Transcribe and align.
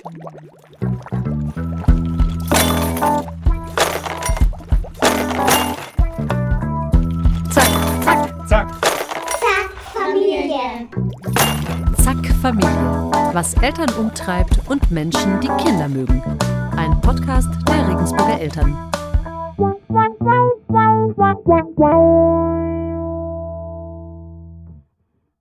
Zack, 0.00 0.12
zack, 8.04 8.48
zack. 8.48 8.68
Zack, 8.78 9.70
Familie. 9.92 10.86
Zack, 11.96 12.26
Familie. 12.40 12.70
Was 13.32 13.54
Eltern 13.54 13.90
umtreibt 13.98 14.60
und 14.68 14.88
Menschen, 14.92 15.40
die 15.40 15.48
Kinder 15.62 15.88
mögen. 15.88 16.22
Ein 16.76 17.00
Podcast 17.00 17.48
der 17.66 17.88
Regensburger 17.88 18.40
Eltern. 18.40 18.76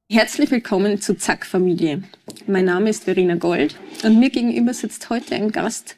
Herzlich 0.10 0.50
willkommen 0.50 1.00
zu 1.00 1.16
Zack 1.16 1.46
Familie. 1.46 2.02
Mein 2.48 2.66
Name 2.66 2.90
ist 2.90 3.04
Verena 3.04 3.36
Gold 3.36 3.76
und 4.04 4.20
mir 4.20 4.30
gegenüber 4.30 4.74
sitzt 4.74 5.10
heute 5.10 5.36
ein 5.36 5.52
Gast, 5.52 5.96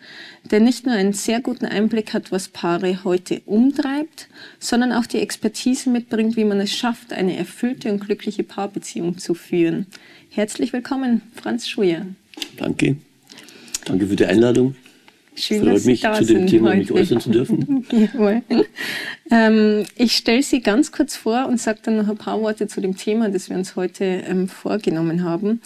der 0.49 0.59
nicht 0.59 0.85
nur 0.85 0.95
einen 0.95 1.13
sehr 1.13 1.41
guten 1.41 1.65
Einblick 1.65 2.13
hat, 2.13 2.31
was 2.31 2.47
Paare 2.47 3.03
heute 3.03 3.41
umtreibt, 3.45 4.27
sondern 4.59 4.91
auch 4.91 5.05
die 5.05 5.19
Expertise 5.19 5.89
mitbringt, 5.89 6.35
wie 6.37 6.45
man 6.45 6.59
es 6.59 6.71
schafft, 6.71 7.13
eine 7.13 7.35
erfüllte 7.37 7.91
und 7.91 7.99
glückliche 7.99 8.43
Paarbeziehung 8.43 9.17
zu 9.17 9.33
führen. 9.33 9.87
Herzlich 10.29 10.73
willkommen, 10.73 11.21
Franz 11.35 11.67
Schuyer. 11.67 12.05
Danke. 12.57 12.97
Danke 13.85 14.07
für 14.07 14.15
die 14.15 14.25
Einladung. 14.25 14.75
Schön, 15.35 15.63
Freut 15.63 15.75
dass 15.75 15.83
Sie 15.83 15.91
mich, 15.91 16.01
da 16.01 16.13
zu 16.13 16.25
dem 16.25 16.47
Thema 16.47 16.69
heute. 16.69 16.79
mich 16.79 16.91
äußern 16.91 17.21
zu 17.21 17.29
dürfen. 17.29 17.85
Jawohl. 17.91 18.41
Ähm, 19.31 19.85
ich 19.95 20.17
stelle 20.17 20.43
Sie 20.43 20.61
ganz 20.61 20.91
kurz 20.91 21.15
vor 21.15 21.47
und 21.47 21.59
sage 21.59 21.79
dann 21.83 21.97
noch 21.97 22.09
ein 22.09 22.17
paar 22.17 22.41
Worte 22.41 22.67
zu 22.67 22.81
dem 22.81 22.97
Thema, 22.97 23.29
das 23.29 23.49
wir 23.49 23.55
uns 23.55 23.75
heute 23.75 24.03
ähm, 24.03 24.49
vorgenommen 24.49 25.23
haben. 25.23 25.61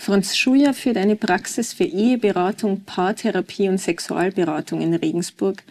Franz 0.00 0.34
Schuyer 0.34 0.72
führt 0.72 0.96
eine 0.96 1.14
Praxis 1.14 1.74
für 1.74 1.84
Eheberatung, 1.84 2.84
Paartherapie 2.86 3.68
und 3.68 3.76
Sexualberatung 3.76 4.80
in 4.80 4.94
Regensburg. 4.94 5.62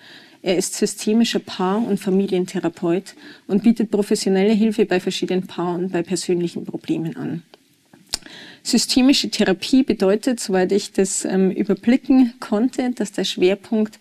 Er 0.44 0.56
ist 0.56 0.76
systemischer 0.76 1.40
Paar- 1.40 1.84
und 1.84 2.00
Familientherapeut 2.00 3.16
und 3.48 3.64
bietet 3.64 3.90
professionelle 3.90 4.54
Hilfe 4.54 4.86
bei 4.86 5.00
verschiedenen 5.00 5.48
Paaren 5.48 5.90
bei 5.90 6.04
persönlichen 6.04 6.64
Problemen 6.64 7.18
an. 7.18 7.42
Systemische 8.62 9.32
Therapie 9.32 9.82
bedeutet, 9.82 10.40
soweit 10.40 10.72
ich 10.74 10.92
das 10.92 11.26
ähm, 11.26 11.50
überblicken 11.50 12.36
konnte, 12.40 12.92
dass 12.92 13.12
der 13.12 13.24
Schwerpunkt 13.24 13.98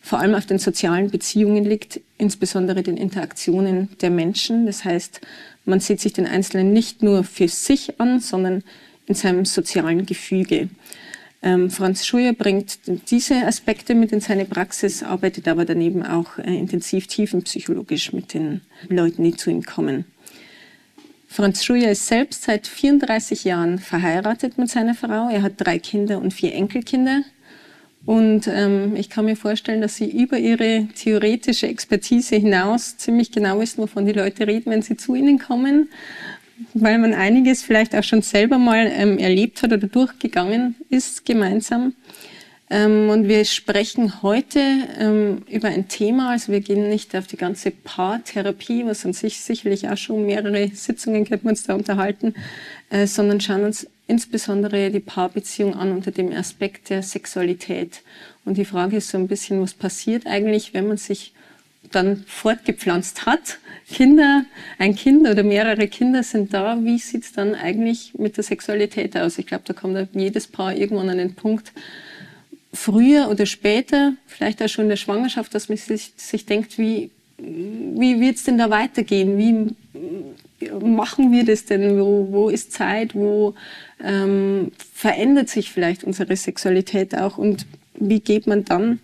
vor 0.00 0.20
allem 0.20 0.36
auf 0.36 0.46
den 0.46 0.58
sozialen 0.58 1.10
Beziehungen 1.10 1.66
liegt, 1.66 2.00
insbesondere 2.16 2.82
den 2.82 2.96
Interaktionen 2.96 3.90
der 4.00 4.08
Menschen. 4.08 4.64
Das 4.64 4.86
heißt, 4.86 5.20
man 5.66 5.80
sieht 5.80 6.00
sich 6.00 6.14
den 6.14 6.26
Einzelnen 6.26 6.72
nicht 6.72 7.02
nur 7.02 7.24
für 7.24 7.48
sich 7.48 8.00
an, 8.00 8.20
sondern 8.20 8.62
in 9.06 9.14
seinem 9.14 9.44
sozialen 9.44 10.06
Gefüge. 10.06 10.68
Ähm, 11.42 11.70
Franz 11.70 12.06
Schuyer 12.06 12.32
bringt 12.32 12.78
diese 13.10 13.46
Aspekte 13.46 13.94
mit 13.94 14.12
in 14.12 14.20
seine 14.20 14.46
Praxis, 14.46 15.02
arbeitet 15.02 15.48
aber 15.48 15.64
daneben 15.64 16.02
auch 16.02 16.38
äh, 16.38 16.56
intensiv 16.56 17.06
tiefenpsychologisch 17.06 18.12
mit 18.12 18.34
den 18.34 18.62
Leuten, 18.88 19.22
die 19.22 19.36
zu 19.36 19.50
ihm 19.50 19.62
kommen. 19.62 20.06
Franz 21.28 21.64
Schuyer 21.64 21.90
ist 21.90 22.06
selbst 22.06 22.44
seit 22.44 22.66
34 22.66 23.44
Jahren 23.44 23.78
verheiratet 23.78 24.58
mit 24.58 24.70
seiner 24.70 24.94
Frau. 24.94 25.28
Er 25.28 25.42
hat 25.42 25.54
drei 25.58 25.78
Kinder 25.78 26.18
und 26.18 26.32
vier 26.32 26.54
Enkelkinder. 26.54 27.22
Und 28.06 28.46
ähm, 28.46 28.94
ich 28.94 29.10
kann 29.10 29.24
mir 29.24 29.36
vorstellen, 29.36 29.80
dass 29.80 29.96
Sie 29.96 30.08
über 30.08 30.38
Ihre 30.38 30.86
theoretische 30.94 31.66
Expertise 31.66 32.36
hinaus 32.36 32.96
ziemlich 32.96 33.32
genau 33.32 33.58
wissen, 33.60 33.82
wovon 33.82 34.06
die 34.06 34.12
Leute 34.12 34.46
reden, 34.46 34.70
wenn 34.70 34.82
sie 34.82 34.96
zu 34.96 35.16
Ihnen 35.16 35.40
kommen, 35.40 35.90
weil 36.74 36.98
man 36.98 37.14
einiges 37.14 37.62
vielleicht 37.62 37.94
auch 37.94 38.04
schon 38.04 38.22
selber 38.22 38.58
mal 38.58 38.90
ähm, 38.92 39.18
erlebt 39.18 39.62
hat 39.62 39.72
oder 39.72 39.86
durchgegangen 39.86 40.76
ist 40.88 41.24
gemeinsam. 41.24 41.94
Ähm, 42.68 43.10
und 43.10 43.28
wir 43.28 43.44
sprechen 43.44 44.22
heute 44.22 44.60
ähm, 44.98 45.42
über 45.48 45.68
ein 45.68 45.86
Thema, 45.86 46.30
also 46.30 46.50
wir 46.50 46.60
gehen 46.60 46.88
nicht 46.88 47.14
auf 47.14 47.28
die 47.28 47.36
ganze 47.36 47.70
Paartherapie, 47.70 48.84
was 48.84 49.06
an 49.06 49.12
sich 49.12 49.40
sicherlich 49.40 49.88
auch 49.88 49.96
schon 49.96 50.26
mehrere 50.26 50.68
Sitzungen 50.68 51.24
könnten 51.24 51.44
wir 51.44 51.50
uns 51.50 51.62
da 51.62 51.74
unterhalten, 51.74 52.34
äh, 52.90 53.06
sondern 53.06 53.40
schauen 53.40 53.64
uns 53.64 53.86
insbesondere 54.08 54.90
die 54.90 55.00
Paarbeziehung 55.00 55.74
an 55.74 55.92
unter 55.92 56.10
dem 56.10 56.32
Aspekt 56.32 56.90
der 56.90 57.02
Sexualität. 57.02 58.02
Und 58.44 58.56
die 58.56 58.64
Frage 58.64 58.96
ist 58.96 59.10
so 59.10 59.18
ein 59.18 59.28
bisschen, 59.28 59.60
was 59.60 59.74
passiert 59.74 60.26
eigentlich, 60.26 60.74
wenn 60.74 60.88
man 60.88 60.96
sich 60.96 61.34
dann 61.92 62.24
fortgepflanzt 62.26 63.26
hat, 63.26 63.58
Kinder, 63.88 64.44
ein 64.78 64.96
Kind 64.96 65.28
oder 65.28 65.44
mehrere 65.44 65.86
Kinder 65.86 66.22
sind 66.22 66.52
da, 66.52 66.76
wie 66.82 66.98
sieht's 66.98 67.32
dann 67.32 67.54
eigentlich 67.54 68.14
mit 68.18 68.36
der 68.36 68.42
Sexualität 68.42 69.16
aus? 69.16 69.38
Ich 69.38 69.46
glaube, 69.46 69.62
da 69.64 69.74
kommt 69.74 70.08
jedes 70.12 70.48
Paar 70.48 70.74
irgendwann 70.74 71.08
an 71.08 71.18
den 71.18 71.34
Punkt, 71.34 71.72
früher 72.72 73.28
oder 73.30 73.46
später, 73.46 74.14
vielleicht 74.26 74.62
auch 74.62 74.68
schon 74.68 74.84
in 74.84 74.88
der 74.90 74.96
Schwangerschaft, 74.96 75.54
dass 75.54 75.68
man 75.68 75.78
sich, 75.78 76.12
sich 76.16 76.46
denkt, 76.46 76.78
wie, 76.78 77.10
wie 77.38 78.20
wird's 78.20 78.44
denn 78.44 78.58
da 78.58 78.70
weitergehen? 78.70 79.38
Wie 79.38 80.70
machen 80.80 81.32
wir 81.32 81.44
das 81.44 81.64
denn? 81.64 82.00
Wo, 82.00 82.28
wo 82.30 82.48
ist 82.48 82.72
Zeit? 82.72 83.14
Wo 83.14 83.54
ähm, 84.02 84.72
verändert 84.92 85.48
sich 85.48 85.70
vielleicht 85.70 86.04
unsere 86.04 86.36
Sexualität 86.36 87.16
auch? 87.16 87.38
Und 87.38 87.66
wie 87.94 88.20
geht 88.20 88.46
man 88.46 88.64
dann 88.64 89.00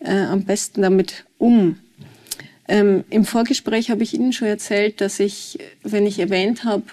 äh, 0.00 0.12
am 0.12 0.44
besten 0.44 0.82
damit 0.82 1.24
um? 1.38 1.78
Ähm, 2.68 3.04
Im 3.10 3.24
Vorgespräch 3.24 3.90
habe 3.90 4.02
ich 4.02 4.14
Ihnen 4.14 4.32
schon 4.32 4.48
erzählt, 4.48 5.00
dass 5.00 5.20
ich, 5.20 5.58
wenn 5.82 6.06
ich 6.06 6.18
erwähnt 6.18 6.64
habe, 6.64 6.84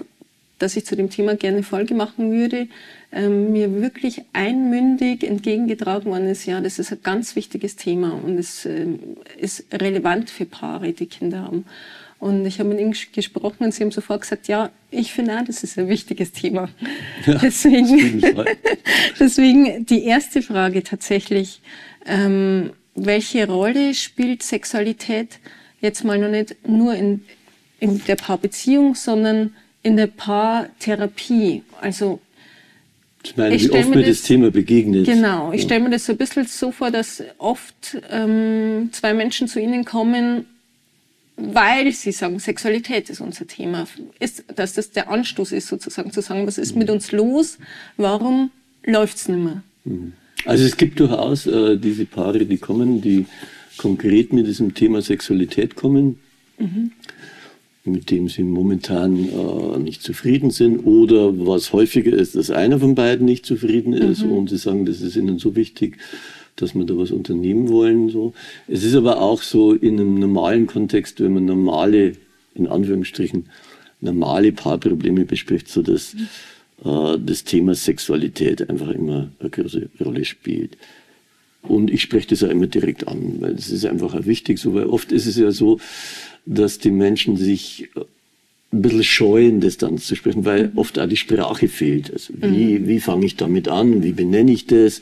dass 0.60 0.78
ich 0.78 0.86
zu 0.86 0.96
dem 0.96 1.10
Thema 1.10 1.36
gerne 1.36 1.58
eine 1.58 1.64
Folge 1.64 1.94
machen 1.94 2.32
würde, 2.32 2.68
ähm, 3.12 3.52
mir 3.52 3.82
wirklich 3.82 4.22
einmündig 4.34 5.24
entgegengetragen 5.24 6.12
worden 6.12 6.28
ist, 6.28 6.46
ja, 6.46 6.62
das 6.62 6.80
ist 6.80 6.92
ein 6.92 7.00
ganz 7.04 7.36
wichtiges 7.36 7.76
Thema 7.76 8.14
und 8.14 8.38
es 8.38 8.66
ähm, 8.66 9.00
ist 9.38 9.66
relevant 9.74 10.30
für 10.30 10.46
Paare, 10.46 10.94
die 10.94 11.06
Kinder 11.06 11.42
haben. 11.42 11.66
Und 12.20 12.46
ich 12.46 12.60
habe 12.60 12.70
mit 12.70 12.80
ihnen 12.80 12.96
gesprochen 13.14 13.66
und 13.66 13.74
sie 13.74 13.84
haben 13.84 13.92
sofort 13.92 14.22
gesagt, 14.22 14.48
ja, 14.48 14.70
ich 14.92 15.12
finde 15.12 15.38
auch, 15.38 15.44
das 15.44 15.62
ist 15.64 15.78
ein 15.78 15.90
wichtiges 15.90 16.32
Thema. 16.32 16.70
Ja, 17.26 17.36
deswegen, 17.36 18.22
deswegen 19.20 19.86
die 19.86 20.06
erste 20.06 20.42
Frage 20.42 20.84
tatsächlich, 20.84 21.62
ähm, 22.06 22.72
welche 22.96 23.48
Rolle 23.48 23.94
spielt 23.94 24.44
Sexualität 24.44 25.40
jetzt 25.84 26.04
mal 26.04 26.18
noch 26.18 26.30
nicht 26.30 26.56
nur 26.68 26.96
in, 26.96 27.22
in 27.80 28.02
der 28.06 28.16
Paarbeziehung, 28.16 28.96
sondern 28.96 29.54
in 29.84 29.98
der 29.98 30.08
Paartherapie? 30.08 31.62
Also 31.82 32.20
Ich 33.26 33.38
meine, 33.38 33.56
Ich 33.56 33.66
wie 33.66 33.72
oft 33.72 33.90
mir 33.90 34.00
das, 34.02 34.08
das- 34.20 34.22
Thema 34.24 34.50
begegnet. 34.52 35.06
Genau, 35.06 35.52
ich 35.52 35.62
Ja. 35.62 35.66
stelle 35.68 35.84
mir 35.86 35.90
das 35.92 36.06
so 36.06 36.14
ein 36.14 36.18
bisschen 36.18 36.46
so 36.46 36.72
vor, 36.72 36.90
dass 36.92 37.24
oft 37.38 37.98
ähm, 38.10 38.90
zwei 38.92 39.14
Menschen 39.14 39.48
zu 39.48 39.60
Ihnen 39.62 39.86
kommen, 39.86 40.46
weil 41.38 41.92
sie 41.94 42.12
sagen, 42.12 42.40
Sexualität 42.40 43.10
ist 43.10 43.20
unser 43.22 43.48
Thema, 43.48 43.88
ist, 44.20 44.44
dass 44.56 44.74
das 44.74 44.92
der 44.92 45.10
Anstoß 45.10 45.52
ist 45.54 45.68
sozusagen 45.68 46.12
zu 46.12 46.22
sagen, 46.22 46.46
was 46.48 46.58
ist 46.58 46.76
mit 46.76 46.90
uns 46.90 47.12
los, 47.12 47.58
warum 47.98 48.52
läuft's 48.86 49.28
nicht 49.30 49.40
mehr? 49.44 49.64
Also 50.46 50.66
es 50.66 50.76
gibt 50.78 51.00
durchaus 51.00 51.48
äh, 51.48 51.78
diese 51.78 52.06
Paare, 52.06 52.46
die 52.46 52.58
kommen, 52.58 53.02
die 53.02 53.26
konkret 53.78 54.34
mit 54.34 54.48
diesem 54.48 54.74
Thema 54.74 55.02
Sexualität 55.02 55.76
kommen, 55.76 56.20
mit 57.86 58.12
dem 58.12 58.30
sie 58.30 58.44
momentan 58.44 59.18
äh, 59.18 59.80
nicht 59.80 60.02
zufrieden 60.02 60.52
sind 60.52 60.86
oder 60.86 61.34
was 61.46 61.74
häufiger 61.74 62.14
ist, 62.14 62.36
dass 62.36 62.50
einer 62.50 62.80
von 62.80 62.96
beiden 62.96 63.26
nicht 63.26 63.46
zufrieden 63.46 63.94
ist 63.94 64.24
und 64.24 64.50
sie 64.50 64.58
sagen, 64.58 64.86
das 64.86 65.02
ist 65.02 65.18
ihnen 65.18 65.38
so 65.38 65.56
wichtig, 65.56 65.98
dass 66.56 66.76
wir 66.76 66.86
da 66.86 66.98
was 66.98 67.12
unternehmen 67.12 67.70
wollen. 67.70 68.10
So. 68.10 68.34
Es 68.68 68.84
ist 68.84 68.96
aber 68.96 69.22
auch 69.22 69.42
so 69.42 69.74
in 69.74 70.00
einem 70.00 70.20
normalen 70.20 70.68
Kontext, 70.68 71.20
wenn 71.20 71.34
man 71.34 71.46
normale, 71.46 72.14
in 72.56 72.68
Anführungsstrichen, 72.68 73.48
normale 74.00 74.52
Paarprobleme 74.52 75.26
bespricht, 75.26 75.68
so 75.68 75.82
dass 75.82 76.16
äh, 76.86 77.18
das 77.20 77.44
Thema 77.44 77.76
Sexualität 77.76 78.70
einfach 78.70 78.92
immer 78.92 79.30
eine 79.40 79.50
große 79.50 79.90
Rolle 80.00 80.24
spielt. 80.26 80.78
Und 81.68 81.92
ich 81.92 82.02
spreche 82.02 82.30
das 82.30 82.42
ja 82.42 82.50
immer 82.50 82.68
direkt 82.68 83.08
an, 83.08 83.38
weil 83.40 83.56
das 83.56 83.70
ist 83.70 83.86
einfach 83.86 84.14
auch 84.14 84.26
wichtig, 84.26 84.60
so, 84.60 84.74
weil 84.74 84.86
oft 84.86 85.12
ist 85.12 85.26
es 85.26 85.38
ja 85.38 85.52
so, 85.52 85.80
dass 86.46 86.78
die 86.78 86.92
Menschen 86.92 87.38
sich 87.38 87.90
ein 88.74 88.82
bisschen 88.82 89.04
scheuen, 89.04 89.62
das 89.62 89.78
dann 89.78 89.98
zu 89.98 90.16
sprechen, 90.16 90.46
weil 90.46 90.72
oft 90.76 91.00
auch 91.00 91.08
die 91.08 91.16
Sprache 91.16 91.68
fehlt. 91.68 92.12
Also 92.12 92.34
wie, 92.36 92.88
wie 92.88 93.00
fange 93.00 93.26
ich 93.26 93.36
damit 93.36 93.68
an? 93.70 94.04
Wie 94.04 94.12
benenne 94.12 94.52
ich 94.52 94.68
das? 94.68 95.02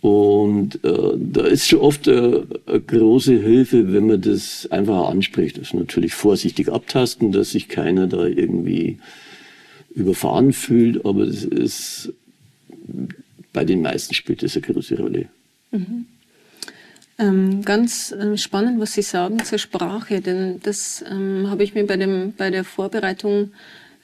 Und 0.00 0.84
äh, 0.84 1.14
da 1.16 1.46
ist 1.46 1.66
schon 1.66 1.80
oft 1.80 2.06
äh, 2.06 2.42
eine 2.66 2.80
große 2.80 3.40
Hilfe, 3.40 3.92
wenn 3.92 4.06
man 4.06 4.20
das 4.20 4.68
einfach 4.70 5.08
anspricht. 5.08 5.58
Das 5.58 5.68
ist 5.68 5.74
natürlich 5.74 6.14
vorsichtig 6.14 6.68
abtasten, 6.70 7.32
dass 7.32 7.50
sich 7.50 7.68
keiner 7.68 8.06
da 8.06 8.24
irgendwie 8.24 8.98
überfahren 9.94 10.52
fühlt, 10.52 11.04
aber 11.04 11.26
das 11.26 11.44
ist 11.44 12.12
bei 13.52 13.64
den 13.64 13.80
meisten 13.82 14.14
spielt 14.14 14.42
das 14.42 14.54
eine 14.54 14.66
große 14.66 14.96
Rolle. 14.96 15.26
Ähm, 17.18 17.62
ganz 17.62 18.14
ähm, 18.18 18.36
spannend, 18.36 18.78
was 18.78 18.92
Sie 18.92 19.02
sagen 19.02 19.42
zur 19.42 19.58
Sprache, 19.58 20.20
denn 20.20 20.60
das 20.62 21.02
ähm, 21.08 21.48
habe 21.48 21.64
ich 21.64 21.74
mir 21.74 21.86
bei, 21.86 21.96
dem, 21.96 22.34
bei 22.36 22.50
der 22.50 22.62
Vorbereitung 22.62 23.52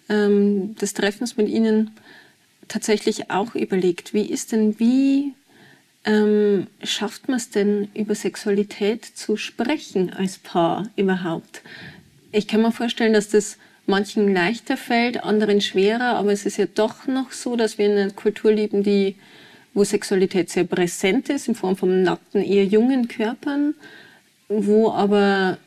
ähm, 0.09 0.75
des 0.77 0.95
Treffens 0.95 1.37
mit 1.37 1.49
Ihnen 1.49 1.91
tatsächlich 2.69 3.31
auch 3.31 3.55
überlegt. 3.55 4.15
Wie 4.15 4.25
ist 4.25 4.53
denn, 4.53 4.79
wie 4.79 5.35
ähm, 6.05 6.69
schafft 6.83 7.29
man 7.29 7.37
es 7.37 7.51
denn, 7.51 7.89
über 7.95 8.15
Sexualität 8.15 9.05
zu 9.05 9.37
sprechen 9.37 10.11
als 10.13 10.39
Paar 10.39 10.89
überhaupt? 10.97 11.63
Ich 12.33 12.49
kann 12.49 12.63
mir 12.63 12.73
vorstellen, 12.73 13.13
dass 13.13 13.29
das 13.29 13.59
manchen 13.87 14.33
leichter 14.33 14.79
fällt, 14.79 15.23
anderen 15.23 15.61
schwerer, 15.61 16.17
aber 16.17 16.33
es 16.33 16.47
ist 16.47 16.57
ja 16.57 16.67
doch 16.67 17.07
noch 17.07 17.33
so, 17.33 17.57
dass 17.57 17.77
wir 17.77 17.87
in 17.87 17.99
einer 17.99 18.11
Kultur 18.11 18.53
leben, 18.53 18.83
die, 18.83 19.17
wo 19.75 19.85
Sexualität 19.85 20.51
sehr 20.51 20.65
präsent 20.65 21.29
ist, 21.29 21.49
in 21.49 21.55
Form 21.55 21.77
von 21.77 22.03
nackten, 22.03 22.43
eher 22.43 22.65
jungen 22.65 23.09
Körpern, 23.09 23.75
wo 24.49 24.91
aber 24.91 25.59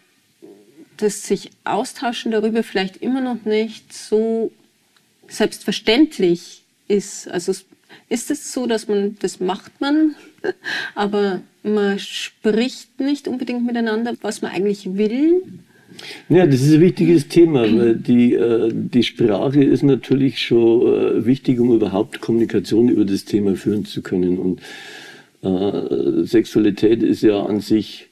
das 0.97 1.27
sich 1.27 1.51
austauschen 1.63 2.31
darüber 2.31 2.63
vielleicht 2.63 2.97
immer 2.97 3.21
noch 3.21 3.43
nicht 3.45 3.91
so 3.93 4.51
selbstverständlich 5.27 6.63
ist. 6.87 7.27
Also 7.27 7.53
ist 8.09 8.31
es 8.31 8.53
so, 8.53 8.67
dass 8.67 8.87
man, 8.87 9.17
das 9.19 9.39
macht 9.39 9.81
man, 9.81 10.15
aber 10.95 11.41
man 11.63 11.99
spricht 11.99 12.99
nicht 12.99 13.27
unbedingt 13.27 13.65
miteinander, 13.65 14.15
was 14.21 14.41
man 14.41 14.51
eigentlich 14.51 14.95
will? 14.95 15.41
Ja, 16.29 16.45
das 16.45 16.61
ist 16.61 16.73
ein 16.73 16.81
wichtiges 16.81 17.27
Thema, 17.27 17.61
weil 17.61 17.95
die, 17.95 18.33
äh, 18.33 18.71
die 18.73 19.03
Sprache 19.03 19.63
ist 19.63 19.83
natürlich 19.83 20.39
schon 20.39 20.81
äh, 20.81 21.25
wichtig, 21.25 21.59
um 21.59 21.73
überhaupt 21.73 22.21
Kommunikation 22.21 22.89
über 22.89 23.05
das 23.05 23.25
Thema 23.25 23.55
führen 23.55 23.85
zu 23.85 24.01
können. 24.01 24.37
Und 24.37 24.61
äh, 25.41 26.25
Sexualität 26.25 27.03
ist 27.03 27.21
ja 27.21 27.43
an 27.45 27.61
sich, 27.61 28.07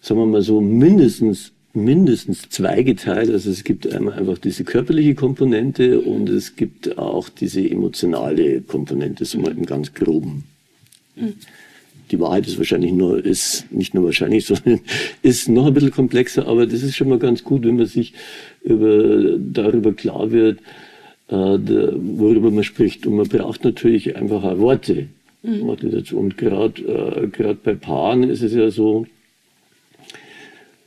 sagen 0.00 0.20
wir 0.20 0.26
mal 0.26 0.42
so, 0.42 0.60
mindestens 0.60 1.52
mindestens 1.72 2.48
zweigeteilt. 2.48 3.30
Also 3.30 3.48
es 3.48 3.62
gibt 3.62 3.92
einmal 3.94 4.14
einfach 4.14 4.38
diese 4.38 4.64
körperliche 4.64 5.14
Komponente 5.14 6.00
und 6.00 6.28
es 6.28 6.56
gibt 6.56 6.98
auch 6.98 7.28
diese 7.28 7.60
emotionale 7.60 8.60
Komponente, 8.62 9.24
so 9.24 9.38
mal 9.38 9.52
im 9.52 9.64
ganz 9.66 9.94
groben. 9.94 10.44
Mhm 11.14 11.34
die 12.10 12.20
Wahrheit 12.20 12.46
ist 12.46 12.58
wahrscheinlich 12.58 12.92
nur, 12.92 13.24
ist 13.24 13.70
nicht 13.72 13.94
nur 13.94 14.04
wahrscheinlich, 14.04 14.44
sondern 14.46 14.80
ist 15.22 15.48
noch 15.48 15.66
ein 15.66 15.74
bisschen 15.74 15.90
komplexer, 15.90 16.46
aber 16.46 16.66
das 16.66 16.82
ist 16.82 16.96
schon 16.96 17.08
mal 17.08 17.18
ganz 17.18 17.44
gut, 17.44 17.64
wenn 17.64 17.76
man 17.76 17.86
sich 17.86 18.14
über, 18.62 19.38
darüber 19.38 19.92
klar 19.92 20.30
wird, 20.30 20.58
äh, 21.28 21.34
worüber 21.34 22.50
man 22.50 22.64
spricht. 22.64 23.06
Und 23.06 23.16
man 23.16 23.28
braucht 23.28 23.64
natürlich 23.64 24.16
einfach 24.16 24.42
auch 24.42 24.58
Worte, 24.58 25.06
mhm. 25.42 25.66
Worte 25.66 25.88
dazu. 25.88 26.18
Und 26.18 26.36
gerade 26.36 27.30
äh, 27.32 27.54
bei 27.62 27.74
Paaren 27.74 28.24
ist 28.24 28.42
es 28.42 28.52
ja 28.52 28.70
so, 28.70 29.06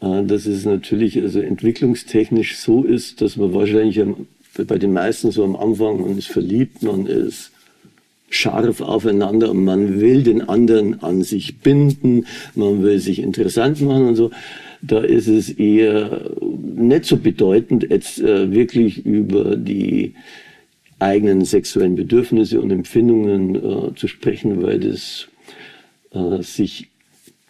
äh, 0.01 0.23
dass 0.23 0.45
es 0.45 0.65
natürlich 0.65 1.21
also 1.21 1.39
entwicklungstechnisch 1.39 2.57
so 2.57 2.83
ist, 2.83 3.21
dass 3.21 3.37
man 3.37 3.53
wahrscheinlich 3.53 4.01
am, 4.01 4.27
bei 4.67 4.77
den 4.77 4.93
meisten 4.93 5.31
so 5.31 5.43
am 5.43 5.55
Anfang, 5.55 6.01
man 6.01 6.17
ist 6.17 6.27
verliebt, 6.27 6.83
man 6.83 7.07
ist 7.07 7.52
scharf 8.33 8.81
aufeinander 8.81 9.51
und 9.51 9.63
man 9.63 10.01
will 10.01 10.23
den 10.23 10.41
anderen 10.41 11.01
an 11.03 11.23
sich 11.23 11.59
binden, 11.59 12.25
man 12.55 12.83
will 12.83 12.99
sich 12.99 13.19
interessant 13.19 13.81
machen 13.81 14.07
und 14.07 14.15
so. 14.15 14.31
Da 14.81 14.99
ist 14.99 15.27
es 15.27 15.49
eher 15.49 16.31
nicht 16.41 17.05
so 17.05 17.17
bedeutend, 17.17 17.87
jetzt 17.89 18.19
äh, 18.19 18.51
wirklich 18.51 19.05
über 19.05 19.55
die 19.55 20.13
eigenen 20.99 21.45
sexuellen 21.45 21.95
Bedürfnisse 21.95 22.59
und 22.59 22.71
Empfindungen 22.71 23.55
äh, 23.55 23.95
zu 23.95 24.07
sprechen, 24.07 24.61
weil 24.61 24.79
das 24.79 25.27
äh, 26.11 26.41
sich 26.41 26.89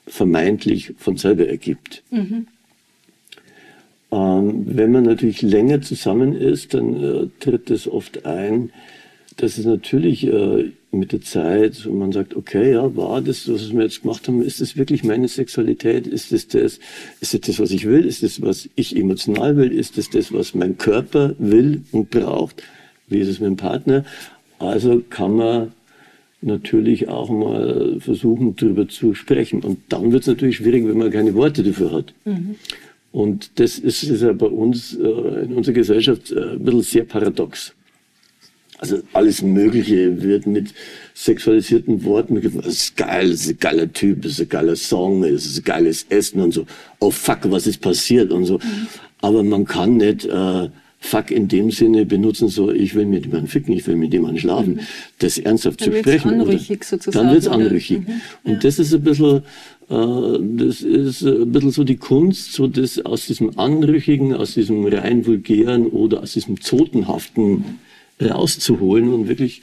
vermeintlich 0.05 0.93
von 0.97 1.17
selber 1.17 1.47
ergibt. 1.47 2.03
Mhm. 2.11 2.47
Ähm, 4.11 4.65
wenn 4.67 4.91
man 4.91 5.03
natürlich 5.03 5.41
länger 5.41 5.81
zusammen 5.81 6.35
ist, 6.35 6.73
dann 6.73 7.03
äh, 7.03 7.27
tritt 7.39 7.71
es 7.71 7.87
oft 7.87 8.25
ein, 8.25 8.71
dass 9.37 9.57
es 9.57 9.65
natürlich 9.65 10.25
äh, 10.27 10.71
mit 10.91 11.11
der 11.11 11.21
Zeit, 11.21 11.85
und 11.85 11.97
man 11.97 12.11
sagt, 12.11 12.35
okay, 12.35 12.73
ja, 12.73 12.95
war 12.95 13.21
das, 13.21 13.49
was 13.51 13.73
wir 13.73 13.83
jetzt 13.83 14.03
gemacht 14.03 14.27
haben, 14.27 14.41
ist 14.41 14.61
das 14.61 14.77
wirklich 14.77 15.03
meine 15.03 15.27
Sexualität? 15.27 16.07
Ist 16.07 16.31
das 16.31 16.47
das, 16.47 16.79
ist 17.19 17.33
das, 17.33 17.41
das 17.41 17.59
was 17.59 17.71
ich 17.71 17.85
will? 17.85 18.05
Ist 18.05 18.23
das, 18.23 18.41
was 18.41 18.69
ich 18.75 18.95
emotional 18.95 19.57
will? 19.57 19.71
Ist 19.71 19.97
das 19.97 20.09
das, 20.09 20.31
was 20.31 20.53
mein 20.53 20.77
Körper 20.77 21.35
will 21.39 21.81
und 21.91 22.09
braucht? 22.09 22.63
Wie 23.07 23.19
ist 23.19 23.27
es 23.27 23.39
mit 23.39 23.47
dem 23.47 23.57
Partner? 23.57 24.05
Also 24.59 25.01
kann 25.09 25.35
man 25.35 25.71
natürlich 26.41 27.07
auch 27.07 27.29
mal 27.29 27.99
versuchen, 27.99 28.55
darüber 28.55 28.87
zu 28.87 29.15
sprechen. 29.15 29.61
Und 29.61 29.79
dann 29.89 30.11
wird 30.11 30.23
es 30.23 30.27
natürlich 30.27 30.57
schwierig, 30.57 30.85
wenn 30.85 30.97
man 30.97 31.11
keine 31.11 31.33
Worte 31.33 31.63
dafür 31.63 31.91
hat. 31.91 32.13
Mhm. 32.25 32.55
Und 33.11 33.59
das 33.59 33.77
ist, 33.77 34.03
ist 34.03 34.21
ja 34.21 34.33
bei 34.33 34.47
uns 34.47 34.95
äh, 34.95 35.43
in 35.45 35.53
unserer 35.53 35.75
Gesellschaft 35.75 36.31
äh, 36.31 36.53
ein 36.53 36.63
bisschen 36.63 36.81
sehr 36.81 37.03
paradox. 37.03 37.73
Also 38.83 39.01
alles 39.13 39.41
Mögliche 39.41 40.21
wird 40.21 40.45
mit 40.45 40.73
sexualisierten 41.13 42.03
Worten 42.03 42.41
das 42.41 42.65
ist 42.65 42.97
geil, 42.97 43.29
das 43.29 43.45
ist 43.45 43.51
ein 43.51 43.57
geiler 43.57 43.93
Typ, 43.93 44.23
das 44.23 44.33
ist 44.33 44.41
ein 44.41 44.49
geiler 44.49 44.75
Song, 44.75 45.21
das 45.21 45.45
ist 45.45 45.59
ein 45.59 45.63
geiles 45.63 46.05
Essen 46.09 46.41
und 46.41 46.53
so. 46.53 46.65
Oh 46.99 47.09
fuck, 47.09 47.39
was 47.43 47.65
ist 47.65 47.79
passiert 47.79 48.33
und 48.33 48.43
so. 48.43 48.55
Mhm. 48.55 48.87
Aber 49.21 49.41
man 49.41 49.63
kann 49.63 49.95
nicht 49.95 50.25
äh, 50.25 50.67
fuck 50.99 51.31
in 51.31 51.47
dem 51.47 51.71
Sinne 51.71 52.05
benutzen, 52.05 52.49
so 52.49 52.71
ich 52.71 52.93
will 52.93 53.05
mit 53.05 53.23
jemandem 53.23 53.47
ficken, 53.47 53.73
ich 53.73 53.87
will 53.87 53.95
mit 53.95 54.11
jemandem 54.11 54.39
schlafen. 54.39 54.73
Mhm. 54.73 54.79
Das 55.19 55.37
ernsthaft 55.37 55.79
dann 55.79 55.93
zu 55.93 55.99
sprechen. 55.99 56.31
Anrüchig 56.31 56.79
oder, 56.79 56.85
sozusagen, 56.85 57.25
dann 57.25 57.33
wird's 57.33 57.47
anrüchig. 57.47 57.99
Mhm. 57.99 58.21
Und 58.43 58.51
ja. 58.51 58.59
das 58.59 58.79
ist 58.79 58.93
ein 58.93 59.01
bisschen 59.01 59.43
äh, 59.89 60.39
das 60.57 60.81
ist 60.81 61.23
ein 61.23 61.49
bisschen 61.53 61.71
so 61.71 61.85
die 61.85 61.95
Kunst, 61.95 62.51
so 62.51 62.67
das 62.67 62.99
aus 63.05 63.27
diesem 63.27 63.57
Anrüchigen, 63.57 64.33
aus 64.33 64.55
diesem 64.55 64.85
rein 64.85 65.25
vulgären 65.25 65.87
oder 65.87 66.21
aus 66.21 66.33
diesem 66.33 66.59
zotenhaften 66.59 67.79
rauszuholen 68.25 69.13
und 69.13 69.27
wirklich 69.27 69.61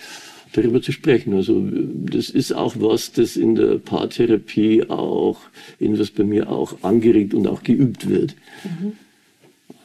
darüber 0.52 0.82
zu 0.82 0.92
sprechen. 0.92 1.34
Also 1.34 1.62
das 1.62 2.30
ist 2.30 2.52
auch 2.52 2.74
was, 2.78 3.12
das 3.12 3.36
in 3.36 3.54
der 3.54 3.78
Paartherapie 3.78 4.84
auch, 4.88 5.38
in 5.78 5.98
was 5.98 6.10
bei 6.10 6.24
mir 6.24 6.50
auch 6.50 6.82
angeregt 6.82 7.34
und 7.34 7.46
auch 7.46 7.62
geübt 7.62 8.08
wird. 8.08 8.34
Mhm. 8.64 8.92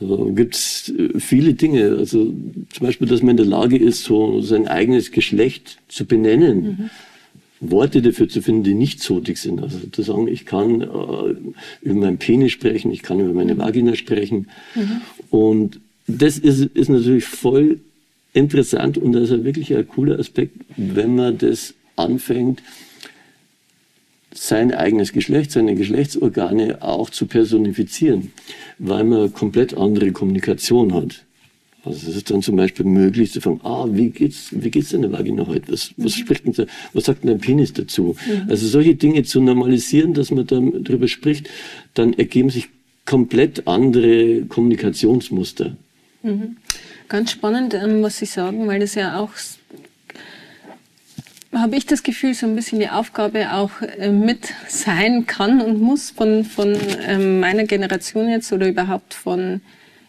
Also 0.02 0.26
gibt 0.34 0.56
es 0.56 0.94
äh, 0.98 1.20
viele 1.20 1.54
Dinge, 1.54 1.96
also 1.98 2.34
zum 2.74 2.86
Beispiel, 2.86 3.08
dass 3.08 3.22
man 3.22 3.32
in 3.32 3.38
der 3.38 3.46
Lage 3.46 3.78
ist, 3.78 4.04
so 4.04 4.42
sein 4.42 4.68
eigenes 4.68 5.12
Geschlecht 5.12 5.78
zu 5.88 6.06
benennen. 6.06 6.64
Mhm. 6.64 6.90
Worte 7.62 8.02
dafür 8.02 8.28
zu 8.28 8.42
finden, 8.42 8.64
die 8.64 8.74
nicht 8.74 9.02
zotig 9.02 9.38
sind. 9.38 9.62
Also 9.62 9.80
zu 9.92 10.02
sagen, 10.02 10.28
ich 10.28 10.46
kann 10.46 10.82
äh, 10.82 10.86
über 11.82 12.00
meinen 12.00 12.18
Penis 12.18 12.52
sprechen, 12.52 12.92
ich 12.92 13.02
kann 13.02 13.20
über 13.20 13.34
meine 13.34 13.56
mhm. 13.56 13.60
Vagina 13.60 13.96
sprechen. 13.96 14.48
Mhm. 14.76 15.02
Und 15.30 15.80
das 16.08 16.38
ist, 16.38 16.62
ist 16.62 16.90
natürlich 16.90 17.26
voll 17.26 17.80
interessant 18.36 18.98
und 18.98 19.14
das 19.14 19.30
ist 19.30 19.44
wirklich 19.44 19.76
ein 19.76 19.88
cooler 19.88 20.20
Aspekt, 20.20 20.58
wenn 20.76 21.16
man 21.16 21.38
das 21.38 21.74
anfängt, 21.96 22.62
sein 24.34 24.74
eigenes 24.74 25.14
Geschlecht, 25.14 25.52
seine 25.52 25.76
Geschlechtsorgane 25.76 26.82
auch 26.82 27.10
zu 27.10 27.26
personifizieren, 27.26 28.34
weil 28.78 29.06
man 29.06 29.34
komplett 29.34 29.76
andere 29.78 30.12
Kommunikation 30.12 30.94
hat. 30.94 31.24
Also 31.86 32.10
es 32.10 32.18
ist 32.18 32.32
dann 32.32 32.42
zum 32.42 32.56
Beispiel 32.56 32.86
möglich 32.86 33.32
zu 33.32 33.40
fragen, 33.40 33.62
ah, 33.64 33.88
wie 33.90 34.10
geht's, 34.10 34.50
wie 34.52 34.72
geht's 34.72 34.90
denn 34.90 35.04
der 35.04 35.12
Vagina 35.12 35.46
heute? 35.48 35.72
Was, 35.72 35.94
was 35.98 36.18
mhm. 36.18 36.20
spricht 36.20 36.58
denn, 36.58 36.68
was 36.94 37.06
sagt 37.06 37.24
denn 37.24 37.30
dein 37.30 37.40
Penis 37.40 37.74
dazu? 37.74 38.16
Mhm. 38.28 38.50
Also 38.50 38.68
solche 38.68 38.96
Dinge 38.96 39.24
zu 39.24 39.40
normalisieren, 39.40 40.14
dass 40.14 40.32
man 40.32 40.48
dann 40.48 40.84
darüber 40.84 41.08
spricht, 41.08 41.48
dann 41.94 42.14
ergeben 42.14 42.50
sich 42.50 42.70
komplett 43.06 43.68
andere 43.68 44.42
Kommunikationsmuster. 44.46 45.78
Mhm. 46.24 46.58
Ganz 47.08 47.32
spannend, 47.32 47.74
ähm, 47.74 48.02
was 48.02 48.18
Sie 48.18 48.26
sagen, 48.26 48.68
weil 48.68 48.80
das 48.80 48.96
ja 48.96 49.20
auch, 49.20 49.30
habe 51.54 51.76
ich 51.76 51.86
das 51.86 52.04
Gefühl, 52.04 52.34
so 52.34 52.48
ein 52.48 52.56
bisschen 52.56 52.80
die 52.80 52.90
Aufgabe 52.90 53.54
auch 53.54 53.82
äh, 53.82 54.12
mit 54.12 54.54
sein 54.68 55.28
kann 55.28 55.62
und 55.62 55.80
muss 55.80 56.10
von, 56.10 56.44
von 56.44 56.76
ähm, 57.08 57.40
meiner 57.40 57.66
Generation 57.66 58.28
jetzt 58.30 58.52
oder 58.52 58.68
überhaupt 58.68 59.14
von 59.14 59.62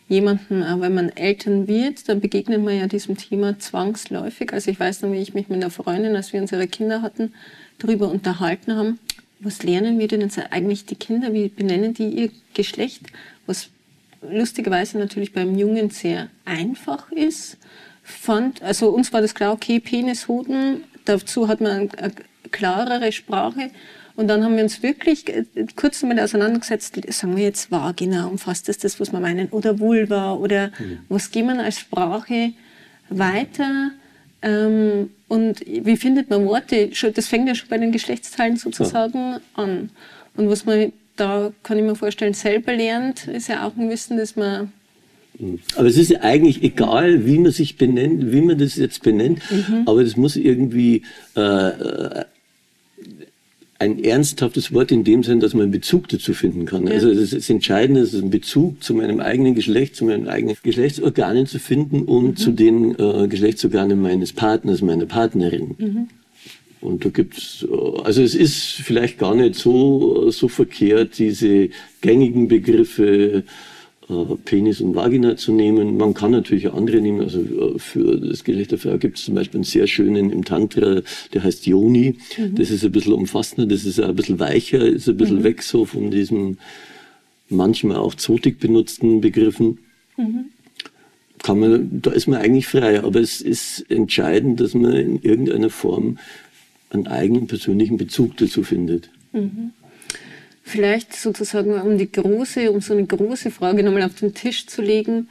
jemandem, 0.08 0.80
wenn 0.80 0.94
man 0.94 1.08
Eltern 1.10 1.66
wird, 1.66 2.08
dann 2.08 2.20
begegnet 2.20 2.62
man 2.62 2.78
ja 2.78 2.86
diesem 2.86 3.16
Thema 3.16 3.58
zwangsläufig. 3.58 4.52
Also 4.52 4.70
ich 4.70 4.78
weiß 4.78 5.02
noch, 5.02 5.12
wie 5.12 5.20
ich 5.20 5.34
mich 5.34 5.48
mit 5.48 5.60
einer 5.60 5.70
Freundin, 5.70 6.14
als 6.14 6.32
wir 6.32 6.40
unsere 6.40 6.68
Kinder 6.68 7.02
hatten, 7.02 7.34
darüber 7.78 8.08
unterhalten 8.08 8.76
haben. 8.76 9.00
Was 9.40 9.64
lernen 9.64 9.98
wir 9.98 10.08
denn 10.08 10.20
jetzt 10.20 10.38
eigentlich 10.50 10.86
die 10.86 10.94
Kinder? 10.94 11.32
Wie 11.32 11.48
benennen 11.48 11.92
die 11.92 12.08
ihr 12.08 12.30
Geschlecht? 12.54 13.02
Was 13.46 13.68
lustigerweise 14.30 14.98
natürlich 14.98 15.32
beim 15.32 15.56
Jungen 15.56 15.90
sehr 15.90 16.28
einfach 16.44 17.10
ist. 17.12 17.58
Fand, 18.02 18.62
also 18.62 18.90
uns 18.90 19.12
war 19.12 19.20
das 19.20 19.34
klar, 19.34 19.52
okay, 19.52 19.80
Penishoden, 19.80 20.84
dazu 21.04 21.48
hat 21.48 21.60
man 21.60 21.90
eine 21.90 22.12
klarere 22.50 23.10
Sprache. 23.12 23.70
Und 24.14 24.28
dann 24.28 24.42
haben 24.42 24.56
wir 24.56 24.62
uns 24.62 24.82
wirklich 24.82 25.28
äh, 25.28 25.44
kurz 25.76 26.00
damit 26.00 26.18
auseinandergesetzt, 26.20 26.98
sagen 27.12 27.36
wir 27.36 27.44
jetzt 27.44 27.70
Vagina, 27.70 28.26
umfasst 28.26 28.68
das 28.68 28.78
das, 28.78 28.98
was 28.98 29.12
wir 29.12 29.20
meinen, 29.20 29.48
oder 29.50 29.78
Vulva, 29.78 30.32
oder 30.34 30.68
mhm. 30.78 31.00
was 31.08 31.30
gehen 31.30 31.46
wir 31.46 31.62
als 31.62 31.80
Sprache 31.80 32.52
weiter? 33.10 33.90
Ähm, 34.40 35.10
und 35.28 35.60
wie 35.66 35.96
findet 35.96 36.30
man 36.30 36.46
Worte? 36.46 36.90
Das 37.12 37.26
fängt 37.26 37.48
ja 37.48 37.54
schon 37.54 37.68
bei 37.68 37.78
den 37.78 37.92
Geschlechtsteilen 37.92 38.56
sozusagen 38.56 39.32
ja. 39.32 39.40
an. 39.54 39.90
Und 40.36 40.48
was 40.48 40.64
man 40.64 40.92
da 41.16 41.52
kann 41.62 41.78
ich 41.78 41.84
mir 41.84 41.96
vorstellen, 41.96 42.34
selber 42.34 42.74
lernt, 42.74 43.26
ist 43.26 43.48
ja 43.48 43.66
auch 43.66 43.76
ein 43.76 43.90
Wissen, 43.90 44.16
dass 44.16 44.36
man 44.36 44.72
aber 45.76 45.86
es 45.86 45.98
ist 45.98 46.10
ja 46.10 46.20
eigentlich 46.20 46.62
egal, 46.62 47.26
wie 47.26 47.38
man 47.38 47.52
sich 47.52 47.76
benennt, 47.76 48.32
wie 48.32 48.40
man 48.40 48.56
das 48.56 48.76
jetzt 48.76 49.02
benennt, 49.02 49.40
mhm. 49.50 49.82
aber 49.84 50.02
das 50.02 50.16
muss 50.16 50.36
irgendwie 50.36 51.02
äh, 51.34 52.24
ernsthaftes 53.78 54.72
Wort 54.72 54.90
in 54.90 55.04
dem 55.04 55.22
Sinn, 55.22 55.40
dass 55.40 55.52
man 55.52 55.64
einen 55.64 55.72
Bezug 55.72 56.08
dazu 56.08 56.32
finden 56.32 56.64
kann. 56.64 56.86
Ja. 56.86 56.94
Also 56.94 57.10
es 57.10 57.32
ist 57.32 57.50
entscheidend, 57.50 57.98
es 57.98 58.14
ist 58.14 58.22
ein 58.22 58.30
Bezug 58.30 58.82
zu 58.82 58.94
meinem 58.94 59.20
eigenen 59.20 59.54
Geschlecht, 59.54 59.96
zu 59.96 60.06
meinen 60.06 60.28
eigenen 60.28 60.56
Geschlechtsorganen 60.62 61.46
zu 61.46 61.58
finden 61.58 62.02
und 62.02 62.26
mhm. 62.26 62.36
zu 62.36 62.52
den 62.52 62.98
äh, 62.98 63.28
Geschlechtsorganen 63.28 64.00
meines 64.00 64.32
Partners, 64.32 64.80
meiner 64.80 65.06
Partnerin. 65.06 65.74
Mhm. 65.78 66.08
Und 66.86 67.04
da 67.04 67.08
gibt's, 67.08 67.66
äh, 67.70 68.00
also 68.02 68.22
es 68.22 68.34
ist 68.34 68.74
vielleicht 68.74 69.18
gar 69.18 69.34
nicht 69.34 69.56
so, 69.56 70.30
so 70.30 70.48
verkehrt, 70.48 71.18
diese 71.18 71.70
gängigen 72.00 72.48
Begriffe 72.48 73.44
äh, 74.08 74.14
Penis 74.44 74.80
und 74.80 74.94
Vagina 74.94 75.36
zu 75.36 75.52
nehmen. 75.52 75.96
Man 75.96 76.14
kann 76.14 76.30
natürlich 76.30 76.72
andere 76.72 77.00
nehmen. 77.00 77.22
Also 77.22 77.40
äh, 77.40 77.78
für 77.78 78.16
das 78.18 78.44
Geschlecht 78.44 78.70
der 78.70 78.78
Frau 78.78 78.96
gibt 78.98 79.18
es 79.18 79.24
zum 79.24 79.34
Beispiel 79.34 79.58
einen 79.58 79.64
sehr 79.64 79.88
schönen 79.88 80.30
im 80.30 80.44
Tantra, 80.44 81.02
der 81.34 81.42
heißt 81.42 81.66
Yoni. 81.66 82.16
Mhm. 82.38 82.54
Das 82.54 82.70
ist 82.70 82.84
ein 82.84 82.92
bisschen 82.92 83.14
umfassender, 83.14 83.66
das 83.66 83.84
ist 83.84 83.98
ein 84.00 84.14
bisschen 84.14 84.38
weicher, 84.38 84.78
ist 84.78 85.08
ein 85.08 85.16
bisschen 85.16 85.38
mhm. 85.38 85.44
weg 85.44 85.62
so 85.62 85.84
von 85.84 86.10
diesen 86.10 86.58
manchmal 87.48 87.96
auch 87.96 88.14
zotig 88.14 88.60
benutzten 88.60 89.20
Begriffen. 89.20 89.78
Mhm. 90.16 90.46
Kann 91.42 91.58
man, 91.60 92.02
da 92.02 92.10
ist 92.12 92.26
man 92.28 92.40
eigentlich 92.40 92.66
frei, 92.66 93.02
aber 93.02 93.20
es 93.20 93.40
ist 93.40 93.90
entscheidend, 93.90 94.60
dass 94.60 94.74
man 94.74 94.92
in 94.92 95.22
irgendeiner 95.22 95.70
Form 95.70 96.18
einen 96.90 97.06
eigenen 97.06 97.46
persönlichen 97.46 97.96
Bezug 97.96 98.36
dazu 98.36 98.62
findet. 98.62 99.10
Mhm. 99.32 99.72
Vielleicht 100.62 101.14
sozusagen, 101.14 101.80
um 101.80 101.96
die 101.96 102.10
große, 102.10 102.70
um 102.72 102.80
so 102.80 102.92
eine 102.92 103.06
große 103.06 103.50
Frage 103.50 103.82
nochmal 103.82 104.02
auf 104.02 104.16
den 104.16 104.34
Tisch 104.34 104.66
zu 104.66 104.82
legen, 104.82 105.28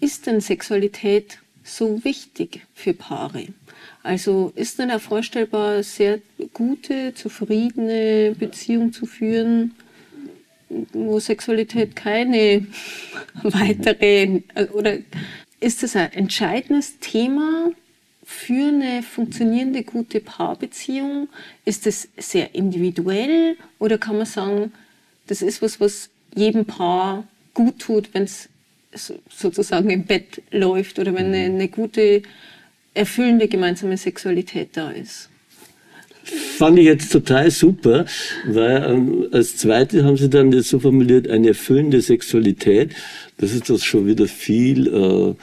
ist 0.00 0.26
denn 0.26 0.40
Sexualität 0.40 1.38
so 1.64 2.04
wichtig 2.04 2.60
für 2.74 2.94
Paare? 2.94 3.46
Also 4.02 4.52
ist 4.54 4.78
denn 4.78 4.92
auch 4.92 5.00
vorstellbar, 5.00 5.82
sehr 5.82 6.20
gute, 6.52 7.14
zufriedene 7.14 8.36
Beziehung 8.38 8.92
zu 8.92 9.06
führen, 9.06 9.74
wo 10.92 11.18
Sexualität 11.18 11.96
keine 11.96 12.66
weitere 13.42 14.42
oder 14.72 14.98
ist 15.58 15.82
das 15.82 15.96
ein 15.96 16.12
entscheidendes 16.12 16.98
Thema 17.00 17.72
für 18.28 18.68
eine 18.68 19.04
funktionierende, 19.04 19.84
gute 19.84 20.20
Paarbeziehung? 20.20 21.28
Ist 21.64 21.86
das 21.86 22.08
sehr 22.18 22.54
individuell 22.56 23.56
oder 23.78 23.98
kann 23.98 24.16
man 24.16 24.26
sagen, 24.26 24.72
das 25.28 25.42
ist 25.42 25.62
was, 25.62 25.80
was 25.80 26.10
jedem 26.34 26.64
Paar 26.64 27.24
gut 27.54 27.78
tut, 27.78 28.12
wenn 28.12 28.24
es 28.24 28.48
sozusagen 29.30 29.90
im 29.90 30.04
Bett 30.04 30.42
läuft 30.50 30.98
oder 30.98 31.14
wenn 31.14 31.26
eine, 31.26 31.44
eine 31.44 31.68
gute, 31.68 32.22
erfüllende 32.94 33.46
gemeinsame 33.46 33.96
Sexualität 33.96 34.70
da 34.72 34.90
ist? 34.90 35.30
fand 36.58 36.78
ich 36.78 36.86
jetzt 36.86 37.12
total 37.12 37.50
super, 37.50 38.04
weil 38.46 38.84
ähm, 38.84 39.28
als 39.30 39.56
zweite 39.56 40.04
haben 40.04 40.16
sie 40.16 40.28
dann 40.28 40.50
das 40.50 40.68
so 40.68 40.80
formuliert, 40.80 41.28
eine 41.28 41.48
erfüllende 41.48 42.00
Sexualität. 42.00 42.96
Das 43.38 43.52
ist 43.52 43.70
das 43.70 43.84
schon 43.84 44.06
wieder 44.06 44.26
viel 44.26 44.88
äh, 44.88 45.34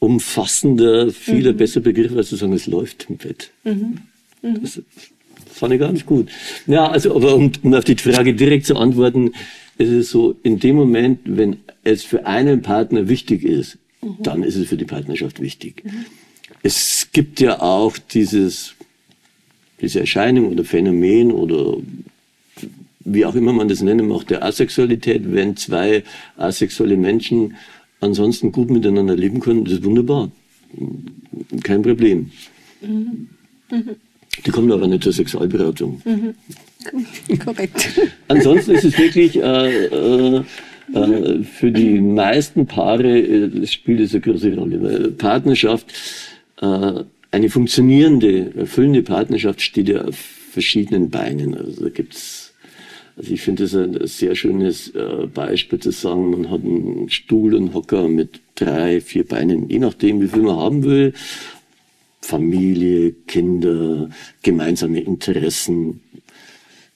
umfassender, 0.00 1.12
viel 1.12 1.52
mhm. 1.52 1.56
besser 1.56 1.80
Begriff, 1.80 2.16
als 2.16 2.30
zu 2.30 2.36
sagen, 2.36 2.54
es 2.54 2.66
läuft 2.66 3.06
im 3.08 3.16
Bett. 3.18 3.50
Mhm. 3.62 3.98
Mhm. 4.42 4.62
Das 4.62 4.82
fand 5.52 5.74
ich 5.74 5.80
ganz 5.80 6.04
gut. 6.04 6.28
Ja, 6.66 6.88
also, 6.88 7.14
aber 7.14 7.36
um, 7.36 7.52
um 7.62 7.74
auf 7.74 7.84
die 7.84 7.96
Frage 7.96 8.34
direkt 8.34 8.66
zu 8.66 8.76
antworten, 8.76 9.32
ist 9.78 9.90
es 9.90 10.10
so, 10.10 10.36
in 10.42 10.58
dem 10.58 10.76
Moment, 10.76 11.20
wenn 11.24 11.58
es 11.84 12.02
für 12.02 12.26
einen 12.26 12.62
Partner 12.62 13.08
wichtig 13.08 13.44
ist, 13.44 13.78
mhm. 14.02 14.16
dann 14.22 14.42
ist 14.42 14.56
es 14.56 14.68
für 14.68 14.76
die 14.76 14.84
Partnerschaft 14.84 15.40
wichtig. 15.40 15.84
Mhm. 15.84 16.06
Es 16.62 17.08
gibt 17.12 17.40
ja 17.40 17.60
auch 17.60 17.96
dieses, 17.98 18.74
diese 19.80 20.00
Erscheinung 20.00 20.50
oder 20.50 20.64
Phänomen 20.64 21.30
oder 21.30 21.76
wie 23.00 23.24
auch 23.24 23.34
immer 23.34 23.52
man 23.52 23.68
das 23.68 23.82
nennen 23.82 24.08
mag, 24.08 24.26
der 24.28 24.44
Asexualität, 24.44 25.32
wenn 25.32 25.56
zwei 25.56 26.04
asexuelle 26.36 26.96
Menschen 26.96 27.56
ansonsten 28.00 28.52
gut 28.52 28.70
miteinander 28.70 29.16
leben 29.16 29.40
können, 29.40 29.64
das 29.64 29.74
ist 29.74 29.84
wunderbar. 29.84 30.30
Kein 31.62 31.82
Problem. 31.82 32.30
Mhm. 32.80 33.28
Mhm. 33.70 33.96
Die 34.44 34.50
kommen 34.50 34.70
aber 34.72 34.86
nicht 34.86 35.02
zur 35.02 35.12
Sexualberatung. 35.12 36.00
Mhm. 36.04 36.34
Korrekt. 37.44 37.90
Ansonsten 38.28 38.72
ist 38.72 38.84
es 38.84 38.98
wirklich 38.98 39.36
äh, 39.36 39.86
äh, 39.86 40.42
äh, 40.94 41.42
für 41.42 41.70
die 41.70 42.00
meisten 42.00 42.66
Paare 42.66 43.18
äh, 43.18 43.66
spielt 43.66 44.00
es 44.00 44.12
eine 44.12 44.20
große 44.22 44.54
Rolle. 44.54 45.10
Partnerschaft, 45.12 45.86
äh, 46.60 47.04
eine 47.32 47.48
funktionierende, 47.48 48.52
erfüllende 48.56 49.02
Partnerschaft 49.02 49.60
steht 49.60 49.88
ja 49.88 50.04
auf 50.04 50.16
verschiedenen 50.16 51.10
Beinen. 51.10 51.56
Also 51.56 51.84
da 51.84 51.90
gibt's 51.90 52.39
also 53.20 53.34
ich 53.34 53.42
finde 53.42 53.64
es 53.64 53.74
ein 53.74 54.06
sehr 54.06 54.34
schönes 54.34 54.94
äh, 54.94 55.26
Beispiel 55.26 55.78
zu 55.78 55.90
sagen, 55.90 56.30
man 56.30 56.50
hat 56.50 56.64
einen 56.64 57.10
Stuhl 57.10 57.54
und 57.54 57.74
Hocker 57.74 58.08
mit 58.08 58.40
drei, 58.54 59.02
vier 59.02 59.26
Beinen, 59.26 59.68
je 59.68 59.78
nachdem, 59.78 60.22
wie 60.22 60.28
viel 60.28 60.40
man 60.40 60.56
haben 60.56 60.84
will. 60.84 61.12
Familie, 62.22 63.12
Kinder, 63.26 64.08
gemeinsame 64.42 65.00
Interessen, 65.00 66.00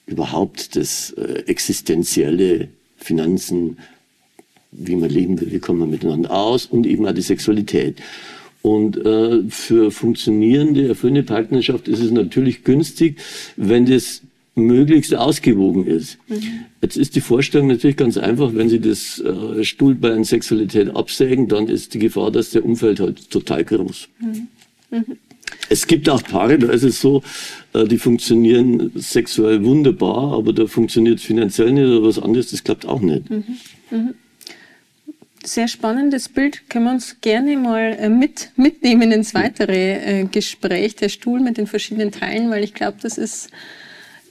überhaupt 0.06 0.76
das 0.76 1.10
äh, 1.10 1.42
existenzielle 1.46 2.68
Finanzen, 2.96 3.76
wie 4.72 4.96
man 4.96 5.10
leben 5.10 5.38
will, 5.38 5.52
wie 5.52 5.58
kommt 5.58 5.80
man 5.80 5.90
miteinander 5.90 6.30
aus 6.30 6.64
und 6.64 6.86
eben 6.86 7.06
auch 7.06 7.12
die 7.12 7.20
Sexualität. 7.20 8.00
Und 8.62 8.96
äh, 8.96 9.42
für 9.50 9.90
funktionierende, 9.90 10.88
erfüllende 10.88 11.22
Partnerschaft 11.22 11.86
ist 11.86 12.00
es 12.00 12.10
natürlich 12.10 12.64
günstig, 12.64 13.18
wenn 13.56 13.84
das 13.84 14.22
möglichst 14.54 15.14
ausgewogen 15.14 15.86
ist. 15.86 16.18
Mhm. 16.28 16.66
Jetzt 16.80 16.96
ist 16.96 17.16
die 17.16 17.20
Vorstellung 17.20 17.68
natürlich 17.68 17.96
ganz 17.96 18.16
einfach, 18.16 18.54
wenn 18.54 18.68
Sie 18.68 18.80
das 18.80 19.20
äh, 19.20 19.64
Stuhlbein 19.64 20.24
Sexualität 20.24 20.94
absägen, 20.94 21.48
dann 21.48 21.68
ist 21.68 21.94
die 21.94 21.98
Gefahr, 21.98 22.30
dass 22.30 22.50
der 22.50 22.64
Umfeld 22.64 23.00
halt 23.00 23.30
total 23.30 23.64
groß. 23.64 24.08
Mhm. 24.20 24.48
Mhm. 24.90 25.16
Es 25.68 25.86
gibt 25.86 26.08
auch 26.08 26.22
Paare, 26.22 26.58
da 26.58 26.70
ist 26.70 26.82
es 26.82 27.00
so, 27.00 27.22
äh, 27.72 27.84
die 27.84 27.98
funktionieren 27.98 28.92
sexuell 28.94 29.64
wunderbar, 29.64 30.34
aber 30.34 30.52
da 30.52 30.66
funktioniert 30.66 31.18
es 31.18 31.24
finanziell 31.24 31.72
nicht 31.72 31.86
oder 31.86 32.06
was 32.06 32.18
anderes, 32.18 32.50
das 32.50 32.62
klappt 32.62 32.86
auch 32.86 33.00
nicht. 33.00 33.28
Mhm. 33.30 33.44
Mhm. 33.90 34.14
Sehr 35.42 35.68
spannendes 35.68 36.30
Bild, 36.30 36.68
können 36.70 36.86
wir 36.86 36.92
uns 36.92 37.16
gerne 37.20 37.56
mal 37.56 37.96
äh, 37.98 38.08
mit, 38.08 38.50
mitnehmen 38.56 39.12
ins 39.12 39.34
weitere 39.34 40.22
äh, 40.22 40.24
Gespräch, 40.24 40.96
der 40.96 41.08
Stuhl 41.08 41.40
mit 41.40 41.58
den 41.58 41.66
verschiedenen 41.66 42.12
Teilen, 42.12 42.50
weil 42.50 42.64
ich 42.64 42.72
glaube, 42.72 42.98
das 43.02 43.18
ist 43.18 43.50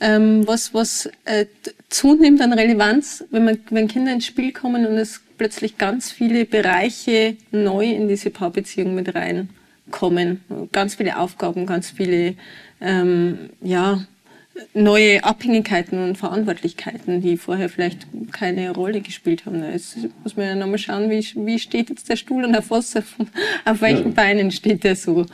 ähm, 0.04 0.46
was, 0.46 0.74
was 0.74 1.10
äh, 1.24 1.46
zunimmt 1.88 2.42
an 2.42 2.52
Relevanz, 2.52 3.24
wenn, 3.32 3.46
man, 3.46 3.60
wenn 3.70 3.88
Kinder 3.88 4.12
ins 4.12 4.26
Spiel 4.26 4.52
kommen 4.52 4.86
und 4.86 4.98
es 4.98 5.22
plötzlich 5.38 5.78
ganz 5.78 6.12
viele 6.12 6.44
Bereiche 6.44 7.38
neu 7.52 7.86
in 7.86 8.10
diese 8.10 8.30
Paarbeziehung 8.30 8.96
mit 8.96 9.16
reinkommen. 9.16 10.42
Ganz 10.74 10.96
viele 10.96 11.18
Aufgaben, 11.18 11.66
ganz 11.66 11.90
viele 11.90 12.36
ähm, 12.82 13.50
ja, 13.62 14.06
neue 14.74 15.24
Abhängigkeiten 15.24 16.04
und 16.04 16.18
Verantwortlichkeiten, 16.18 17.22
die 17.22 17.38
vorher 17.38 17.70
vielleicht 17.70 18.06
keine 18.34 18.72
Rolle 18.72 19.00
gespielt 19.00 19.46
haben. 19.46 19.64
Jetzt 19.64 19.98
muss 20.22 20.36
man 20.36 20.48
ja 20.48 20.56
nochmal 20.56 20.80
schauen, 20.80 21.10
wie, 21.10 21.26
wie 21.36 21.60
steht 21.60 21.90
jetzt 21.90 22.10
der 22.10 22.18
Stuhl 22.18 22.44
und 22.44 22.58
auf, 22.58 22.72
was, 22.72 22.94
auf 22.98 23.82
welchen 23.82 24.08
ja. 24.08 24.12
Beinen 24.12 24.52
steht 24.52 24.84
der 24.84 24.98
so. 24.98 25.26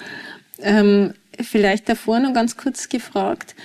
Ähm, 0.62 1.16
vielleicht 1.42 1.90
davor 1.90 2.20
noch 2.20 2.34
ganz 2.34 2.56
kurz 2.56 2.88
gefragt, 2.88 3.56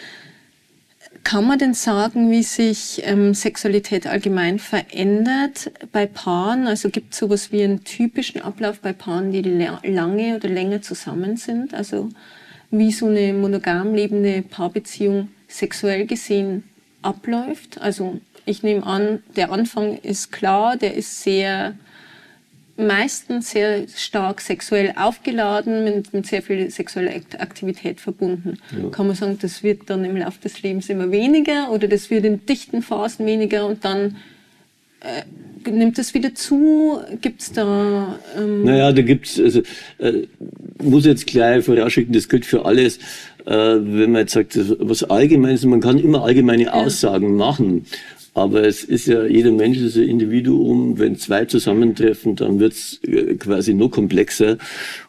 kann 1.24 1.46
man 1.46 1.58
denn 1.58 1.74
sagen, 1.74 2.30
wie 2.30 2.42
sich 2.42 3.02
ähm, 3.04 3.34
Sexualität 3.34 4.06
allgemein 4.06 4.58
verändert 4.58 5.72
bei 5.90 6.06
Paaren? 6.06 6.66
Also 6.66 6.90
gibt 6.90 7.14
es 7.14 7.18
sowas 7.18 7.50
wie 7.50 7.64
einen 7.64 7.82
typischen 7.82 8.42
Ablauf 8.42 8.80
bei 8.80 8.92
Paaren, 8.92 9.32
die 9.32 9.42
lange 9.42 10.36
oder 10.36 10.48
länger 10.48 10.82
zusammen 10.82 11.36
sind? 11.36 11.74
Also 11.74 12.10
wie 12.70 12.92
so 12.92 13.06
eine 13.06 13.32
monogam 13.32 13.94
lebende 13.94 14.42
Paarbeziehung 14.42 15.28
sexuell 15.48 16.06
gesehen 16.06 16.64
abläuft? 17.00 17.80
Also 17.80 18.20
ich 18.44 18.62
nehme 18.62 18.84
an, 18.84 19.22
der 19.34 19.50
Anfang 19.50 19.96
ist 19.98 20.30
klar, 20.30 20.76
der 20.76 20.94
ist 20.94 21.22
sehr 21.22 21.74
meistens 22.76 23.50
sehr 23.50 23.86
stark 23.88 24.40
sexuell 24.40 24.92
aufgeladen, 24.96 25.84
mit, 25.84 26.12
mit 26.12 26.26
sehr 26.26 26.42
viel 26.42 26.70
sexueller 26.70 27.12
Aktivität 27.38 28.00
verbunden. 28.00 28.58
Ja. 28.70 28.88
Kann 28.90 29.06
man 29.06 29.16
sagen, 29.16 29.38
das 29.40 29.62
wird 29.62 29.88
dann 29.90 30.04
im 30.04 30.16
Laufe 30.16 30.40
des 30.42 30.62
Lebens 30.62 30.88
immer 30.88 31.10
weniger 31.10 31.70
oder 31.70 31.88
das 31.88 32.10
wird 32.10 32.24
in 32.24 32.44
dichten 32.46 32.82
Phasen 32.82 33.26
weniger 33.26 33.66
und 33.66 33.84
dann 33.84 34.16
äh, 35.00 35.70
nimmt 35.70 35.98
das 35.98 36.14
wieder 36.14 36.34
zu? 36.34 37.00
Gibt 37.20 37.42
es 37.42 37.52
da... 37.52 38.18
Ähm 38.36 38.64
naja, 38.64 38.92
da 38.92 39.02
gibt 39.02 39.26
es, 39.26 39.38
also 39.38 39.62
äh, 39.98 40.26
muss 40.82 41.06
jetzt 41.06 41.26
gleich 41.26 41.64
vorausschicken, 41.64 42.12
das 42.12 42.28
gilt 42.28 42.44
für 42.44 42.64
alles. 42.64 42.98
Äh, 43.46 43.52
wenn 43.52 44.12
man 44.12 44.22
jetzt 44.22 44.32
sagt, 44.32 44.58
was 44.80 45.04
Allgemeines, 45.04 45.64
man 45.64 45.80
kann 45.80 45.98
immer 45.98 46.24
allgemeine 46.24 46.72
Aussagen 46.72 47.36
machen. 47.36 47.86
Aber 48.34 48.64
es 48.64 48.82
ist 48.82 49.06
ja, 49.06 49.24
jeder 49.24 49.52
Mensch 49.52 49.78
ist 49.78 49.96
ein 49.96 50.08
Individuum. 50.08 50.98
Wenn 50.98 51.16
zwei 51.16 51.44
zusammentreffen, 51.44 52.34
dann 52.34 52.58
wird's 52.58 53.00
äh, 53.06 53.34
quasi 53.36 53.74
noch 53.74 53.90
komplexer. 53.90 54.58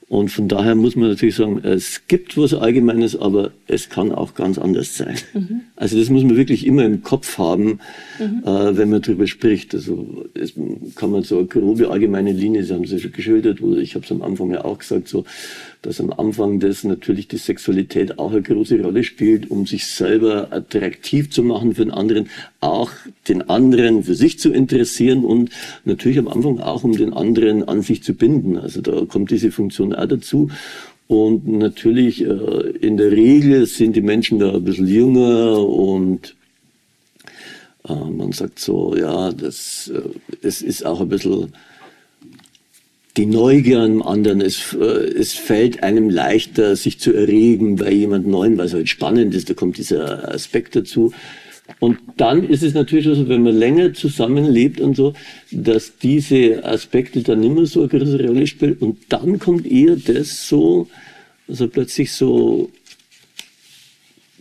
Und 0.07 0.29
von 0.29 0.47
daher 0.47 0.75
muss 0.75 0.95
man 0.95 1.09
natürlich 1.09 1.35
sagen, 1.35 1.59
es 1.63 2.03
gibt 2.07 2.37
was 2.37 2.53
Allgemeines, 2.53 3.15
aber 3.15 3.51
es 3.65 3.89
kann 3.89 4.11
auch 4.11 4.35
ganz 4.35 4.59
anders 4.59 4.95
sein. 4.95 5.15
Mhm. 5.33 5.61
Also 5.75 5.97
das 5.97 6.11
muss 6.11 6.23
man 6.23 6.37
wirklich 6.37 6.67
immer 6.67 6.85
im 6.85 7.01
Kopf 7.01 7.39
haben, 7.39 7.79
mhm. 8.19 8.43
äh, 8.45 8.77
wenn 8.77 8.91
man 8.91 9.01
darüber 9.01 9.25
spricht. 9.25 9.73
Also 9.73 10.25
es 10.35 10.53
kann 10.95 11.09
man 11.09 11.23
so 11.23 11.39
eine 11.39 11.47
grobe 11.47 11.89
allgemeine 11.89 12.33
Linie, 12.33 12.61
das 12.61 12.69
haben 12.69 12.85
Sie 12.85 12.99
schon 12.99 13.13
geschildert, 13.13 13.61
oder 13.63 13.79
ich 13.79 13.95
habe 13.95 14.05
es 14.05 14.11
am 14.11 14.21
Anfang 14.21 14.51
ja 14.51 14.63
auch 14.63 14.77
gesagt, 14.77 15.07
so 15.07 15.25
dass 15.85 16.01
am 16.01 16.11
Anfang 16.11 16.59
das 16.59 16.83
natürlich 16.83 17.27
die 17.27 17.37
Sexualität 17.37 18.17
auch 18.17 18.31
eine 18.31 18.41
große 18.41 18.81
Rolle 18.81 19.03
spielt, 19.03 19.51
um 19.51 19.67
sich 19.67 19.85
selber 19.85 20.51
attraktiv 20.51 21.29
zu 21.29 21.43
machen 21.43 21.75
für 21.75 21.85
den 21.85 21.93
anderen, 21.93 22.29
auch 22.59 22.91
den 23.27 23.49
anderen 23.49 24.03
für 24.03 24.15
sich 24.15 24.39
zu 24.39 24.51
interessieren 24.51 25.23
und 25.23 25.51
natürlich 25.83 26.17
am 26.17 26.27
Anfang 26.27 26.59
auch, 26.59 26.83
um 26.83 26.93
den 26.93 27.13
anderen 27.13 27.67
an 27.67 27.81
sich 27.81 28.03
zu 28.03 28.13
binden. 28.13 28.57
Also 28.57 28.81
da 28.81 29.05
kommt 29.05 29.29
diese 29.29 29.51
Funktion 29.51 29.93
auch 29.93 30.07
dazu. 30.07 30.49
Und 31.07 31.47
natürlich, 31.47 32.23
äh, 32.23 32.27
in 32.81 32.97
der 32.97 33.11
Regel 33.11 33.67
sind 33.67 33.95
die 33.95 34.01
Menschen 34.01 34.39
da 34.39 34.55
ein 34.55 34.63
bisschen 34.63 34.87
jünger 34.87 35.59
und 35.59 36.35
äh, 37.87 37.93
man 37.93 38.31
sagt 38.31 38.57
so, 38.57 38.95
ja, 38.95 39.31
das, 39.31 39.91
äh, 39.93 40.01
das 40.41 40.63
ist 40.63 40.83
auch 40.83 41.01
ein 41.01 41.09
bisschen 41.09 41.53
die 43.17 43.25
Neugier 43.25 43.79
am 43.79 44.01
anderen, 44.01 44.41
es, 44.41 44.73
äh, 44.73 44.83
es 44.83 45.33
fällt 45.33 45.83
einem 45.83 46.09
leichter, 46.09 46.75
sich 46.75 46.99
zu 46.99 47.13
erregen 47.13 47.77
bei 47.77 47.91
jemand 47.91 48.27
Neuen, 48.27 48.57
weil 48.57 48.65
es 48.65 48.73
halt 48.73 48.89
spannend 48.89 49.33
ist, 49.33 49.49
da 49.49 49.53
kommt 49.53 49.77
dieser 49.77 50.33
Aspekt 50.33 50.75
dazu. 50.75 51.13
Und 51.79 51.97
dann 52.17 52.47
ist 52.47 52.61
es 52.61 52.73
natürlich 52.73 53.05
so, 53.05 53.27
wenn 53.27 53.43
man 53.43 53.55
länger 53.55 53.93
zusammenlebt 53.93 54.79
und 54.79 54.95
so, 54.95 55.13
dass 55.51 55.97
diese 55.97 56.63
Aspekte 56.63 57.23
dann 57.23 57.43
immer 57.43 57.65
so 57.65 57.81
eine 57.81 57.89
größere 57.89 58.27
Rolle 58.27 58.45
spielen. 58.45 58.77
Und 58.79 58.97
dann 59.09 59.39
kommt 59.39 59.65
eher 59.65 59.95
das 59.95 60.47
so, 60.47 60.87
also 61.47 61.67
plötzlich 61.67 62.11
so, 62.11 62.69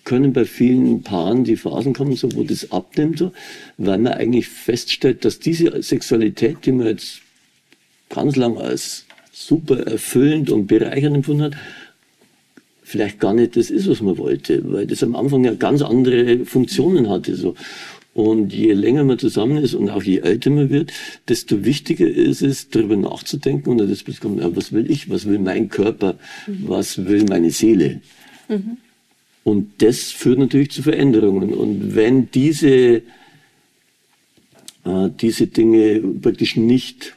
können 0.05 0.35
bei 0.35 0.45
vielen 0.45 1.03
Paaren 1.03 1.45
die 1.45 1.57
Phasen 1.57 1.95
kommen, 1.95 2.15
so, 2.15 2.31
wo 2.35 2.43
das 2.43 2.71
abnimmt, 2.71 3.19
so, 3.19 3.33
weil 3.79 3.99
man 3.99 4.13
eigentlich 4.13 4.49
feststellt, 4.49 5.25
dass 5.25 5.39
diese 5.39 5.83
Sexualität, 5.83 6.59
die 6.67 6.73
man 6.73 6.89
jetzt 6.89 7.24
ganz 8.15 8.37
lang 8.37 8.57
als 8.57 9.05
super 9.33 9.79
erfüllend 9.81 10.51
und 10.51 10.67
bereichernd 10.67 11.17
empfunden 11.17 11.43
hat, 11.43 11.57
vielleicht 12.83 13.19
gar 13.19 13.35
nicht 13.35 13.57
das 13.57 13.71
ist, 13.71 13.89
was 13.89 14.01
man 14.01 14.17
wollte, 14.19 14.63
weil 14.73 14.87
das 14.87 15.03
am 15.03 15.17
Anfang 15.17 15.45
ja 15.45 15.55
ganz 15.55 15.83
andere 15.83 16.45
Funktionen 16.45 17.09
hatte. 17.09 17.35
So. 17.35 17.57
Und 18.13 18.53
je 18.53 18.73
länger 18.73 19.03
man 19.03 19.19
zusammen 19.19 19.57
ist 19.57 19.75
und 19.75 19.91
auch 19.91 20.03
je 20.03 20.19
älter 20.19 20.51
man 20.51 20.71
wird, 20.71 20.93
desto 21.29 21.65
wichtiger 21.65 22.07
ist 22.07 22.43
es, 22.43 22.69
darüber 22.71 22.97
nachzudenken 22.97 23.71
und 23.71 23.79
das 23.79 24.05
bekommt, 24.05 24.41
was 24.55 24.73
will 24.73 24.89
ich, 24.89 25.11
was 25.11 25.27
will 25.27 25.41
mein 25.41 25.69
Körper, 25.69 26.17
mhm. 26.47 26.65
was 26.69 27.05
will 27.07 27.25
meine 27.25 27.51
Seele. 27.51 28.01
Mhm. 28.49 28.77
Und 29.43 29.83
das 29.83 30.13
führt 30.13 30.39
natürlich 30.39 30.71
zu 30.71 30.83
Veränderungen. 30.83 31.53
Und 31.53 31.97
wenn 31.97 32.31
diese, 32.31 33.03
äh, 34.85 35.11
diese 35.21 35.49
Dinge 35.49 36.01
praktisch 36.23 36.57
nicht 36.57 37.17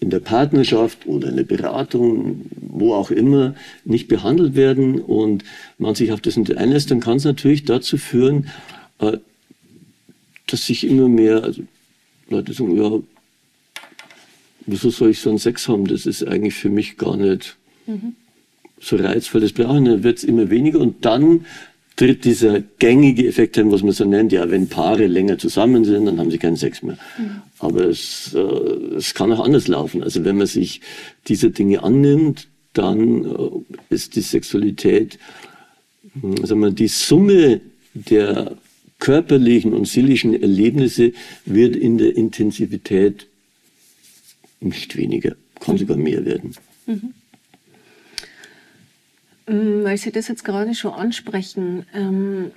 in 0.00 0.08
der 0.10 0.20
Partnerschaft 0.20 1.06
oder 1.06 1.28
in 1.28 1.36
der 1.36 1.44
Beratung, 1.44 2.46
wo 2.60 2.94
auch 2.94 3.10
immer, 3.10 3.54
nicht 3.84 4.08
behandelt 4.08 4.54
werden 4.54 5.00
und 5.00 5.44
man 5.78 5.94
sich 5.94 6.10
auf 6.12 6.22
das 6.22 6.36
nicht 6.36 6.56
einlässt, 6.56 6.90
dann 6.90 7.00
kann 7.00 7.18
es 7.18 7.24
natürlich 7.24 7.66
dazu 7.66 7.98
führen, 7.98 8.48
äh, 8.98 9.18
dass 10.46 10.66
sich 10.66 10.86
immer 10.86 11.08
mehr 11.08 11.44
also 11.44 11.62
Leute 12.28 12.52
sagen, 12.54 12.76
ja, 12.76 12.98
wieso 14.66 14.90
soll 14.90 15.10
ich 15.10 15.20
so 15.20 15.30
einen 15.30 15.38
Sex 15.38 15.68
haben? 15.68 15.86
Das 15.86 16.06
ist 16.06 16.26
eigentlich 16.26 16.54
für 16.54 16.70
mich 16.70 16.96
gar 16.96 17.16
nicht 17.16 17.56
mhm. 17.86 18.14
so 18.80 18.96
reizvoll. 18.96 19.42
Das 19.42 19.52
brauche 19.52 19.76
ich 19.76 19.82
nicht. 19.82 19.92
Dann 19.92 20.02
wird 20.02 20.18
es 20.18 20.24
immer 20.24 20.48
weniger 20.48 20.78
und 20.78 21.04
dann 21.04 21.44
tritt 22.00 22.24
dieser 22.24 22.62
gängige 22.78 23.28
Effekt 23.28 23.58
ein, 23.58 23.70
was 23.70 23.82
man 23.82 23.92
so 23.92 24.06
nennt, 24.06 24.32
ja, 24.32 24.50
wenn 24.50 24.68
Paare 24.68 25.06
länger 25.06 25.36
zusammen 25.36 25.84
sind, 25.84 26.06
dann 26.06 26.18
haben 26.18 26.30
sie 26.30 26.38
keinen 26.38 26.56
Sex 26.56 26.82
mehr. 26.82 26.96
Mhm. 27.18 27.42
Aber 27.58 27.84
es, 27.84 28.32
äh, 28.34 28.38
es 28.96 29.12
kann 29.12 29.30
auch 29.34 29.44
anders 29.44 29.68
laufen. 29.68 30.02
Also 30.02 30.24
wenn 30.24 30.38
man 30.38 30.46
sich 30.46 30.80
dieser 31.28 31.50
Dinge 31.50 31.82
annimmt, 31.82 32.48
dann 32.72 33.26
äh, 33.26 33.94
ist 33.94 34.16
die 34.16 34.22
Sexualität, 34.22 35.18
äh, 36.22 36.46
sagen 36.46 36.62
wir, 36.62 36.70
die 36.70 36.88
Summe 36.88 37.60
der 37.92 38.56
körperlichen 38.98 39.74
und 39.74 39.86
seelischen 39.86 40.40
Erlebnisse 40.40 41.12
wird 41.44 41.76
in 41.76 41.98
der 41.98 42.16
Intensivität 42.16 43.26
nicht 44.60 44.96
weniger, 44.96 45.36
kann 45.60 45.76
sogar 45.76 45.98
mehr 45.98 46.24
werden. 46.24 46.54
Mhm. 46.86 47.12
Mm, 49.50 49.82
weil 49.82 49.98
Sie 49.98 50.12
das 50.12 50.28
jetzt 50.28 50.44
gerade 50.44 50.74
schon 50.76 50.94
ansprechen, 50.94 51.84
ähm, 51.92 52.52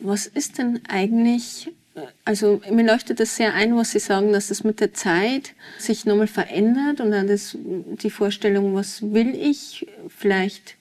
was 0.00 0.26
ist 0.26 0.58
denn 0.58 0.80
eigentlich, 0.88 1.68
äh, 1.94 2.00
also 2.24 2.60
mir 2.68 2.84
leuchtet 2.84 3.20
das 3.20 3.36
sehr 3.36 3.54
ein, 3.54 3.76
was 3.76 3.92
Sie 3.92 4.00
sagen, 4.00 4.32
dass 4.32 4.48
das 4.48 4.64
mit 4.64 4.80
der 4.80 4.92
Zeit 4.92 5.54
sich 5.78 6.04
nochmal 6.04 6.26
verändert 6.26 7.00
und 7.00 7.12
dann 7.12 7.28
das, 7.28 7.56
die 7.56 8.10
Vorstellung, 8.10 8.74
was 8.74 9.02
will 9.02 9.36
ich, 9.36 9.86
vielleicht 10.08 10.74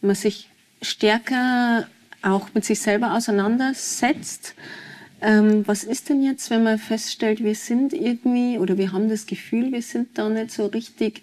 man 0.00 0.14
sich 0.16 0.48
stärker 0.80 1.86
auch 2.22 2.48
mit 2.54 2.64
sich 2.64 2.80
selber 2.80 3.14
auseinandersetzt. 3.14 4.54
Ähm, 5.20 5.68
was 5.68 5.84
ist 5.84 6.08
denn 6.08 6.22
jetzt, 6.22 6.48
wenn 6.48 6.62
man 6.62 6.78
feststellt, 6.78 7.44
wir 7.44 7.54
sind 7.54 7.92
irgendwie 7.92 8.58
oder 8.58 8.78
wir 8.78 8.92
haben 8.92 9.10
das 9.10 9.26
Gefühl, 9.26 9.72
wir 9.72 9.82
sind 9.82 10.16
da 10.16 10.30
nicht 10.30 10.52
so 10.52 10.64
richtig 10.66 11.22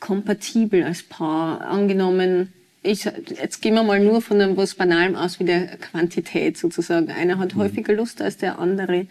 kompatibel 0.00 0.84
als 0.84 1.02
Paar? 1.02 1.62
Angenommen, 1.62 2.52
ich, 2.82 3.04
jetzt 3.04 3.60
gehen 3.60 3.74
wir 3.74 3.82
mal 3.82 4.00
nur 4.00 4.22
von 4.22 4.40
einem 4.40 4.56
was 4.56 4.74
Banalem 4.74 5.14
aus 5.14 5.38
wie 5.38 5.44
der 5.44 5.76
Quantität 5.76 6.56
sozusagen. 6.56 7.10
Einer 7.10 7.38
hat 7.38 7.54
mhm. 7.54 7.60
häufiger 7.60 7.92
Lust 7.94 8.22
als 8.22 8.38
der 8.38 8.58
andere. 8.58 9.06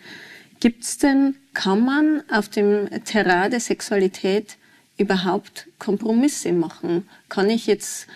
Gibt's 0.59 0.97
denn, 0.97 1.35
kann 1.53 1.85
man 1.85 2.23
auf 2.29 2.49
dem 2.49 2.89
Terrain 3.05 3.51
der 3.51 3.59
Sexualität 3.59 4.57
überhaupt 4.97 5.67
Kompromisse 5.77 6.51
machen? 6.51 7.07
Kann 7.29 7.49
ich 7.49 7.67
jetzt 7.67 8.07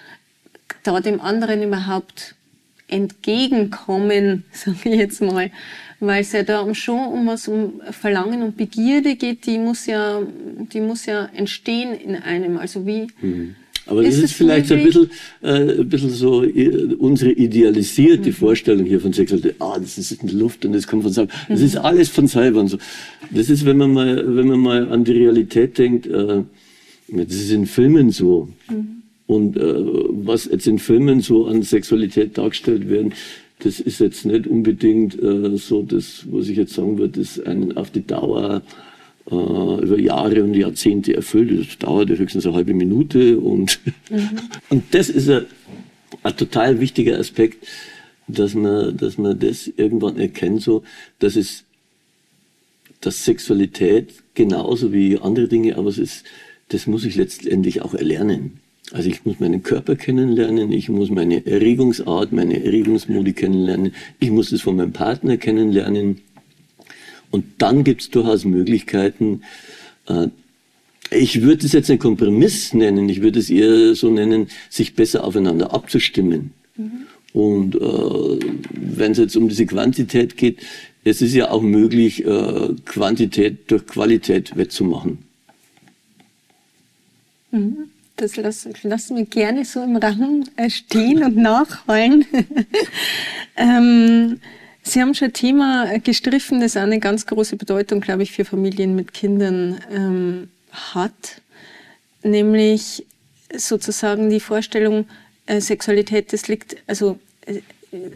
da 0.84 1.00
dem 1.00 1.22
anderen 1.22 1.64
überhaupt 1.64 2.36
entgegenkommen, 2.88 4.44
sage 4.52 4.78
ich 4.84 4.96
jetzt 4.96 5.22
mal, 5.22 5.52
weil 6.00 6.22
es 6.22 6.34
ja 6.34 6.44
da 6.44 6.74
schon 6.76 7.08
um 7.08 7.28
was 7.28 7.48
um 7.48 7.82
Verlangen 7.92 8.44
und 8.44 8.58
Begierde 8.58 9.16
geht, 9.16 9.46
die 9.46 9.58
muss 9.58 9.86
ja, 9.86 10.22
die 10.74 10.82
muss 10.82 11.06
ja 11.06 11.30
entstehen 11.34 11.94
in 11.94 12.16
einem. 12.16 12.58
Also 12.58 12.86
wie, 12.86 13.08
mhm. 13.22 13.56
Aber 13.86 14.02
ist 14.04 14.18
das 14.18 14.32
ist 14.32 14.34
vielleicht 14.34 14.68
so 14.68 14.76
ein 14.76 14.84
bisschen, 14.84 15.10
äh, 15.42 15.80
ein 15.80 15.90
bisschen 15.90 16.10
so 16.10 16.44
äh, 16.44 16.96
unsere 16.98 17.32
idealisierte 17.32 18.30
mhm. 18.30 18.34
Vorstellung 18.34 18.86
hier 18.86 19.02
von 19.02 19.12
Sexualität. 19.12 19.56
Ah, 19.60 19.78
das 19.80 19.98
ist 19.98 20.12
in 20.12 20.28
der 20.28 20.38
Luft 20.38 20.66
und 20.66 20.74
das 20.74 20.88
kommt 20.88 21.04
von 21.04 21.12
selber. 21.12 21.34
Das 21.50 21.60
mhm. 21.60 21.66
ist 21.66 21.76
alles 21.78 22.10
von 22.10 22.28
selber 22.28 22.62
und 22.62 22.70
so. 22.70 22.78
Das 23.32 23.50
ist, 23.50 23.66
wenn 23.66 23.78
man 23.78 23.94
mal, 23.94 24.36
wenn 24.36 24.48
man 24.48 24.60
mal 24.60 24.88
an 24.90 25.04
die 25.04 25.12
Realität 25.12 25.78
denkt, 25.78 26.08
äh, 26.08 26.44
das 27.10 27.36
ist 27.36 27.52
in 27.52 27.66
Filmen 27.66 28.12
so. 28.12 28.50
Mhm. 28.70 29.04
Und 29.26 29.58
äh, 29.58 29.62
was 29.66 30.46
jetzt 30.46 30.68
in 30.68 30.80
Filmen 30.80 31.22
so 31.22 31.48
an 31.48 31.64
Sexualität 31.64 32.38
dargestellt 32.38 32.90
werden, 32.90 33.14
das 33.60 33.80
ist 33.80 34.00
jetzt 34.00 34.26
nicht 34.26 34.48
unbedingt 34.48 35.22
äh, 35.22 35.58
so 35.58 35.82
das, 35.82 36.26
was 36.30 36.50
ich 36.50 36.58
jetzt 36.58 36.74
sagen 36.74 36.98
würde, 36.98 37.20
das 37.20 37.40
einen 37.40 37.78
auf 37.78 37.92
die 37.92 38.06
Dauer 38.06 38.62
äh, 39.30 39.36
über 39.36 40.00
Jahre 40.00 40.44
und 40.44 40.54
Jahrzehnte 40.54 41.16
erfüllt. 41.16 41.68
Das 41.68 41.78
dauerte 41.78 42.18
höchstens 42.18 42.46
eine 42.46 42.56
halbe 42.56 42.74
Minute. 42.74 43.40
Und, 43.40 43.80
mhm. 44.10 44.40
und 44.70 44.84
das 44.94 45.10
ist 45.10 45.30
ein, 45.30 45.46
ein 46.24 46.38
total 46.38 46.80
wichtiger 46.80 47.18
Aspekt, 47.18 47.66
dass 48.28 48.54
man, 48.54 48.98
dass 48.98 49.18
man 49.18 49.40
das 49.40 49.68
irgendwann 49.68 50.18
erkennt, 50.18 50.62
so, 50.62 50.84
dass 51.20 51.36
es, 51.36 51.64
dass 53.02 53.26
Sexualität 53.26 54.14
genauso 54.34 54.94
wie 54.94 55.18
andere 55.18 55.48
Dinge, 55.48 55.78
aber 55.78 55.90
es 55.90 55.98
ist, 55.98 56.26
das 56.70 56.88
muss 56.88 57.06
ich 57.06 57.16
letztendlich 57.16 57.82
auch 57.82 57.94
erlernen. 57.94 58.60
Also 58.92 59.10
ich 59.10 59.26
muss 59.26 59.40
meinen 59.40 59.64
Körper 59.64 59.96
kennenlernen, 59.96 60.72
ich 60.72 60.90
muss 60.90 61.10
meine 61.10 61.46
Erregungsart, 61.46 62.32
meine 62.32 62.64
Erregungsmodi 62.64 63.34
kennenlernen, 63.34 63.94
ich 64.20 64.30
muss 64.30 64.52
es 64.52 64.62
von 64.62 64.76
meinem 64.76 64.92
Partner 64.94 65.38
kennenlernen. 65.38 66.22
Und 67.34 67.46
dann 67.58 67.84
gibt 67.84 68.02
es 68.02 68.12
durchaus 68.12 68.46
Möglichkeiten, 68.46 69.42
äh, 70.08 70.28
ich 71.10 71.42
würde 71.42 71.66
es 71.66 71.72
jetzt 71.72 71.90
einen 71.90 71.98
Kompromiss 71.98 72.76
nennen, 72.76 73.10
ich 73.10 73.24
würde 73.24 73.40
es 73.40 73.50
eher 73.50 73.96
so 73.96 74.12
nennen, 74.12 74.50
sich 74.70 74.94
besser 74.94 75.24
aufeinander 75.24 75.74
abzustimmen. 75.74 76.52
Mhm. 76.78 77.08
Und 77.34 77.76
äh, 77.76 78.40
wenn 78.72 79.14
es 79.14 79.18
jetzt 79.18 79.36
um 79.36 79.50
diese 79.50 79.66
Quantität 79.66 80.38
geht, 80.38 80.60
es 81.04 81.24
ist 81.24 81.34
ja 81.34 81.50
auch 81.50 81.64
möglich, 81.64 82.24
äh, 82.24 82.70
Quantität 82.86 83.72
durch 83.72 83.88
Qualität 83.88 84.56
wettzumachen. 84.56 85.18
Mhm. 87.50 87.90
Das 88.16 88.36
lassen, 88.36 88.76
lassen 88.84 89.18
wir 89.18 89.26
gerne 89.26 89.66
so 89.66 89.82
im 89.82 89.96
Rahmen 89.96 90.48
äh, 90.56 90.70
stehen 90.70 91.24
und 91.24 91.36
nachholen. 91.36 92.26
ähm, 93.58 94.40
Sie 94.84 95.02
haben 95.02 95.14
schon 95.14 95.30
ein 95.30 95.34
Thema 95.34 95.98
gestriffen, 96.00 96.60
das 96.60 96.76
eine 96.76 97.00
ganz 97.00 97.26
große 97.26 97.56
Bedeutung, 97.56 98.02
glaube 98.02 98.24
ich, 98.24 98.34
für 98.34 98.44
Familien 98.44 98.96
mit 98.96 99.14
Kindern 99.14 99.80
ähm, 99.90 100.50
hat, 100.72 101.42
nämlich 102.24 103.06
sozusagen 103.56 104.30
die 104.30 104.42
Vorstellung, 104.42 105.06
äh, 105.46 105.62
Sexualität, 105.62 106.34
das 106.34 106.48
liegt, 106.48 106.78
also 106.88 107.18
äh, 107.46 107.62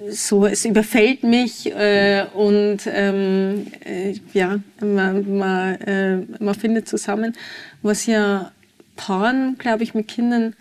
so, 0.10 0.46
es 0.46 0.66
überfällt 0.66 1.24
mich 1.24 1.72
äh, 1.72 2.26
und 2.34 2.80
ähm, 2.88 3.68
äh, 3.86 4.16
ja, 4.34 4.60
man, 4.82 5.38
man, 5.38 5.76
äh, 5.82 6.18
man 6.40 6.56
findet 6.56 6.88
zusammen, 6.88 7.36
was 7.82 8.08
ja 8.08 8.52
Paaren, 8.96 9.58
glaube 9.58 9.84
ich, 9.84 9.94
mit 9.94 10.08
Kindern 10.08 10.56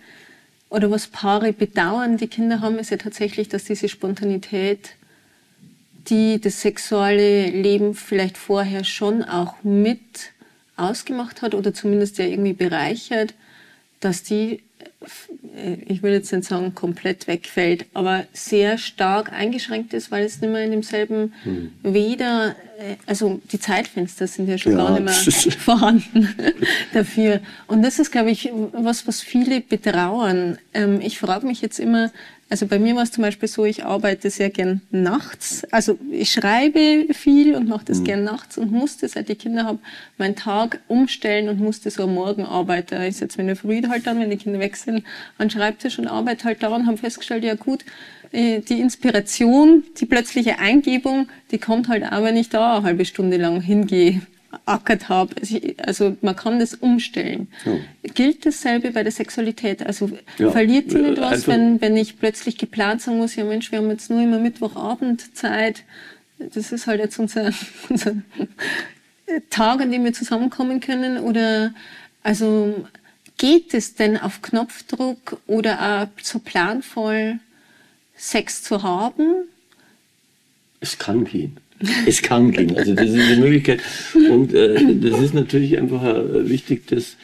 oder 0.69 0.91
was 0.91 1.07
Paare 1.07 1.51
bedauern, 1.51 2.17
die 2.17 2.27
Kinder 2.27 2.61
haben, 2.61 2.77
ist 2.77 2.91
ja 2.91 2.97
tatsächlich, 2.97 3.49
dass 3.49 3.63
diese 3.63 3.89
Spontanität, 3.89 4.91
die 6.09 6.39
das 6.39 6.61
sexuelle 6.61 7.49
Leben 7.49 7.93
vielleicht 7.93 8.37
vorher 8.37 8.83
schon 8.83 9.23
auch 9.23 9.63
mit 9.63 10.31
ausgemacht 10.75 11.41
hat 11.41 11.55
oder 11.55 11.73
zumindest 11.73 12.17
ja 12.17 12.25
irgendwie 12.25 12.53
bereichert, 12.53 13.33
dass 13.99 14.23
die 14.23 14.61
ich 15.87 16.03
will 16.03 16.11
jetzt 16.11 16.31
nicht 16.31 16.45
sagen 16.45 16.75
komplett 16.75 17.27
wegfällt, 17.27 17.85
aber 17.93 18.25
sehr 18.33 18.77
stark 18.77 19.31
eingeschränkt 19.31 19.93
ist, 19.93 20.11
weil 20.11 20.25
es 20.25 20.41
nicht 20.41 20.51
mehr 20.51 20.63
in 20.63 20.71
demselben 20.71 21.33
hm. 21.43 21.71
Weder, 21.83 22.55
äh, 22.77 22.95
also 23.05 23.41
die 23.51 23.59
Zeitfenster 23.59 24.27
sind 24.27 24.47
ja 24.47 24.57
schon 24.57 24.73
ja, 24.73 24.77
gar 24.79 24.99
nicht 24.99 25.03
mehr 25.03 25.53
vorhanden 25.59 26.35
dafür. 26.93 27.41
Und 27.67 27.81
das 27.81 27.99
ist, 27.99 28.11
glaube 28.11 28.31
ich, 28.31 28.51
was, 28.73 29.07
was 29.07 29.21
viele 29.21 29.61
betrauern. 29.61 30.57
Ähm, 30.73 31.01
ich 31.01 31.19
frage 31.19 31.47
mich 31.47 31.61
jetzt 31.61 31.79
immer, 31.79 32.11
also 32.49 32.65
bei 32.65 32.79
mir 32.79 32.95
war 32.95 33.03
es 33.03 33.11
zum 33.11 33.23
Beispiel 33.23 33.49
so, 33.49 33.65
ich 33.65 33.83
arbeite 33.83 34.29
sehr 34.29 34.49
gern 34.49 34.81
nachts. 34.89 35.65
Also 35.71 35.99
ich 36.11 36.31
schreibe 36.31 37.13
viel 37.13 37.55
und 37.55 37.67
mache 37.67 37.85
das 37.85 37.99
mhm. 37.99 38.03
gern 38.05 38.23
nachts 38.23 38.57
und 38.57 38.71
musste, 38.71 39.09
seit 39.09 39.29
ich 39.29 39.39
Kinder 39.39 39.65
habe, 39.65 39.79
meinen 40.17 40.35
Tag 40.35 40.79
umstellen 40.87 41.49
und 41.49 41.59
musste 41.59 41.91
so 41.91 42.03
am 42.03 42.13
Morgen 42.13 42.45
arbeiten. 42.45 43.01
Ich 43.01 43.17
setze 43.17 43.37
mich 43.37 43.41
in 43.41 43.47
der 43.47 43.55
Früh 43.57 43.81
halt 43.89 44.07
dann, 44.07 44.19
wenn 44.19 44.29
die 44.29 44.37
Kinder 44.37 44.59
weg 44.59 44.77
sind, 44.77 44.96
an 45.37 45.47
den 45.47 45.49
Schreibtisch 45.49 45.99
und 45.99 46.07
arbeite 46.07 46.45
halt 46.45 46.63
daran, 46.63 46.87
habe 46.87 46.97
festgestellt, 46.97 47.43
ja 47.43 47.55
gut, 47.55 47.85
äh, 48.31 48.59
die 48.59 48.79
Inspiration, 48.79 49.83
die 49.99 50.05
plötzliche 50.05 50.59
Eingebung, 50.59 51.29
die 51.51 51.57
kommt 51.57 51.87
halt 51.87 52.03
auch, 52.03 52.23
wenn 52.23 52.37
ich 52.37 52.49
da 52.49 52.77
eine 52.77 52.85
halbe 52.85 53.05
Stunde 53.05 53.37
lang 53.37 53.61
hingehe 53.61 54.21
ackert 54.65 55.09
habe. 55.09 55.35
Also 55.85 56.15
man 56.21 56.35
kann 56.35 56.59
das 56.59 56.73
umstellen. 56.73 57.47
Ja. 57.65 57.73
Gilt 58.13 58.45
dasselbe 58.45 58.91
bei 58.91 59.03
der 59.03 59.11
Sexualität? 59.11 59.85
Also 59.85 60.09
ja. 60.37 60.51
verliert 60.51 60.91
sie 60.91 60.99
nicht 60.99 61.19
was, 61.19 61.47
wenn, 61.47 61.81
wenn 61.81 61.95
ich 61.97 62.19
plötzlich 62.19 62.57
geplant 62.57 63.01
sagen 63.01 63.17
muss, 63.17 63.35
ja 63.35 63.43
Mensch, 63.43 63.71
wir 63.71 63.79
haben 63.79 63.89
jetzt 63.89 64.09
nur 64.09 64.21
immer 64.21 64.39
Mittwochabend 64.39 65.35
Zeit. 65.35 65.83
Das 66.39 66.71
ist 66.71 66.87
halt 66.87 66.99
jetzt 66.99 67.19
unser, 67.19 67.51
unser 67.89 68.15
Tag, 69.49 69.81
an 69.81 69.91
dem 69.91 70.03
wir 70.03 70.13
zusammenkommen 70.13 70.79
können. 70.79 71.17
Oder 71.17 71.73
also 72.23 72.85
geht 73.37 73.73
es 73.73 73.95
denn 73.95 74.17
auf 74.17 74.41
Knopfdruck 74.41 75.39
oder 75.47 76.01
auch 76.03 76.23
so 76.23 76.39
planvoll 76.39 77.39
Sex 78.15 78.63
zu 78.63 78.83
haben? 78.83 79.47
Es 80.79 80.97
kann 80.97 81.25
gehen. 81.25 81.57
Es 82.07 82.21
kann 82.21 82.51
gehen. 82.51 82.75
Also 82.75 82.93
das 82.93 83.09
ist 83.09 83.19
eine 83.19 83.37
Möglichkeit. 83.37 83.81
Und 84.13 84.53
äh, 84.53 84.95
das 84.95 85.21
ist 85.21 85.33
natürlich 85.33 85.77
einfach 85.77 86.03
äh, 86.03 86.49
wichtig, 86.49 86.87
dass 86.87 87.15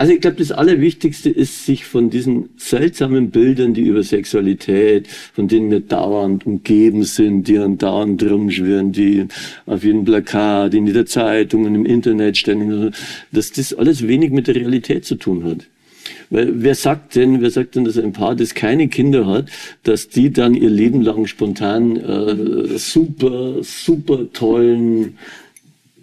also 0.00 0.12
ich 0.12 0.20
glaube, 0.20 0.36
das 0.36 0.52
Allerwichtigste 0.52 1.28
ist, 1.28 1.66
sich 1.66 1.84
von 1.84 2.08
diesen 2.08 2.50
seltsamen 2.56 3.30
Bildern, 3.30 3.74
die 3.74 3.82
über 3.82 4.04
Sexualität, 4.04 5.08
von 5.08 5.48
denen 5.48 5.72
wir 5.72 5.80
dauernd 5.80 6.46
umgeben 6.46 7.02
sind, 7.02 7.48
die 7.48 7.58
dauernd 7.76 8.22
rumschwirren, 8.22 8.92
die 8.92 9.26
auf 9.66 9.82
jedem 9.82 10.04
Plakat, 10.04 10.74
in 10.74 10.86
jeder 10.86 11.04
Zeitung 11.04 11.64
und 11.64 11.74
im 11.74 11.84
Internet 11.84 12.36
ständig, 12.36 12.94
dass 13.32 13.50
das 13.50 13.74
alles 13.74 14.06
wenig 14.06 14.30
mit 14.30 14.46
der 14.46 14.54
Realität 14.54 15.04
zu 15.04 15.16
tun 15.16 15.42
hat. 15.42 15.66
Weil 16.30 16.62
wer 16.62 16.76
sagt 16.76 17.16
denn, 17.16 17.40
wer 17.40 17.50
sagt 17.50 17.74
denn, 17.74 17.84
dass 17.84 17.98
ein 17.98 18.12
Paar, 18.12 18.36
das 18.36 18.54
keine 18.54 18.86
Kinder 18.86 19.26
hat, 19.26 19.46
dass 19.82 20.08
die 20.08 20.32
dann 20.32 20.54
ihr 20.54 20.70
Leben 20.70 21.02
lang 21.02 21.26
spontan 21.26 21.96
äh, 21.96 22.78
super, 22.78 23.56
super 23.62 24.32
tollen 24.32 25.18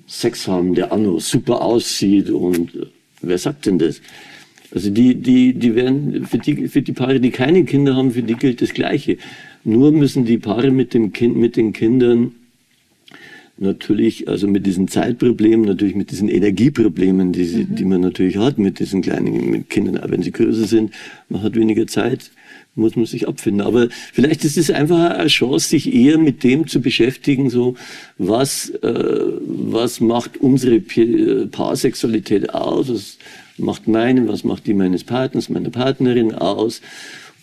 Sex 0.06 0.50
haben, 0.50 0.76
der 0.76 0.92
auch 0.92 0.98
noch 0.98 1.20
super 1.22 1.62
aussieht 1.62 2.30
und 2.30 2.76
äh, 2.76 2.88
wer 3.22 3.38
sagt 3.38 3.66
denn 3.66 3.80
das? 3.80 4.02
Also 4.74 4.90
die, 4.90 5.16
die, 5.16 5.54
die 5.54 5.76
werden, 5.76 6.26
für 6.26 6.38
die, 6.38 6.68
für 6.68 6.82
die 6.82 6.92
Paare, 6.92 7.20
die 7.20 7.32
keine 7.32 7.64
Kinder 7.66 7.96
haben, 7.96 8.12
für 8.12 8.24
die 8.24 8.36
gilt 8.36 8.62
das 8.62 8.74
Gleiche. 8.74 9.18
Nur 9.64 9.92
müssen 9.92 10.26
die 10.26 10.38
Paare 10.38 10.72
mit 10.72 10.94
dem 10.94 11.14
Kind, 11.14 11.38
mit 11.38 11.56
den 11.56 11.72
Kindern 11.72 12.34
natürlich, 13.58 14.28
also 14.28 14.48
mit 14.48 14.66
diesen 14.66 14.88
Zeitproblemen, 14.88 15.66
natürlich 15.66 15.96
mit 15.96 16.12
diesen 16.12 16.30
Energieproblemen, 16.30 17.32
die, 17.32 17.46
sie, 17.46 17.64
mhm. 17.64 17.76
die 17.76 17.86
man 17.86 18.02
natürlich 18.02 18.38
hat 18.38 18.58
mit 18.58 18.80
diesen 18.80 19.02
kleinen 19.02 19.50
mit 19.50 19.70
Kindern, 19.70 19.98
auch 19.98 20.10
wenn 20.10 20.22
sie 20.22 20.32
größer 20.32 20.66
sind, 20.66 20.92
man 21.30 21.42
hat 21.42 21.56
weniger 21.56 21.88
Zeit, 21.88 22.32
muss 22.76 22.96
man 22.96 23.06
sich 23.06 23.28
abfinden. 23.28 23.62
Aber 23.62 23.88
vielleicht 24.14 24.44
ist 24.46 24.58
es 24.58 24.70
einfach 24.70 25.12
eine 25.12 25.28
Chance, 25.28 25.70
sich 25.70 25.94
eher 25.94 26.18
mit 26.18 26.44
dem 26.44 26.68
zu 26.68 26.82
beschäftigen, 26.82 27.50
so 27.50 27.76
was, 28.18 28.70
äh, 28.70 29.24
was 29.42 30.02
macht 30.02 30.38
unsere 30.38 30.80
Paarsexualität 30.80 32.54
aus, 32.54 32.90
was 32.90 33.18
macht 33.58 33.88
meine, 33.88 34.28
was 34.28 34.44
macht 34.44 34.68
die 34.68 34.74
meines 34.74 35.04
Partners, 35.04 35.50
meiner 35.50 35.70
Partnerin 35.70 36.36
aus 36.36 36.82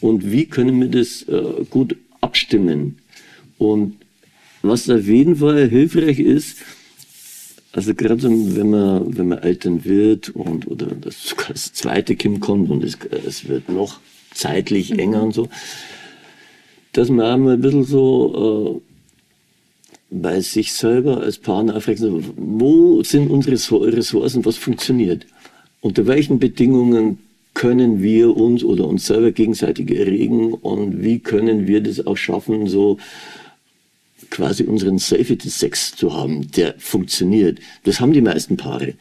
und 0.01 0.31
wie 0.31 0.47
können 0.47 0.81
wir 0.81 0.88
das 0.88 1.23
äh, 1.23 1.64
gut 1.71 1.97
abstimmen. 2.21 2.99
Und 3.59 3.97
was 4.62 4.88
auf 4.90 5.07
jeden 5.07 5.37
Fall 5.37 5.68
hilfreich 5.68 6.18
ist, 6.18 6.59
also 7.73 7.95
gerade 7.95 8.23
wenn 8.23 8.71
man, 8.71 9.16
wenn 9.16 9.29
man 9.29 9.38
Eltern 9.38 9.85
wird 9.85 10.29
und 10.31 10.66
oder 10.66 10.87
das, 10.87 11.35
das 11.49 11.73
zweite 11.73 12.16
Kind 12.16 12.40
kommt 12.40 12.71
und 12.71 12.85
es, 12.85 12.99
es 13.27 13.49
wird 13.49 13.68
noch 13.68 14.01
zeitlich 14.35 14.90
mhm. 14.90 14.99
enger 14.99 15.23
und 15.23 15.35
so, 15.35 15.49
dass 16.92 17.09
man 17.09 17.49
ein 17.49 17.61
bisschen 17.61 17.85
so 17.85 18.83
äh, 18.83 18.92
bei 20.11 20.40
sich 20.40 20.73
selber 20.73 21.23
als 21.23 21.38
Paar 21.38 21.62
nachfragt, 21.62 22.01
wo 22.37 23.03
sind 23.03 23.31
unsere 23.31 23.53
Ressourcen, 23.97 24.45
was 24.45 24.57
funktioniert? 24.57 25.27
Unter 25.81 26.07
welchen 26.07 26.38
Bedingungen 26.38 27.18
können 27.55 28.03
wir 28.03 28.37
uns 28.37 28.62
oder 28.62 28.87
uns 28.87 29.07
selber 29.07 29.33
gegenseitig 29.33 29.90
erregen 29.90 30.55
und 30.55 31.03
wie 31.03 31.18
können 31.18 31.66
wir 31.66 31.83
das 31.83 32.07
auch 32.07 32.16
schaffen, 32.16 32.66
so 32.66 32.99
quasi 34.31 34.64
unseren 34.64 34.99
Safety-Sex 34.99 35.97
zu 35.97 36.14
haben, 36.14 36.51
der 36.53 36.75
funktioniert. 36.79 37.59
Das 37.85 38.01
haben 38.01 38.12
die 38.12 38.23
meisten 38.23 38.57
Paare. 38.57 38.95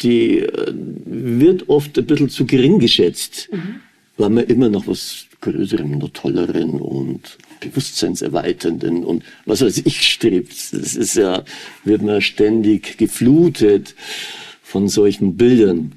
Die 0.00 0.38
äh, 0.38 0.72
wird 1.04 1.68
oft 1.68 1.98
ein 1.98 2.06
bisschen 2.06 2.28
zu 2.28 2.46
gering 2.46 2.78
geschätzt, 2.78 3.48
mhm. 3.52 3.80
Weil 4.22 4.30
man 4.30 4.44
immer 4.44 4.68
noch 4.68 4.86
was 4.86 5.26
Größerem, 5.40 5.98
noch 5.98 6.10
Tolleren 6.10 6.80
und 6.80 7.38
Bewusstseinserweiternden 7.58 9.02
und 9.02 9.24
was 9.46 9.62
weiß 9.62 9.78
ich 9.84 10.00
strebt. 10.02 10.52
Das 10.72 10.94
ist 10.94 11.16
ja, 11.16 11.42
wird 11.82 12.02
man 12.02 12.20
ständig 12.20 12.98
geflutet 12.98 13.96
von 14.62 14.88
solchen 14.88 15.36
Bildern. 15.36 15.92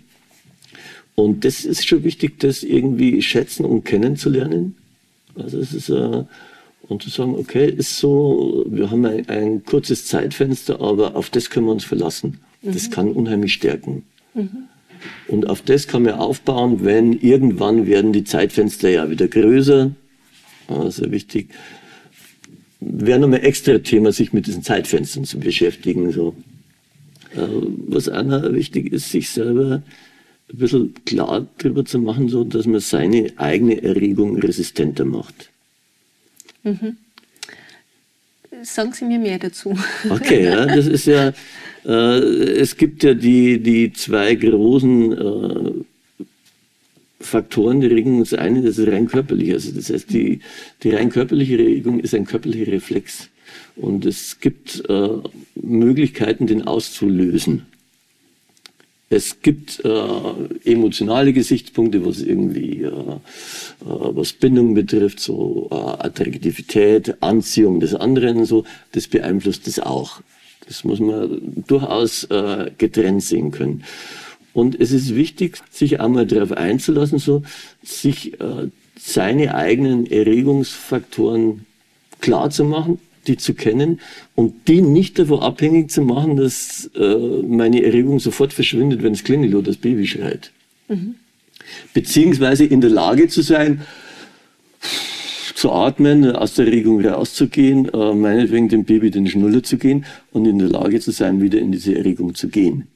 Und 1.13 1.45
das 1.45 1.65
ist 1.65 1.87
schon 1.87 2.03
wichtig, 2.03 2.39
das 2.39 2.63
irgendwie 2.63 3.21
schätzen 3.21 3.63
und 3.63 3.83
kennenzulernen. 3.85 4.75
Also 5.35 5.59
es 5.59 5.71
ist 5.71 5.89
äh, 5.89 6.23
und 6.87 7.03
zu 7.03 7.11
sagen, 7.11 7.35
okay, 7.35 7.69
ist 7.69 7.99
so, 7.99 8.65
wir 8.67 8.89
haben 8.89 9.05
ein, 9.05 9.29
ein 9.29 9.63
kurzes 9.63 10.07
Zeitfenster, 10.07 10.81
aber 10.81 11.15
auf 11.15 11.29
das 11.29 11.51
können 11.51 11.67
wir 11.67 11.73
uns 11.73 11.85
verlassen. 11.85 12.39
Mhm. 12.63 12.73
Das 12.73 12.89
kann 12.89 13.11
unheimlich 13.11 13.53
stärken. 13.53 14.03
Mhm. 14.33 14.67
Und 15.27 15.49
auf 15.49 15.61
das 15.61 15.87
kann 15.87 16.03
man 16.03 16.13
aufbauen, 16.13 16.83
wenn 16.83 17.13
irgendwann 17.13 17.87
werden 17.87 18.13
die 18.13 18.23
Zeitfenster 18.23 18.89
ja 18.89 19.09
wieder 19.09 19.27
größer. 19.27 19.91
Also 20.67 21.11
wichtig. 21.11 21.49
Wäre 22.79 23.19
nochmal 23.19 23.43
extra 23.43 23.79
Thema, 23.79 24.11
sich 24.11 24.33
mit 24.33 24.47
diesen 24.47 24.63
Zeitfenstern 24.63 25.25
zu 25.25 25.39
beschäftigen. 25.39 26.11
So. 26.11 26.35
Äh, 27.35 27.47
was 27.87 28.09
auch 28.09 28.53
wichtig 28.53 28.91
ist, 28.93 29.11
sich 29.11 29.29
selber 29.29 29.81
ein 30.51 30.57
bisschen 30.57 30.93
klar 31.05 31.47
darüber 31.57 31.85
zu 31.85 31.99
machen, 31.99 32.29
so, 32.29 32.43
dass 32.43 32.65
man 32.65 32.79
seine 32.79 33.33
eigene 33.37 33.81
Erregung 33.81 34.37
resistenter 34.37 35.05
macht. 35.05 35.49
Mhm. 36.63 36.97
Sagen 38.61 38.93
Sie 38.93 39.05
mir 39.05 39.19
mehr 39.19 39.39
dazu. 39.39 39.77
Okay, 40.09 40.45
ja, 40.45 40.65
das 40.65 40.87
ist 40.87 41.05
ja, 41.05 41.33
es 41.91 42.77
gibt 42.77 43.03
ja 43.03 43.13
die, 43.13 43.59
die 43.59 43.93
zwei 43.93 44.33
großen 44.35 45.11
äh, 45.11 45.71
Faktoren 47.19 47.81
der 47.81 47.91
Regung. 47.91 48.19
Das 48.19 48.33
eine, 48.33 48.61
das 48.61 48.77
ist 48.77 48.87
rein 48.87 49.07
körperlich. 49.07 49.51
Also 49.53 49.71
das 49.71 49.89
heißt, 49.89 50.11
die, 50.11 50.39
die 50.83 50.91
rein 50.91 51.09
körperliche 51.09 51.57
Regung 51.57 51.99
ist 51.99 52.15
ein 52.15 52.25
körperlicher 52.25 52.71
Reflex. 52.71 53.29
Und 53.75 54.05
es 54.05 54.39
gibt 54.39 54.83
äh, 54.89 55.09
Möglichkeiten, 55.55 56.47
den 56.47 56.63
auszulösen. 56.63 57.63
Es 59.09 59.41
gibt 59.41 59.83
äh, 59.85 60.69
emotionale 60.69 61.31
Gesichtspunkte, 61.31 62.03
was 62.05 62.21
irgendwie, 62.21 62.81
äh, 62.81 62.87
äh, 62.87 63.19
was 63.81 64.33
Bindung 64.33 64.73
betrifft, 64.73 65.19
so 65.19 65.67
äh, 65.71 65.75
Attraktivität, 65.75 67.21
Anziehung 67.21 67.79
des 67.79 67.93
anderen, 67.93 68.45
so, 68.45 68.63
das 68.93 69.07
beeinflusst 69.07 69.67
das 69.67 69.79
auch. 69.79 70.21
Das 70.67 70.83
muss 70.83 70.99
man 70.99 71.63
durchaus 71.67 72.23
äh, 72.25 72.71
getrennt 72.77 73.23
sehen 73.23 73.51
können. 73.51 73.83
Und 74.53 74.79
es 74.79 74.91
ist 74.91 75.15
wichtig, 75.15 75.57
sich 75.69 75.99
einmal 75.99 76.25
darauf 76.25 76.53
einzulassen, 76.53 77.19
so 77.19 77.43
sich 77.83 78.39
äh, 78.39 78.69
seine 78.97 79.53
eigenen 79.53 80.09
Erregungsfaktoren 80.09 81.65
klar 82.21 82.49
zu 82.49 82.63
machen, 82.63 82.99
die 83.27 83.37
zu 83.37 83.53
kennen 83.53 83.99
und 84.33 84.67
die 84.67 84.81
nicht 84.81 85.19
davon 85.19 85.39
abhängig 85.39 85.91
zu 85.91 86.01
machen, 86.01 86.37
dass 86.37 86.89
äh, 86.95 87.15
meine 87.43 87.83
Erregung 87.83 88.19
sofort 88.19 88.53
verschwindet, 88.53 89.03
wenn 89.03 89.13
es 89.13 89.23
klingelt 89.23 89.53
oder 89.53 89.67
das 89.67 89.77
Baby 89.77 90.07
schreit. 90.07 90.51
Mhm. 90.87 91.15
Beziehungsweise 91.93 92.65
in 92.65 92.81
der 92.81 92.91
Lage 92.91 93.27
zu 93.27 93.41
sein, 93.41 93.81
zu 95.55 95.71
atmen, 95.71 96.35
aus 96.35 96.53
der 96.53 96.67
Erregung 96.67 97.03
rauszugehen, 97.03 97.87
äh, 97.93 98.13
meinetwegen 98.13 98.67
dem 98.67 98.83
Baby 98.83 99.09
den 99.09 99.25
Schnuller 99.25 99.63
zu 99.63 99.77
gehen 99.77 100.05
und 100.33 100.45
in 100.45 100.59
der 100.59 100.67
Lage 100.67 100.99
zu 100.99 101.11
sein, 101.11 101.41
wieder 101.41 101.59
in 101.59 101.71
diese 101.71 101.95
Erregung 101.95 102.35
zu 102.35 102.49
gehen. 102.49 102.87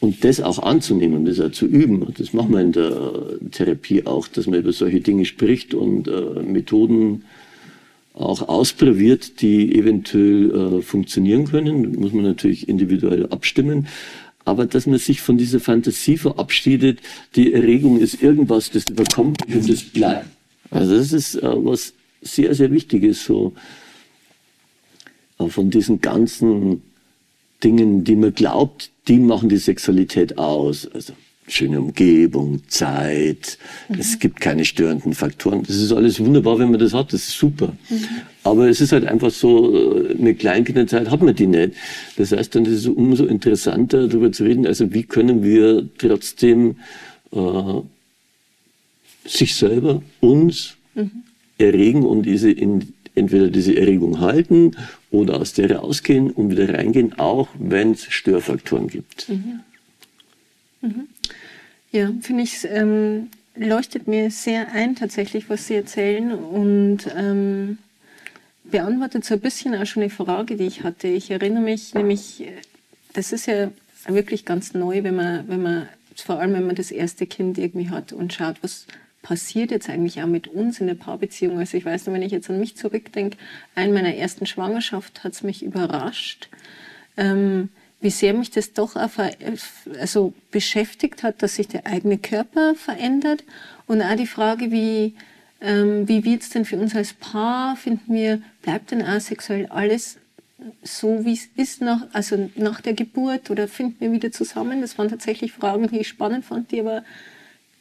Und 0.00 0.24
das 0.24 0.40
auch 0.40 0.58
anzunehmen, 0.58 1.26
das 1.26 1.38
auch 1.38 1.52
zu 1.52 1.66
üben. 1.66 2.06
Das 2.16 2.32
machen 2.32 2.52
wir 2.52 2.60
in 2.60 2.72
der 2.72 3.12
Therapie 3.50 4.06
auch, 4.06 4.26
dass 4.26 4.46
man 4.46 4.58
über 4.58 4.72
solche 4.72 5.00
Dinge 5.00 5.26
spricht 5.26 5.74
und 5.74 6.08
äh, 6.08 6.42
Methoden 6.42 7.24
auch 8.14 8.48
ausprobiert, 8.48 9.42
die 9.42 9.74
eventuell 9.78 10.78
äh, 10.78 10.82
funktionieren 10.82 11.44
können. 11.44 11.92
Das 11.92 12.00
muss 12.00 12.12
man 12.14 12.24
natürlich 12.24 12.68
individuell 12.68 13.26
abstimmen. 13.26 13.86
Aber 14.46 14.64
dass 14.64 14.86
man 14.86 14.98
sich 14.98 15.20
von 15.20 15.36
dieser 15.36 15.60
Fantasie 15.60 16.16
verabschiedet, 16.16 17.00
die 17.34 17.52
Erregung 17.52 17.98
ist 17.98 18.22
irgendwas, 18.22 18.70
das 18.70 18.84
überkommt 18.88 19.42
und 19.52 19.68
das 19.68 19.82
bleibt. 19.82 20.35
Also 20.70 20.96
das 20.96 21.12
ist 21.12 21.36
äh, 21.36 21.42
was 21.42 21.92
sehr, 22.22 22.54
sehr 22.54 22.70
Wichtiges, 22.70 23.24
so 23.24 23.52
äh, 25.38 25.48
von 25.48 25.70
diesen 25.70 26.00
ganzen 26.00 26.82
Dingen, 27.62 28.04
die 28.04 28.16
man 28.16 28.34
glaubt, 28.34 28.90
die 29.08 29.18
machen 29.18 29.48
die 29.48 29.56
Sexualität 29.56 30.38
aus. 30.38 30.88
Also 30.92 31.14
schöne 31.48 31.80
Umgebung, 31.80 32.60
Zeit, 32.68 33.58
mhm. 33.88 34.00
es 34.00 34.18
gibt 34.18 34.40
keine 34.40 34.64
störenden 34.64 35.14
Faktoren. 35.14 35.62
Das 35.62 35.76
ist 35.76 35.92
alles 35.92 36.18
wunderbar, 36.18 36.58
wenn 36.58 36.70
man 36.70 36.80
das 36.80 36.92
hat, 36.92 37.12
das 37.12 37.28
ist 37.28 37.38
super. 37.38 37.76
Mhm. 37.88 38.04
Aber 38.42 38.68
es 38.68 38.80
ist 38.80 38.92
halt 38.92 39.06
einfach 39.06 39.30
so, 39.30 39.74
äh, 39.74 40.16
eine 40.18 40.34
Kleinkinderzeit 40.34 41.10
hat 41.10 41.22
man 41.22 41.34
die 41.34 41.46
nicht. 41.46 41.74
Das 42.16 42.32
heißt, 42.32 42.54
dann 42.54 42.64
ist 42.64 42.78
es 42.78 42.86
umso 42.86 43.26
interessanter, 43.26 44.08
darüber 44.08 44.32
zu 44.32 44.44
reden, 44.44 44.66
also 44.66 44.92
wie 44.92 45.04
können 45.04 45.44
wir 45.44 45.88
trotzdem 45.98 46.76
äh, 47.32 47.80
sich 49.26 49.54
selber, 49.54 50.02
uns 50.20 50.76
mhm. 50.94 51.22
erregen 51.58 52.04
und 52.04 52.22
diese 52.22 52.50
in, 52.50 52.92
entweder 53.14 53.48
diese 53.48 53.76
Erregung 53.76 54.20
halten 54.20 54.76
oder 55.10 55.40
aus 55.40 55.52
der 55.54 55.76
rausgehen 55.76 56.30
und 56.30 56.50
wieder 56.50 56.72
reingehen, 56.72 57.18
auch 57.18 57.48
wenn 57.58 57.92
es 57.92 58.04
Störfaktoren 58.04 58.88
gibt. 58.88 59.28
Mhm. 59.28 59.60
Mhm. 60.82 61.08
Ja, 61.92 62.12
finde 62.20 62.42
ich, 62.42 62.66
ähm, 62.70 63.28
leuchtet 63.56 64.06
mir 64.06 64.30
sehr 64.30 64.72
ein 64.72 64.94
tatsächlich, 64.96 65.48
was 65.48 65.66
Sie 65.66 65.74
erzählen 65.74 66.32
und 66.32 67.06
ähm, 67.16 67.78
beantwortet 68.64 69.24
so 69.24 69.34
ein 69.34 69.40
bisschen 69.40 69.74
auch 69.74 69.86
schon 69.86 70.02
eine 70.02 70.10
Frage, 70.10 70.56
die 70.56 70.66
ich 70.66 70.82
hatte. 70.82 71.08
Ich 71.08 71.30
erinnere 71.30 71.62
mich 71.62 71.94
nämlich, 71.94 72.44
das 73.14 73.32
ist 73.32 73.46
ja 73.46 73.70
wirklich 74.08 74.44
ganz 74.44 74.74
neu, 74.74 75.02
wenn 75.04 75.16
man, 75.16 75.48
wenn 75.48 75.62
man, 75.62 75.88
vor 76.16 76.38
allem 76.38 76.52
wenn 76.52 76.66
man 76.66 76.76
das 76.76 76.90
erste 76.90 77.26
Kind 77.26 77.58
irgendwie 77.58 77.90
hat 77.90 78.12
und 78.12 78.32
schaut, 78.32 78.56
was 78.62 78.86
passiert 79.26 79.72
jetzt 79.72 79.90
eigentlich 79.90 80.22
auch 80.22 80.28
mit 80.28 80.46
uns 80.46 80.80
in 80.80 80.86
der 80.86 80.94
Paarbeziehung. 80.94 81.58
Also 81.58 81.76
ich 81.76 81.84
weiß 81.84 82.06
noch, 82.06 82.14
wenn 82.14 82.22
ich 82.22 82.30
jetzt 82.30 82.48
an 82.48 82.60
mich 82.60 82.76
zurückdenke, 82.76 83.36
in 83.74 83.92
meiner 83.92 84.14
ersten 84.14 84.46
Schwangerschaft 84.46 85.24
hat 85.24 85.32
es 85.32 85.42
mich 85.42 85.64
überrascht. 85.64 86.48
Ähm, 87.16 87.70
wie 88.00 88.10
sehr 88.10 88.34
mich 88.34 88.52
das 88.52 88.72
doch 88.72 88.94
also 88.94 90.32
beschäftigt 90.52 91.24
hat, 91.24 91.42
dass 91.42 91.56
sich 91.56 91.66
der 91.66 91.86
eigene 91.88 92.18
Körper 92.18 92.76
verändert 92.76 93.42
und 93.88 94.00
auch 94.00 94.14
die 94.14 94.28
Frage, 94.28 94.70
wie, 94.70 95.16
ähm, 95.60 96.06
wie 96.06 96.24
wird 96.24 96.42
es 96.42 96.50
denn 96.50 96.64
für 96.64 96.76
uns 96.76 96.94
als 96.94 97.12
Paar, 97.12 97.74
finden 97.74 98.14
wir, 98.14 98.40
bleibt 98.62 98.92
denn 98.92 99.02
auch 99.02 99.18
sexuell 99.18 99.66
alles 99.66 100.18
so, 100.84 101.24
wie 101.24 101.32
es 101.32 101.48
ist, 101.56 101.80
nach, 101.80 102.06
also 102.12 102.48
nach 102.54 102.80
der 102.80 102.94
Geburt 102.94 103.50
oder 103.50 103.66
finden 103.66 103.96
wir 103.98 104.12
wieder 104.12 104.30
zusammen? 104.30 104.82
Das 104.82 104.96
waren 104.98 105.08
tatsächlich 105.08 105.50
Fragen, 105.50 105.88
die 105.88 105.98
ich 105.98 106.08
spannend 106.08 106.44
fand, 106.44 106.70
die 106.70 106.78
aber 106.78 107.02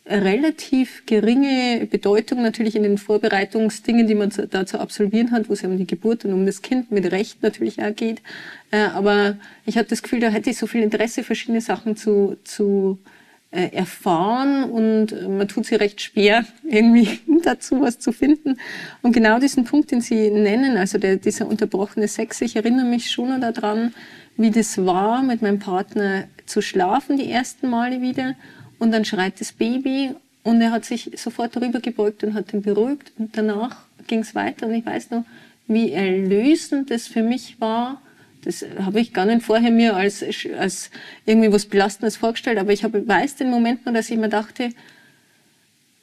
relativ 0.08 1.04
geringe 1.08 1.88
Bedeutung 1.90 2.44
natürlich 2.44 2.76
in 2.76 2.84
den 2.84 2.98
Vorbereitungsdingen, 2.98 4.08
die 4.08 4.16
man 4.16 4.32
da 4.52 4.66
zu 4.66 4.80
absolvieren 4.80 5.32
hat, 5.32 5.50
wo 5.50 5.54
es 5.54 5.64
ja 5.64 5.70
um 5.70 5.78
die 5.78 5.88
Geburt 5.88 6.26
und 6.26 6.34
um 6.34 6.46
das 6.46 6.62
Kind 6.62 6.92
mit 6.92 7.12
Recht 7.12 7.42
natürlich 7.42 7.82
auch 7.82 7.96
geht. 7.96 8.22
Äh, 8.72 8.86
aber 8.94 9.38
ich 9.66 9.78
hatte 9.78 9.90
das 9.90 10.04
Gefühl, 10.04 10.20
da 10.20 10.30
hätte 10.30 10.52
ich 10.52 10.58
so 10.58 10.68
viel 10.68 10.84
Interesse, 10.84 11.24
verschiedene 11.24 11.62
Sachen 11.62 11.96
zu, 11.96 12.38
zu 12.44 13.00
äh, 13.50 13.70
erfahren 13.74 14.66
und 14.66 15.12
äh, 15.12 15.28
man 15.28 15.48
tut 15.48 15.66
sich 15.66 15.80
recht 15.80 16.00
schwer, 16.00 16.46
irgendwie 16.64 17.20
dazu 17.44 17.82
was 17.82 17.98
zu 17.98 18.12
finden. 18.12 18.58
Und 19.02 19.12
genau 19.12 19.40
diesen 19.40 19.64
Punkt, 19.64 19.90
den 19.90 20.02
Sie 20.02 20.30
nennen, 20.30 20.78
also 20.78 21.00
der, 21.00 21.16
dieser 21.16 21.48
unterbrochene 21.48 22.08
Sex, 22.08 22.42
ich 22.42 22.56
erinnere 22.56 22.86
mich 22.86 23.10
schon 23.10 23.42
daran, 23.42 23.94
wie 24.38 24.52
das 24.52 24.86
war, 24.86 25.24
mit 25.24 25.42
meinem 25.42 25.60
Partner 25.60 26.26
zu 26.46 26.62
schlafen 26.62 27.18
die 27.18 27.32
ersten 27.32 27.70
Male 27.70 28.02
wieder 28.02 28.36
und 28.80 28.92
dann 28.92 29.06
schreit 29.06 29.40
das 29.40 29.52
Baby 29.52 30.12
und 30.46 30.62
er 30.62 30.72
hat 30.72 30.86
sich 30.86 31.10
sofort 31.16 31.56
darüber 31.56 31.80
gebeugt 31.80 32.24
und 32.24 32.36
hat 32.36 32.54
ihn 32.54 32.62
beruhigt. 32.62 33.12
Und 33.18 33.36
danach 33.36 33.78
ging 34.06 34.20
es 34.20 34.36
weiter. 34.36 34.68
Und 34.68 34.76
ich 34.76 34.86
weiß 34.86 35.10
noch, 35.10 35.26
wie 35.68 35.92
erlösend 35.92 36.92
das 36.92 37.08
für 37.08 37.24
mich 37.24 37.60
war. 37.60 38.00
Das 38.44 38.64
habe 38.80 39.00
ich 39.00 39.12
gar 39.12 39.26
nicht 39.26 39.42
vorher 39.42 39.72
mir 39.72 39.96
als, 39.96 40.24
als 40.56 40.92
irgendwie 41.26 41.52
was 41.52 41.66
Belastendes 41.66 42.18
vorgestellt. 42.18 42.60
Aber 42.60 42.72
ich 42.72 42.84
habe, 42.84 43.08
weiß 43.08 43.38
den 43.38 43.50
Moment 43.50 43.88
nur, 43.88 43.96
dass 43.96 44.12
ich 44.12 44.18
mir 44.18 44.30
dachte, 44.30 44.70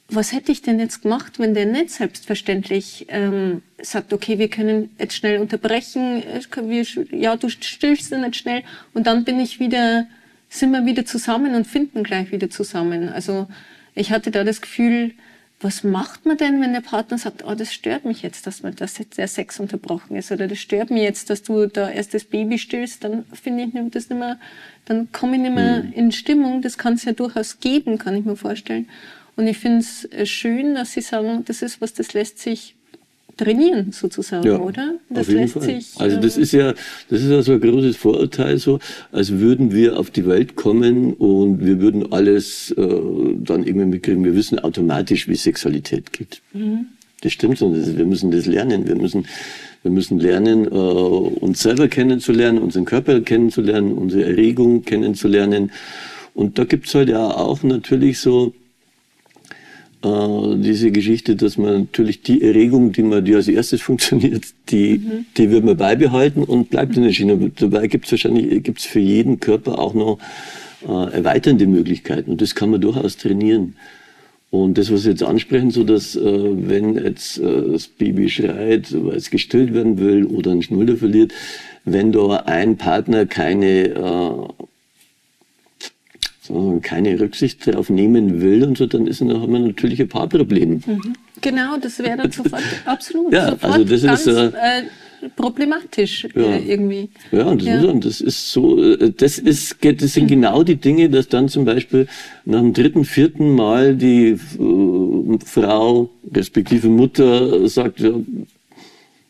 was 0.09 0.33
hätte 0.33 0.51
ich 0.51 0.61
denn 0.61 0.77
jetzt 0.77 1.03
gemacht, 1.03 1.39
wenn 1.39 1.53
der 1.53 1.65
nicht 1.65 1.91
selbstverständlich 1.91 3.05
ähm, 3.07 3.61
sagt, 3.81 4.11
okay, 4.11 4.39
wir 4.39 4.49
können 4.49 4.89
jetzt 4.99 5.15
schnell 5.15 5.39
unterbrechen, 5.39 6.21
wir, 6.63 6.85
ja, 7.17 7.37
du 7.37 7.47
stillst 7.47 8.11
nicht 8.11 8.35
schnell 8.35 8.63
und 8.93 9.07
dann 9.07 9.23
bin 9.23 9.39
ich 9.39 9.61
wieder 9.61 10.05
sind 10.53 10.71
wir 10.71 10.85
wieder 10.85 11.05
zusammen 11.05 11.55
und 11.55 11.65
finden 11.65 12.03
gleich 12.03 12.31
wieder 12.31 12.49
zusammen. 12.49 13.09
Also 13.09 13.47
ich 13.95 14.11
hatte 14.11 14.29
da 14.29 14.43
das 14.43 14.61
Gefühl, 14.61 15.13
was 15.59 15.83
macht 15.83 16.25
man 16.25 16.37
denn, 16.37 16.61
wenn 16.61 16.73
der 16.73 16.81
Partner 16.81 17.17
sagt, 17.17 17.43
oh, 17.45 17.55
das 17.55 17.73
stört 17.73 18.05
mich 18.05 18.21
jetzt, 18.21 18.45
dass, 18.45 18.63
man, 18.63 18.75
dass 18.75 18.95
der 18.95 19.27
Sex 19.27 19.59
unterbrochen 19.59 20.15
ist 20.15 20.31
oder 20.31 20.47
das 20.47 20.59
stört 20.59 20.91
mich 20.91 21.03
jetzt, 21.03 21.29
dass 21.29 21.41
du 21.41 21.67
da 21.67 21.89
erst 21.89 22.13
das 22.13 22.25
Baby 22.25 22.59
stillst, 22.59 23.03
dann 23.03 23.23
finde 23.31 23.63
ich 23.63 23.91
das 23.91 24.09
nicht 24.09 24.19
mehr, 24.19 24.37
dann 24.85 25.11
komme 25.11 25.37
ich 25.37 25.41
nicht 25.41 25.55
mehr 25.55 25.83
mhm. 25.83 25.93
in 25.93 26.11
Stimmung. 26.11 26.61
Das 26.61 26.77
kann 26.77 26.93
es 26.93 27.05
ja 27.05 27.13
durchaus 27.13 27.59
geben, 27.59 27.97
kann 27.97 28.15
ich 28.15 28.25
mir 28.25 28.35
vorstellen. 28.35 28.89
Und 29.35 29.47
ich 29.47 29.57
finde 29.57 29.79
es 29.79 30.05
äh, 30.05 30.25
schön, 30.25 30.75
dass 30.75 30.91
Sie 30.91 31.01
sagen, 31.01 31.45
das 31.45 31.61
ist 31.61 31.81
was, 31.81 31.93
das 31.93 32.13
lässt 32.13 32.39
sich 32.39 32.75
trainieren 33.37 33.91
sozusagen, 33.91 34.45
ja, 34.47 34.59
oder? 34.59 34.95
Das 35.09 35.27
auf 35.27 35.29
jeden 35.29 35.47
Fall. 35.47 35.61
Sich, 35.63 35.93
also 35.97 36.19
das 36.19 36.37
ist 36.37 36.51
ja, 36.51 36.73
das 37.09 37.21
ist 37.21 37.29
ja 37.29 37.41
so 37.41 37.53
ein 37.53 37.61
großes 37.61 37.97
Vorurteil 37.97 38.57
so, 38.57 38.79
als 39.11 39.31
würden 39.31 39.73
wir 39.73 39.99
auf 39.99 40.11
die 40.11 40.25
Welt 40.25 40.55
kommen 40.55 41.13
und 41.13 41.65
wir 41.65 41.79
würden 41.79 42.11
alles 42.11 42.71
äh, 42.71 42.85
dann 43.43 43.63
irgendwie 43.63 43.85
mitkriegen. 43.85 44.23
Wir 44.23 44.35
wissen 44.35 44.59
automatisch, 44.59 45.27
wie 45.27 45.35
Sexualität 45.35 46.13
geht. 46.13 46.41
Mhm. 46.53 46.87
Das 47.21 47.31
stimmt 47.31 47.57
so. 47.57 47.73
Wir 47.73 48.05
müssen 48.05 48.31
das 48.31 48.45
lernen. 48.45 48.85
Wir 48.85 48.95
müssen, 48.95 49.25
wir 49.81 49.91
müssen 49.91 50.19
lernen, 50.19 50.65
äh, 50.65 50.69
uns 50.69 51.61
selber 51.61 51.87
kennenzulernen, 51.87 52.59
unseren 52.59 52.85
Körper 52.85 53.21
kennenzulernen, 53.21 53.93
unsere 53.93 54.25
Erregung 54.25 54.83
kennenzulernen. 54.83 55.71
Und 56.33 56.59
da 56.59 56.65
gibt's 56.65 56.93
halt 56.95 57.09
ja 57.09 57.25
auch 57.25 57.63
natürlich 57.63 58.19
so 58.19 58.53
äh, 60.03 60.55
diese 60.57 60.91
Geschichte, 60.91 61.35
dass 61.35 61.57
man 61.57 61.81
natürlich 61.81 62.21
die 62.21 62.41
Erregung, 62.41 62.91
die 62.91 63.03
man, 63.03 63.23
die 63.23 63.35
als 63.35 63.47
erstes 63.47 63.81
funktioniert, 63.89 64.43
die, 64.69 64.99
mhm. 64.99 65.25
die 65.37 65.49
wird 65.49 65.63
man 65.63 65.77
beibehalten 65.77 66.43
und 66.43 66.69
bleibt 66.69 66.97
in 66.97 67.03
der 67.03 67.13
Schiene. 67.13 67.51
Dabei 67.57 67.87
gibt 67.87 68.05
es 68.05 68.11
wahrscheinlich, 68.11 68.63
gibt 68.63 68.79
es 68.79 68.85
für 68.85 68.99
jeden 68.99 69.39
Körper 69.39 69.79
auch 69.79 69.93
noch 69.93 70.19
äh, 70.87 71.13
erweiternde 71.13 71.67
Möglichkeiten 71.67 72.31
und 72.31 72.41
das 72.41 72.55
kann 72.55 72.69
man 72.69 72.81
durchaus 72.81 73.17
trainieren. 73.17 73.75
Und 74.51 74.77
das, 74.77 74.91
was 74.91 75.01
Sie 75.01 75.09
jetzt 75.09 75.23
ansprechen, 75.23 75.71
so 75.71 75.83
dass 75.83 76.15
äh, 76.15 76.21
wenn 76.21 76.95
jetzt 76.95 77.39
äh, 77.39 77.71
das 77.71 77.87
Baby 77.87 78.29
schreit, 78.29 78.93
weil 78.93 79.15
es 79.15 79.31
gestillt 79.31 79.73
werden 79.73 79.97
will 79.97 80.25
oder 80.25 80.51
einen 80.51 80.61
Schnuller 80.61 80.95
verliert, 80.95 81.33
wenn 81.85 82.11
da 82.11 82.43
ein 82.45 82.77
Partner 82.77 83.25
keine 83.25 83.87
äh, 83.87 84.63
keine 86.81 87.19
Rücksicht 87.19 87.65
darauf 87.67 87.89
nehmen 87.89 88.41
will 88.41 88.63
und 88.63 88.77
so, 88.77 88.85
dann 88.85 89.07
ist, 89.07 89.21
dann 89.21 89.41
hat 89.41 89.49
man 89.49 89.67
natürlich 89.67 90.01
ein 90.01 90.09
paar 90.09 90.27
Probleme. 90.27 90.79
Mhm. 90.85 91.13
Genau, 91.41 91.77
das 91.77 91.99
wäre 91.99 92.17
dann 92.17 92.31
sofort 92.31 92.63
absolut 92.85 93.33
ja, 93.33 93.51
sofort 93.51 93.73
also 93.73 93.83
das 93.85 94.03
ganz, 94.03 94.27
ist, 94.27 94.53
äh, 94.53 94.83
problematisch 95.35 96.25
äh, 96.35 96.41
ja. 96.41 96.57
irgendwie. 96.57 97.09
Ja, 97.31 97.55
das, 97.55 97.65
ja. 97.65 97.81
Ist, 97.81 98.05
das 98.05 98.21
ist 98.21 98.51
so, 98.51 98.81
äh, 98.81 99.11
das 99.15 99.39
ist, 99.39 99.77
das 99.81 100.13
sind 100.13 100.27
genau 100.27 100.63
die 100.63 100.75
Dinge, 100.75 101.09
dass 101.09 101.27
dann 101.27 101.49
zum 101.49 101.65
Beispiel 101.65 102.07
nach 102.45 102.59
dem 102.59 102.73
dritten, 102.73 103.05
vierten 103.05 103.55
Mal 103.55 103.95
die 103.95 104.29
äh, 104.31 105.37
Frau, 105.45 106.09
respektive 106.33 106.89
Mutter 106.89 107.67
sagt, 107.69 107.99
ja, 108.01 108.11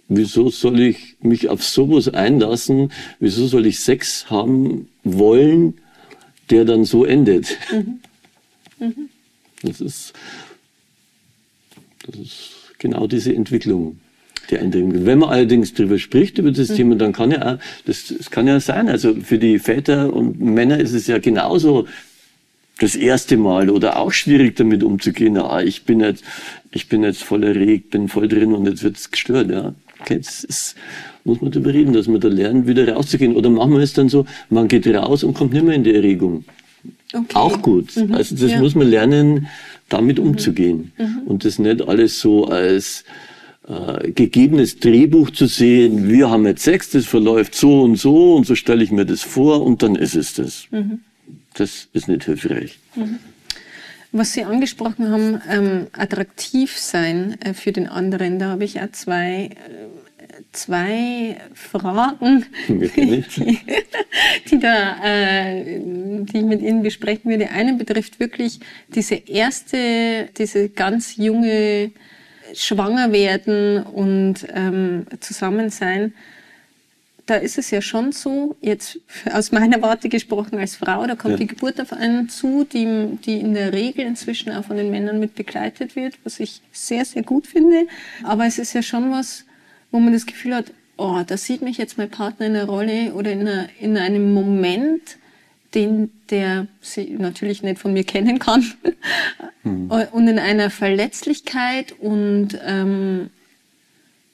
wieso 0.10 0.50
soll 0.50 0.80
ich 0.80 1.16
mich 1.22 1.50
auf 1.50 1.64
sowas 1.64 2.10
einlassen? 2.10 2.92
Wieso 3.20 3.48
soll 3.48 3.66
ich 3.66 3.80
Sex 3.80 4.30
haben 4.30 4.88
wollen? 5.04 5.76
Der 6.50 6.66
dann 6.66 6.86
so 6.86 7.06
endet. 7.06 7.58
Das, 9.62 9.82
ist, 9.82 10.14
das 12.06 12.16
ist 12.16 12.52
genau 12.80 13.08
diese 13.08 13.34
Entwicklung. 13.34 14.00
Die 14.50 14.56
Änderung. 14.56 15.06
Wenn 15.06 15.20
man 15.20 15.30
allerdings 15.30 15.74
darüber 15.74 15.98
spricht, 15.98 16.38
über 16.38 16.52
das 16.52 16.68
Thema, 16.68 16.96
dann 16.96 17.14
kann 17.14 17.32
ja 17.32 17.54
auch, 17.54 17.60
das, 17.86 18.14
das 18.18 18.30
kann 18.30 18.46
ja 18.46 18.60
sein, 18.60 18.90
also 18.90 19.16
für 19.16 19.38
die 19.38 19.58
Väter 19.58 20.12
und 20.12 20.42
Männer 20.42 20.82
ist 20.82 20.92
es 20.92 21.08
ja 21.08 21.18
genauso 21.18 21.88
das 22.80 22.96
erste 22.96 23.38
Mal 23.38 23.70
oder 23.70 23.98
auch 23.98 24.12
schwierig 24.12 24.58
damit 24.58 24.84
umzugehen. 24.84 25.38
Ah, 25.38 25.62
ich 25.62 25.86
bin 25.86 26.02
jetzt, 26.02 26.26
ich 26.72 26.90
bin 26.90 27.04
jetzt 27.04 27.24
voll 27.24 27.44
erregt, 27.44 27.92
bin 27.92 28.10
voll 28.10 28.28
drin 28.28 28.54
und 28.54 28.68
jetzt 28.68 28.84
wird's 28.84 29.12
gestört. 29.12 29.50
Ja, 29.50 29.76
okay, 30.02 30.18
das 30.18 30.44
ist, 30.44 30.76
muss 31.26 31.42
man 31.42 31.52
darüber 31.52 31.74
reden, 31.74 31.94
dass 31.94 32.08
man 32.08 32.20
da 32.20 32.28
lernt, 32.28 32.68
wieder 32.68 32.88
rauszugehen. 32.94 33.36
Oder 33.36 33.50
machen 33.50 33.72
wir 33.74 33.80
es 33.80 33.94
dann 33.94 34.10
so, 34.10 34.26
man 34.50 34.68
geht 34.68 34.88
raus 34.88 35.24
und 35.24 35.34
kommt 35.34 35.54
nicht 35.54 35.64
mehr 35.66 35.76
in 35.76 35.84
die 35.84 35.94
Erregung. 35.96 36.44
Okay. 37.14 37.26
Auch 37.36 37.62
gut. 37.62 37.96
Mhm. 37.96 38.14
Also 38.14 38.36
das 38.36 38.52
Ja. 38.52 38.60
muss 38.60 38.76
man 38.76 38.88
lernen, 38.90 39.48
damit 39.90 40.20
umzugehen. 40.20 40.92
Und 41.26 41.46
das 41.46 41.60
nicht 41.60 41.88
alles 41.88 42.20
so 42.20 42.46
als 42.46 43.04
äh, 43.68 44.12
gegebenes 44.12 44.80
Drehbuch 44.80 45.30
zu 45.30 45.46
sehen, 45.46 46.10
wir 46.10 46.30
haben 46.30 46.46
jetzt 46.46 46.64
Sex, 46.64 46.90
das 46.90 47.06
verläuft 47.06 47.56
so 47.56 47.84
und 47.84 47.96
so 47.98 48.36
und 48.36 48.46
so 48.46 48.56
stelle 48.56 48.84
ich 48.84 48.92
mir 48.92 49.06
das 49.06 49.22
vor 49.22 49.64
und 49.64 49.84
dann 49.84 49.96
ist 49.96 50.16
es 50.16 50.34
das. 50.34 50.66
Das 51.54 51.88
ist 51.94 52.08
nicht 52.08 52.26
hilfreich. 52.26 52.80
Was 54.12 54.34
Sie 54.34 54.44
angesprochen 54.44 55.10
haben, 55.10 55.42
ähm, 55.50 55.88
attraktiv 55.94 56.78
sein 56.78 57.36
äh, 57.42 57.54
für 57.54 57.72
den 57.72 57.88
anderen, 57.88 58.38
da 58.38 58.50
habe 58.50 58.64
ich 58.64 58.80
auch 58.82 58.92
zwei, 58.92 59.50
äh, 59.52 59.93
zwei 60.54 61.38
Fragen, 61.54 62.46
die, 62.68 64.60
da, 64.60 64.96
äh, 65.04 65.80
die 65.80 66.38
ich 66.38 66.44
mit 66.44 66.62
Ihnen 66.62 66.84
besprechen 66.84 67.30
würde. 67.30 67.50
Eine 67.50 67.74
betrifft 67.74 68.20
wirklich 68.20 68.60
diese 68.90 69.16
erste, 69.16 70.30
diese 70.38 70.70
ganz 70.70 71.18
junge 71.18 71.92
Schwanger 72.54 73.12
werden 73.12 73.84
und 73.84 74.48
ähm, 74.54 75.06
zusammen 75.20 75.70
sein 75.70 76.14
da 77.26 77.36
ist 77.36 77.58
es 77.58 77.72
ja 77.72 77.82
schon 77.82 78.12
so, 78.12 78.56
jetzt 78.62 79.00
aus 79.32 79.52
meiner 79.52 79.82
Warte 79.82 80.10
gesprochen 80.10 80.58
als 80.58 80.76
Frau, 80.76 81.06
da 81.08 81.16
kommt 81.16 81.34
Ja. 81.34 81.38
die 81.38 81.48
Geburt 81.48 81.80
auf 81.80 81.94
einen 81.94 82.28
zu, 82.28 82.66
die, 82.66 83.18
die 83.26 83.40
in 83.40 83.54
der 83.54 83.72
Regel 83.72 84.06
inzwischen 84.06 84.52
auch 84.52 84.66
von 84.66 84.78
den 84.78 84.92
Männern 84.92 85.20
mit 85.20 85.36
begleitet 85.36 85.96
wird, 85.96 86.16
was 86.24 86.40
ich 86.40 86.62
sehr, 86.72 87.06
sehr 87.06 87.24
gut 87.24 87.48
finde. 87.48 87.88
Aber 88.24 88.46
es 88.46 88.60
ist 88.60 88.74
ja 88.74 88.82
schon 88.82 89.12
was, 89.12 89.46
wo 89.94 90.00
man 90.00 90.12
das 90.12 90.26
Gefühl 90.26 90.56
hat, 90.56 90.74
oh, 90.98 91.22
da 91.26 91.38
sieht 91.38 91.62
mich 91.62 91.78
jetzt 91.78 91.98
mein 91.98 92.10
Partner 92.10 92.48
in 92.48 92.56
einer 92.56 92.66
Rolle 92.66 93.14
oder 93.14 93.32
in, 93.32 93.42
einer, 93.42 93.70
in 93.80 93.96
einem 93.96 94.34
Moment, 94.34 95.18
den 95.76 96.12
der 96.30 96.68
sie 96.82 97.12
natürlich 97.12 97.62
nicht 97.62 97.80
von 97.80 97.94
mir 97.94 98.04
kennen 98.04 98.40
kann. 98.40 98.66
Und 99.64 100.28
in 100.28 100.40
einer 100.40 100.70
Verletzlichkeit 100.70 101.94
und 102.02 102.60
ähm, 102.66 103.30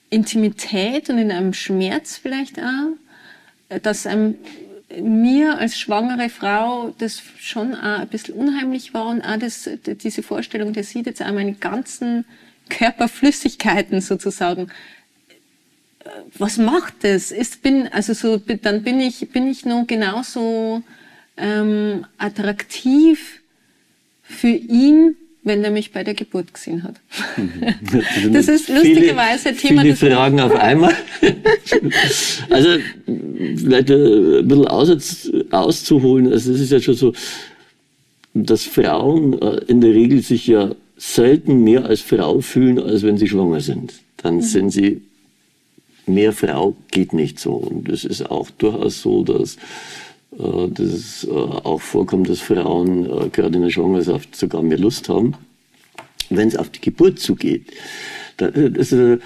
Intimität 0.10 1.10
und 1.12 1.20
in 1.20 1.32
einem 1.32 1.54
Schmerz 1.54 2.18
vielleicht 2.18 2.60
auch, 2.60 3.78
dass 3.84 4.08
einem, 4.08 4.36
mir 5.00 5.60
als 5.60 5.78
schwangere 5.78 6.30
Frau 6.30 6.96
das 6.98 7.22
schon 7.38 7.76
auch 7.76 8.00
ein 8.00 8.08
bisschen 8.08 8.34
unheimlich 8.34 8.96
war 8.96 9.06
und 9.06 9.22
auch 9.22 9.38
das, 9.38 9.70
diese 9.86 10.24
Vorstellung, 10.24 10.74
der 10.74 10.84
sieht 10.84 11.06
jetzt 11.06 11.22
auch 11.22 11.32
meine 11.32 11.54
ganzen 11.54 12.26
Körperflüssigkeiten 12.70 14.02
sozusagen. 14.02 14.72
Was 16.38 16.58
macht 16.58 16.96
das? 17.02 17.32
Ist, 17.32 17.62
bin, 17.62 17.88
also 17.88 18.14
so, 18.14 18.38
dann 18.38 18.84
bin 18.84 19.00
ich, 19.00 19.30
bin 19.30 19.48
ich 19.48 19.66
noch 19.66 19.86
genauso 19.88 20.82
ähm, 21.38 22.06
attraktiv 22.18 23.42
für 24.24 24.50
ihn, 24.50 25.16
wenn 25.44 25.64
er 25.64 25.72
mich 25.72 25.92
bei 25.92 26.04
der 26.04 26.14
Geburt 26.14 26.54
gesehen 26.54 26.84
hat. 26.84 26.96
Das 28.32 28.48
ist 28.48 28.70
lustigerweise 28.70 29.56
Thema 29.56 29.82
viele 29.82 29.96
Fragen 29.96 30.40
auf 30.40 30.56
einmal. 30.56 30.94
also 32.50 32.70
vielleicht 33.06 33.90
äh, 33.90 34.40
ein 34.40 34.48
bisschen 34.48 34.68
aus, 34.68 35.30
auszuholen. 35.52 36.32
Also 36.32 36.54
es 36.54 36.60
ist 36.60 36.72
ja 36.72 36.80
schon 36.80 36.94
so, 36.94 37.14
dass 38.34 38.64
Frauen 38.64 39.42
äh, 39.42 39.62
in 39.68 39.82
der 39.82 39.94
Regel 39.94 40.22
sich 40.22 40.48
ja 40.48 40.76
selten 40.98 41.64
mehr 41.64 41.86
als 41.86 42.02
Frau 42.02 42.42
fühlen, 42.42 42.80
als 42.80 43.04
wenn 43.04 43.18
sie 43.18 43.28
schwanger 43.28 43.62
sind. 43.62 43.94
Dann 44.18 44.42
sind 44.42 44.72
sie 44.72 45.02
mehr 46.10 46.34
Frau 46.34 46.76
geht 46.92 47.14
nicht 47.14 47.40
so. 47.40 47.54
Und 47.54 47.90
es 47.90 48.04
ist 48.04 48.30
auch 48.30 48.50
durchaus 48.52 49.02
so, 49.02 49.24
dass 49.24 49.56
äh, 50.38 50.68
das 50.70 51.28
äh, 51.30 51.34
auch 51.34 51.82
vorkommt, 51.82 52.30
dass 52.30 52.40
Frauen 52.40 53.06
äh, 53.06 53.30
gerade 53.30 53.56
in 53.56 53.64
der 53.64 53.70
Schwangerschaft 53.70 54.36
sogar 54.36 54.62
mehr 54.62 54.80
Lust 54.80 55.10
haben, 55.10 55.36
wenn 56.30 56.48
es 56.48 56.58
auf 56.58 56.70
die 56.70 56.82
Geburt 56.82 57.20
zugeht. 57.20 57.68
Da, 58.38 58.50
das 58.50 58.92
ist, 58.92 58.94
äh, 58.94 59.20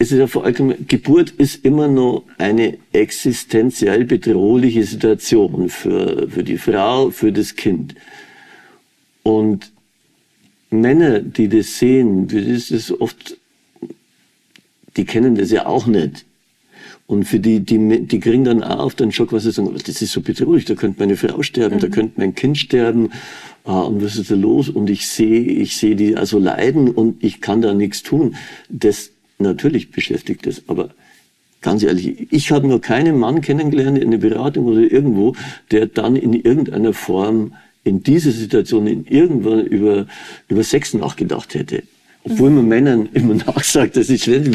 es 0.00 0.12
ist 0.12 0.18
ja 0.18 0.28
vor 0.28 0.44
allem, 0.44 0.86
Geburt 0.86 1.30
ist 1.30 1.64
immer 1.64 1.88
noch 1.88 2.22
eine 2.38 2.78
existenziell 2.92 4.04
bedrohliche 4.04 4.84
Situation 4.84 5.68
für, 5.68 6.28
für 6.30 6.44
die 6.44 6.56
Frau, 6.56 7.10
für 7.10 7.32
das 7.32 7.56
Kind. 7.56 7.96
Und 9.24 9.72
Männer, 10.70 11.20
die 11.20 11.48
das 11.48 11.78
sehen, 11.78 12.28
die 12.28 12.38
ist 12.38 12.92
oft, 13.00 13.36
die 14.98 15.06
kennen 15.06 15.36
das 15.36 15.50
ja 15.50 15.66
auch 15.66 15.86
nicht. 15.86 16.26
Und 17.06 17.24
für 17.24 17.40
die, 17.40 17.60
die, 17.60 18.06
die 18.06 18.20
kriegen 18.20 18.44
dann 18.44 18.62
auch 18.62 18.80
auf 18.80 18.94
den 18.94 19.12
Schock, 19.12 19.32
was 19.32 19.44
sie 19.44 19.52
sagen, 19.52 19.72
das 19.74 20.02
ist 20.02 20.12
so 20.12 20.20
bedrohlich, 20.20 20.66
da 20.66 20.74
könnte 20.74 21.00
meine 21.00 21.16
Frau 21.16 21.42
sterben, 21.42 21.78
da 21.78 21.88
könnte 21.88 22.20
mein 22.20 22.34
Kind 22.34 22.58
sterben, 22.58 23.12
ah, 23.64 23.80
und 23.80 24.04
was 24.04 24.16
ist 24.16 24.30
da 24.30 24.34
los? 24.34 24.68
Und 24.68 24.90
ich 24.90 25.08
sehe, 25.08 25.40
ich 25.40 25.78
sehe 25.78 25.96
die 25.96 26.16
also 26.16 26.38
leiden 26.38 26.90
und 26.90 27.24
ich 27.24 27.40
kann 27.40 27.62
da 27.62 27.72
nichts 27.72 28.02
tun. 28.02 28.36
Das 28.68 29.10
natürlich 29.38 29.90
beschäftigt 29.90 30.44
das, 30.46 30.64
aber 30.66 30.90
ganz 31.62 31.82
ehrlich, 31.82 32.30
ich 32.30 32.52
habe 32.52 32.68
nur 32.68 32.82
keinen 32.82 33.18
Mann 33.18 33.40
kennengelernt 33.40 33.96
in 33.96 34.10
der 34.10 34.18
Beratung 34.18 34.66
oder 34.66 34.80
irgendwo, 34.80 35.34
der 35.70 35.86
dann 35.86 36.14
in 36.14 36.34
irgendeiner 36.34 36.92
Form 36.92 37.54
in 37.84 38.02
dieser 38.02 38.32
Situation 38.32 38.86
in 38.86 39.06
irgendwann 39.06 39.64
über, 39.64 40.06
über 40.48 40.62
Sex 40.62 40.92
nachgedacht 40.92 41.54
hätte. 41.54 41.84
Obwohl 42.30 42.50
man 42.50 42.68
Männern 42.68 43.08
immer 43.14 43.34
nachsagt, 43.46 43.96
das 43.96 44.10
ist 44.10 44.24
schlecht. 44.24 44.50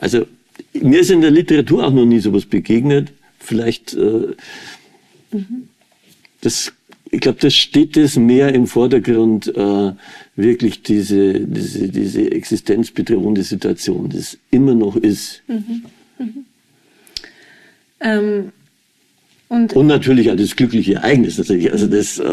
Also, 0.00 0.26
mir 0.74 1.00
ist 1.00 1.10
in 1.10 1.20
der 1.20 1.30
Literatur 1.30 1.86
auch 1.86 1.92
noch 1.92 2.04
nie 2.04 2.20
sowas 2.20 2.46
begegnet. 2.46 3.12
Vielleicht, 3.38 3.94
äh, 3.94 4.34
das, 6.40 6.72
ich 7.10 7.20
glaube, 7.20 7.38
das 7.40 7.54
steht 7.54 7.96
das 7.96 8.16
mehr 8.16 8.54
im 8.54 8.66
Vordergrund, 8.66 9.48
äh, 9.54 9.92
wirklich 10.36 10.82
diese, 10.82 11.40
diese, 11.40 11.88
diese 11.88 12.30
existenzbedrohende 12.30 13.42
Situation, 13.42 14.08
das 14.08 14.38
immer 14.50 14.74
noch 14.74 14.96
ist. 14.96 15.42
Ähm, 18.00 18.52
und 19.52 19.74
Und 19.74 19.86
natürlich 19.86 20.30
auch 20.30 20.36
das 20.36 20.56
glückliche 20.56 20.94
Ereignis 20.94 21.36
natürlich. 21.38 21.70
Also 21.70 21.86
das 21.86 22.18
äh, 22.18 22.24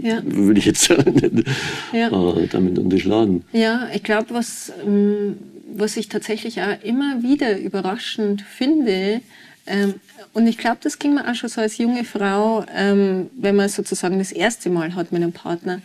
Ja. 0.00 0.22
würde 0.24 0.58
ich 0.58 0.64
jetzt 0.66 0.88
Ja. 1.92 2.08
äh, 2.08 2.46
damit 2.50 2.78
unterschlagen. 2.78 3.44
Ja, 3.52 3.88
ich 3.94 4.02
glaube, 4.02 4.28
was, 4.30 4.72
ähm, 4.86 5.36
was 5.74 5.96
ich 5.96 6.08
tatsächlich 6.08 6.60
auch 6.62 6.82
immer 6.82 7.22
wieder 7.22 7.58
überraschend 7.58 8.42
finde, 8.42 9.20
ähm, 9.66 9.94
und 10.34 10.46
ich 10.46 10.56
glaube, 10.56 10.78
das 10.82 10.98
ging 10.98 11.12
mir 11.14 11.30
auch 11.30 11.34
schon 11.34 11.50
so 11.50 11.60
als 11.60 11.76
junge 11.76 12.04
Frau, 12.04 12.64
ähm, 12.74 13.28
wenn 13.38 13.54
man 13.54 13.68
sozusagen 13.68 14.18
das 14.18 14.32
erste 14.32 14.70
Mal 14.70 14.94
hat 14.94 15.12
mit 15.12 15.22
einem 15.22 15.32
Partner. 15.32 15.82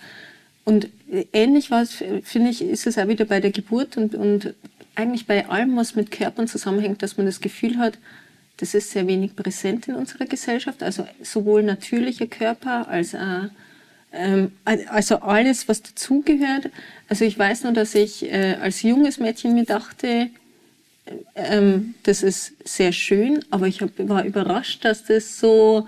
Und 0.64 0.86
äh, 1.12 1.26
ähnlich 1.34 1.70
war 1.70 1.82
es, 1.82 2.02
finde 2.24 2.50
ich, 2.52 2.62
ist 2.62 2.88
es 2.88 2.98
auch 2.98 3.10
wieder 3.10 3.26
bei 3.26 3.42
der 3.42 3.52
Geburt 3.52 3.98
und, 3.98 4.16
und 4.16 4.54
eigentlich 4.96 5.26
bei 5.28 5.48
allem, 5.50 5.76
was 5.76 5.96
mit 5.96 6.12
Körpern 6.12 6.48
zusammenhängt, 6.48 7.04
dass 7.04 7.18
man 7.18 7.26
das 7.26 7.42
Gefühl 7.42 7.78
hat, 7.78 7.98
das 8.58 8.74
ist 8.74 8.92
sehr 8.92 9.08
wenig 9.08 9.36
präsent 9.36 9.88
in 9.88 9.96
unserer 9.96 10.26
Gesellschaft. 10.26 10.84
Also 10.84 11.08
sowohl 11.22 11.64
natürlicher 11.64 12.28
Körper 12.28 12.88
als 12.88 13.16
auch 13.16 13.50
ähm, 14.12 14.52
also 14.66 15.18
alles, 15.18 15.68
was 15.68 15.82
dazugehört. 15.82 16.70
Also 17.08 17.26
ich 17.26 17.38
weiß 17.38 17.64
nur, 17.64 17.74
dass 17.74 17.94
ich 17.96 18.24
äh, 18.24 18.58
als 18.62 18.82
junges 18.82 19.20
Mädchen 19.20 19.54
mir 19.54 19.66
dachte, 19.66 20.30
ähm, 21.36 21.96
das 22.04 22.24
ist 22.24 22.54
sehr 22.68 22.92
schön, 22.92 23.44
aber 23.50 23.68
ich 23.68 23.82
war 23.98 24.26
überrascht, 24.26 24.84
dass 24.84 25.06
das 25.06 25.40
so 25.40 25.88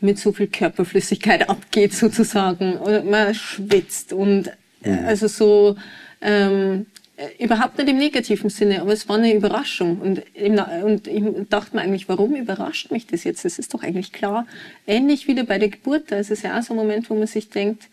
mit 0.00 0.18
so 0.18 0.32
viel 0.32 0.48
Körperflüssigkeit 0.48 1.48
abgeht 1.48 1.94
sozusagen. 1.94 2.76
Und 2.76 3.10
man 3.10 3.34
schwitzt 3.34 4.12
und 4.12 4.48
äh, 4.82 4.90
also 5.06 5.28
so 5.28 5.76
ähm, 6.20 6.86
äh, 6.93 6.93
überhaupt 7.38 7.78
nicht 7.78 7.88
im 7.88 7.98
negativen 7.98 8.50
Sinne, 8.50 8.80
aber 8.80 8.92
es 8.92 9.08
war 9.08 9.16
eine 9.16 9.34
Überraschung. 9.34 10.00
Und, 10.00 10.22
und 10.82 11.06
ich 11.06 11.22
dachte 11.48 11.76
mir 11.76 11.82
eigentlich, 11.82 12.08
warum 12.08 12.34
überrascht 12.34 12.90
mich 12.90 13.06
das 13.06 13.24
jetzt? 13.24 13.44
Das 13.44 13.58
ist 13.58 13.72
doch 13.72 13.82
eigentlich 13.82 14.12
klar. 14.12 14.46
Ähnlich 14.86 15.28
wie 15.28 15.40
bei 15.42 15.58
der 15.58 15.68
Geburt, 15.68 16.10
da 16.10 16.16
ist 16.16 16.30
es 16.30 16.42
ja 16.42 16.58
auch 16.58 16.62
so 16.62 16.74
ein 16.74 16.76
Moment, 16.76 17.08
wo 17.10 17.14
man 17.14 17.26
sich 17.26 17.50
denkt, 17.50 17.84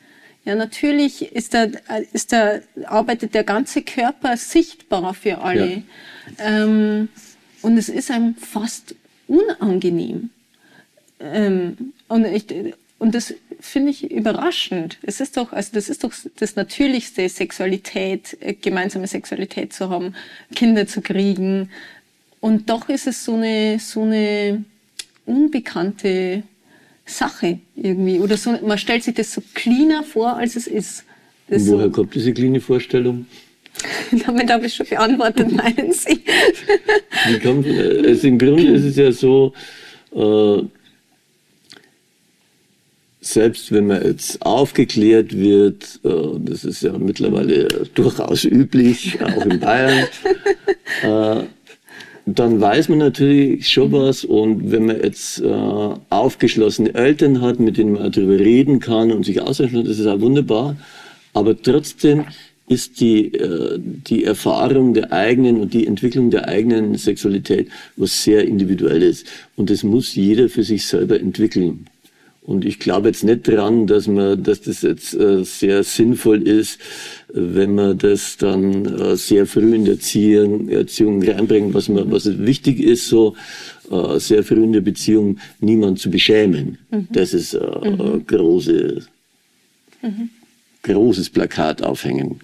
ja, 0.44 0.56
natürlich 0.56 1.36
ist 1.36 1.54
da, 1.54 1.68
ist 2.14 2.34
da, 2.34 2.60
arbeitet 2.86 3.36
der 3.36 3.44
ganze 3.44 3.84
Körper 3.84 4.38
sichtbar 4.38 5.14
für 5.14 5.38
alle. 5.40 5.84
Ähm, 6.40 7.10
und 7.62 7.78
es 7.78 7.90
ist 7.90 8.10
einem 8.10 8.36
fast 8.36 8.96
unangenehm. 9.28 10.32
Ähm, 11.20 11.94
und, 12.08 12.26
ich, 12.26 12.46
und 12.98 13.14
das 13.14 13.36
finde 13.62 13.92
ich 13.92 14.12
überraschend. 14.12 14.98
Es 15.04 15.22
ist 15.22 15.38
doch, 15.38 15.54
also 15.54 15.72
das 15.74 15.88
ist 15.88 16.04
doch 16.04 16.12
das 16.38 16.56
Natürlichste, 16.56 17.28
Sexualität, 17.30 18.38
äh, 18.42 18.54
gemeinsame 18.54 19.08
Sexualität 19.08 19.74
zu 19.74 19.90
haben, 19.90 20.16
Kinder 20.56 20.88
zu 20.88 21.02
kriegen. 21.02 21.70
Und 22.40 22.70
doch 22.70 22.90
ist 22.90 23.08
es 23.08 23.24
so 23.24 23.36
eine, 23.36 23.80
so 23.80 24.02
eine 24.02 24.66
unbekannte 25.26 26.44
Sache 27.06 27.60
irgendwie. 27.76 28.20
Oder 28.20 28.38
so, 28.38 28.52
man 28.66 28.78
stellt 28.78 29.04
sich 29.04 29.16
das 29.16 29.34
so 29.34 29.42
cleaner 29.54 30.04
vor, 30.04 30.36
als 30.36 30.56
es 30.56 30.68
ist. 30.68 31.04
Das 31.48 31.68
woher 31.68 31.86
so, 31.86 31.92
kommt 31.92 32.16
diese 32.16 32.34
cleane 32.34 32.60
Vorstellung? 32.60 33.26
Damit 34.26 34.50
habe 34.52 34.66
ich 34.66 34.74
schon 34.74 34.88
beantwortet, 34.88 35.52
meinen 35.56 35.92
Sie. 35.92 36.20
Wie 37.28 37.40
kommt, 37.40 37.68
also 37.68 38.28
Im 38.28 38.38
Grunde 38.38 38.68
ist 38.68 38.84
es 38.84 38.96
ja 38.98 39.12
so, 39.12 39.54
äh, 40.14 40.64
selbst 43.22 43.72
wenn 43.72 43.88
man 43.88 44.04
jetzt 44.04 44.42
aufgeklärt 44.44 45.38
wird, 45.38 46.00
äh, 46.04 46.40
das 46.40 46.66
ist 46.66 46.82
ja 46.82 46.98
mittlerweile 46.98 47.68
durchaus 47.94 48.44
üblich, 48.44 49.20
auch 49.22 49.46
in 49.46 49.60
Bayern, 49.60 50.08
äh, 51.04 51.44
dann 52.26 52.62
weiß 52.62 52.90
man 52.90 53.00
natürlich 53.00 53.70
schon 53.70 53.92
was 53.92 54.24
und 54.26 54.72
wenn 54.72 54.88
man 54.88 55.02
jetzt 55.02 55.40
äh, 55.40 55.94
aufgeschlossene 56.10 56.94
Eltern 56.94 57.42
hat, 57.42 57.60
mit 57.60 57.78
denen 57.78 57.94
man 57.94 58.12
darüber 58.12 58.38
reden 58.40 58.80
kann 58.80 59.12
und 59.12 59.26
sich 59.26 59.42
austauschen 59.42 59.78
kann, 59.78 59.86
das 59.86 60.00
ist 60.00 60.08
auch 60.08 60.22
wunderbar. 60.22 60.76
Aber 61.34 61.60
trotzdem 61.60 62.26
ist 62.68 63.02
die, 63.02 63.34
äh, 63.34 63.80
die 63.80 64.24
Erfahrung 64.24 64.94
der 64.94 65.12
eigenen 65.12 65.62
und 65.62 65.74
die 65.74 65.88
Entwicklung 65.88 66.30
der 66.32 66.48
eigenen 66.48 66.96
Sexualität 66.96 67.70
was 67.98 68.24
sehr 68.24 68.46
individuelles. 68.46 69.26
Und 69.56 69.70
das 69.70 69.84
muss 69.84 70.16
jeder 70.16 70.48
für 70.50 70.64
sich 70.64 70.86
selber 70.86 71.20
entwickeln. 71.20 71.88
Und 72.44 72.66
ich 72.66 72.80
glaube 72.80 73.10
jetzt 73.10 73.24
nicht 73.24 73.48
dran, 73.48 73.86
dass 73.86 74.08
man, 74.08 74.42
dass 74.42 74.62
das 74.62 74.82
jetzt 74.82 75.14
äh, 75.14 75.44
sehr 75.44 75.84
sinnvoll 75.84 76.42
ist, 76.48 76.80
wenn 77.32 77.76
man 77.76 77.98
das 78.00 78.38
dann 78.38 78.86
äh, 78.86 79.16
sehr 79.16 79.46
früh 79.46 79.76
in 79.76 79.86
der 79.86 79.94
Erziehung, 79.94 80.68
Erziehung 80.68 81.22
reinbringt, 81.22 81.74
was 81.76 81.88
man, 81.88 82.12
was 82.12 82.40
wichtig 82.40 82.80
ist, 82.80 83.08
so 83.08 83.36
äh, 83.92 84.20
sehr 84.20 84.44
früh 84.44 84.64
in 84.64 84.74
der 84.74 84.82
Beziehung 84.82 85.38
niemand 85.60 86.00
zu 86.00 86.10
beschämen. 86.10 86.80
Mhm. 86.90 87.08
Das 87.12 87.36
ist 87.36 87.54
äh, 87.54 87.60
mhm. 87.60 88.26
große, 88.26 89.04
mhm. 90.02 90.30
großes 90.82 91.30
Plakat 91.30 91.84
aufhängen. 91.84 92.40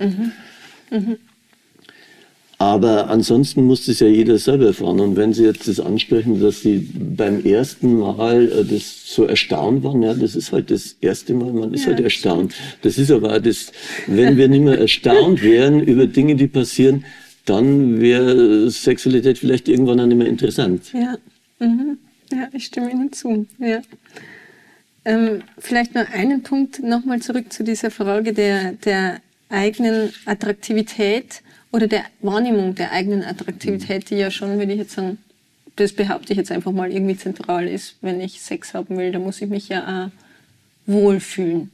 Aber 2.59 3.09
ansonsten 3.09 3.65
muss 3.65 3.85
das 3.85 3.99
ja 3.99 4.07
jeder 4.07 4.39
selber 4.39 4.67
erfahren. 4.67 4.99
Und 4.99 5.15
wenn 5.15 5.31
Sie 5.31 5.43
jetzt 5.43 5.67
das 5.67 5.79
ansprechen, 5.79 6.41
dass 6.41 6.61
Sie 6.61 6.89
beim 7.15 7.45
ersten 7.45 7.99
Mal 7.99 8.51
äh, 8.51 8.65
das 8.65 9.13
so 9.13 9.25
erstaunt 9.25 9.83
waren, 9.83 10.01
ja, 10.01 10.15
das 10.15 10.35
ist 10.35 10.51
halt 10.51 10.71
das 10.71 10.95
erste 10.99 11.35
Mal, 11.35 11.53
man 11.53 11.73
ist 11.73 11.85
ja, 11.85 11.91
halt 11.91 11.99
erstaunt. 11.99 12.55
Das 12.81 12.97
ist 12.97 13.11
aber 13.11 13.39
das, 13.39 13.71
wenn 14.07 14.37
wir 14.37 14.47
nicht 14.47 14.63
mehr 14.63 14.79
erstaunt 14.79 15.43
wären 15.43 15.83
über 15.83 16.07
Dinge, 16.07 16.35
die 16.35 16.47
passieren, 16.47 17.05
dann 17.45 18.01
wäre 18.01 18.69
Sexualität 18.71 19.37
vielleicht 19.37 19.69
irgendwann 19.69 19.99
auch 19.99 20.07
nicht 20.07 20.17
mehr 20.17 20.27
interessant. 20.27 20.91
Ja, 20.93 21.15
mhm. 21.59 21.99
ja 22.31 22.49
ich 22.53 22.65
stimme 22.65 22.91
Ihnen 22.91 23.13
zu. 23.13 23.45
Ja. 23.59 23.81
Ähm, 25.05 25.43
vielleicht 25.59 25.93
nur 25.93 26.07
einen 26.07 26.41
Punkt 26.41 26.81
nochmal 26.81 27.21
zurück 27.21 27.53
zu 27.53 27.63
dieser 27.63 27.91
Frage 27.91 28.33
der, 28.33 28.73
der 28.73 29.21
eigenen 29.49 30.11
Attraktivität 30.25 31.43
oder 31.71 31.87
der 31.87 32.03
Wahrnehmung 32.21 32.75
der 32.75 32.91
eigenen 32.91 33.23
Attraktivität, 33.23 34.09
die 34.09 34.15
ja 34.15 34.31
schon, 34.31 34.57
würde 34.57 34.71
ich 34.71 34.79
jetzt 34.79 34.93
sagen, 34.93 35.17
das 35.75 35.93
behaupte 35.93 36.33
ich 36.33 36.37
jetzt 36.37 36.51
einfach 36.51 36.71
mal, 36.71 36.91
irgendwie 36.91 37.17
zentral 37.17 37.67
ist. 37.67 37.97
Wenn 38.01 38.19
ich 38.19 38.41
Sex 38.41 38.73
haben 38.73 38.97
will, 38.97 39.11
dann 39.11 39.23
muss 39.23 39.41
ich 39.41 39.49
mich 39.49 39.69
ja 39.69 40.07
auch 40.07 40.91
wohlfühlen. 40.91 41.71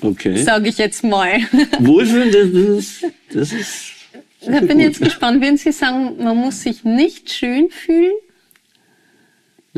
Okay. 0.00 0.42
Sage 0.42 0.68
ich 0.68 0.78
jetzt 0.78 1.04
mal. 1.04 1.38
Wohlfühlen, 1.78 2.32
das 2.32 2.48
ist. 2.48 3.04
Das 3.32 3.52
ist 3.52 3.98
da 4.46 4.60
bin 4.60 4.78
ich 4.78 4.86
jetzt 4.86 5.00
gespannt, 5.00 5.40
wenn 5.42 5.56
Sie 5.56 5.72
sagen, 5.72 6.22
man 6.22 6.36
muss 6.36 6.62
sich 6.62 6.84
nicht 6.84 7.30
schön 7.30 7.70
fühlen, 7.70 8.14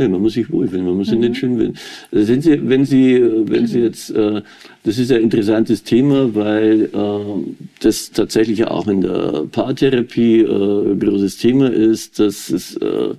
Nee, 0.00 0.08
man 0.08 0.22
muss 0.22 0.32
sich 0.32 0.50
wohlfühlen, 0.50 0.86
man 0.86 0.96
muss 0.96 1.08
sich 1.08 1.18
nicht 1.18 1.28
mhm. 1.28 1.34
schön 1.34 1.56
fühlen. 1.58 1.74
Also 2.10 2.24
sind 2.24 2.42
Sie, 2.42 2.70
wenn 2.70 2.86
Sie, 2.86 3.22
wenn 3.22 3.66
Sie 3.66 3.80
jetzt, 3.80 4.08
äh, 4.08 4.40
das 4.82 4.96
ist 4.96 5.12
ein 5.12 5.20
interessantes 5.20 5.82
Thema, 5.82 6.34
weil 6.34 6.84
äh, 6.84 7.54
das 7.80 8.10
tatsächlich 8.12 8.64
auch 8.66 8.88
in 8.88 9.02
der 9.02 9.44
Paartherapie 9.52 10.40
äh, 10.40 10.92
ein 10.92 11.00
großes 11.00 11.36
Thema 11.36 11.70
ist, 11.70 12.18
dass 12.18 12.48
es 12.48 12.78
äh, 12.78 13.10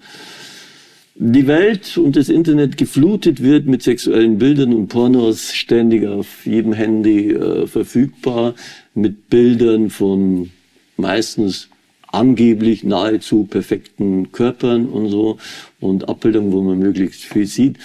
die 1.14 1.46
Welt 1.46 2.00
und 2.00 2.16
das 2.16 2.30
Internet 2.30 2.78
geflutet 2.78 3.44
wird 3.44 3.68
mit 3.68 3.84
sexuellen 3.84 4.40
Bildern 4.40 4.74
und 4.74 4.88
Pornos 4.88 5.54
ständig 5.54 6.08
auf 6.08 6.48
jedem 6.48 6.74
Handy 6.74 7.30
äh, 7.30 7.68
verfügbar, 7.68 8.56
mit 8.96 9.30
Bildern 9.30 9.92
von 9.92 10.50
meistens 10.98 11.70
angeblich 12.12 12.84
nahezu 12.84 13.46
perfekten 13.46 14.32
Körpern 14.32 14.88
und 14.88 15.10
so 15.10 15.38
und 15.80 16.10
Abbildungen, 16.10 16.52
wo 16.52 16.62
man 16.62 16.80
möglichst 16.80 17.24
viel 17.24 17.46
sieht. 17.46 17.78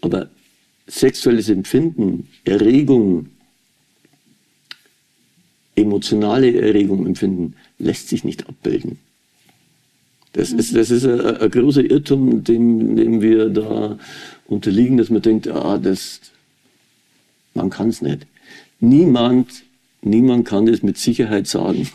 Aber 0.00 0.28
sexuelles 0.86 1.48
Empfinden, 1.48 2.28
Erregung, 2.44 3.26
emotionale 5.74 6.54
Erregung 6.54 7.06
empfinden, 7.06 7.54
lässt 7.78 8.08
sich 8.08 8.24
nicht 8.24 8.48
abbilden. 8.48 8.98
Das 10.32 10.52
ist, 10.52 10.76
das 10.76 10.90
ist 10.90 11.04
ein, 11.04 11.20
ein 11.20 11.50
großer 11.50 11.82
Irrtum, 11.82 12.44
dem, 12.44 12.94
dem 12.94 13.20
wir 13.20 13.48
da 13.48 13.98
unterliegen, 14.46 14.96
dass 14.96 15.10
man 15.10 15.22
denkt, 15.22 15.48
ah, 15.48 15.78
das, 15.78 16.20
man 17.54 17.70
kann 17.70 17.88
es 17.88 18.02
nicht. 18.02 18.26
Niemand, 18.78 19.64
niemand 20.02 20.46
kann 20.46 20.66
das 20.66 20.82
mit 20.82 20.98
Sicherheit 20.98 21.46
sagen 21.46 21.88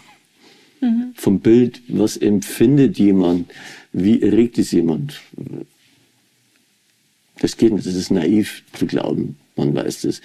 mhm. 0.81 1.13
vom 1.15 1.39
Bild, 1.39 1.81
was 1.87 2.17
empfindet 2.17 2.99
jemand, 2.99 3.49
wie 3.93 4.21
erregt 4.21 4.57
es 4.57 4.71
jemand. 4.71 5.21
Das 7.39 7.57
geht 7.57 7.73
nicht, 7.73 7.85
das 7.85 7.95
ist 7.95 8.11
naiv 8.11 8.63
zu 8.73 8.85
glauben, 8.85 9.37
man 9.55 9.73
weiß 9.73 10.01
das. 10.01 10.21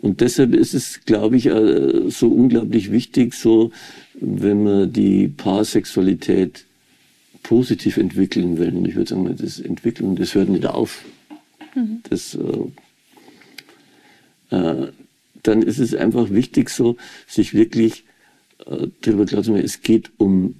Und 0.00 0.20
deshalb 0.20 0.54
ist 0.54 0.74
es, 0.74 1.04
glaube 1.04 1.36
ich, 1.36 1.46
äh, 1.46 2.08
so 2.08 2.28
unglaublich 2.28 2.92
wichtig, 2.92 3.34
so, 3.34 3.72
wenn 4.14 4.62
man 4.62 4.92
die 4.92 5.28
Paarsexualität 5.28 6.64
positiv 7.42 7.96
entwickeln 7.96 8.58
will. 8.58 8.74
Und 8.74 8.86
ich 8.86 8.94
würde 8.94 9.10
sagen, 9.10 9.34
das 9.36 9.58
Entwickeln, 9.58 10.14
das 10.16 10.34
hört 10.34 10.48
nicht 10.48 10.66
auf. 10.66 11.04
Mhm. 11.74 12.00
Das, 12.08 12.36
äh, 14.50 14.56
äh, 14.56 14.88
dann 15.42 15.62
ist 15.62 15.78
es 15.78 15.94
einfach 15.94 16.30
wichtig, 16.30 16.70
so, 16.70 16.96
sich 17.26 17.54
wirklich 17.54 18.04
darüber 19.00 19.24
klar 19.24 19.42
zu 19.42 19.52
machen, 19.52 19.64
es 19.64 19.82
geht 19.82 20.10
um 20.18 20.54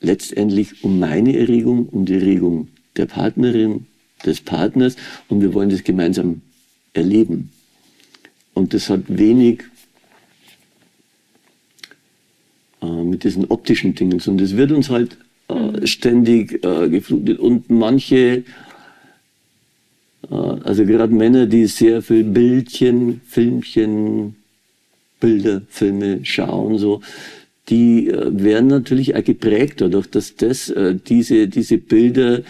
letztendlich 0.00 0.84
um 0.84 0.98
meine 0.98 1.36
Erregung, 1.36 1.88
um 1.88 2.04
die 2.04 2.14
Erregung 2.14 2.68
der 2.96 3.06
Partnerin, 3.06 3.86
des 4.24 4.40
Partners 4.40 4.96
und 5.28 5.40
wir 5.40 5.54
wollen 5.54 5.70
das 5.70 5.84
gemeinsam 5.84 6.42
erleben. 6.92 7.50
Und 8.54 8.74
das 8.74 8.88
hat 8.88 9.02
wenig 9.08 9.64
äh, 12.80 12.86
mit 12.86 13.24
diesen 13.24 13.46
optischen 13.46 13.94
Dingen 13.94 14.20
zu 14.20 14.30
tun. 14.30 14.38
Das 14.38 14.56
wird 14.56 14.72
uns 14.72 14.90
halt 14.90 15.16
äh, 15.48 15.54
mhm. 15.54 15.86
ständig 15.86 16.64
äh, 16.64 16.88
geflutet 16.88 17.38
und 17.38 17.68
manche, 17.70 18.44
äh, 20.30 20.34
also 20.34 20.84
gerade 20.84 21.12
Männer, 21.12 21.46
die 21.46 21.66
sehr 21.66 22.00
viel 22.02 22.24
Bildchen, 22.24 23.20
Filmchen, 23.26 24.36
Bilder, 25.20 25.62
Filme 25.68 26.20
schauen, 26.24 26.78
so, 26.78 27.00
die 27.68 28.08
äh, 28.08 28.30
werden 28.32 28.68
natürlich 28.68 29.16
auch 29.16 29.24
geprägt 29.24 29.80
dadurch, 29.80 30.08
dass 30.08 30.36
das, 30.36 30.68
äh, 30.70 30.94
diese, 30.94 31.48
diese 31.48 31.78
Bilder 31.78 32.42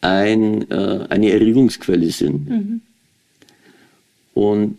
ein, 0.00 0.70
äh, 0.70 1.06
eine 1.08 1.30
Erregungsquelle 1.30 2.10
sind. 2.10 2.48
Mhm. 2.48 2.80
Und 4.34 4.78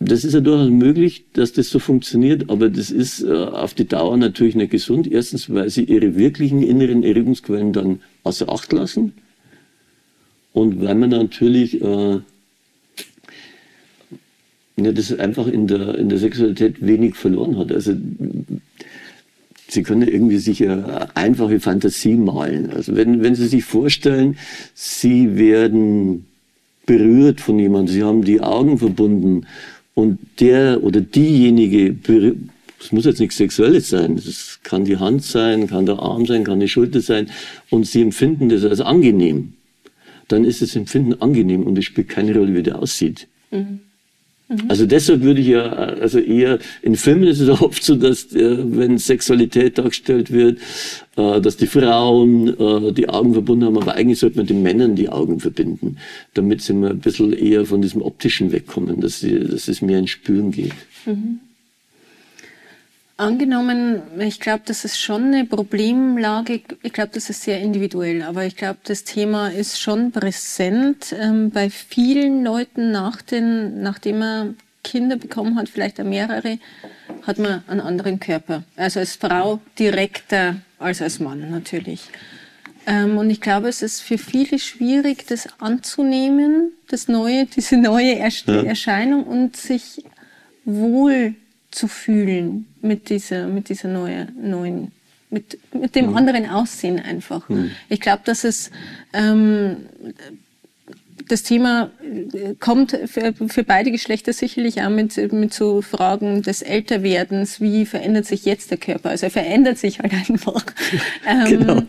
das 0.00 0.24
ist 0.24 0.34
ja 0.34 0.40
durchaus 0.40 0.70
möglich, 0.70 1.24
dass 1.32 1.52
das 1.52 1.70
so 1.70 1.80
funktioniert, 1.80 2.50
aber 2.50 2.70
das 2.70 2.90
ist 2.90 3.22
äh, 3.22 3.32
auf 3.32 3.74
die 3.74 3.86
Dauer 3.86 4.16
natürlich 4.16 4.54
nicht 4.54 4.70
gesund. 4.70 5.10
Erstens, 5.10 5.52
weil 5.52 5.70
sie 5.70 5.84
ihre 5.84 6.16
wirklichen 6.16 6.62
inneren 6.62 7.02
Erregungsquellen 7.02 7.72
dann 7.72 8.00
außer 8.22 8.48
Acht 8.48 8.72
lassen 8.72 9.12
und 10.52 10.80
weil 10.80 10.94
man 10.94 11.10
natürlich 11.10 11.82
äh, 11.82 12.20
ja, 14.78 14.92
das 14.92 15.16
einfach 15.18 15.46
in 15.46 15.66
der, 15.66 15.96
in 15.96 16.08
der 16.08 16.18
Sexualität 16.18 16.84
wenig 16.84 17.16
verloren 17.16 17.58
hat. 17.58 17.72
Also 17.72 17.94
Sie 19.70 19.82
können 19.82 20.08
irgendwie 20.08 20.38
sich 20.38 20.62
eine 20.62 21.14
einfache 21.14 21.60
Fantasie 21.60 22.14
malen. 22.14 22.70
Also 22.70 22.96
wenn, 22.96 23.22
wenn 23.22 23.34
Sie 23.34 23.46
sich 23.46 23.64
vorstellen, 23.64 24.38
Sie 24.74 25.36
werden 25.36 26.26
berührt 26.86 27.40
von 27.40 27.58
jemandem, 27.58 27.94
Sie 27.94 28.02
haben 28.02 28.24
die 28.24 28.40
Augen 28.40 28.78
verbunden 28.78 29.46
und 29.94 30.18
der 30.40 30.82
oder 30.82 31.02
diejenige, 31.02 31.94
es 32.80 32.92
muss 32.92 33.04
jetzt 33.04 33.20
nichts 33.20 33.36
Sexuelles 33.36 33.90
sein, 33.90 34.14
es 34.14 34.60
kann 34.62 34.84
die 34.84 34.96
Hand 34.96 35.22
sein, 35.22 35.66
kann 35.66 35.84
der 35.84 35.98
Arm 35.98 36.24
sein, 36.24 36.44
kann 36.44 36.60
die 36.60 36.68
Schulter 36.68 37.00
sein 37.00 37.28
und 37.68 37.86
Sie 37.86 38.00
empfinden 38.00 38.48
das 38.48 38.64
als 38.64 38.80
angenehm, 38.80 39.52
dann 40.28 40.44
ist 40.44 40.62
das 40.62 40.76
Empfinden 40.76 41.20
angenehm 41.20 41.64
und 41.64 41.76
es 41.76 41.84
spielt 41.84 42.08
keine 42.08 42.34
Rolle, 42.34 42.54
wie 42.54 42.62
der 42.62 42.78
aussieht. 42.78 43.26
Mhm. 43.50 43.80
Also 44.68 44.86
deshalb 44.86 45.22
würde 45.22 45.42
ich 45.42 45.48
ja, 45.48 45.62
also 45.62 46.18
eher, 46.18 46.58
in 46.80 46.96
Filmen 46.96 47.24
ist 47.24 47.40
es 47.40 47.48
oft 47.60 47.82
so, 47.82 47.96
dass, 47.96 48.32
äh, 48.32 48.56
wenn 48.58 48.96
Sexualität 48.96 49.76
dargestellt 49.76 50.32
wird, 50.32 50.58
äh, 51.16 51.40
dass 51.40 51.58
die 51.58 51.66
Frauen 51.66 52.48
äh, 52.48 52.92
die 52.92 53.10
Augen 53.10 53.34
verbunden 53.34 53.66
haben, 53.66 53.76
aber 53.76 53.94
eigentlich 53.94 54.18
sollte 54.18 54.38
man 54.38 54.46
den 54.46 54.62
Männern 54.62 54.94
die 54.94 55.10
Augen 55.10 55.38
verbinden, 55.38 55.98
damit 56.32 56.62
sie 56.62 56.72
mal 56.72 56.90
ein 56.90 57.00
bisschen 57.00 57.34
eher 57.34 57.66
von 57.66 57.82
diesem 57.82 58.00
Optischen 58.00 58.50
wegkommen, 58.50 59.00
dass, 59.00 59.20
sie, 59.20 59.38
dass 59.38 59.68
es 59.68 59.82
mehr 59.82 59.98
ins 59.98 60.10
Spüren 60.10 60.50
geht. 60.50 60.72
Mhm. 61.04 61.40
Angenommen, 63.18 64.00
ich 64.20 64.38
glaube, 64.38 64.62
das 64.64 64.84
ist 64.84 65.00
schon 65.00 65.34
eine 65.34 65.44
Problemlage. 65.44 66.62
Ich 66.84 66.92
glaube, 66.92 67.10
das 67.12 67.28
ist 67.28 67.42
sehr 67.42 67.60
individuell, 67.60 68.22
aber 68.22 68.44
ich 68.44 68.54
glaube, 68.54 68.78
das 68.84 69.02
Thema 69.02 69.48
ist 69.48 69.80
schon 69.80 70.12
präsent 70.12 71.12
ähm, 71.18 71.50
bei 71.50 71.68
vielen 71.68 72.44
Leuten, 72.44 72.92
nach 72.92 73.20
den, 73.20 73.82
nachdem 73.82 74.20
man 74.20 74.56
Kinder 74.84 75.16
bekommen 75.16 75.56
hat, 75.56 75.68
vielleicht 75.68 76.00
auch 76.00 76.04
mehrere, 76.04 76.60
hat 77.26 77.38
man 77.38 77.64
einen 77.66 77.80
anderen 77.80 78.20
Körper. 78.20 78.62
Also 78.76 79.00
als 79.00 79.16
Frau 79.16 79.60
direkter 79.76 80.54
als 80.78 81.02
als 81.02 81.18
Mann 81.18 81.50
natürlich. 81.50 82.02
Ähm, 82.86 83.18
und 83.18 83.30
ich 83.30 83.40
glaube, 83.40 83.66
es 83.66 83.82
ist 83.82 84.00
für 84.00 84.18
viele 84.18 84.60
schwierig, 84.60 85.26
das 85.26 85.48
anzunehmen, 85.58 86.70
das 86.86 87.08
neue, 87.08 87.46
diese 87.46 87.78
neue 87.78 88.16
Erscheinung 88.16 89.24
und 89.24 89.56
sich 89.56 90.04
wohl 90.64 91.34
zu 91.70 91.88
fühlen 91.88 92.66
mit 92.80 93.10
dieser, 93.10 93.46
mit 93.46 93.68
dieser 93.68 93.88
neue, 93.88 94.28
neuen, 94.40 94.92
mit, 95.30 95.58
mit 95.72 95.94
dem 95.94 96.10
mhm. 96.10 96.16
anderen 96.16 96.48
Aussehen 96.48 96.98
einfach. 96.98 97.48
Mhm. 97.48 97.70
Ich 97.88 98.00
glaube, 98.00 98.22
dass 98.24 98.44
es 98.44 98.70
ähm, 99.12 99.76
das 101.28 101.42
Thema 101.42 101.90
äh, 102.02 102.54
kommt 102.54 102.98
für, 103.06 103.34
für, 103.34 103.62
beide 103.62 103.90
Geschlechter 103.90 104.32
sicherlich 104.32 104.82
auch 104.82 104.88
mit, 104.88 105.16
mit 105.32 105.52
so 105.52 105.82
Fragen 105.82 106.42
des 106.42 106.62
Älterwerdens. 106.62 107.60
Wie 107.60 107.86
verändert 107.86 108.26
sich 108.26 108.44
jetzt 108.44 108.70
der 108.70 108.78
Körper? 108.78 109.10
Also 109.10 109.26
er 109.26 109.30
verändert 109.30 109.78
sich 109.78 110.00
halt 110.00 110.12
einfach. 110.12 110.64
ähm, 111.26 111.44
genau. 111.46 111.82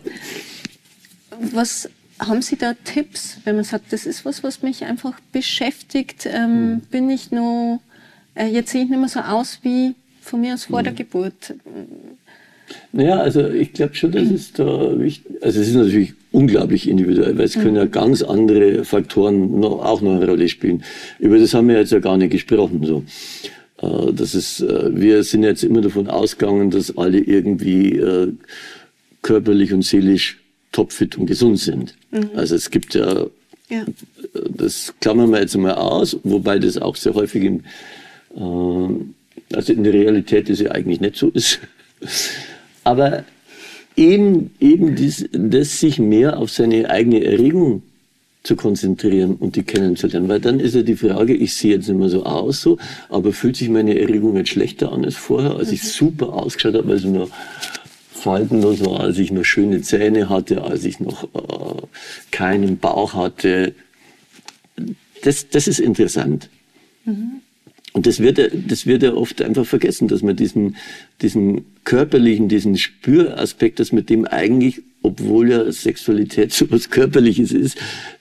Was 1.52 1.88
haben 2.18 2.42
Sie 2.42 2.56
da 2.56 2.74
Tipps, 2.84 3.38
wenn 3.44 3.56
man 3.56 3.64
sagt, 3.64 3.92
das 3.92 4.04
ist 4.04 4.24
was, 4.24 4.42
was 4.42 4.62
mich 4.62 4.84
einfach 4.84 5.18
beschäftigt? 5.32 6.26
Ähm, 6.26 6.70
mhm. 6.70 6.80
Bin 6.90 7.10
ich 7.10 7.30
nur 7.30 7.80
jetzt 8.36 8.70
sehe 8.70 8.84
ich 8.84 8.90
nicht 8.90 8.98
mehr 8.98 9.08
so 9.08 9.20
aus 9.20 9.58
wie 9.62 9.94
von 10.20 10.40
mir 10.40 10.54
aus 10.54 10.64
vor 10.64 10.80
mhm. 10.80 10.84
der 10.84 10.92
Geburt. 10.92 11.54
Naja, 12.92 13.18
also 13.18 13.48
ich 13.48 13.72
glaube 13.72 13.94
schon, 13.94 14.12
dass 14.12 14.30
es 14.30 14.52
da 14.52 14.98
wichtig 14.98 15.42
Also 15.42 15.60
es 15.60 15.68
ist 15.68 15.74
natürlich 15.74 16.14
unglaublich 16.30 16.88
individuell, 16.88 17.36
weil 17.36 17.44
es 17.44 17.56
mhm. 17.56 17.62
können 17.62 17.76
ja 17.76 17.84
ganz 17.86 18.22
andere 18.22 18.84
Faktoren 18.84 19.58
noch, 19.58 19.84
auch 19.84 20.00
noch 20.00 20.16
eine 20.16 20.26
Rolle 20.26 20.48
spielen. 20.48 20.84
Über 21.18 21.38
das 21.38 21.54
haben 21.54 21.68
wir 21.68 21.78
jetzt 21.78 21.92
ja 21.92 21.98
gar 21.98 22.16
nicht 22.16 22.30
gesprochen. 22.30 22.84
So. 22.84 23.04
Äh, 23.82 24.12
das 24.12 24.34
ist, 24.34 24.60
äh, 24.60 24.94
wir 24.94 25.24
sind 25.24 25.42
jetzt 25.42 25.64
immer 25.64 25.80
davon 25.80 26.08
ausgegangen, 26.08 26.70
dass 26.70 26.96
alle 26.96 27.18
irgendwie 27.18 28.00
körperlich 29.22 29.72
und 29.72 29.82
seelisch 29.82 30.38
topfit 30.72 31.18
und 31.18 31.26
gesund 31.26 31.58
sind. 31.58 31.94
Mhm. 32.10 32.30
Also 32.36 32.54
es 32.54 32.70
gibt 32.70 32.94
ja, 32.94 33.26
ja, 33.68 33.84
das 34.48 34.94
klammern 35.00 35.30
wir 35.30 35.40
jetzt 35.40 35.56
mal 35.56 35.74
aus, 35.74 36.16
wobei 36.22 36.58
das 36.58 36.78
auch 36.78 36.96
sehr 36.96 37.14
häufig 37.14 37.44
im 37.44 37.62
also 38.34 39.72
in 39.72 39.84
der 39.84 39.92
Realität 39.92 40.48
ist 40.48 40.60
ja 40.60 40.70
eigentlich 40.70 41.00
nicht 41.00 41.16
so 41.16 41.28
ist. 41.28 41.60
Aber 42.84 43.24
eben, 43.96 44.50
eben 44.60 44.96
dies, 44.96 45.28
das 45.32 45.80
sich 45.80 45.98
mehr 45.98 46.38
auf 46.38 46.50
seine 46.50 46.88
eigene 46.88 47.24
Erregung 47.24 47.82
zu 48.42 48.56
konzentrieren 48.56 49.36
und 49.36 49.56
die 49.56 49.62
kennenzulernen. 49.62 50.28
Weil 50.28 50.40
dann 50.40 50.60
ist 50.60 50.74
ja 50.74 50.82
die 50.82 50.96
Frage, 50.96 51.34
ich 51.34 51.54
sehe 51.54 51.74
jetzt 51.74 51.88
nicht 51.88 51.98
mehr 51.98 52.08
so 52.08 52.24
aus, 52.24 52.62
so, 52.62 52.78
aber 53.10 53.32
fühlt 53.32 53.56
sich 53.56 53.68
meine 53.68 53.98
Erregung 53.98 54.36
jetzt 54.36 54.50
schlechter 54.50 54.92
an 54.92 55.04
als 55.04 55.16
vorher, 55.16 55.56
als 55.56 55.70
ich 55.72 55.82
mhm. 55.82 55.88
super 55.88 56.32
ausgeschaut 56.32 56.74
habe, 56.74 56.90
also 56.90 57.08
nur 57.08 57.28
faltenlos 58.10 58.84
war, 58.84 59.00
als 59.00 59.18
ich 59.18 59.30
noch 59.30 59.44
schöne 59.44 59.82
Zähne 59.82 60.28
hatte, 60.28 60.62
als 60.62 60.84
ich 60.84 61.00
noch 61.00 61.24
äh, 61.24 61.86
keinen 62.30 62.78
Bauch 62.78 63.14
hatte. 63.14 63.74
Das, 65.22 65.50
das 65.50 65.68
ist 65.68 65.80
interessant. 65.80 66.48
Mhm. 67.04 67.42
Und 67.92 68.06
das 68.06 68.20
wird, 68.20 68.38
das 68.68 68.86
wird 68.86 69.02
ja 69.02 69.14
oft 69.14 69.42
einfach 69.42 69.66
vergessen, 69.66 70.06
dass 70.06 70.22
man 70.22 70.36
diesen, 70.36 70.76
diesen 71.22 71.64
körperlichen, 71.84 72.48
diesen 72.48 72.76
Spüraspekt, 72.76 73.80
dass 73.80 73.92
man 73.92 74.06
dem 74.06 74.26
eigentlich, 74.26 74.82
obwohl 75.02 75.50
ja 75.50 75.72
Sexualität 75.72 76.52
so 76.54 76.70
was 76.70 76.90
Körperliches 76.90 77.52
ist, 77.52 77.78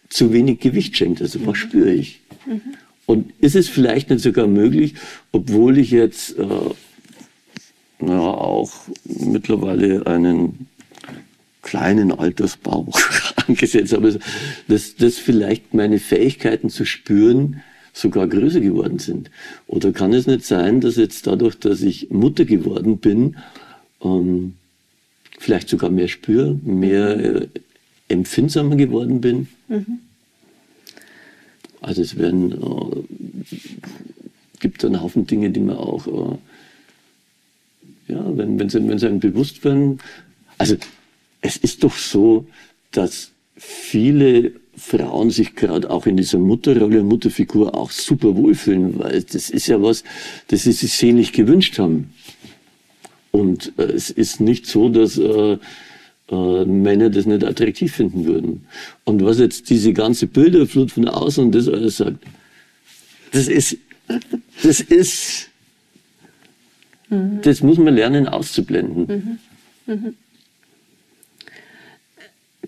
zu 0.09 0.33
wenig 0.33 0.59
Gewicht 0.59 0.97
schenkt. 0.97 1.21
Also 1.21 1.45
was 1.45 1.57
spüre 1.57 1.91
ich? 1.91 2.21
Mhm. 2.45 2.61
Und 3.05 3.33
ist 3.41 3.55
es 3.55 3.69
vielleicht 3.69 4.09
nicht 4.09 4.21
sogar 4.21 4.47
möglich, 4.47 4.93
obwohl 5.31 5.77
ich 5.77 5.91
jetzt 5.91 6.37
äh, 6.37 6.45
na, 7.99 8.19
auch 8.19 8.71
mittlerweile 9.03 10.05
einen 10.07 10.67
kleinen 11.61 12.11
Altersbauch 12.11 12.99
angesetzt 13.47 13.93
habe, 13.93 14.19
dass, 14.67 14.95
dass 14.95 15.17
vielleicht 15.17 15.73
meine 15.73 15.99
Fähigkeiten 15.99 16.69
zu 16.69 16.85
spüren 16.85 17.61
sogar 17.99 18.27
größer 18.27 18.61
geworden 18.61 18.99
sind? 18.99 19.29
Oder 19.67 19.91
kann 19.91 20.13
es 20.13 20.27
nicht 20.27 20.45
sein, 20.45 20.81
dass 20.81 20.95
jetzt 20.95 21.27
dadurch, 21.27 21.57
dass 21.59 21.81
ich 21.81 22.09
Mutter 22.09 22.45
geworden 22.45 22.97
bin, 22.97 23.37
ähm, 24.01 24.55
vielleicht 25.37 25.69
sogar 25.69 25.89
mehr 25.89 26.07
spüre, 26.07 26.53
mehr 26.63 27.19
äh, 27.19 27.47
empfindsamer 28.07 28.75
geworden 28.75 29.21
bin? 29.21 29.47
Mhm. 29.67 29.99
Also 31.81 32.01
es 32.01 32.17
werden, 32.17 32.51
äh, 32.51 33.55
gibt 34.59 34.83
einen 34.83 35.01
Haufen 35.01 35.25
Dinge, 35.25 35.49
die 35.49 35.61
man 35.61 35.77
auch, 35.77 36.07
äh, 36.07 36.37
ja, 38.13 38.37
wenn, 38.37 38.69
sie, 38.69 38.87
wenn 38.87 38.99
sie 38.99 39.07
einem 39.07 39.19
bewusst 39.19 39.63
werden, 39.63 39.99
also 40.57 40.75
es 41.41 41.57
ist 41.57 41.83
doch 41.83 41.95
so, 41.95 42.47
dass 42.91 43.31
viele 43.55 44.51
Frauen 44.79 45.29
sich 45.29 45.55
gerade 45.55 45.89
auch 45.89 46.05
in 46.05 46.17
dieser 46.17 46.39
Mutterrolle, 46.39 47.03
Mutterfigur 47.03 47.75
auch 47.75 47.91
super 47.91 48.35
wohlfühlen, 48.35 48.97
weil 48.97 49.23
das 49.23 49.49
ist 49.49 49.67
ja 49.67 49.81
was, 49.81 50.03
das 50.47 50.63
sie 50.63 50.71
sich 50.71 50.93
sehnlich 50.93 51.33
gewünscht 51.33 51.77
haben. 51.79 52.13
Und 53.31 53.73
äh, 53.77 53.83
es 53.83 54.09
ist 54.09 54.39
nicht 54.39 54.65
so, 54.65 54.89
dass 54.89 55.17
äh, 55.17 55.57
äh, 56.31 56.65
Männer 56.65 57.09
das 57.09 57.25
nicht 57.25 57.43
attraktiv 57.43 57.93
finden 57.93 58.25
würden. 58.25 58.65
Und 59.03 59.23
was 59.23 59.39
jetzt 59.39 59.69
diese 59.69 59.93
ganze 59.93 60.27
Bilderflut 60.27 60.91
von 60.91 61.07
außen 61.07 61.45
und 61.45 61.55
das 61.55 61.67
alles 61.67 61.97
sagt, 61.97 62.23
das 63.31 63.47
ist, 63.47 63.77
das 64.63 64.79
ist, 64.79 65.49
mhm. 67.09 67.41
das 67.43 67.61
muss 67.61 67.77
man 67.77 67.95
lernen 67.95 68.27
auszublenden. 68.27 69.39
Mhm. 69.85 69.93
Mhm 69.93 70.15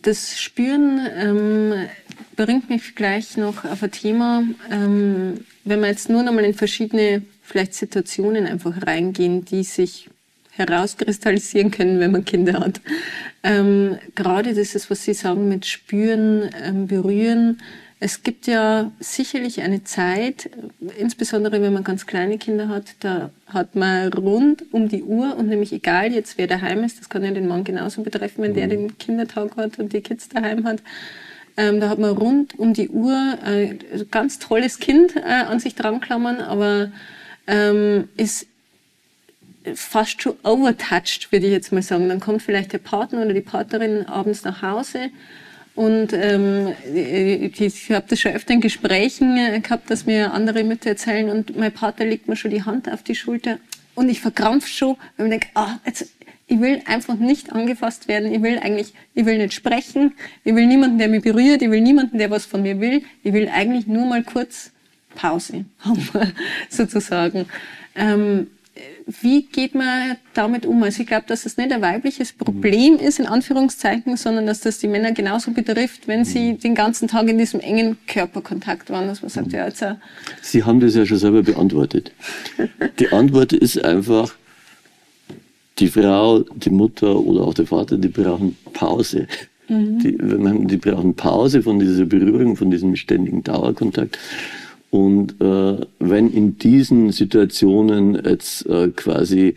das 0.01 0.39
Spüren 0.39 1.07
ähm, 1.15 1.73
bringt 2.35 2.69
mich 2.69 2.95
gleich 2.95 3.37
noch 3.37 3.65
auf 3.65 3.83
ein 3.83 3.91
Thema, 3.91 4.43
ähm, 4.69 5.45
wenn 5.63 5.79
wir 5.79 5.87
jetzt 5.87 6.09
nur 6.09 6.23
nochmal 6.23 6.45
in 6.45 6.53
verschiedene 6.53 7.21
vielleicht 7.43 7.73
Situationen 7.73 8.47
einfach 8.47 8.85
reingehen, 8.85 9.45
die 9.45 9.63
sich 9.63 10.09
herauskristallisieren 10.51 11.71
können, 11.71 11.99
wenn 11.99 12.11
man 12.11 12.25
Kinder 12.25 12.59
hat. 12.59 12.81
Ähm, 13.43 13.97
gerade 14.15 14.53
das 14.53 14.75
ist, 14.75 14.89
was 14.89 15.03
Sie 15.03 15.13
sagen 15.13 15.47
mit 15.49 15.65
Spüren, 15.65 16.49
ähm, 16.63 16.87
Berühren, 16.87 17.61
es 18.03 18.23
gibt 18.23 18.47
ja 18.47 18.91
sicherlich 18.99 19.61
eine 19.61 19.83
Zeit, 19.83 20.49
insbesondere 20.97 21.61
wenn 21.61 21.71
man 21.71 21.83
ganz 21.83 22.07
kleine 22.07 22.39
Kinder 22.39 22.67
hat, 22.67 22.95
da 23.01 23.29
hat 23.45 23.75
man 23.75 24.11
rund 24.11 24.65
um 24.73 24.89
die 24.89 25.03
Uhr 25.03 25.37
und 25.37 25.47
nämlich 25.47 25.71
egal 25.71 26.11
jetzt 26.11 26.39
wer 26.39 26.47
daheim 26.47 26.83
ist, 26.83 26.99
das 26.99 27.09
kann 27.09 27.23
ja 27.23 27.29
den 27.29 27.47
Mann 27.47 27.63
genauso 27.63 28.01
betreffen, 28.01 28.41
wenn 28.41 28.55
der 28.55 28.65
mhm. 28.65 28.69
den 28.71 28.97
Kindertag 28.97 29.55
hat 29.55 29.77
und 29.77 29.93
die 29.93 30.01
Kids 30.01 30.29
daheim 30.29 30.65
hat. 30.65 30.81
Ähm, 31.57 31.79
da 31.79 31.89
hat 31.89 31.99
man 31.99 32.17
rund 32.17 32.57
um 32.57 32.73
die 32.73 32.89
Uhr 32.89 33.37
ein 33.43 33.77
ganz 34.09 34.39
tolles 34.39 34.79
Kind 34.79 35.15
äh, 35.15 35.19
an 35.21 35.59
sich 35.59 35.75
dran 35.75 36.01
klammern, 36.01 36.41
aber 36.41 36.91
ähm, 37.45 38.09
ist 38.17 38.47
fast 39.75 40.23
schon 40.23 40.37
overtouched, 40.41 41.31
würde 41.31 41.45
ich 41.45 41.51
jetzt 41.51 41.71
mal 41.71 41.83
sagen. 41.83 42.09
Dann 42.09 42.19
kommt 42.19 42.41
vielleicht 42.41 42.73
der 42.73 42.79
Partner 42.79 43.21
oder 43.21 43.33
die 43.33 43.41
Partnerin 43.41 44.07
abends 44.07 44.43
nach 44.43 44.63
Hause 44.63 45.11
und 45.75 46.11
ähm, 46.13 46.73
ich 46.93 47.91
habe 47.91 48.05
das 48.07 48.19
schon 48.19 48.33
öfter 48.33 48.53
in 48.53 48.61
Gesprächen 48.61 49.37
äh, 49.37 49.59
gehabt, 49.61 49.89
dass 49.89 50.05
mir 50.05 50.33
andere 50.33 50.63
Mütter 50.63 50.89
erzählen 50.89 51.29
und 51.29 51.57
mein 51.57 51.71
Vater 51.71 52.05
legt 52.05 52.27
mir 52.27 52.35
schon 52.35 52.51
die 52.51 52.63
Hand 52.63 52.91
auf 52.91 53.03
die 53.03 53.15
Schulter. 53.15 53.57
Und 53.95 54.09
ich 54.09 54.19
verkrampf 54.19 54.67
schon, 54.67 54.97
weil 55.17 55.27
ich 55.27 55.31
denke, 55.31 55.47
ah, 55.55 55.79
jetzt, 55.85 56.11
ich 56.47 56.59
will 56.59 56.81
einfach 56.85 57.15
nicht 57.15 57.53
angefasst 57.53 58.09
werden, 58.09 58.33
ich 58.33 58.41
will 58.41 58.59
eigentlich, 58.59 58.93
ich 59.13 59.25
will 59.25 59.37
nicht 59.37 59.53
sprechen, 59.53 60.13
ich 60.43 60.53
will 60.53 60.67
niemanden, 60.67 60.97
der 60.97 61.07
mich 61.07 61.23
berührt, 61.23 61.61
ich 61.61 61.71
will 61.71 61.81
niemanden, 61.81 62.17
der 62.17 62.29
was 62.29 62.45
von 62.45 62.61
mir 62.61 62.79
will, 62.81 63.03
ich 63.23 63.31
will 63.31 63.47
eigentlich 63.47 63.87
nur 63.87 64.05
mal 64.05 64.23
kurz 64.23 64.71
Pause 65.15 65.65
haben, 65.79 66.09
sozusagen. 66.69 67.45
Ähm, 67.95 68.47
wie 69.05 69.43
geht 69.43 69.75
man 69.75 70.15
damit 70.33 70.65
um? 70.65 70.81
Also 70.83 71.01
ich 71.01 71.07
glaube, 71.07 71.25
dass 71.27 71.43
das 71.43 71.57
nicht 71.57 71.71
ein 71.71 71.81
weibliches 71.81 72.31
Problem 72.31 72.95
ist, 72.97 73.19
in 73.19 73.25
Anführungszeichen, 73.25 74.15
sondern 74.15 74.45
dass 74.45 74.61
das 74.61 74.79
die 74.79 74.87
Männer 74.87 75.11
genauso 75.11 75.51
betrifft, 75.51 76.07
wenn 76.07 76.23
sie 76.23 76.53
den 76.53 76.73
ganzen 76.73 77.07
Tag 77.07 77.27
in 77.27 77.37
diesem 77.37 77.59
engen 77.59 77.97
Körperkontakt 78.07 78.89
waren, 78.89 79.07
dass 79.07 79.21
man 79.21 79.29
sagt, 79.29 79.51
ja, 79.51 79.65
jetzt... 79.65 79.83
Sie 80.41 80.63
haben 80.63 80.79
das 80.79 80.95
ja 80.95 81.05
schon 81.05 81.17
selber 81.17 81.43
beantwortet. 81.43 82.11
Die 82.99 83.09
Antwort 83.09 83.51
ist 83.51 83.83
einfach, 83.83 84.33
die 85.79 85.89
Frau, 85.89 86.39
die 86.39 86.69
Mutter 86.69 87.19
oder 87.19 87.41
auch 87.41 87.53
der 87.53 87.67
Vater, 87.67 87.97
die 87.97 88.07
brauchen 88.07 88.55
Pause. 88.71 89.27
Mhm. 89.67 89.99
Die, 89.99 90.17
die 90.67 90.77
brauchen 90.77 91.15
Pause 91.15 91.61
von 91.61 91.79
dieser 91.79 92.05
Berührung, 92.05 92.55
von 92.55 92.71
diesem 92.71 92.95
ständigen 92.95 93.43
Dauerkontakt. 93.43 94.17
Und 94.91 95.39
äh, 95.41 95.85
wenn 95.99 96.31
in 96.31 96.57
diesen 96.57 97.11
Situationen 97.11 98.15
jetzt 98.23 98.65
äh, 98.67 98.89
quasi 98.89 99.55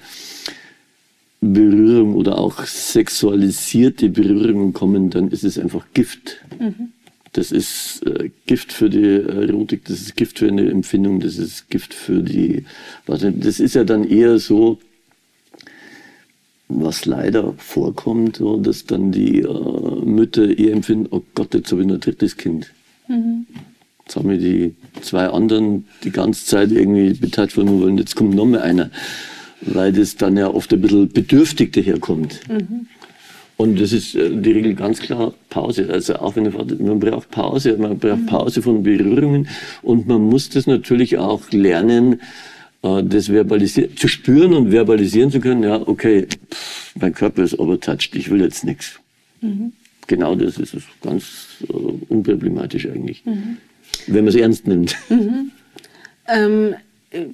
Berührung 1.40 2.14
oder 2.14 2.38
auch 2.38 2.64
sexualisierte 2.64 4.08
Berührungen 4.08 4.72
kommen, 4.72 5.10
dann 5.10 5.28
ist 5.28 5.44
es 5.44 5.58
einfach 5.58 5.86
Gift. 5.92 6.40
Mhm. 6.58 6.92
Das 7.32 7.50
ist 7.50 8.06
äh, 8.06 8.30
Gift 8.46 8.72
für 8.72 8.88
die 8.88 9.22
Erotik, 9.22 9.84
das 9.86 10.00
ist 10.00 10.16
Gift 10.16 10.38
für 10.38 10.46
eine 10.46 10.70
Empfindung, 10.70 11.18
das 11.18 11.36
ist 11.36 11.68
Gift 11.68 11.92
für 11.92 12.22
die. 12.22 12.64
Das 13.06 13.58
ist 13.58 13.74
ja 13.74 13.82
dann 13.82 14.04
eher 14.04 14.38
so, 14.38 14.78
was 16.68 17.06
leider 17.06 17.52
vorkommt, 17.54 18.36
so, 18.36 18.56
dass 18.56 18.86
dann 18.86 19.10
die 19.10 19.40
äh, 19.40 20.04
Mütter 20.04 20.56
eher 20.56 20.72
empfinden, 20.72 21.08
oh 21.10 21.22
Gott, 21.34 21.54
jetzt 21.54 21.72
habe 21.72 21.82
ich 21.82 21.88
noch 21.88 21.94
ein 21.94 22.00
drittes 22.00 22.36
Kind. 22.36 22.72
Mhm. 23.08 23.46
Jetzt 24.04 24.16
haben 24.16 24.28
wir 24.28 24.38
die 24.38 24.74
zwei 25.00 25.26
anderen 25.28 25.86
die 26.02 26.10
ganze 26.10 26.44
Zeit 26.44 26.70
irgendwie 26.70 27.14
beteiligt 27.14 27.56
worden 27.56 27.80
wollen, 27.80 27.98
jetzt 27.98 28.16
kommt 28.16 28.34
noch 28.34 28.44
mal 28.44 28.60
einer. 28.60 28.90
Weil 29.62 29.92
das 29.92 30.16
dann 30.16 30.36
ja 30.36 30.48
oft 30.48 30.72
ein 30.74 30.80
bisschen 30.82 31.08
bedürftig 31.08 31.72
daherkommt. 31.72 32.40
Mhm. 32.48 32.86
Und 33.56 33.80
das 33.80 33.92
ist 33.92 34.14
äh, 34.14 34.30
die 34.30 34.52
Regel 34.52 34.74
ganz 34.74 35.00
klar 35.00 35.32
Pause. 35.48 35.88
Also 35.90 36.16
auch 36.16 36.36
wenn 36.36 36.52
man 36.84 37.00
braucht 37.00 37.30
Pause, 37.30 37.76
man 37.78 37.98
braucht 37.98 38.22
mhm. 38.22 38.26
Pause 38.26 38.62
von 38.62 38.82
Berührungen 38.82 39.48
und 39.82 40.06
man 40.06 40.22
muss 40.22 40.50
das 40.50 40.66
natürlich 40.66 41.16
auch 41.16 41.50
lernen, 41.50 42.20
äh, 42.82 43.02
das 43.02 43.28
verbalisieren, 43.28 43.96
zu 43.96 44.08
spüren 44.08 44.52
und 44.52 44.70
verbalisieren 44.70 45.30
zu 45.30 45.40
können. 45.40 45.62
Ja, 45.62 45.80
okay, 45.86 46.26
pff, 46.52 46.94
mein 47.00 47.14
Körper 47.14 47.42
ist 47.42 47.58
overtouched, 47.58 48.14
ich 48.16 48.30
will 48.30 48.42
jetzt 48.42 48.64
nichts. 48.64 49.00
Mhm. 49.40 49.72
Genau 50.08 50.34
das 50.34 50.58
ist 50.58 50.74
es 50.74 50.82
ganz 51.00 51.64
uh, 51.72 51.98
unproblematisch 52.10 52.86
eigentlich. 52.86 53.24
Mhm 53.24 53.56
wenn 54.06 54.24
man 54.24 54.28
es 54.28 54.34
ernst 54.34 54.66
nimmt. 54.66 54.96
Mhm. 55.08 55.52
Ähm, 56.26 56.74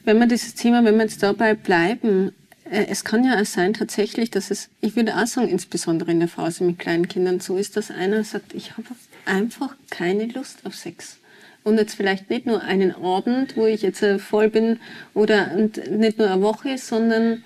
wenn 0.04 0.18
wir 0.18 0.26
dieses 0.26 0.54
Thema, 0.54 0.84
wenn 0.84 0.96
wir 0.96 1.04
jetzt 1.04 1.22
dabei 1.22 1.54
bleiben, 1.54 2.32
äh, 2.70 2.86
es 2.88 3.04
kann 3.04 3.24
ja 3.24 3.40
auch 3.40 3.46
sein 3.46 3.74
tatsächlich, 3.74 4.30
dass 4.30 4.50
es, 4.50 4.68
ich 4.80 4.96
würde 4.96 5.16
auch 5.16 5.26
sagen, 5.26 5.48
insbesondere 5.48 6.10
in 6.10 6.20
der 6.20 6.28
Phase 6.28 6.64
mit 6.64 6.78
kleinen 6.78 7.08
Kindern 7.08 7.40
so 7.40 7.56
ist, 7.56 7.76
dass 7.76 7.90
einer 7.90 8.24
sagt, 8.24 8.54
ich 8.54 8.72
habe 8.76 8.88
einfach 9.26 9.74
keine 9.90 10.26
Lust 10.26 10.60
auf 10.64 10.74
Sex. 10.74 11.18
Und 11.62 11.76
jetzt 11.76 11.94
vielleicht 11.94 12.30
nicht 12.30 12.46
nur 12.46 12.62
einen 12.62 12.94
Abend, 12.94 13.56
wo 13.56 13.66
ich 13.66 13.82
jetzt 13.82 14.02
äh, 14.02 14.18
voll 14.18 14.48
bin, 14.48 14.78
oder 15.14 15.54
nicht 15.54 16.18
nur 16.18 16.30
eine 16.30 16.42
Woche, 16.42 16.78
sondern 16.78 17.44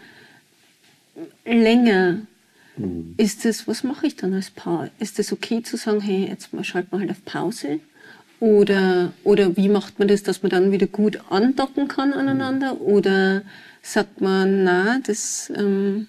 länger. 1.44 2.20
Mhm. 2.76 3.14
Ist 3.16 3.44
es, 3.44 3.66
was 3.66 3.82
mache 3.84 4.06
ich 4.06 4.16
dann 4.16 4.34
als 4.34 4.50
Paar? 4.50 4.90
Ist 4.98 5.18
es 5.18 5.32
okay 5.32 5.62
zu 5.62 5.76
sagen, 5.76 6.00
hey, 6.00 6.28
jetzt 6.28 6.50
schalten 6.62 6.92
wir 6.92 7.00
halt 7.00 7.10
auf 7.10 7.24
Pause? 7.24 7.80
Oder, 8.44 9.14
oder 9.24 9.56
wie 9.56 9.70
macht 9.70 9.98
man 9.98 10.06
das, 10.06 10.22
dass 10.22 10.42
man 10.42 10.50
dann 10.50 10.70
wieder 10.70 10.86
gut 10.86 11.18
andocken 11.30 11.88
kann 11.88 12.12
aneinander? 12.12 12.78
Oder 12.82 13.40
sagt 13.80 14.20
man, 14.20 14.64
na, 14.64 14.98
das, 15.02 15.50
ähm, 15.56 16.08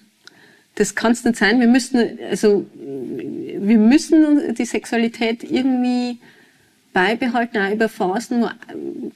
das 0.74 0.94
kann 0.94 1.12
es 1.12 1.24
nicht 1.24 1.38
sein. 1.38 1.60
Wir 1.60 1.66
müssen, 1.66 2.18
also, 2.28 2.66
wir 2.74 3.78
müssen 3.78 4.54
die 4.54 4.66
Sexualität 4.66 5.50
irgendwie 5.50 6.18
beibehalten, 6.92 7.56
auch 7.56 7.72
über 7.72 7.88
Phasen, 7.88 8.42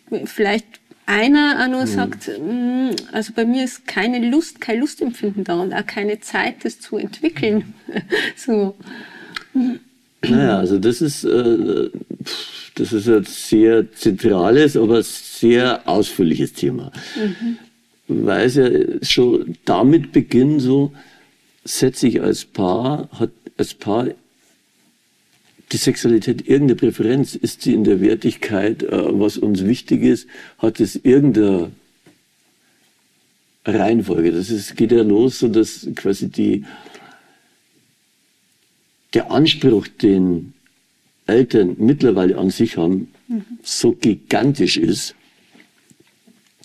wo 0.09 0.17
äh, 0.17 0.25
vielleicht 0.25 0.81
einer 1.05 1.63
auch 1.63 1.69
nur 1.71 1.83
mhm. 1.83 1.87
sagt, 1.87 2.29
mm, 2.29 2.91
also 3.13 3.35
bei 3.35 3.45
mir 3.45 3.65
ist 3.65 3.87
keine 3.87 4.31
Lust, 4.31 4.63
kein 4.63 4.81
Lustempfinden 4.81 5.45
da 5.45 5.61
und 5.61 5.75
auch 5.75 5.87
keine 5.87 6.21
Zeit, 6.21 6.65
das 6.65 6.81
zu 6.81 6.97
entwickeln. 6.97 7.75
so. 8.35 8.77
Naja, 10.23 10.59
also 10.59 10.79
das 10.79 11.03
ist, 11.03 11.25
äh, 11.25 11.91
das 12.81 12.95
ist 12.95 13.09
ein 13.09 13.25
sehr 13.25 13.93
zentrales, 13.93 14.77
aber 14.77 15.03
sehr 15.03 15.87
ausführliches 15.87 16.55
Thema. 16.55 16.91
Mhm. 17.15 17.59
Weil 18.09 18.47
es 18.47 18.55
ja 18.55 18.69
schon 19.03 19.57
damit 19.67 20.13
beginnt, 20.13 20.63
so 20.63 20.93
setze 21.63 22.09
ich 22.09 22.23
als 22.23 22.47
Paar, 22.47 23.09
hat 23.13 23.31
als 23.59 23.75
Paar 23.75 24.09
die 25.73 25.77
Sexualität 25.77 26.49
irgendeine 26.49 26.77
Präferenz? 26.77 27.35
Ist 27.35 27.63
sie 27.63 27.75
in 27.75 27.85
der 27.85 28.01
Wertigkeit, 28.01 28.83
äh, 28.83 28.91
was 28.91 29.37
uns 29.37 29.65
wichtig 29.65 30.03
ist? 30.03 30.27
Hat 30.59 30.81
es 30.81 30.97
irgendeine 30.97 31.73
Reihenfolge? 33.67 34.33
Das 34.33 34.49
ist, 34.49 34.75
geht 34.75 34.91
ja 34.91 35.03
los, 35.03 35.39
so 35.39 35.49
dass 35.49 35.87
quasi 35.97 36.29
die, 36.29 36.65
der 39.13 39.31
Anspruch, 39.31 39.87
den 39.87 40.55
Eltern 41.31 41.77
mittlerweile 41.79 42.37
an 42.37 42.51
sich 42.51 42.77
haben, 42.77 43.09
mhm. 43.29 43.45
so 43.63 43.93
gigantisch 43.93 44.77
ist. 44.77 45.15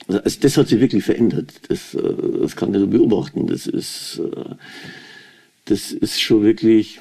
Also 0.08 0.40
das 0.40 0.58
hat 0.58 0.68
sich 0.68 0.80
wirklich 0.80 1.04
verändert. 1.04 1.54
Das, 1.68 1.94
äh, 1.94 2.14
das 2.42 2.56
kann 2.56 2.74
ich 2.74 2.80
so 2.80 2.88
beobachten. 2.88 3.48
Das 3.48 3.68
ist, 3.68 4.20
äh, 4.20 4.56
das 5.66 5.92
ist 5.92 6.22
schon 6.22 6.44
wirklich, 6.44 7.00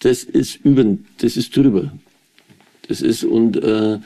das 0.00 0.24
ist 0.24 0.56
über, 0.64 0.84
das 1.18 1.36
ist 1.36 1.56
drüber. 1.56 1.92
Das 2.88 3.00
ist 3.00 3.24
und 3.24 3.56
äh, 3.56 3.98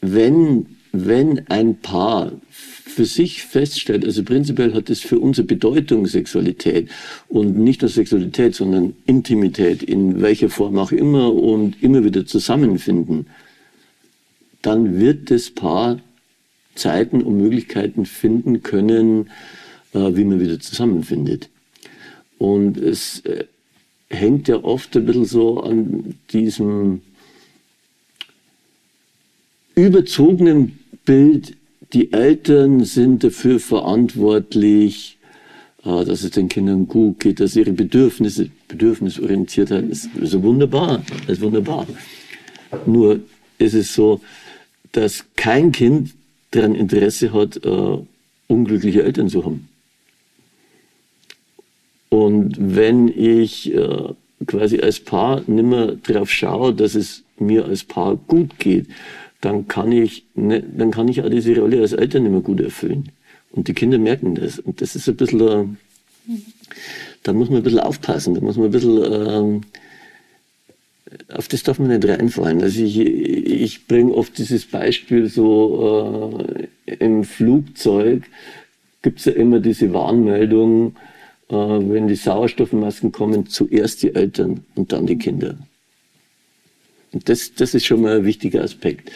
wenn 0.00 0.66
wenn 0.92 1.46
ein 1.48 1.80
Paar 1.80 2.32
für 2.84 3.04
sich 3.04 3.42
feststellt, 3.42 4.04
also 4.04 4.22
prinzipiell 4.22 4.74
hat 4.74 4.90
es 4.90 5.00
für 5.00 5.18
unsere 5.18 5.46
Bedeutung 5.46 6.06
Sexualität 6.06 6.88
und 7.28 7.58
nicht 7.58 7.82
nur 7.82 7.88
Sexualität, 7.88 8.54
sondern 8.54 8.94
Intimität 9.06 9.82
in 9.82 10.20
welcher 10.20 10.50
Form 10.50 10.78
auch 10.78 10.92
immer 10.92 11.32
und 11.32 11.82
immer 11.82 12.04
wieder 12.04 12.26
zusammenfinden, 12.26 13.26
dann 14.62 14.98
wird 14.98 15.30
das 15.30 15.50
Paar 15.50 16.00
Zeiten 16.74 17.22
und 17.22 17.36
Möglichkeiten 17.36 18.06
finden 18.06 18.62
können, 18.62 19.30
äh, 19.92 20.16
wie 20.16 20.24
man 20.24 20.40
wieder 20.40 20.60
zusammenfindet. 20.60 21.48
Und 22.38 22.76
es 22.78 23.20
äh, 23.20 23.44
hängt 24.08 24.48
ja 24.48 24.62
oft 24.62 24.96
ein 24.96 25.06
bisschen 25.06 25.24
so 25.24 25.60
an 25.60 26.14
diesem 26.32 27.02
überzogenen 29.74 30.78
Bild, 31.04 31.56
die 31.92 32.12
Eltern 32.12 32.84
sind 32.84 33.24
dafür 33.24 33.58
verantwortlich, 33.58 35.18
äh, 35.84 36.04
dass 36.04 36.22
es 36.22 36.30
den 36.30 36.48
Kindern 36.48 36.86
gut 36.86 37.20
geht, 37.20 37.40
dass 37.40 37.56
ihre 37.56 37.72
Bedürfnisse, 37.72 38.50
Bedürfnisorientiertheit 38.68 39.84
ist, 39.88 40.08
ist 40.14 40.42
wunderbar, 40.42 41.02
ist 41.26 41.40
wunderbar. 41.40 41.86
Nur 42.86 43.20
ist 43.58 43.74
es 43.74 43.94
so, 43.94 44.20
dass 44.92 45.24
kein 45.36 45.72
Kind 45.72 46.14
daran 46.50 46.74
Interesse 46.74 47.32
hat, 47.32 47.64
äh, 47.64 47.98
unglückliche 48.48 49.02
Eltern 49.02 49.28
zu 49.28 49.44
haben. 49.44 49.68
Und 52.08 52.56
wenn 52.58 53.08
ich 53.08 53.72
äh, 53.72 54.14
quasi 54.46 54.80
als 54.80 55.00
Paar 55.00 55.42
nimmer 55.46 55.96
darauf 55.96 56.30
schaue, 56.30 56.74
dass 56.74 56.94
es 56.94 57.22
mir 57.38 57.64
als 57.64 57.84
Paar 57.84 58.16
gut 58.16 58.58
geht, 58.58 58.86
dann 59.40 59.68
kann 59.68 59.92
ich, 59.92 60.24
ne, 60.34 60.62
dann 60.62 60.90
kann 60.90 61.08
ich 61.08 61.22
auch 61.22 61.30
diese 61.30 61.58
Rolle 61.58 61.80
als 61.80 61.92
Eltern 61.92 62.24
nicht 62.24 62.32
mehr 62.32 62.40
gut 62.40 62.60
erfüllen. 62.60 63.10
Und 63.52 63.68
die 63.68 63.74
Kinder 63.74 63.98
merken 63.98 64.34
das. 64.34 64.58
Und 64.58 64.80
das 64.80 64.94
ist 64.94 65.08
ein 65.08 65.16
bisschen, 65.16 65.40
äh, 65.40 66.34
da 67.22 67.32
muss 67.32 67.48
man 67.48 67.58
ein 67.58 67.64
bisschen 67.64 67.80
aufpassen, 67.80 68.34
da 68.34 68.40
muss 68.40 68.56
man 68.56 68.66
ein 68.66 68.72
bisschen, 68.72 69.02
äh, 69.02 69.60
auf 71.34 71.48
das 71.48 71.62
darf 71.62 71.78
man 71.78 71.88
nicht 71.88 72.06
reinfallen. 72.06 72.62
Also 72.62 72.82
ich, 72.82 72.98
ich 72.98 73.86
bringe 73.86 74.14
oft 74.14 74.38
dieses 74.38 74.66
Beispiel 74.66 75.28
so, 75.28 76.46
äh, 76.86 76.94
im 76.94 77.24
Flugzeug 77.24 78.24
gibt 79.02 79.18
es 79.20 79.24
ja 79.24 79.32
immer 79.32 79.60
diese 79.60 79.92
Warnmeldung, 79.92 80.96
äh, 81.48 81.54
wenn 81.54 82.06
die 82.06 82.14
Sauerstoffmasken 82.14 83.10
kommen, 83.10 83.46
zuerst 83.46 84.02
die 84.02 84.14
Eltern 84.14 84.64
und 84.74 84.92
dann 84.92 85.06
die 85.06 85.18
Kinder. 85.18 85.56
Das, 87.12 87.54
das 87.54 87.74
ist 87.74 87.86
schon 87.86 88.02
mal 88.02 88.18
ein 88.18 88.24
wichtiger 88.24 88.62
Aspekt. 88.62 89.10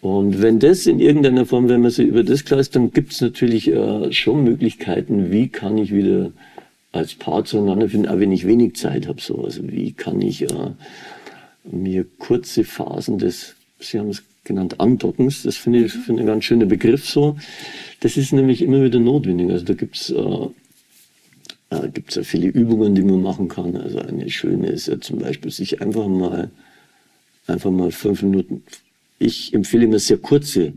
Und 0.00 0.42
wenn 0.42 0.58
das 0.58 0.86
in 0.86 1.00
irgendeiner 1.00 1.46
Form, 1.46 1.68
wenn 1.68 1.80
man 1.80 1.90
sich 1.90 2.06
über 2.06 2.24
das 2.24 2.44
klar 2.44 2.60
ist, 2.60 2.76
dann 2.76 2.92
gibt 2.92 3.12
es 3.12 3.20
natürlich 3.20 3.68
äh, 3.68 4.12
schon 4.12 4.44
Möglichkeiten, 4.44 5.30
wie 5.30 5.48
kann 5.48 5.78
ich 5.78 5.94
wieder 5.94 6.32
als 6.92 7.14
Paar 7.14 7.44
zueinander 7.44 7.88
finden, 7.88 8.08
auch 8.08 8.18
wenn 8.18 8.32
ich 8.32 8.46
wenig 8.46 8.76
Zeit 8.76 9.08
habe. 9.08 9.20
So. 9.20 9.44
Also 9.44 9.66
wie 9.70 9.92
kann 9.92 10.20
ich 10.20 10.42
äh, 10.42 10.70
mir 11.64 12.04
kurze 12.18 12.64
Phasen 12.64 13.18
des, 13.18 13.54
Sie 13.80 13.98
haben 13.98 14.10
es 14.10 14.22
genannt, 14.44 14.78
Andockens, 14.80 15.42
das 15.42 15.56
finde 15.56 15.84
ich, 15.84 15.92
find 15.92 16.18
ich 16.18 16.24
ein 16.24 16.26
ganz 16.26 16.44
schöner 16.44 16.66
Begriff 16.66 17.08
so, 17.08 17.36
das 18.00 18.18
ist 18.18 18.32
nämlich 18.32 18.60
immer 18.60 18.84
wieder 18.84 18.98
notwendig. 18.98 19.50
Also 19.50 19.64
da 19.64 19.72
gibt's 19.72 20.10
äh, 20.10 20.48
äh, 21.70 21.88
gibt's 21.88 22.14
ja 22.14 22.22
viele 22.22 22.48
Übungen, 22.48 22.94
die 22.94 23.02
man 23.02 23.22
machen 23.22 23.48
kann. 23.48 23.76
Also 23.76 23.98
eine 23.98 24.28
schöne 24.30 24.68
ist 24.68 24.88
ja 24.88 25.00
zum 25.00 25.18
Beispiel, 25.18 25.50
sich 25.50 25.80
einfach 25.80 26.08
mal, 26.08 26.50
einfach 27.46 27.70
mal 27.70 27.90
fünf 27.90 28.22
Minuten, 28.22 28.62
ich 29.18 29.52
empfehle 29.54 29.84
immer 29.84 29.98
sehr 29.98 30.18
kurze, 30.18 30.72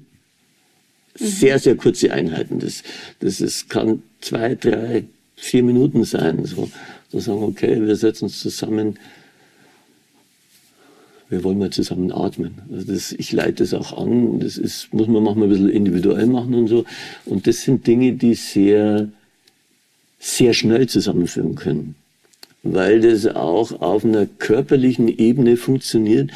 sehr, 1.15 1.59
sehr 1.59 1.76
kurze 1.76 2.11
Einheiten. 2.11 2.59
Das, 2.59 2.84
das 3.20 3.41
ist, 3.41 3.70
kann 3.70 4.03
zwei, 4.22 4.55
drei, 4.55 5.05
vier 5.36 5.63
Minuten 5.63 6.03
sein. 6.03 6.45
So, 6.45 6.70
so 7.09 7.20
sagen, 7.20 7.43
okay, 7.43 7.82
wir 7.82 7.95
setzen 7.95 8.26
uns 8.26 8.39
zusammen, 8.39 8.99
wir 11.30 11.43
wollen 11.43 11.57
mal 11.57 11.72
zusammen 11.72 12.11
atmen. 12.11 12.55
Also 12.72 12.93
das, 12.93 13.11
ich 13.11 13.32
leite 13.32 13.63
das 13.63 13.74
auch 13.74 13.97
an. 13.97 14.39
Das 14.39 14.57
ist, 14.57 14.93
muss 14.93 15.07
man 15.07 15.24
manchmal 15.24 15.47
ein 15.47 15.49
bisschen 15.49 15.70
individuell 15.70 16.28
machen 16.28 16.53
und 16.53 16.68
so. 16.68 16.86
Und 17.26 17.47
das 17.47 17.63
sind 17.63 17.86
Dinge, 17.86 18.13
die 18.13 18.34
sehr, 18.36 19.09
sehr 20.20 20.53
schnell 20.53 20.88
zusammenführen 20.88 21.55
können. 21.55 21.95
Weil 22.74 23.01
das 23.01 23.26
auch 23.28 23.82
auf 23.82 24.03
einer 24.03 24.26
körperlichen 24.26 25.07
Ebene 25.07 25.57
funktioniert, 25.57 26.32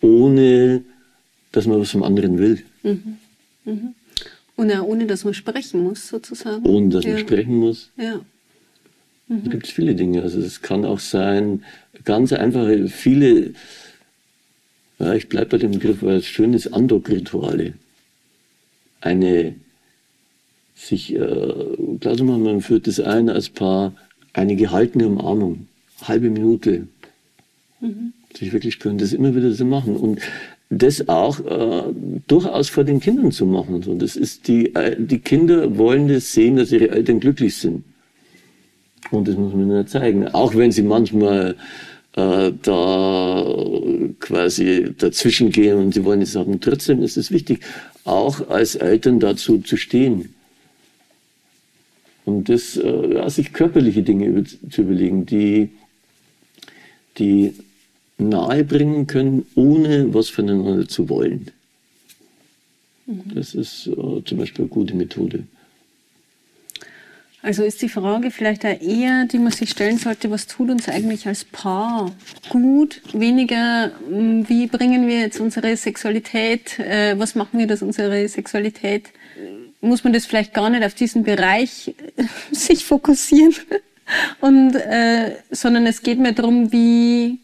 ohne 0.00 0.82
dass 1.52 1.66
man 1.66 1.80
was 1.80 1.90
vom 1.90 2.02
anderen 2.02 2.38
will. 2.38 2.62
Mhm. 2.82 3.16
Mhm. 3.64 3.94
Und 4.56 4.70
ja, 4.70 4.82
ohne 4.82 5.06
dass 5.06 5.24
man 5.24 5.34
sprechen 5.34 5.82
muss, 5.82 6.08
sozusagen. 6.08 6.64
Ohne 6.66 6.88
dass 6.88 7.04
man 7.04 7.14
Ja. 7.14 7.18
sprechen 7.18 7.56
muss. 7.56 7.90
Ja. 7.96 8.20
Da 9.28 9.50
gibt 9.50 9.66
es 9.66 9.72
viele 9.72 9.94
Dinge. 9.94 10.22
Also 10.22 10.38
es 10.40 10.62
kann 10.62 10.84
auch 10.84 11.00
sein, 11.00 11.64
ganz 12.04 12.32
einfache, 12.32 12.88
viele, 12.88 13.54
ja, 14.98 15.14
ich 15.14 15.28
bleibe 15.28 15.50
bei 15.50 15.58
dem 15.58 15.72
Begriff, 15.72 16.02
weil 16.02 16.16
es 16.18 16.26
schön 16.26 16.54
ist, 16.54 16.68
Andock-Rituale. 16.72 17.74
Eine, 19.00 19.56
sich, 20.74 21.14
äh, 21.14 21.54
klar 22.00 22.22
mal, 22.22 22.38
man 22.38 22.60
führt 22.60 22.86
das 22.86 23.00
ein 23.00 23.28
als 23.28 23.48
Paar, 23.48 23.94
eine 24.32 24.54
gehaltene 24.56 25.06
Umarmung, 25.08 25.66
halbe 26.02 26.30
Minute, 26.30 26.88
sich 28.34 28.52
wirklich 28.52 28.74
spüren, 28.74 28.98
das 28.98 29.12
immer 29.12 29.34
wieder 29.34 29.52
zu 29.54 29.64
machen 29.64 29.96
und 29.96 30.20
das 30.68 31.08
auch 31.08 31.40
äh, 31.40 31.92
durchaus 32.26 32.68
vor 32.68 32.84
den 32.84 33.00
Kindern 33.00 33.30
zu 33.30 33.46
machen. 33.46 33.82
So, 33.82 33.94
das 33.94 34.16
ist 34.16 34.48
die, 34.48 34.74
äh, 34.74 34.96
die 34.98 35.20
Kinder 35.20 35.78
wollen 35.78 36.08
das 36.08 36.32
sehen, 36.32 36.56
dass 36.56 36.72
ihre 36.72 36.90
Eltern 36.90 37.20
glücklich 37.20 37.56
sind. 37.56 37.84
Und 39.10 39.28
das 39.28 39.36
muss 39.36 39.52
man 39.52 39.70
ihnen 39.70 39.86
zeigen. 39.86 40.26
Auch 40.28 40.56
wenn 40.56 40.72
sie 40.72 40.82
manchmal 40.82 41.56
äh, 42.16 42.52
da 42.62 43.44
quasi 44.18 44.94
dazwischen 44.98 45.50
gehen 45.50 45.78
und 45.78 45.94
sie 45.94 46.04
wollen 46.04 46.20
nicht 46.20 46.32
sagen. 46.32 46.60
Trotzdem 46.60 47.02
ist 47.02 47.16
es 47.16 47.30
wichtig, 47.30 47.60
auch 48.04 48.48
als 48.48 48.74
Eltern 48.74 49.20
dazu 49.20 49.58
zu 49.58 49.76
stehen. 49.76 50.34
Und 52.24 52.48
das, 52.48 52.76
äh, 52.76 53.14
ja, 53.14 53.30
sich 53.30 53.52
körperliche 53.52 54.02
Dinge 54.02 54.26
über, 54.26 54.42
zu 54.44 54.82
überlegen, 54.82 55.26
die, 55.26 55.70
die 57.18 57.54
nahe 58.18 58.64
bringen 58.64 59.06
können, 59.06 59.46
ohne 59.54 60.12
was 60.14 60.28
voneinander 60.28 60.88
zu 60.88 61.08
wollen. 61.08 61.50
Das 63.06 63.54
ist 63.54 63.86
äh, 63.86 64.24
zum 64.24 64.38
Beispiel 64.38 64.64
eine 64.64 64.68
gute 64.68 64.94
Methode. 64.94 65.44
Also 67.46 67.62
ist 67.62 67.80
die 67.80 67.88
Frage 67.88 68.32
vielleicht 68.32 68.66
auch 68.66 68.80
eher, 68.80 69.26
die 69.26 69.38
man 69.38 69.52
sich 69.52 69.70
stellen 69.70 69.98
sollte, 69.98 70.32
was 70.32 70.48
tut 70.48 70.68
uns 70.68 70.88
eigentlich 70.88 71.28
als 71.28 71.44
Paar 71.44 72.10
gut? 72.48 73.00
Weniger, 73.12 73.92
mh, 74.10 74.48
wie 74.48 74.66
bringen 74.66 75.06
wir 75.06 75.20
jetzt 75.20 75.38
unsere 75.38 75.76
Sexualität, 75.76 76.80
äh, 76.80 77.16
was 77.16 77.36
machen 77.36 77.60
wir, 77.60 77.68
dass 77.68 77.82
unsere 77.82 78.26
Sexualität, 78.26 79.10
äh, 79.38 79.86
muss 79.86 80.02
man 80.02 80.12
das 80.12 80.26
vielleicht 80.26 80.54
gar 80.54 80.70
nicht 80.70 80.84
auf 80.84 80.94
diesen 80.94 81.22
Bereich 81.22 81.94
äh, 82.16 82.24
sich 82.50 82.84
fokussieren, 82.84 83.54
und, 84.40 84.74
äh, 84.74 85.36
sondern 85.50 85.86
es 85.86 86.02
geht 86.02 86.18
mir 86.18 86.32
darum, 86.32 86.72
wie, 86.72 87.38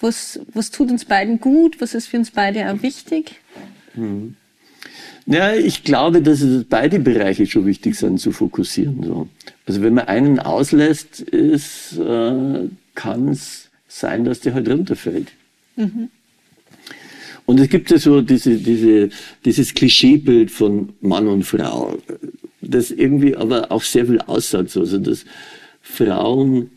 was, 0.00 0.40
was 0.52 0.70
tut 0.70 0.90
uns 0.90 1.04
beiden 1.04 1.40
gut, 1.40 1.80
was 1.80 1.94
ist 1.94 2.08
für 2.08 2.18
uns 2.18 2.30
beide 2.30 2.70
auch 2.70 2.82
wichtig? 2.82 3.40
Ja, 5.26 5.54
ich 5.54 5.82
glaube, 5.82 6.22
dass 6.22 6.40
es 6.40 6.64
beide 6.64 7.00
Bereiche 7.00 7.46
schon 7.46 7.66
wichtig 7.66 7.96
sind 7.96 8.20
zu 8.20 8.30
fokussieren. 8.30 9.02
So. 9.02 9.28
Also 9.66 9.82
wenn 9.82 9.94
man 9.94 10.06
einen 10.06 10.38
auslässt, 10.38 11.20
ist, 11.20 11.98
äh, 11.98 12.68
kann 12.94 13.28
es 13.28 13.68
sein, 13.88 14.24
dass 14.24 14.40
der 14.40 14.54
halt 14.54 14.68
runterfällt. 14.68 15.32
Und 17.46 17.60
es 17.60 17.68
gibt 17.68 17.90
ja 17.90 17.98
so 17.98 18.22
diese, 18.22 18.56
diese, 18.56 19.10
dieses 19.44 19.74
Klischeebild 19.74 20.50
von 20.50 20.90
Mann 21.00 21.28
und 21.28 21.44
Frau, 21.44 21.98
das 22.60 22.90
irgendwie 22.90 23.36
aber 23.36 23.70
auch 23.72 23.82
sehr 23.82 24.06
viel 24.06 24.20
aussagt. 24.20 24.70
So. 24.70 24.80
Also 24.80 24.98
dass 24.98 25.24
Frauen 25.88 26.70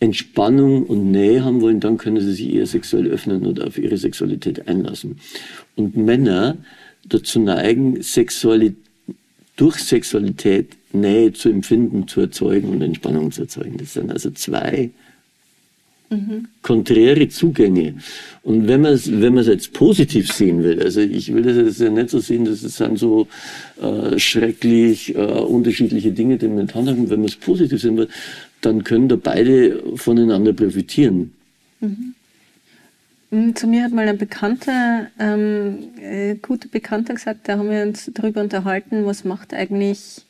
Entspannung 0.00 0.84
und 0.84 1.10
Nähe 1.10 1.44
haben 1.44 1.60
wollen, 1.60 1.80
dann 1.80 1.96
können 1.96 2.20
sie 2.20 2.32
sich 2.32 2.54
eher 2.54 2.66
sexuell 2.66 3.06
öffnen 3.06 3.46
oder 3.46 3.66
auf 3.66 3.78
ihre 3.78 3.96
Sexualität 3.96 4.68
einlassen. 4.68 5.18
Und 5.74 5.96
Männer 5.96 6.56
dazu 7.08 7.40
neigen, 7.40 8.02
Sexualität, 8.02 8.76
durch 9.56 9.76
Sexualität 9.76 10.76
Nähe 10.92 11.32
zu 11.32 11.48
empfinden, 11.48 12.08
zu 12.08 12.20
erzeugen 12.20 12.70
und 12.70 12.82
Entspannung 12.82 13.32
zu 13.32 13.42
erzeugen. 13.42 13.78
Das 13.78 13.94
sind 13.94 14.10
also 14.10 14.30
zwei 14.30 14.90
konträre 16.62 17.28
Zugänge. 17.28 17.94
Und 18.42 18.68
wenn 18.68 18.82
man 18.82 18.92
es 18.92 19.10
wenn 19.20 19.36
jetzt 19.36 19.72
positiv 19.72 20.32
sehen 20.32 20.62
will, 20.62 20.80
also 20.82 21.00
ich 21.00 21.32
will 21.34 21.42
das 21.42 21.56
jetzt 21.56 21.80
ja 21.80 21.90
nicht 21.90 22.10
so 22.10 22.20
sehen, 22.20 22.44
dass 22.44 22.62
es 22.62 22.76
sind 22.76 22.98
so 22.98 23.26
äh, 23.82 24.18
schrecklich 24.18 25.14
äh, 25.14 25.18
unterschiedliche 25.18 26.12
Dinge, 26.12 26.36
die 26.36 26.48
man 26.48 26.72
haben. 26.72 27.10
Wenn 27.10 27.20
man 27.20 27.28
es 27.28 27.36
positiv 27.36 27.80
sehen 27.80 27.96
will, 27.96 28.08
dann 28.60 28.84
können 28.84 29.08
da 29.08 29.16
beide 29.16 29.82
voneinander 29.96 30.52
profitieren. 30.52 31.32
Mm, 33.30 33.54
Zu 33.54 33.66
mir 33.66 33.84
hat 33.84 33.92
mal 33.92 34.08
ein 34.08 34.18
Bekannter, 34.18 35.08
ähm, 35.18 35.90
äh, 36.00 36.36
guter 36.36 36.68
Bekannter 36.68 37.14
gesagt, 37.14 37.48
da 37.48 37.58
haben 37.58 37.70
wir 37.70 37.82
uns 37.82 38.10
darüber 38.14 38.40
unterhalten, 38.42 39.04
was 39.04 39.24
macht 39.24 39.52
eigentlich, 39.52 40.22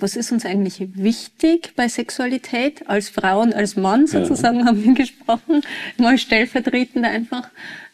was 0.00 0.16
ist 0.16 0.32
uns 0.32 0.44
eigentlich 0.44 0.86
wichtig 0.94 1.72
bei 1.76 1.88
Sexualität 1.88 2.88
als 2.88 3.08
Frau 3.08 3.40
und 3.40 3.54
als 3.54 3.76
Mann 3.76 4.06
sozusagen 4.06 4.64
haben 4.66 4.84
wir 4.84 4.94
gesprochen, 4.94 5.62
mal 5.96 6.18
stellvertretend 6.18 7.04
einfach. 7.04 7.48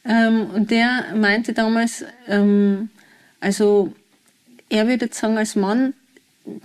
Ähm, 0.04 0.50
und 0.54 0.70
der 0.70 1.04
meinte 1.14 1.52
damals, 1.52 2.04
ähm, 2.28 2.90
also 3.40 3.92
er 4.68 4.86
würde 4.86 5.06
jetzt 5.06 5.18
sagen, 5.18 5.38
als 5.38 5.56
Mann, 5.56 5.94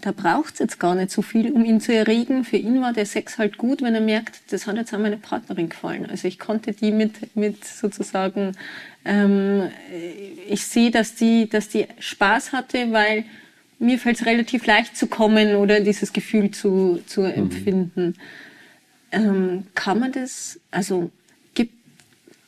da 0.01 0.11
braucht 0.11 0.53
es 0.53 0.59
jetzt 0.59 0.79
gar 0.79 0.95
nicht 0.95 1.11
so 1.11 1.21
viel, 1.21 1.51
um 1.51 1.63
ihn 1.63 1.79
zu 1.79 1.93
erregen. 1.93 2.43
Für 2.43 2.57
ihn 2.57 2.81
war 2.81 2.91
der 2.91 3.05
Sex 3.05 3.37
halt 3.37 3.57
gut, 3.57 3.81
wenn 3.81 3.95
er 3.95 4.01
merkt, 4.01 4.51
das 4.51 4.67
hat 4.67 4.75
jetzt 4.75 4.93
an 4.93 5.01
meine 5.01 5.17
Partnerin 5.17 5.69
gefallen. 5.69 6.05
Also 6.05 6.27
ich 6.27 6.37
konnte 6.37 6.73
die 6.73 6.91
mit, 6.91 7.35
mit 7.35 7.63
sozusagen, 7.63 8.57
ähm, 9.05 9.69
ich 10.47 10.65
sehe, 10.65 10.91
dass 10.91 11.15
die, 11.15 11.47
dass 11.47 11.69
die 11.69 11.87
Spaß 11.97 12.51
hatte, 12.51 12.91
weil 12.91 13.23
mir 13.79 13.97
fällt 13.97 14.17
es 14.19 14.25
relativ 14.25 14.65
leicht 14.65 14.95
zu 14.95 15.07
kommen 15.07 15.55
oder 15.55 15.79
dieses 15.79 16.13
Gefühl 16.13 16.51
zu, 16.51 16.99
zu 17.05 17.21
empfinden. 17.23 18.15
Ähm, 19.11 19.63
kann 19.73 19.99
man 19.99 20.11
das, 20.11 20.59
also 20.69 21.09
gibt, 21.53 21.73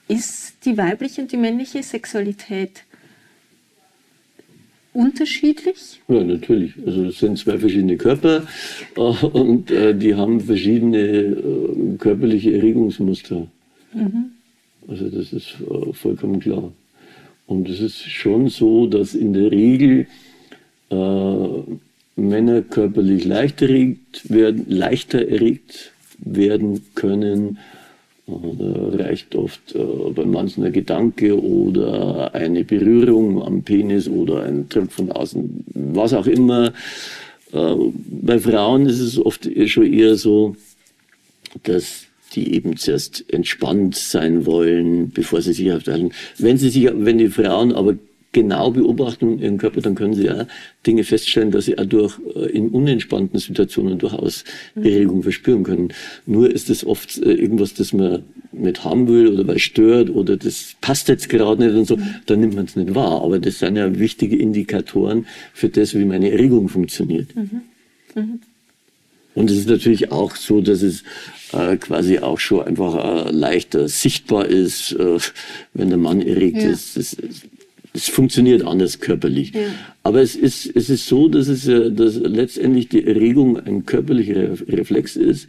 ist 0.08 0.66
die 0.66 0.78
weibliche 0.78 1.22
und 1.22 1.32
die 1.32 1.38
männliche 1.38 1.82
Sexualität 1.82 2.84
unterschiedlich? 4.94 6.02
Ja, 6.10 6.22
natürlich. 6.24 6.74
Also 6.86 7.06
es 7.06 7.20
sind 7.20 7.38
zwei 7.38 7.58
verschiedene 7.58 7.96
Körper 7.98 8.46
äh, 8.96 9.00
und 9.00 9.72
äh, 9.72 9.96
die 9.96 10.14
haben 10.16 10.42
verschiedene 10.42 10.98
äh, 10.98 11.98
körperliche 11.98 12.56
Erregungsmuster. 12.58 13.48
Also 14.88 15.10
das 15.10 15.34
ist 15.34 15.56
äh, 15.62 15.94
vollkommen 15.94 16.40
klar. 16.40 16.72
Und 17.48 17.70
es 17.70 17.80
ist 17.80 18.02
schon 18.10 18.50
so, 18.50 18.88
dass 18.88 19.14
in 19.14 19.34
der 19.34 19.52
Regel 19.52 20.08
äh, 20.92 21.62
Männer 22.16 22.62
körperlich 22.62 23.26
leicht 23.26 23.62
erregt 23.62 24.30
werden, 24.30 24.66
leichter 24.68 25.28
erregt 25.28 25.92
werden 26.20 26.86
können. 26.96 27.58
Da 28.28 29.04
reicht 29.04 29.36
oft 29.36 29.76
äh, 29.76 29.80
bei 30.14 30.26
manchen 30.26 30.64
ein 30.64 30.72
Gedanke 30.74 31.42
oder 31.42 32.34
eine 32.36 32.64
Berührung 32.64 33.42
am 33.42 33.64
Penis 33.64 34.08
oder 34.08 34.44
ein 34.44 34.70
Tritt 34.70 34.92
von 34.92 35.12
außen, 35.12 35.66
was 35.74 36.14
auch 36.14 36.28
immer. 36.28 36.74
Äh, 37.52 37.76
Bei 38.22 38.40
Frauen 38.40 38.86
ist 38.86 39.00
es 39.00 39.18
oft 39.18 39.50
schon 39.68 39.92
eher 39.92 40.16
so, 40.16 40.56
dass 41.64 42.06
die 42.36 42.54
eben 42.54 42.78
zuerst 42.78 43.26
entspannt 43.34 43.96
sein 43.96 44.46
wollen, 44.46 45.12
bevor 45.12 45.42
sie 45.42 45.54
sich 45.54 45.72
aufhalten. 45.74 46.12
Wenn 46.38 46.58
sie 46.58 46.70
sich, 46.70 46.90
wenn 46.94 47.18
die 47.18 47.30
Frauen 47.30 47.74
aber 47.74 47.96
genau 48.32 48.72
beobachten 48.72 49.40
ihren 49.40 49.58
Körper, 49.58 49.82
dann 49.82 49.96
können 49.96 50.14
sie 50.14 50.26
ja 50.26 50.48
Dinge 50.86 51.04
feststellen, 51.04 51.52
dass 51.52 51.66
sie 51.66 51.78
auch 51.78 51.86
durch, 51.86 52.18
äh, 52.36 52.50
in 52.52 52.70
unentspannten 52.70 53.40
Situationen 53.40 53.98
durchaus 53.98 54.44
Erregung 54.76 55.24
verspüren 55.24 55.64
können. 55.64 55.90
Nur 56.26 56.50
ist 56.50 56.70
es 56.70 56.86
oft 56.86 57.18
äh, 57.18 57.34
irgendwas, 57.34 57.74
das 57.74 57.94
man 57.94 58.24
nicht 58.52 58.84
haben 58.84 59.08
will 59.08 59.28
oder 59.28 59.48
weil 59.48 59.60
stört 59.60 60.10
oder 60.10 60.38
das 60.38 60.76
passt 60.82 61.08
jetzt 61.08 61.30
gerade 61.30 61.64
nicht 61.64 61.76
und 61.76 61.86
so, 61.86 61.98
dann 62.26 62.40
nimmt 62.40 62.56
man 62.56 62.66
es 62.66 62.76
nicht 62.76 62.96
wahr. 62.96 63.22
Aber 63.22 63.40
das 63.40 63.60
sind 63.60 63.76
ja 63.76 64.00
wichtige 64.00 64.38
Indikatoren 64.38 65.26
für 65.54 65.70
das, 65.70 65.94
wie 65.94 66.06
meine 66.06 66.32
Erregung 66.32 66.70
funktioniert. 66.70 67.36
Mhm. 67.36 67.62
Mhm. 68.16 68.40
Und 69.34 69.50
es 69.50 69.58
ist 69.58 69.70
natürlich 69.70 70.12
auch 70.12 70.36
so, 70.36 70.60
dass 70.60 70.82
es 70.82 71.04
äh, 71.54 71.78
quasi 71.78 72.20
auch 72.20 72.40
schon 72.40 72.64
einfach 72.64 73.28
äh, 73.28 73.32
leichter 73.32 73.88
sichtbar 73.88 74.46
ist, 74.46 74.92
äh, 74.94 75.20
wenn 75.74 75.90
der 75.90 75.98
Mann 75.98 76.22
erregt 76.22 76.58
ja. 76.58 76.70
ist. 76.70 76.98
Das, 76.98 77.16
es 77.94 78.08
funktioniert 78.10 78.64
anders 78.66 79.00
körperlich. 79.00 79.54
Ja. 79.54 79.62
Aber 80.04 80.22
es 80.22 80.36
ist, 80.36 80.66
es 80.76 80.90
ist 80.90 81.08
so, 81.08 81.28
dass 81.28 81.48
es 81.48 81.66
ja, 81.66 81.90
dass 81.90 82.16
letztendlich 82.16 82.90
die 82.90 83.06
Erregung 83.06 83.60
ein 83.60 83.86
körperlicher 83.86 84.52
Reflex 84.68 85.16
ist 85.16 85.48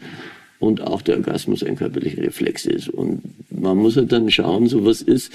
und 0.59 0.81
auch 0.81 1.03
der 1.03 1.17
Orgasmus 1.17 1.63
ein 1.63 1.77
körperlicher 1.77 2.23
Reflex 2.23 2.67
ist. 2.67 2.89
Und 2.89 3.23
man 3.51 3.77
muss 3.79 3.97
halt 3.97 4.13
dann 4.13 4.31
schauen, 4.31 4.67
so 4.67 4.85
was 4.85 5.03
ist 5.03 5.33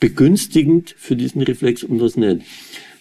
begünstigend 0.00 0.94
für 0.96 1.16
diesen 1.16 1.42
Reflex 1.42 1.82
und 1.82 2.00
was 2.00 2.16
nicht. 2.16 2.42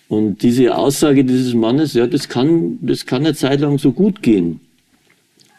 Und 0.09 0.41
diese 0.41 0.75
Aussage 0.75 1.25
dieses 1.25 1.53
Mannes, 1.53 1.93
ja, 1.93 2.07
das 2.07 2.29
kann, 2.29 2.79
das 2.81 3.05
kann 3.05 3.25
eine 3.25 3.35
Zeit 3.35 3.59
lang 3.59 3.77
so 3.77 3.91
gut 3.91 4.21
gehen. 4.21 4.61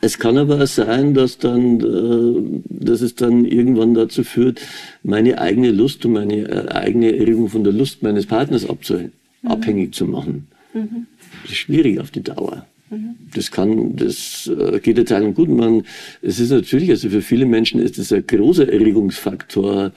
Es 0.00 0.18
kann 0.18 0.38
aber 0.38 0.62
auch 0.62 0.66
sein, 0.66 1.14
dass 1.14 1.38
dann, 1.38 1.80
äh, 1.80 2.60
dass 2.68 3.00
es 3.00 3.14
dann 3.16 3.44
irgendwann 3.44 3.94
dazu 3.94 4.22
führt, 4.22 4.60
meine 5.02 5.40
eigene 5.40 5.72
Lust 5.72 6.04
und 6.04 6.12
meine 6.12 6.48
äh, 6.48 6.68
eigene 6.68 7.16
Erregung 7.16 7.48
von 7.48 7.64
der 7.64 7.72
Lust 7.72 8.02
meines 8.02 8.26
Partners 8.26 8.66
mhm. 8.68 9.10
abhängig 9.44 9.94
zu 9.94 10.06
machen. 10.06 10.46
Mhm. 10.72 11.06
Das 11.42 11.52
ist 11.52 11.58
schwierig 11.58 11.98
auf 11.98 12.12
die 12.12 12.22
Dauer. 12.22 12.64
Mhm. 12.90 13.16
Das 13.34 13.50
kann, 13.50 13.96
das 13.96 14.48
äh, 14.48 14.78
geht 14.78 14.98
der 14.98 15.04
Teilung 15.04 15.34
gut. 15.34 15.48
Man, 15.48 15.82
es 16.22 16.38
ist 16.38 16.50
natürlich, 16.50 16.90
also 16.90 17.10
für 17.10 17.22
viele 17.22 17.46
Menschen 17.46 17.80
ist 17.80 17.98
es 17.98 18.12
ein 18.12 18.26
großer 18.26 18.72
Erregungsfaktor, 18.72 19.92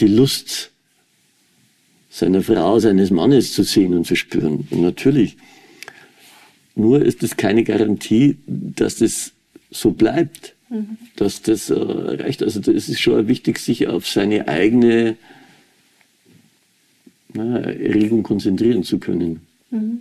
die 0.00 0.08
Lust 0.08 0.72
seiner 2.10 2.42
Frau, 2.42 2.80
seines 2.80 3.10
Mannes 3.10 3.52
zu 3.52 3.62
sehen 3.62 3.94
und 3.94 4.06
zu 4.06 4.16
spüren. 4.16 4.66
Und 4.70 4.82
natürlich 4.82 5.36
nur 6.74 7.02
ist 7.02 7.22
es 7.22 7.36
keine 7.36 7.64
Garantie, 7.64 8.36
dass 8.46 8.96
das 8.96 9.32
so 9.70 9.90
bleibt, 9.90 10.54
mhm. 10.68 10.98
dass 11.16 11.42
das 11.42 11.70
äh, 11.70 11.74
reicht. 11.74 12.42
Also 12.42 12.60
es 12.60 12.88
ist 12.88 13.00
schon 13.00 13.28
wichtig, 13.28 13.58
sich 13.58 13.88
auf 13.88 14.06
seine 14.08 14.48
eigene 14.48 15.16
na, 17.34 17.60
Erregung 17.60 18.22
konzentrieren 18.22 18.84
zu 18.84 18.98
können. 18.98 19.40
Mhm. 19.70 20.00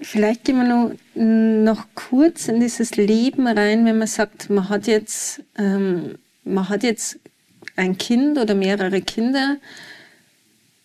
Vielleicht 0.00 0.44
gehen 0.44 0.56
wir 0.56 0.64
noch, 0.64 1.74
noch 1.74 1.86
kurz 1.94 2.46
in 2.46 2.60
dieses 2.60 2.96
Leben 2.96 3.48
rein, 3.48 3.84
wenn 3.84 3.98
man 3.98 4.06
sagt, 4.06 4.48
man 4.48 4.68
hat 4.68 4.86
jetzt, 4.86 5.42
ähm, 5.56 6.14
man 6.44 6.68
hat 6.68 6.84
jetzt 6.84 7.18
ein 7.74 7.98
Kind 7.98 8.38
oder 8.38 8.54
mehrere 8.54 9.00
Kinder 9.00 9.56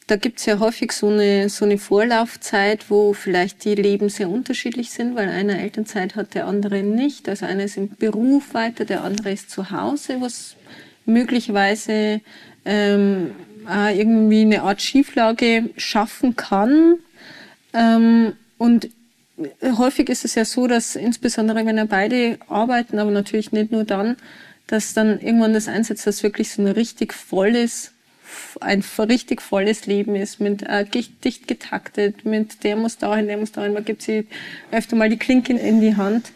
da 0.07 0.17
gibt 0.17 0.39
es 0.39 0.45
ja 0.45 0.59
häufig 0.59 0.91
so 0.91 1.09
eine, 1.09 1.49
so 1.49 1.65
eine 1.65 1.77
Vorlaufzeit, 1.77 2.89
wo 2.89 3.13
vielleicht 3.13 3.63
die 3.63 3.75
Leben 3.75 4.09
sehr 4.09 4.29
unterschiedlich 4.29 4.89
sind, 4.91 5.15
weil 5.15 5.29
einer 5.29 5.59
Elternzeit 5.59 6.15
hat, 6.15 6.33
der 6.33 6.47
andere 6.47 6.83
nicht. 6.83 7.29
Also 7.29 7.45
einer 7.45 7.63
ist 7.63 7.77
im 7.77 7.89
Beruf 7.89 8.53
weiter, 8.53 8.85
der 8.85 9.03
andere 9.03 9.31
ist 9.31 9.49
zu 9.49 9.71
Hause, 9.71 10.19
was 10.19 10.55
möglicherweise 11.05 12.21
ähm, 12.65 13.31
irgendwie 13.65 14.41
eine 14.41 14.63
Art 14.63 14.81
Schieflage 14.81 15.69
schaffen 15.77 16.35
kann. 16.35 16.95
Ähm, 17.73 18.33
und 18.57 18.89
häufig 19.63 20.09
ist 20.09 20.25
es 20.25 20.35
ja 20.35 20.43
so, 20.43 20.67
dass 20.67 20.95
insbesondere 20.95 21.65
wenn 21.65 21.77
er 21.77 21.85
beide 21.85 22.37
arbeiten, 22.49 22.99
aber 22.99 23.11
natürlich 23.11 23.51
nicht 23.51 23.71
nur 23.71 23.85
dann, 23.85 24.17
dass 24.67 24.93
dann 24.93 25.19
irgendwann 25.19 25.53
das 25.53 25.67
einsetzt, 25.67 26.07
dass 26.07 26.23
wirklich 26.23 26.51
so 26.51 26.61
ein 26.61 26.67
richtig 26.67 27.13
volles 27.13 27.92
ein 28.61 28.83
richtig 28.99 29.41
volles 29.41 29.85
Leben 29.85 30.15
ist, 30.15 30.39
mit 30.39 30.63
äh, 30.63 30.85
dicht 30.85 31.47
getaktet, 31.47 32.25
mit 32.25 32.63
der 32.63 32.75
muss 32.75 32.97
dahin, 32.97 33.27
der 33.27 33.37
muss 33.37 33.51
dahin, 33.51 33.73
man 33.73 33.85
gibt 33.85 34.01
sie 34.01 34.27
öfter 34.71 34.95
mal 34.95 35.09
die 35.09 35.17
Klinken 35.17 35.57
in 35.57 35.81
die 35.81 35.95
Hand. 35.95 36.31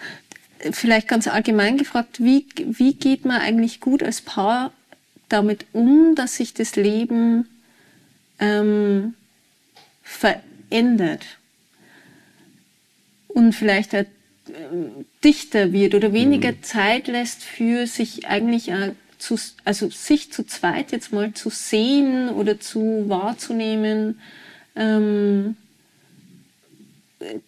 Vielleicht 0.71 1.07
ganz 1.07 1.27
allgemein 1.27 1.77
gefragt, 1.77 2.23
wie, 2.23 2.45
wie 2.57 2.93
geht 2.93 3.25
man 3.25 3.41
eigentlich 3.41 3.79
gut 3.79 4.01
als 4.01 4.21
Paar 4.21 4.71
damit 5.29 5.65
um, 5.73 6.15
dass 6.15 6.35
sich 6.35 6.53
das 6.53 6.75
Leben 6.75 7.47
ähm, 8.39 9.13
verändert 10.03 11.25
und 13.27 13.53
vielleicht 13.53 13.93
äh, 13.93 14.05
dichter 15.23 15.73
wird 15.73 15.95
oder 15.95 16.13
weniger 16.13 16.51
mhm. 16.51 16.63
Zeit 16.63 17.07
lässt 17.07 17.43
für 17.43 17.87
sich 17.87 18.27
eigentlich 18.27 18.69
äh, 18.69 18.93
zu, 19.17 19.35
also 19.63 19.89
sich 19.89 20.31
zu 20.31 20.45
zweit 20.45 20.91
jetzt 20.91 21.11
mal 21.13 21.33
zu 21.33 21.49
sehen 21.49 22.29
oder 22.29 22.59
zu 22.59 23.05
wahrzunehmen, 23.07 24.19
ähm, 24.75 25.55
äh, 27.19 27.39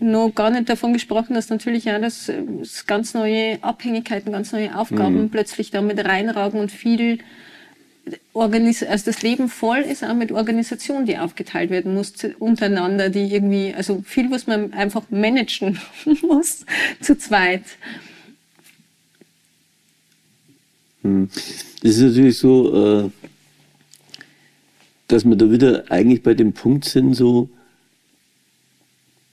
noch 0.00 0.30
gar 0.34 0.50
nicht 0.50 0.68
davon 0.68 0.92
gesprochen, 0.92 1.34
dass 1.34 1.48
natürlich 1.48 1.84
ja 1.84 1.98
das, 1.98 2.30
das 2.60 2.86
ganz 2.86 3.14
neue 3.14 3.62
Abhängigkeiten, 3.62 4.32
ganz 4.32 4.52
neue 4.52 4.76
Aufgaben 4.76 5.22
mhm. 5.22 5.30
plötzlich 5.30 5.70
damit 5.70 6.04
reinragen 6.04 6.60
und 6.60 6.72
viel 6.72 7.18
Organis 8.32 8.84
also 8.84 9.06
das 9.06 9.22
Leben 9.22 9.48
voll 9.48 9.78
ist 9.78 10.04
auch 10.04 10.14
mit 10.14 10.30
Organisation, 10.30 11.06
die 11.06 11.18
aufgeteilt 11.18 11.70
werden 11.70 11.94
muss 11.94 12.12
untereinander, 12.38 13.10
die 13.10 13.32
irgendwie, 13.34 13.74
also 13.74 14.02
viel, 14.06 14.30
was 14.30 14.46
man 14.46 14.72
einfach 14.72 15.02
managen 15.10 15.80
muss 16.22 16.64
zu 17.00 17.18
zweit. 17.18 17.64
Hm. 21.06 21.28
Das 21.82 21.96
ist 21.96 22.02
natürlich 22.02 22.38
so, 22.38 23.04
äh, 23.04 23.10
dass 25.08 25.24
wir 25.24 25.36
da 25.36 25.50
wieder 25.50 25.84
eigentlich 25.90 26.22
bei 26.22 26.34
dem 26.34 26.52
Punkt 26.52 26.84
sind, 26.84 27.14
so, 27.14 27.48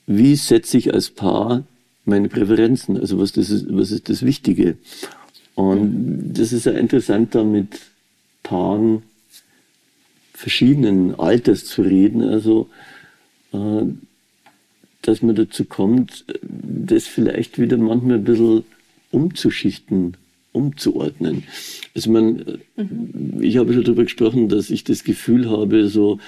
wie 0.05 0.36
setze 0.36 0.78
ich 0.78 0.93
als 0.93 1.09
Paar 1.09 1.63
meine 2.05 2.30
Präferenzen? 2.30 2.97
Also 2.97 3.17
was, 3.17 3.32
das 3.32 3.49
ist, 3.49 3.65
was 3.69 3.91
ist 3.91 4.09
das 4.09 4.24
Wichtige? 4.24 4.78
Und 5.55 6.34
das 6.34 6.51
ist 6.53 6.65
ja 6.65 6.74
interessant, 6.74 7.34
da 7.34 7.43
mit 7.43 7.80
Paaren 8.43 9.03
verschiedenen 10.34 11.15
Alters 11.19 11.65
zu 11.65 11.82
reden. 11.84 12.21
Also, 12.21 12.69
äh, 13.53 13.84
dass 15.01 15.21
man 15.21 15.36
dazu 15.36 15.65
kommt, 15.65 16.26
das 16.41 17.07
vielleicht 17.07 17.59
wieder 17.59 17.78
manchmal 17.78 18.17
ein 18.17 18.24
bisschen 18.24 18.63
umzuschichten 19.11 20.17
umzuordnen. 20.54 21.43
Also 21.93 22.12
man, 22.12 22.60
mhm. 22.78 23.39
ich 23.41 23.58
habe 23.58 23.74
schon 23.74 23.84
darüber 23.84 24.04
gesprochen, 24.04 24.47
dass 24.47 24.70
ich 24.70 24.84
das 24.86 25.04
Gefühl 25.04 25.49
habe, 25.49 25.89
so, 25.89 26.20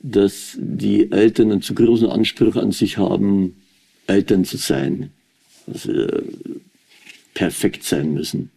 dass 0.00 0.56
die 0.58 1.12
Eltern 1.12 1.52
einen 1.52 1.62
zu 1.62 1.74
großen 1.74 2.08
Anspruch 2.08 2.56
an 2.56 2.72
sich 2.72 2.98
haben, 2.98 3.54
Eltern 4.06 4.44
zu 4.44 4.56
sein. 4.56 5.10
Also 5.66 5.92
perfekt 7.34 7.84
sein 7.84 8.14
müssen. 8.14 8.50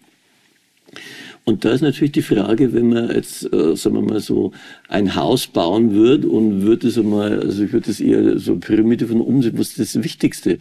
Und 1.44 1.66
da 1.66 1.72
ist 1.72 1.82
natürlich 1.82 2.12
die 2.12 2.22
Frage, 2.22 2.74
wenn 2.74 2.90
man 2.90 3.14
jetzt, 3.14 3.52
äh, 3.52 3.76
sagen 3.76 3.96
wir 3.96 4.02
mal 4.02 4.20
so, 4.20 4.52
ein 4.88 5.16
Haus 5.16 5.48
bauen 5.48 5.92
würde 5.92 6.28
und 6.28 6.62
würde 6.62 6.88
es 6.88 6.98
einmal, 6.98 7.40
also 7.40 7.64
ich 7.64 7.74
würde 7.74 7.90
es 7.92 8.00
eher 8.00 8.38
so 8.40 8.56
Pyramide 8.58 9.08
von 9.08 9.22
oben 9.22 9.44
was 9.58 9.78
ist 9.78 9.96
das 9.96 10.04
Wichtigste? 10.04 10.60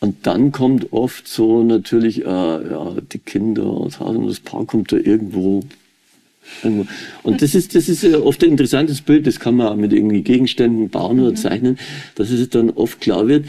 Und 0.00 0.26
dann 0.26 0.52
kommt 0.52 0.92
oft 0.92 1.26
so 1.26 1.62
natürlich, 1.62 2.22
äh, 2.22 2.24
ja, 2.24 2.96
die 3.12 3.18
Kinder, 3.18 3.80
das 3.84 3.98
Haus 3.98 4.16
und 4.16 4.26
das 4.26 4.40
Paar 4.40 4.66
kommt 4.66 4.92
da 4.92 4.96
irgendwo. 4.96 5.64
irgendwo. 6.62 6.86
Und 7.22 7.40
das 7.40 7.54
ist, 7.54 7.74
das 7.74 7.88
ist 7.88 8.04
oft 8.04 8.42
ein 8.44 8.50
interessantes 8.50 9.00
Bild, 9.00 9.26
das 9.26 9.40
kann 9.40 9.56
man 9.56 9.68
auch 9.68 9.76
mit 9.76 9.92
irgendwie 9.92 10.22
Gegenständen 10.22 10.90
bauen 10.90 11.20
oder 11.20 11.30
mhm. 11.30 11.36
zeichnen, 11.36 11.78
dass 12.14 12.30
es 12.30 12.48
dann 12.50 12.70
oft 12.70 13.00
klar 13.00 13.26
wird, 13.26 13.46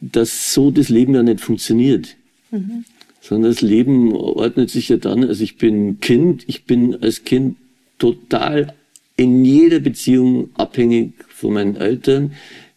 dass 0.00 0.54
so 0.54 0.70
das 0.70 0.88
Leben 0.88 1.14
ja 1.14 1.22
nicht 1.22 1.40
funktioniert. 1.40 2.16
Mhm. 2.52 2.84
Sondern 3.20 3.50
das 3.50 3.60
Leben 3.60 4.12
ordnet 4.12 4.70
sich 4.70 4.88
ja 4.88 4.96
dann, 4.96 5.24
also 5.24 5.42
ich 5.42 5.58
bin 5.58 5.98
Kind, 6.00 6.44
ich 6.46 6.64
bin 6.64 6.94
als 7.02 7.24
Kind 7.24 7.56
total 7.98 8.72
in 9.16 9.44
jeder 9.44 9.80
Beziehung 9.80 10.50
abhängig 10.54 11.12
von 11.28 11.54
meinen 11.54 11.74
Eltern. 11.74 12.32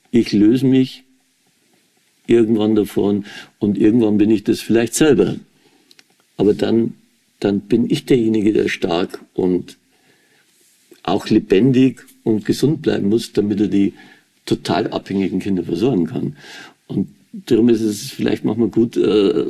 Ich 0.09 0.33
löse 0.33 0.65
mich 0.65 1.03
irgendwann 2.31 2.75
davon 2.75 3.25
und 3.59 3.77
irgendwann 3.77 4.17
bin 4.17 4.31
ich 4.31 4.43
das 4.43 4.61
vielleicht 4.61 4.95
selber. 4.95 5.35
Aber 6.37 6.53
dann, 6.53 6.93
dann 7.39 7.61
bin 7.61 7.89
ich 7.89 8.05
derjenige, 8.05 8.53
der 8.53 8.69
stark 8.69 9.19
und 9.33 9.77
auch 11.03 11.27
lebendig 11.27 12.01
und 12.23 12.45
gesund 12.45 12.81
bleiben 12.81 13.09
muss, 13.09 13.33
damit 13.33 13.59
er 13.59 13.67
die 13.67 13.93
total 14.45 14.87
abhängigen 14.87 15.39
Kinder 15.39 15.63
versorgen 15.63 16.07
kann. 16.07 16.35
Und 16.87 17.09
darum 17.33 17.69
ist 17.69 17.81
es 17.81 18.11
vielleicht 18.11 18.43
manchmal 18.43 18.69
gut, 18.69 18.97
äh, 18.97 19.45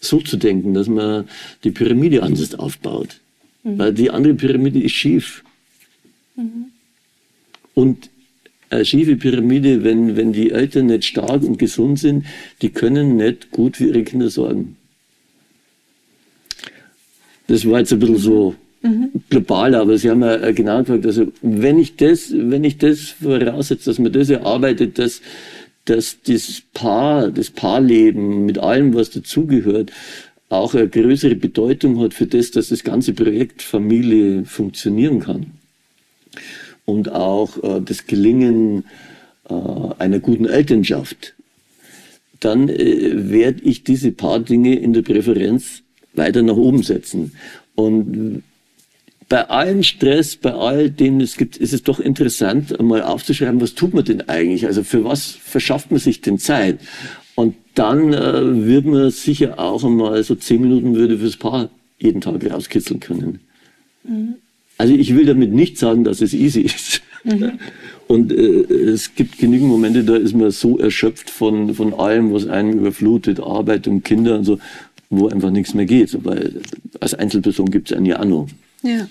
so 0.00 0.20
zu 0.20 0.36
denken, 0.36 0.74
dass 0.74 0.86
man 0.86 1.28
die 1.64 1.70
Pyramide 1.70 2.22
anders 2.22 2.54
aufbaut. 2.54 3.20
Mhm. 3.62 3.78
Weil 3.78 3.92
die 3.92 4.10
andere 4.10 4.34
Pyramide 4.34 4.80
ist 4.80 4.92
schief. 4.92 5.44
Mhm. 6.36 6.66
Und 7.74 8.10
eine 8.72 8.84
schiefe 8.84 9.16
Pyramide, 9.16 9.84
wenn, 9.84 10.16
wenn 10.16 10.32
die 10.32 10.50
Eltern 10.50 10.86
nicht 10.86 11.04
stark 11.04 11.42
und 11.42 11.58
gesund 11.58 11.98
sind, 11.98 12.24
die 12.62 12.70
können 12.70 13.16
nicht 13.16 13.50
gut 13.50 13.76
für 13.76 13.86
ihre 13.86 14.02
Kinder 14.02 14.30
sorgen. 14.30 14.76
das 17.48 17.68
war 17.68 17.80
jetzt 17.80 17.92
ein 17.92 17.98
bisschen 17.98 18.18
so 18.18 18.54
global, 19.30 19.74
aber 19.74 19.96
Sie 19.96 20.10
haben 20.10 20.22
ja 20.22 20.50
genau 20.52 20.82
gesagt, 20.82 21.06
also 21.06 21.32
wenn 21.42 21.78
ich 21.78 21.96
das, 21.96 22.32
wenn 22.34 22.64
ich 22.64 22.78
das 22.78 23.10
voraussetze, 23.10 23.90
dass 23.90 23.98
man 23.98 24.12
das 24.12 24.30
erarbeitet, 24.30 24.98
dass, 24.98 25.20
dass 25.84 26.18
das 26.26 26.62
Paar, 26.72 27.30
das 27.30 27.50
Paarleben 27.50 28.46
mit 28.46 28.58
allem, 28.58 28.94
was 28.94 29.10
dazugehört, 29.10 29.92
auch 30.48 30.74
eine 30.74 30.88
größere 30.88 31.34
Bedeutung 31.36 32.00
hat 32.00 32.14
für 32.14 32.26
das, 32.26 32.50
dass 32.50 32.68
das 32.68 32.84
ganze 32.84 33.12
Projekt 33.12 33.62
Familie 33.62 34.44
funktionieren 34.44 35.20
kann. 35.20 35.46
Und 36.84 37.12
auch 37.12 37.62
äh, 37.62 37.80
das 37.80 38.06
Gelingen 38.06 38.84
äh, 39.48 39.54
einer 39.98 40.18
guten 40.18 40.46
Elternschaft. 40.46 41.34
Dann 42.40 42.68
äh, 42.68 43.30
werde 43.30 43.62
ich 43.62 43.84
diese 43.84 44.12
paar 44.12 44.40
Dinge 44.40 44.74
in 44.74 44.92
der 44.92 45.02
Präferenz 45.02 45.82
weiter 46.14 46.42
nach 46.42 46.56
oben 46.56 46.82
setzen. 46.82 47.32
Und 47.74 48.42
bei 49.28 49.48
allem 49.48 49.82
Stress, 49.82 50.36
bei 50.36 50.52
all 50.52 50.90
dem 50.90 51.20
es 51.20 51.36
gibt, 51.36 51.56
ist 51.56 51.72
es 51.72 51.82
doch 51.82 52.00
interessant, 52.00 52.78
einmal 52.78 53.02
aufzuschreiben, 53.02 53.60
was 53.60 53.74
tut 53.74 53.94
man 53.94 54.04
denn 54.04 54.28
eigentlich? 54.28 54.66
Also 54.66 54.82
für 54.82 55.04
was 55.04 55.30
verschafft 55.30 55.90
man 55.90 56.00
sich 56.00 56.20
denn 56.20 56.38
Zeit? 56.38 56.80
Und 57.34 57.54
dann 57.74 58.12
äh, 58.12 58.66
wird 58.66 58.84
man 58.84 59.10
sicher 59.10 59.58
auch 59.58 59.84
einmal 59.84 60.22
so 60.22 60.34
zehn 60.34 60.60
Minuten 60.60 60.94
würde 60.94 61.18
fürs 61.18 61.38
Paar 61.38 61.70
jeden 61.98 62.20
Tag 62.20 62.44
rauskitzeln 62.44 63.00
können. 63.00 63.40
Mhm. 64.04 64.34
Also 64.78 64.94
ich 64.94 65.14
will 65.14 65.26
damit 65.26 65.52
nicht 65.52 65.78
sagen, 65.78 66.04
dass 66.04 66.20
es 66.20 66.34
easy 66.34 66.62
ist. 66.62 67.02
Mhm. 67.24 67.52
Und 68.08 68.32
äh, 68.32 68.62
es 68.74 69.14
gibt 69.14 69.38
genügend 69.38 69.68
Momente, 69.68 70.04
da 70.04 70.16
ist 70.16 70.34
man 70.34 70.50
so 70.50 70.78
erschöpft 70.78 71.30
von, 71.30 71.74
von 71.74 71.94
allem, 71.94 72.32
was 72.32 72.46
einen 72.46 72.74
überflutet, 72.74 73.40
Arbeit 73.40 73.86
und 73.88 74.02
Kinder 74.04 74.36
und 74.36 74.44
so, 74.44 74.58
wo 75.08 75.28
einfach 75.28 75.50
nichts 75.50 75.72
mehr 75.72 75.86
geht. 75.86 76.16
Weil 76.24 76.60
als 77.00 77.14
Einzelperson 77.14 77.70
gibt 77.70 77.90
es 77.90 77.96
einen 77.96 78.06
ja 78.06 78.20
auch 78.20 78.24
noch. 78.26 78.48
Ja. 78.82 79.08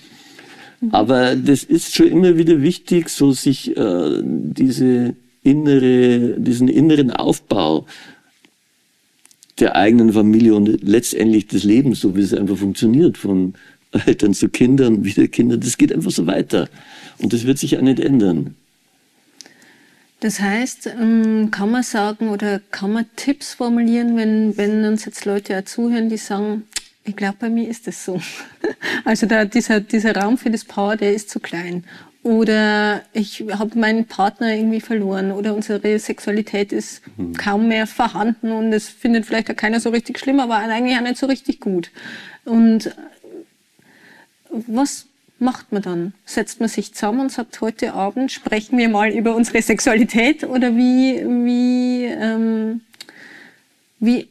Aber 0.90 1.36
das 1.36 1.64
ist 1.64 1.94
schon 1.94 2.08
immer 2.08 2.36
wieder 2.36 2.60
wichtig, 2.60 3.08
so 3.08 3.32
sich 3.32 3.76
äh, 3.76 4.20
diese 4.22 5.14
innere, 5.42 6.36
diesen 6.38 6.68
inneren 6.68 7.10
Aufbau 7.10 7.86
der 9.58 9.76
eigenen 9.76 10.12
Familie 10.12 10.54
und 10.54 10.82
letztendlich 10.82 11.46
des 11.46 11.62
Lebens, 11.64 12.00
so 12.00 12.16
wie 12.16 12.20
es 12.20 12.34
einfach 12.34 12.56
funktioniert, 12.56 13.18
von 13.18 13.54
Eltern 14.06 14.34
zu 14.34 14.48
Kindern, 14.48 15.04
wieder 15.04 15.28
Kinder, 15.28 15.56
das 15.56 15.76
geht 15.78 15.92
einfach 15.92 16.10
so 16.10 16.26
weiter. 16.26 16.68
Und 17.18 17.32
das 17.32 17.46
wird 17.46 17.58
sich 17.58 17.76
auch 17.76 17.82
nicht 17.82 18.00
ändern. 18.00 18.56
Das 20.20 20.40
heißt, 20.40 20.86
ähm, 21.00 21.50
kann 21.50 21.70
man 21.70 21.82
sagen 21.82 22.28
oder 22.28 22.60
kann 22.70 22.92
man 22.92 23.06
Tipps 23.16 23.54
formulieren, 23.54 24.16
wenn, 24.16 24.56
wenn 24.56 24.84
uns 24.84 25.04
jetzt 25.04 25.24
Leute 25.24 25.58
auch 25.58 25.64
zuhören, 25.64 26.08
die 26.08 26.16
sagen, 26.16 26.62
ich 27.04 27.16
glaube, 27.16 27.38
bei 27.40 27.50
mir 27.50 27.68
ist 27.68 27.86
das 27.86 28.04
so. 28.04 28.20
Also 29.04 29.26
da, 29.26 29.44
dieser, 29.44 29.80
dieser 29.80 30.14
Raum 30.14 30.38
für 30.38 30.50
das 30.50 30.64
Paar, 30.64 30.96
der 30.96 31.12
ist 31.12 31.28
zu 31.28 31.40
klein. 31.40 31.84
Oder 32.22 33.02
ich 33.12 33.44
habe 33.50 33.76
meinen 33.76 34.06
Partner 34.06 34.54
irgendwie 34.54 34.80
verloren. 34.80 35.32
Oder 35.32 35.56
unsere 35.56 35.98
Sexualität 35.98 36.72
ist 36.72 37.02
mhm. 37.16 37.32
kaum 37.34 37.66
mehr 37.66 37.88
vorhanden 37.88 38.52
und 38.52 38.72
es 38.72 38.88
findet 38.88 39.26
vielleicht 39.26 39.50
auch 39.50 39.56
keiner 39.56 39.80
so 39.80 39.90
richtig 39.90 40.20
schlimm, 40.20 40.38
aber 40.38 40.56
eigentlich 40.56 40.96
auch 40.96 41.02
nicht 41.02 41.16
so 41.16 41.26
richtig 41.26 41.58
gut. 41.58 41.90
Und 42.44 42.94
was 44.52 45.06
macht 45.38 45.72
man 45.72 45.82
dann? 45.82 46.14
Setzt 46.24 46.60
man 46.60 46.68
sich 46.68 46.94
zusammen 46.94 47.20
und 47.20 47.32
sagt, 47.32 47.60
heute 47.60 47.94
Abend 47.94 48.30
sprechen 48.30 48.78
wir 48.78 48.88
mal 48.88 49.10
über 49.10 49.34
unsere 49.34 49.60
Sexualität? 49.60 50.44
Oder 50.44 50.76
wie, 50.76 51.24
wie, 51.44 52.04
ähm, 52.04 52.80
wie, 53.98 54.28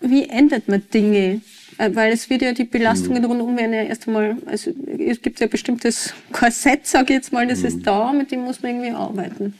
wie 0.00 0.28
ändert 0.28 0.68
man 0.68 0.82
Dinge? 0.92 1.40
Äh, 1.78 1.90
weil 1.94 2.12
es 2.12 2.30
wird 2.30 2.42
ja 2.42 2.52
die 2.52 2.64
Belastungen 2.64 3.22
mhm. 3.22 3.28
rundum 3.28 3.56
werden 3.56 3.74
ja 3.74 3.82
erst 3.82 4.06
einmal, 4.06 4.36
also 4.46 4.70
es 4.98 5.20
gibt 5.20 5.40
ja 5.40 5.46
bestimmtes 5.46 6.14
Korsett, 6.32 6.86
sage 6.86 7.12
ich 7.12 7.18
jetzt 7.18 7.32
mal, 7.32 7.46
das 7.46 7.60
mhm. 7.60 7.66
ist 7.66 7.86
da, 7.86 8.12
mit 8.12 8.30
dem 8.30 8.40
muss 8.40 8.62
man 8.62 8.72
irgendwie 8.72 8.92
arbeiten. 8.92 9.54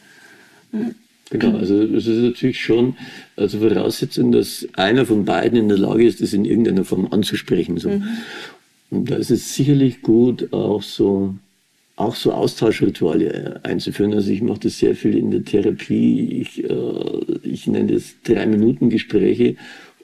Mhm. 0.71 0.95
Genau, 1.29 1.57
also 1.57 1.81
es 1.83 2.07
ist 2.07 2.21
natürlich 2.21 2.61
schon 2.61 2.95
also 3.35 3.59
Voraussetzung, 3.59 4.31
dass 4.31 4.65
einer 4.73 5.05
von 5.05 5.25
beiden 5.25 5.59
in 5.59 5.67
der 5.67 5.77
Lage 5.77 6.07
ist, 6.07 6.21
das 6.21 6.31
in 6.31 6.45
irgendeiner 6.45 6.85
Form 6.85 7.07
anzusprechen. 7.11 7.77
So. 7.77 7.89
Mhm. 7.89 8.07
Und 8.89 9.09
da 9.09 9.15
ist 9.15 9.31
es 9.31 9.53
sicherlich 9.53 10.01
gut, 10.01 10.53
auch 10.53 10.81
so 10.81 11.35
auch 11.97 12.15
so 12.15 12.31
Austauschrituale 12.31 13.59
einzuführen. 13.63 14.13
Also 14.13 14.31
ich 14.31 14.43
mache 14.43 14.59
das 14.59 14.77
sehr 14.77 14.95
viel 14.95 15.17
in 15.17 15.31
der 15.31 15.43
Therapie. 15.43 16.41
Ich, 16.41 16.63
äh, 16.63 17.39
ich 17.41 17.65
nenne 17.65 17.93
das 17.93 18.13
Drei-Minuten-Gespräche, 18.23 19.55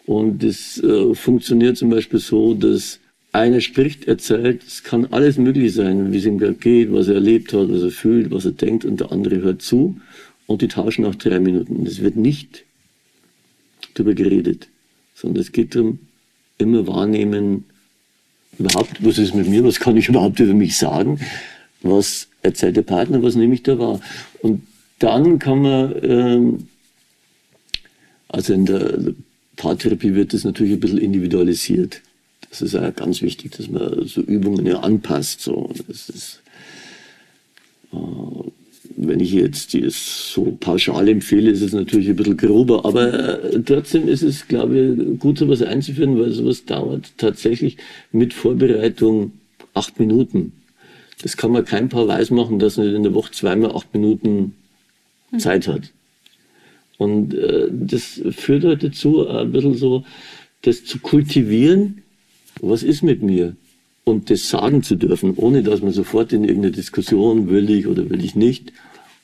und 0.05 0.43
das 0.43 0.81
äh, 0.83 1.13
funktioniert 1.15 1.77
zum 1.77 1.89
Beispiel 1.89 2.19
so, 2.19 2.53
dass 2.53 2.99
einer 3.31 3.61
spricht, 3.61 4.07
erzählt, 4.07 4.63
es 4.63 4.83
kann 4.83 5.07
alles 5.07 5.37
möglich 5.37 5.73
sein, 5.73 6.11
wie 6.11 6.17
es 6.17 6.25
ihm 6.25 6.37
gerade 6.37 6.55
geht, 6.55 6.91
was 6.91 7.07
er 7.07 7.15
erlebt 7.15 7.53
hat, 7.53 7.69
was 7.69 7.81
er 7.81 7.91
fühlt, 7.91 8.31
was 8.31 8.45
er 8.45 8.51
denkt, 8.51 8.85
und 8.85 8.99
der 8.99 9.11
andere 9.11 9.41
hört 9.41 9.61
zu 9.61 9.99
und 10.45 10.61
die 10.61 10.67
tauschen 10.67 11.03
nach 11.03 11.15
drei 11.15 11.39
Minuten. 11.39 11.85
Es 11.85 12.01
wird 12.01 12.15
nicht 12.15 12.65
darüber 13.93 14.13
geredet, 14.13 14.67
sondern 15.15 15.41
es 15.41 15.51
geht 15.51 15.73
darum, 15.75 15.99
immer 16.57 16.85
wahrnehmen, 16.85 17.65
überhaupt, 18.59 19.03
was 19.03 19.17
ist 19.17 19.35
mit 19.35 19.47
mir, 19.47 19.63
was 19.63 19.79
kann 19.79 19.97
ich 19.97 20.09
überhaupt 20.09 20.39
über 20.39 20.53
mich 20.53 20.77
sagen, 20.77 21.19
was 21.81 22.27
erzählt 22.41 22.75
der 22.75 22.83
Partner, 22.83 23.23
was 23.23 23.35
nehme 23.35 23.53
ich 23.53 23.63
da 23.63 23.77
wahr. 23.79 23.99
Und 24.41 24.63
dann 24.99 25.39
kann 25.39 25.61
man, 25.61 25.95
ähm, 26.03 26.67
also 28.29 28.53
in 28.53 28.65
der 28.65 29.13
Paartherapie 29.55 30.15
wird 30.15 30.33
das 30.33 30.43
natürlich 30.43 30.73
ein 30.73 30.79
bisschen 30.79 30.97
individualisiert. 30.97 32.01
Das 32.49 32.61
ist 32.61 32.73
ja 32.73 32.89
ganz 32.91 33.21
wichtig, 33.21 33.51
dass 33.51 33.69
man 33.69 34.07
so 34.07 34.21
Übungen 34.21 34.65
ja 34.65 34.79
anpasst. 34.79 35.41
So. 35.41 35.71
Das 35.87 36.09
ist, 36.09 36.41
äh, 37.91 38.51
wenn 38.95 39.19
ich 39.19 39.31
jetzt 39.31 39.73
das 39.73 40.33
so 40.33 40.57
pauschal 40.59 41.07
empfehle, 41.07 41.49
ist 41.51 41.61
es 41.61 41.73
natürlich 41.73 42.09
ein 42.09 42.15
bisschen 42.15 42.37
grober, 42.37 42.85
aber 42.85 43.43
äh, 43.53 43.61
trotzdem 43.63 44.07
ist 44.07 44.21
es, 44.21 44.47
glaube 44.47 44.77
ich, 44.77 45.19
gut, 45.19 45.37
sowas 45.37 45.61
einzuführen, 45.61 46.19
weil 46.19 46.31
sowas 46.31 46.65
dauert 46.65 47.11
tatsächlich 47.17 47.77
mit 48.11 48.33
Vorbereitung 48.33 49.31
acht 49.73 49.99
Minuten. 49.99 50.53
Das 51.21 51.37
kann 51.37 51.51
man 51.51 51.63
kein 51.65 51.89
Paar 51.89 52.07
weiß 52.07 52.31
machen, 52.31 52.59
dass 52.59 52.77
man 52.77 52.93
in 52.93 53.03
der 53.03 53.13
Woche 53.13 53.31
zweimal 53.31 53.75
acht 53.75 53.93
Minuten 53.93 54.53
Zeit 55.37 55.67
hat. 55.67 55.91
Und 56.97 57.33
äh, 57.33 57.69
das 57.71 58.21
führt 58.31 58.65
halt 58.65 58.83
dazu, 58.83 59.27
ein 59.27 59.51
bisschen 59.51 59.75
so, 59.75 60.03
das 60.61 60.85
zu 60.85 60.99
kultivieren, 60.99 62.03
was 62.61 62.83
ist 62.83 63.01
mit 63.01 63.23
mir? 63.23 63.55
Und 64.05 64.29
das 64.29 64.49
sagen 64.49 64.83
zu 64.83 64.95
dürfen, 64.95 65.33
ohne 65.37 65.63
dass 65.63 65.81
man 65.81 65.91
sofort 65.91 66.33
in 66.33 66.43
irgendeine 66.43 66.73
Diskussion 66.73 67.49
will 67.49 67.69
ich 67.69 67.87
oder 67.87 68.09
will 68.09 68.23
ich 68.23 68.35
nicht. 68.35 68.73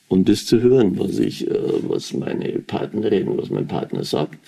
Und 0.08 0.28
das 0.28 0.46
zu 0.46 0.60
hören, 0.60 0.98
was 0.98 1.18
ich, 1.18 1.48
äh, 1.48 1.58
was 1.82 2.12
meine 2.14 2.48
Partnerin, 2.60 3.36
was 3.36 3.50
mein 3.50 3.68
Partner 3.68 4.04
sagt. 4.04 4.38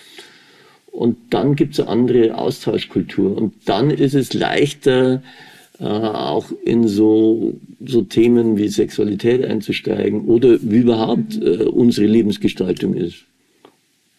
Und 0.91 1.16
dann 1.30 1.57
gibt 1.57 1.74
es 1.74 1.80
eine 1.80 1.89
andere 1.89 2.37
Austauschkultur. 2.37 3.37
Und 3.37 3.55
dann 3.66 3.91
ist 3.91 4.14
es 4.14 4.35
leichter, 4.35 5.22
äh, 5.78 5.85
auch 5.85 6.53
in 6.64 6.87
so, 6.87 7.59
so 7.85 8.03
Themen 8.03 8.57
wie 8.57 8.68
Sexualität 8.68 9.45
einzusteigen 9.45 10.26
oder 10.26 10.59
wie 10.62 10.78
überhaupt 10.78 11.37
äh, 11.43 11.64
unsere 11.64 12.07
Lebensgestaltung 12.07 12.95
ist. 12.95 13.24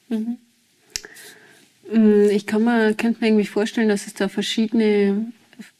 Mhm. 0.09 0.38
Mm, 1.91 2.30
ich 2.32 2.47
kann 2.47 2.64
mir, 2.64 2.93
könnte 2.95 3.22
mir 3.22 3.28
irgendwie 3.28 3.45
vorstellen, 3.45 3.88
dass 3.88 4.07
es 4.07 4.14
da 4.14 4.28
verschiedene, 4.28 5.32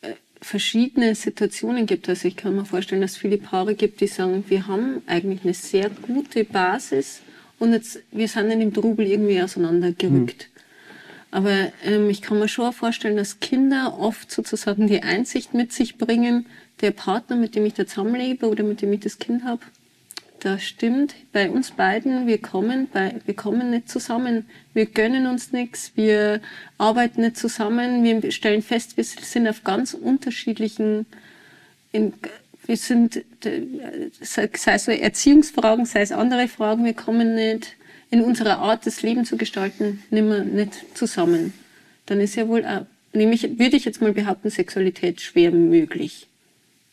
äh, 0.02 0.14
verschiedene 0.44 1.16
Situationen 1.16 1.86
gibt. 1.86 2.08
Also 2.10 2.28
ich 2.28 2.36
kann 2.36 2.56
mir 2.56 2.66
vorstellen, 2.66 3.02
dass 3.02 3.12
es 3.12 3.18
viele 3.18 3.38
Paare 3.38 3.76
gibt, 3.76 4.02
die 4.02 4.08
sagen, 4.08 4.44
wir 4.48 4.68
haben 4.68 5.02
eigentlich 5.08 5.44
eine 5.44 5.54
sehr 5.54 5.90
gute 5.90 6.44
Basis 6.44 7.22
und 7.60 7.72
jetzt, 7.72 8.00
wir 8.12 8.28
sind 8.28 8.52
in 8.52 8.60
dem 8.60 8.74
Trubel 8.74 9.08
irgendwie 9.08 9.42
auseinandergerückt. 9.42 10.50
Mhm. 10.50 10.54
Aber 11.32 11.72
ähm, 11.84 12.10
ich 12.10 12.22
kann 12.22 12.40
mir 12.40 12.48
schon 12.48 12.74
vorstellen, 12.74 13.18
dass 13.18 13.40
Kinder 13.40 13.98
oft 13.98 14.30
sozusagen 14.30 14.88
die 14.88 15.02
Einsicht 15.02 15.54
mit 15.54 15.72
sich 15.72 15.98
bringen, 15.98 16.46
der 16.82 16.92
Partner, 16.92 17.36
mit 17.36 17.56
dem 17.56 17.66
ich 17.66 17.74
da 17.74 17.88
zusammenlebe 17.88 18.48
oder 18.48 18.64
mit 18.64 18.82
dem 18.82 18.94
ich 18.94 19.00
das 19.00 19.18
Kind 19.18 19.44
habe, 19.44 19.62
das 20.44 20.64
stimmt. 20.64 21.16
Bei 21.32 21.50
uns 21.50 21.72
beiden, 21.72 22.28
wir 22.28 22.38
kommen, 22.40 22.88
bei, 22.92 23.16
wir 23.26 23.36
kommen 23.36 23.70
nicht 23.70 23.90
zusammen. 23.90 24.46
Wir 24.74 24.86
gönnen 24.86 25.28
uns 25.28 25.52
nichts, 25.52 25.92
wir 25.96 26.42
arbeiten 26.78 27.22
nicht 27.22 27.38
zusammen. 27.38 28.04
Wir 28.04 28.32
stellen 28.32 28.62
fest, 28.62 28.98
wir 28.98 29.04
sind 29.04 29.48
auf 29.48 29.64
ganz 29.64 29.94
unterschiedlichen, 29.94 31.06
in, 31.92 32.14
wir 32.66 32.78
sind, 32.78 33.24
sei 34.22 34.50
es 34.54 34.88
Erziehungsfragen, 34.88 35.86
sei 35.86 36.02
es 36.02 36.12
andere 36.12 36.48
Fragen, 36.48 36.86
wir 36.86 36.94
kommen 36.94 37.36
nicht 37.36 37.76
in 38.10 38.22
unserer 38.22 38.60
Art, 38.60 38.86
das 38.86 39.02
Leben 39.02 39.26
zu 39.26 39.38
gestalten, 39.38 40.04
nimmer 40.10 40.44
nicht 40.44 40.74
zusammen. 40.94 41.54
Dann 42.06 42.20
ist 42.20 42.36
ja 42.36 42.48
wohl, 42.48 42.66
auch, 42.66 42.86
nämlich, 43.14 43.60
würde 43.60 43.76
ich 43.76 43.86
jetzt 43.86 44.02
mal 44.02 44.14
behaupten, 44.14 44.50
Sexualität 44.50 45.22
schwer 45.22 45.52
möglich. 45.52 46.28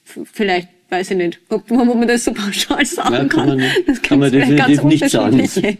Vielleicht 0.04 0.68
weiß 0.90 1.12
ich 1.12 1.16
nicht, 1.16 1.40
ob, 1.48 1.70
ob 1.70 1.94
man 1.94 2.08
das 2.08 2.24
so 2.24 2.32
pauschal 2.32 2.84
sagen 2.84 3.14
ja, 3.14 3.24
kann. 3.24 3.48
Man, 3.48 3.62
das 3.86 4.02
kann 4.02 4.18
man 4.18 4.32
definitiv 4.32 4.82
nicht 4.84 5.08
sagen. 5.08 5.40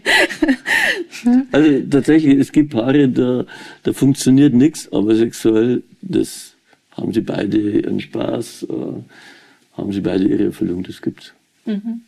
also 1.51 1.79
tatsächlich, 1.89 2.39
es 2.39 2.51
gibt 2.51 2.71
Paare, 2.71 3.09
da, 3.09 3.45
da 3.83 3.93
funktioniert 3.93 4.53
nichts, 4.53 4.91
aber 4.91 5.15
sexuell, 5.15 5.83
das 6.01 6.55
haben 6.91 7.13
sie 7.13 7.21
beide 7.21 7.57
ihren 7.57 7.99
Spaß, 7.99 8.67
äh, 8.69 9.77
haben 9.77 9.91
sie 9.91 10.01
beide 10.01 10.25
ihre 10.25 10.45
Erfüllung, 10.45 10.83
das 10.83 11.01
gibt's. 11.01 11.33
Mhm. 11.65 12.01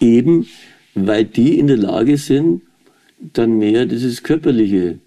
Eben, 0.00 0.46
weil 0.94 1.24
die 1.24 1.58
in 1.58 1.66
der 1.66 1.76
Lage 1.76 2.16
sind, 2.16 2.62
dann 3.18 3.58
mehr 3.58 3.86
dieses 3.86 4.22
Körperliche 4.22 4.98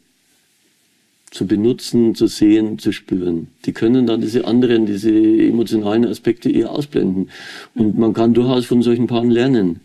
zu 1.34 1.47
benutzen, 1.47 2.13
zu 2.13 2.27
sehen, 2.27 2.77
zu 2.77 2.91
spüren. 2.91 3.47
Die 3.65 3.73
können 3.73 4.05
dann 4.05 4.21
diese 4.21 4.45
anderen, 4.45 4.86
diese 4.86 5.09
emotionalen 5.09 6.05
Aspekte 6.05 6.51
eher 6.51 6.69
ausblenden. 6.69 7.29
Und 7.73 7.97
man 7.97 8.13
kann 8.13 8.36
durchaus 8.36 8.67
von 8.67 8.84
solchen 8.84 9.07
Paaren 9.07 9.31
lernen. 9.31 9.79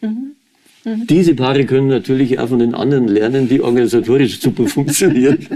Mhm. 0.00 0.32
Mhm. 0.84 1.06
Diese 1.06 1.36
Paare 1.36 1.64
können 1.66 1.86
natürlich 1.86 2.40
auch 2.40 2.48
von 2.48 2.58
den 2.58 2.74
anderen 2.74 3.06
lernen, 3.06 3.48
die 3.48 3.60
organisatorisch 3.60 4.40
super 4.40 4.66
funktionieren. 4.66 5.46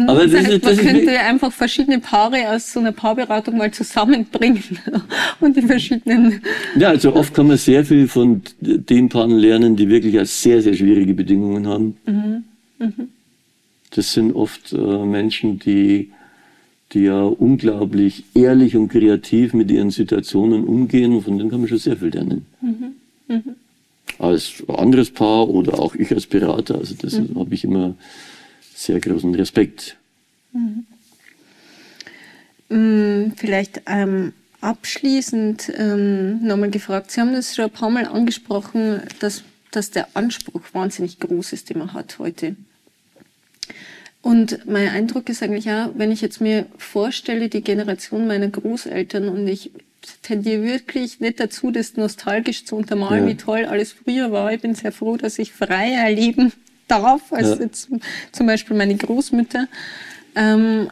Mhm. 0.00 0.08
Aber 0.08 0.26
das, 0.26 0.32
das 0.32 0.46
heißt, 0.46 0.64
man 0.64 0.76
könnte 0.76 1.12
ja 1.12 1.20
einfach 1.26 1.52
verschiedene 1.52 1.98
Paare 1.98 2.48
aus 2.50 2.72
so 2.72 2.80
einer 2.80 2.92
Paarberatung 2.92 3.56
mal 3.56 3.70
zusammenbringen 3.70 4.62
und 5.40 5.56
die 5.56 5.62
verschiedenen. 5.62 6.40
Ja, 6.78 6.88
also 6.88 7.14
oft 7.14 7.34
kann 7.34 7.48
man 7.48 7.58
sehr 7.58 7.84
viel 7.84 8.08
von 8.08 8.42
den 8.60 9.08
Paaren 9.08 9.36
lernen, 9.36 9.76
die 9.76 9.88
wirklich 9.88 10.16
sehr, 10.30 10.62
sehr 10.62 10.74
schwierige 10.74 11.14
Bedingungen 11.14 11.66
haben. 11.66 11.96
Mhm. 12.06 12.44
Mhm. 12.78 13.08
Das 13.90 14.12
sind 14.12 14.34
oft 14.34 14.72
äh, 14.72 14.76
Menschen, 15.04 15.58
die, 15.58 16.10
die 16.92 17.00
ja 17.00 17.22
unglaublich 17.22 18.24
ehrlich 18.34 18.76
und 18.76 18.88
kreativ 18.88 19.52
mit 19.52 19.70
ihren 19.70 19.90
Situationen 19.90 20.64
umgehen. 20.64 21.20
Von 21.20 21.36
denen 21.36 21.50
kann 21.50 21.60
man 21.60 21.68
schon 21.68 21.78
sehr 21.78 21.96
viel 21.96 22.08
lernen. 22.08 22.46
Mhm. 22.60 22.94
mhm. 23.28 23.42
Als 24.18 24.62
anderes 24.68 25.10
Paar 25.10 25.48
oder 25.48 25.78
auch 25.78 25.94
ich 25.94 26.12
als 26.12 26.26
Berater. 26.26 26.76
Also 26.76 26.94
das 27.00 27.18
mhm. 27.18 27.38
habe 27.38 27.54
ich 27.54 27.64
immer 27.64 27.94
sehr 28.80 28.98
großen 28.98 29.34
Respekt. 29.34 29.96
Mhm. 30.52 30.86
Mm, 32.70 33.32
vielleicht 33.36 33.82
ähm, 33.86 34.32
abschließend 34.60 35.72
ähm, 35.76 36.42
nochmal 36.44 36.70
gefragt, 36.70 37.10
Sie 37.10 37.20
haben 37.20 37.32
das 37.32 37.54
schon 37.54 37.66
ein 37.66 37.70
paar 37.70 37.90
Mal 37.90 38.06
angesprochen, 38.06 39.02
dass, 39.18 39.42
dass 39.70 39.90
der 39.90 40.08
Anspruch 40.14 40.62
wahnsinnig 40.72 41.20
groß 41.20 41.52
ist, 41.52 41.70
den 41.70 41.78
man 41.78 41.92
hat 41.92 42.18
heute. 42.18 42.56
Und 44.22 44.66
mein 44.66 44.88
Eindruck 44.88 45.28
ist 45.28 45.42
eigentlich 45.42 45.70
auch, 45.70 45.90
wenn 45.96 46.12
ich 46.12 46.20
jetzt 46.20 46.40
mir 46.40 46.66
vorstelle, 46.78 47.48
die 47.48 47.62
Generation 47.62 48.26
meiner 48.26 48.48
Großeltern 48.48 49.28
und 49.28 49.46
ich 49.46 49.70
tendiere 50.22 50.62
wirklich 50.62 51.20
nicht 51.20 51.40
dazu, 51.40 51.70
das 51.70 51.96
nostalgisch 51.96 52.64
zu 52.64 52.76
untermalen, 52.76 53.24
ja. 53.24 53.30
wie 53.30 53.36
toll 53.36 53.64
alles 53.64 53.92
früher 53.92 54.30
war. 54.30 54.52
Ich 54.52 54.60
bin 54.60 54.74
sehr 54.74 54.92
froh, 54.92 55.16
dass 55.16 55.38
ich 55.38 55.52
freier 55.52 56.10
leben 56.10 56.52
darf, 56.90 57.32
als 57.32 57.50
ja. 57.50 57.56
jetzt 57.56 57.88
zum 58.32 58.46
Beispiel 58.46 58.76
meine 58.76 58.96
Großmütter. 58.96 59.66
Ähm, 60.34 60.90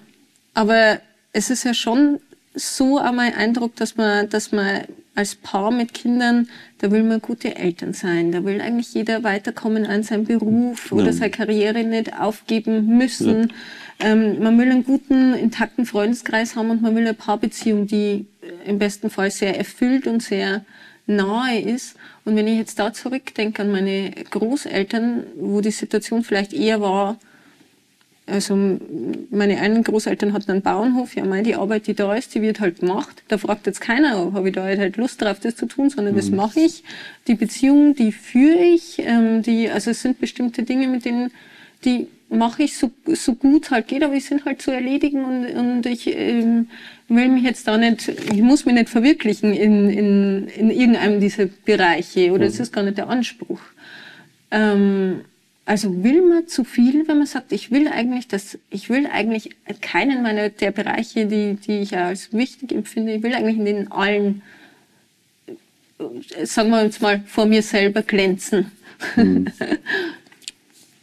aber 0.54 1.00
es 1.32 1.50
ist 1.50 1.64
ja 1.64 1.74
schon 1.74 2.20
so 2.54 3.00
mein 3.12 3.34
Eindruck, 3.34 3.76
dass 3.76 3.96
man, 3.96 4.28
dass 4.28 4.52
man 4.52 4.82
als 5.14 5.34
Paar 5.34 5.72
mit 5.72 5.94
Kindern, 5.94 6.48
da 6.78 6.92
will 6.92 7.02
man 7.02 7.20
gute 7.20 7.56
Eltern 7.56 7.92
sein. 7.92 8.30
Da 8.30 8.44
will 8.44 8.60
eigentlich 8.60 8.94
jeder 8.94 9.24
weiterkommen 9.24 9.84
an 9.84 10.04
seinem 10.04 10.24
Beruf 10.24 10.92
oder 10.92 11.06
ja. 11.06 11.12
seine 11.12 11.30
Karriere 11.30 11.82
nicht 11.82 12.18
aufgeben 12.18 12.86
müssen. 12.96 13.52
Ja. 14.00 14.12
Ähm, 14.12 14.40
man 14.40 14.56
will 14.58 14.70
einen 14.70 14.84
guten, 14.84 15.34
intakten 15.34 15.86
Freundeskreis 15.86 16.54
haben 16.54 16.70
und 16.70 16.82
man 16.82 16.94
will 16.94 17.02
eine 17.02 17.14
Paarbeziehung, 17.14 17.88
die 17.88 18.26
im 18.64 18.78
besten 18.78 19.10
Fall 19.10 19.32
sehr 19.32 19.58
erfüllt 19.58 20.06
und 20.06 20.22
sehr 20.22 20.64
nahe 21.06 21.60
ist. 21.60 21.96
Und 22.28 22.36
wenn 22.36 22.46
ich 22.46 22.58
jetzt 22.58 22.78
da 22.78 22.92
zurückdenke 22.92 23.62
an 23.62 23.72
meine 23.72 24.10
Großeltern, 24.10 25.24
wo 25.36 25.62
die 25.62 25.70
Situation 25.70 26.22
vielleicht 26.22 26.52
eher 26.52 26.82
war, 26.82 27.18
also 28.26 28.54
meine 29.30 29.58
einen 29.58 29.82
Großeltern 29.82 30.34
hatten 30.34 30.50
einen 30.50 30.60
Bauernhof, 30.60 31.16
ja, 31.16 31.24
meine, 31.24 31.44
die 31.44 31.54
Arbeit, 31.54 31.86
die 31.86 31.94
da 31.94 32.14
ist, 32.14 32.34
die 32.34 32.42
wird 32.42 32.60
halt 32.60 32.80
gemacht. 32.80 33.22
Da 33.28 33.38
fragt 33.38 33.66
jetzt 33.66 33.80
keiner, 33.80 34.34
habe 34.34 34.50
ich 34.50 34.54
da 34.54 34.64
halt 34.64 34.98
Lust 34.98 35.22
drauf, 35.22 35.40
das 35.40 35.56
zu 35.56 35.64
tun, 35.64 35.88
sondern 35.88 36.12
mhm. 36.12 36.18
das 36.18 36.28
mache 36.28 36.60
ich. 36.60 36.84
Die 37.28 37.34
Beziehung, 37.34 37.94
die 37.94 38.12
führe 38.12 38.62
ich, 38.62 38.98
ähm, 38.98 39.40
die, 39.40 39.70
also 39.70 39.90
es 39.90 40.02
sind 40.02 40.20
bestimmte 40.20 40.64
Dinge, 40.64 40.86
mit 40.86 41.06
denen, 41.06 41.30
die 41.86 42.08
mache 42.30 42.64
ich 42.64 42.76
so, 42.76 42.90
so 43.06 43.34
gut 43.34 43.70
halt 43.70 43.88
geht, 43.88 44.02
aber 44.02 44.14
die 44.14 44.20
sind 44.20 44.44
halt 44.44 44.60
zu 44.60 44.70
erledigen 44.70 45.24
und, 45.24 45.46
und 45.46 45.86
ich 45.86 46.06
ähm, 46.06 46.68
will 47.08 47.28
mich 47.28 47.44
jetzt 47.44 47.66
da 47.66 47.78
nicht, 47.78 48.08
ich 48.08 48.42
muss 48.42 48.66
mich 48.66 48.74
nicht 48.74 48.90
verwirklichen 48.90 49.52
in, 49.54 49.88
in, 49.88 50.48
in 50.48 50.70
irgendeinem 50.70 51.20
dieser 51.20 51.46
Bereiche 51.46 52.32
oder 52.32 52.44
mhm. 52.44 52.48
das 52.48 52.60
ist 52.60 52.72
gar 52.72 52.82
nicht 52.82 52.98
der 52.98 53.08
Anspruch. 53.08 53.60
Ähm, 54.50 55.22
also 55.64 56.02
will 56.02 56.22
man 56.22 56.48
zu 56.48 56.64
viel, 56.64 57.06
wenn 57.08 57.18
man 57.18 57.26
sagt, 57.26 57.52
ich 57.52 57.70
will 57.70 57.88
eigentlich 57.88 58.26
das, 58.28 58.58
ich 58.70 58.88
will 58.88 59.06
eigentlich 59.06 59.50
keinen 59.80 60.22
meiner 60.22 60.48
der 60.48 60.70
Bereiche, 60.70 61.26
die, 61.26 61.54
die 61.56 61.80
ich 61.80 61.96
als 61.96 62.32
wichtig 62.32 62.72
empfinde, 62.72 63.12
ich 63.14 63.22
will 63.22 63.34
eigentlich 63.34 63.58
in 63.58 63.64
den 63.64 63.92
allen, 63.92 64.42
sagen 66.44 66.70
wir 66.70 66.84
jetzt 66.84 67.02
mal, 67.02 67.22
vor 67.26 67.46
mir 67.46 67.62
selber 67.62 68.02
glänzen. 68.02 68.70
Mhm. 69.16 69.46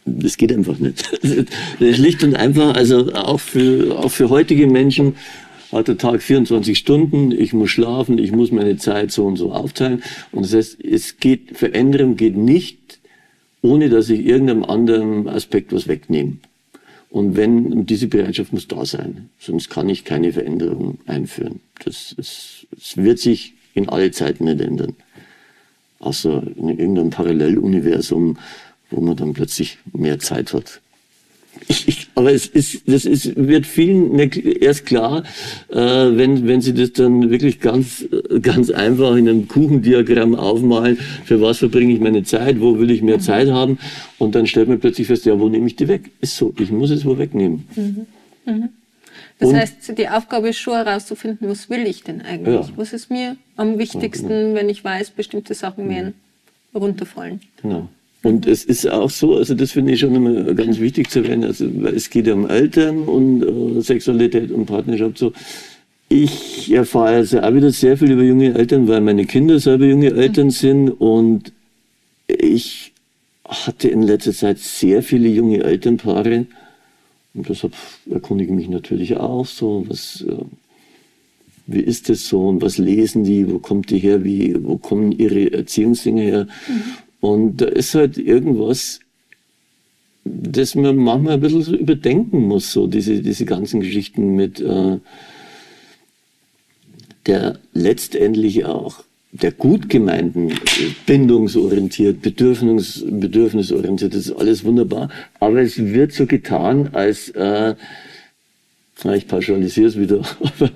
Das 0.06 0.36
geht 0.36 0.52
einfach 0.52 0.78
nicht. 0.78 1.04
Schlicht 1.78 2.22
und 2.22 2.36
einfach, 2.36 2.74
also 2.74 3.12
auch 3.12 3.40
für, 3.40 3.98
auch 3.98 4.10
für 4.10 4.30
heutige 4.30 4.68
Menschen 4.68 5.16
hat 5.72 5.88
der 5.88 5.98
Tag 5.98 6.22
24 6.22 6.78
Stunden, 6.78 7.32
ich 7.32 7.52
muss 7.52 7.70
schlafen, 7.70 8.18
ich 8.18 8.30
muss 8.30 8.52
meine 8.52 8.76
Zeit 8.76 9.10
so 9.10 9.26
und 9.26 9.36
so 9.36 9.52
aufteilen. 9.52 10.02
Und 10.30 10.44
das 10.44 10.54
heißt, 10.54 10.84
es 10.84 11.18
geht, 11.18 11.56
Veränderung 11.56 12.16
geht 12.16 12.36
nicht, 12.36 13.00
ohne 13.62 13.88
dass 13.88 14.08
ich 14.08 14.24
irgendeinem 14.24 14.64
anderen 14.64 15.28
Aspekt 15.28 15.72
was 15.72 15.88
wegnehme. 15.88 16.38
Und 17.10 17.36
wenn, 17.36 17.86
diese 17.86 18.06
Bereitschaft 18.06 18.52
muss 18.52 18.68
da 18.68 18.84
sein, 18.84 19.30
sonst 19.38 19.70
kann 19.70 19.88
ich 19.88 20.04
keine 20.04 20.32
Veränderung 20.32 20.98
einführen. 21.06 21.60
Das, 21.84 22.12
ist, 22.12 22.66
das 22.70 22.96
wird 22.96 23.18
sich 23.18 23.54
in 23.74 23.88
alle 23.88 24.10
Zeiten 24.10 24.44
nicht 24.44 24.60
ändern. 24.60 24.94
Außer 25.98 26.42
in 26.56 26.68
irgendeinem 26.68 27.10
Paralleluniversum, 27.10 28.38
wo 28.90 29.00
man 29.00 29.16
dann 29.16 29.32
plötzlich 29.32 29.78
mehr 29.92 30.18
Zeit 30.18 30.52
hat. 30.52 30.80
Ich, 31.68 31.88
ich, 31.88 32.08
aber 32.14 32.32
es 32.32 32.46
ist, 32.46 32.82
das 32.86 33.04
ist, 33.04 33.34
wird 33.36 33.66
vielen 33.66 34.18
erst 34.18 34.86
klar, 34.86 35.24
äh, 35.68 35.76
wenn, 35.76 36.46
wenn 36.46 36.60
sie 36.60 36.74
das 36.74 36.92
dann 36.92 37.30
wirklich 37.30 37.60
ganz, 37.60 38.04
ganz 38.42 38.70
einfach 38.70 39.16
in 39.16 39.28
einem 39.28 39.48
Kuchendiagramm 39.48 40.34
aufmalen, 40.34 40.98
für 41.24 41.40
was 41.40 41.58
verbringe 41.58 41.94
ich 41.94 42.00
meine 42.00 42.24
Zeit, 42.24 42.60
wo 42.60 42.78
will 42.78 42.90
ich 42.90 43.02
mehr 43.02 43.20
Zeit 43.20 43.48
haben, 43.48 43.78
und 44.18 44.34
dann 44.34 44.46
stellt 44.46 44.68
man 44.68 44.80
plötzlich 44.80 45.06
fest, 45.06 45.24
ja, 45.24 45.38
wo 45.40 45.48
nehme 45.48 45.66
ich 45.66 45.76
die 45.76 45.88
weg? 45.88 46.10
Ist 46.20 46.36
so, 46.36 46.52
ich 46.58 46.70
muss 46.70 46.90
es 46.90 47.04
wo 47.04 47.16
wegnehmen. 47.18 47.66
Mhm. 47.74 48.06
Mhm. 48.44 48.68
Das 49.38 49.50
und, 49.50 49.56
heißt, 49.56 49.98
die 49.98 50.08
Aufgabe 50.08 50.48
ist 50.50 50.58
schon 50.58 50.74
herauszufinden, 50.74 51.48
was 51.48 51.68
will 51.68 51.86
ich 51.86 52.02
denn 52.02 52.22
eigentlich? 52.22 52.68
Ja. 52.68 52.76
Was 52.76 52.92
ist 52.92 53.10
mir 53.10 53.36
am 53.56 53.78
wichtigsten, 53.78 54.30
ja, 54.30 54.42
genau. 54.42 54.54
wenn 54.54 54.68
ich 54.68 54.82
weiß, 54.82 55.10
bestimmte 55.10 55.54
Sachen 55.54 55.88
werden 55.88 56.14
runterfallen? 56.74 57.40
Genau. 57.62 57.88
Und 58.26 58.44
es 58.44 58.64
ist 58.64 58.90
auch 58.90 59.08
so, 59.08 59.36
also 59.36 59.54
das 59.54 59.70
finde 59.70 59.92
ich 59.92 60.00
schon 60.00 60.12
immer 60.12 60.52
ganz 60.54 60.80
wichtig 60.80 61.10
zu 61.10 61.20
erwähnen, 61.20 61.44
also 61.44 61.64
es 61.94 62.10
geht 62.10 62.26
ja 62.26 62.34
um 62.34 62.50
Eltern 62.50 63.04
und 63.04 63.44
äh, 63.44 63.80
Sexualität 63.80 64.50
und 64.50 64.66
Partnerschaft 64.66 65.18
so. 65.18 65.32
Ich 66.08 66.72
erfahre 66.72 67.14
also 67.14 67.38
auch 67.40 67.54
wieder 67.54 67.70
sehr 67.70 67.96
viel 67.96 68.10
über 68.10 68.24
junge 68.24 68.52
Eltern, 68.52 68.88
weil 68.88 69.00
meine 69.00 69.26
Kinder 69.26 69.60
selber 69.60 69.84
junge 69.86 70.12
Eltern 70.12 70.50
sind 70.50 70.90
und 70.90 71.52
ich 72.26 72.92
hatte 73.44 73.90
in 73.90 74.02
letzter 74.02 74.32
Zeit 74.32 74.58
sehr 74.58 75.04
viele 75.04 75.28
junge 75.28 75.62
Elternpaare 75.62 76.46
und 77.34 77.48
deshalb 77.48 77.74
erkundige 78.10 78.50
ich 78.50 78.56
mich 78.56 78.68
natürlich 78.68 79.16
auch 79.18 79.46
so, 79.46 79.84
was, 79.86 80.24
äh, 80.28 80.34
wie 81.68 81.80
ist 81.80 82.08
das 82.08 82.26
so 82.26 82.48
und 82.48 82.60
was 82.60 82.76
lesen 82.78 83.22
die, 83.22 83.48
wo 83.48 83.60
kommt 83.60 83.88
die 83.90 84.00
her, 84.00 84.24
wie, 84.24 84.56
wo 84.64 84.78
kommen 84.78 85.12
ihre 85.12 85.52
Erziehungsdinge 85.52 86.22
her. 86.22 86.48
Mhm. 86.66 87.05
Und 87.20 87.60
da 87.60 87.66
ist 87.66 87.94
halt 87.94 88.18
irgendwas, 88.18 89.00
das 90.24 90.74
man 90.74 90.96
manchmal 90.96 91.34
ein 91.34 91.40
bisschen 91.40 91.62
so 91.62 91.74
überdenken 91.74 92.42
muss, 92.42 92.72
so 92.72 92.86
diese, 92.86 93.20
diese 93.22 93.44
ganzen 93.44 93.80
Geschichten 93.80 94.34
mit 94.34 94.60
äh, 94.60 94.98
der 97.26 97.58
letztendlich 97.72 98.64
auch 98.64 99.04
der 99.32 99.52
gut 99.52 99.88
gemeinten, 99.88 100.52
bindungsorientiert, 101.04 102.22
bedürfnis, 102.22 103.04
bedürfnisorientiert, 103.06 104.14
das 104.14 104.28
ist 104.28 104.36
alles 104.36 104.64
wunderbar, 104.64 105.10
aber 105.40 105.60
es 105.60 105.78
wird 105.78 106.12
so 106.12 106.26
getan, 106.26 106.90
als, 106.92 107.28
äh, 107.30 107.74
ich 109.14 109.26
pauschalisiere 109.26 109.88
es 109.88 109.98
wieder, 109.98 110.18
aber 110.40 110.66
äh, 110.66 110.70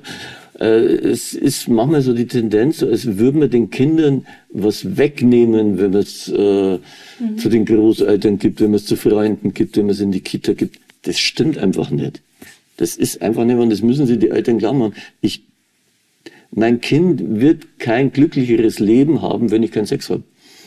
es 0.64 1.32
ist 1.32 1.68
manchmal 1.68 2.02
so 2.02 2.12
die 2.12 2.26
Tendenz, 2.26 2.82
als 2.82 3.18
würden 3.18 3.40
wir 3.40 3.48
den 3.48 3.70
Kindern 3.70 4.26
was 4.52 4.98
wegnehmen, 4.98 5.78
wenn 5.78 5.92
man 5.92 6.02
es 6.02 6.28
äh, 6.28 6.74
mhm. 6.74 7.38
zu 7.38 7.48
den 7.48 7.64
Großeltern 7.64 8.38
gibt, 8.38 8.60
wenn 8.60 8.70
man 8.70 8.76
es 8.76 8.84
zu 8.84 8.96
Freunden 8.96 9.54
gibt, 9.54 9.76
wenn 9.76 9.86
man 9.86 9.94
es 9.94 10.00
in 10.00 10.12
die 10.12 10.20
Kita 10.20 10.52
gibt. 10.52 10.78
Das 11.02 11.18
stimmt 11.18 11.56
einfach 11.56 11.90
nicht. 11.90 12.20
Das 12.76 12.96
ist 12.96 13.22
einfach 13.22 13.44
nicht, 13.44 13.56
und 13.56 13.70
das 13.70 13.80
müssen 13.80 14.06
sie 14.06 14.18
die 14.18 14.28
Eltern 14.28 14.58
klar 14.58 14.74
machen. 14.74 14.94
Ich, 15.22 15.44
mein 16.50 16.80
Kind 16.82 17.40
wird 17.40 17.78
kein 17.78 18.12
glücklicheres 18.12 18.80
Leben 18.80 19.22
haben, 19.22 19.50
wenn 19.50 19.62
ich 19.62 19.72
keinen 19.72 19.86
Sex 19.86 20.10
habe. 20.10 20.24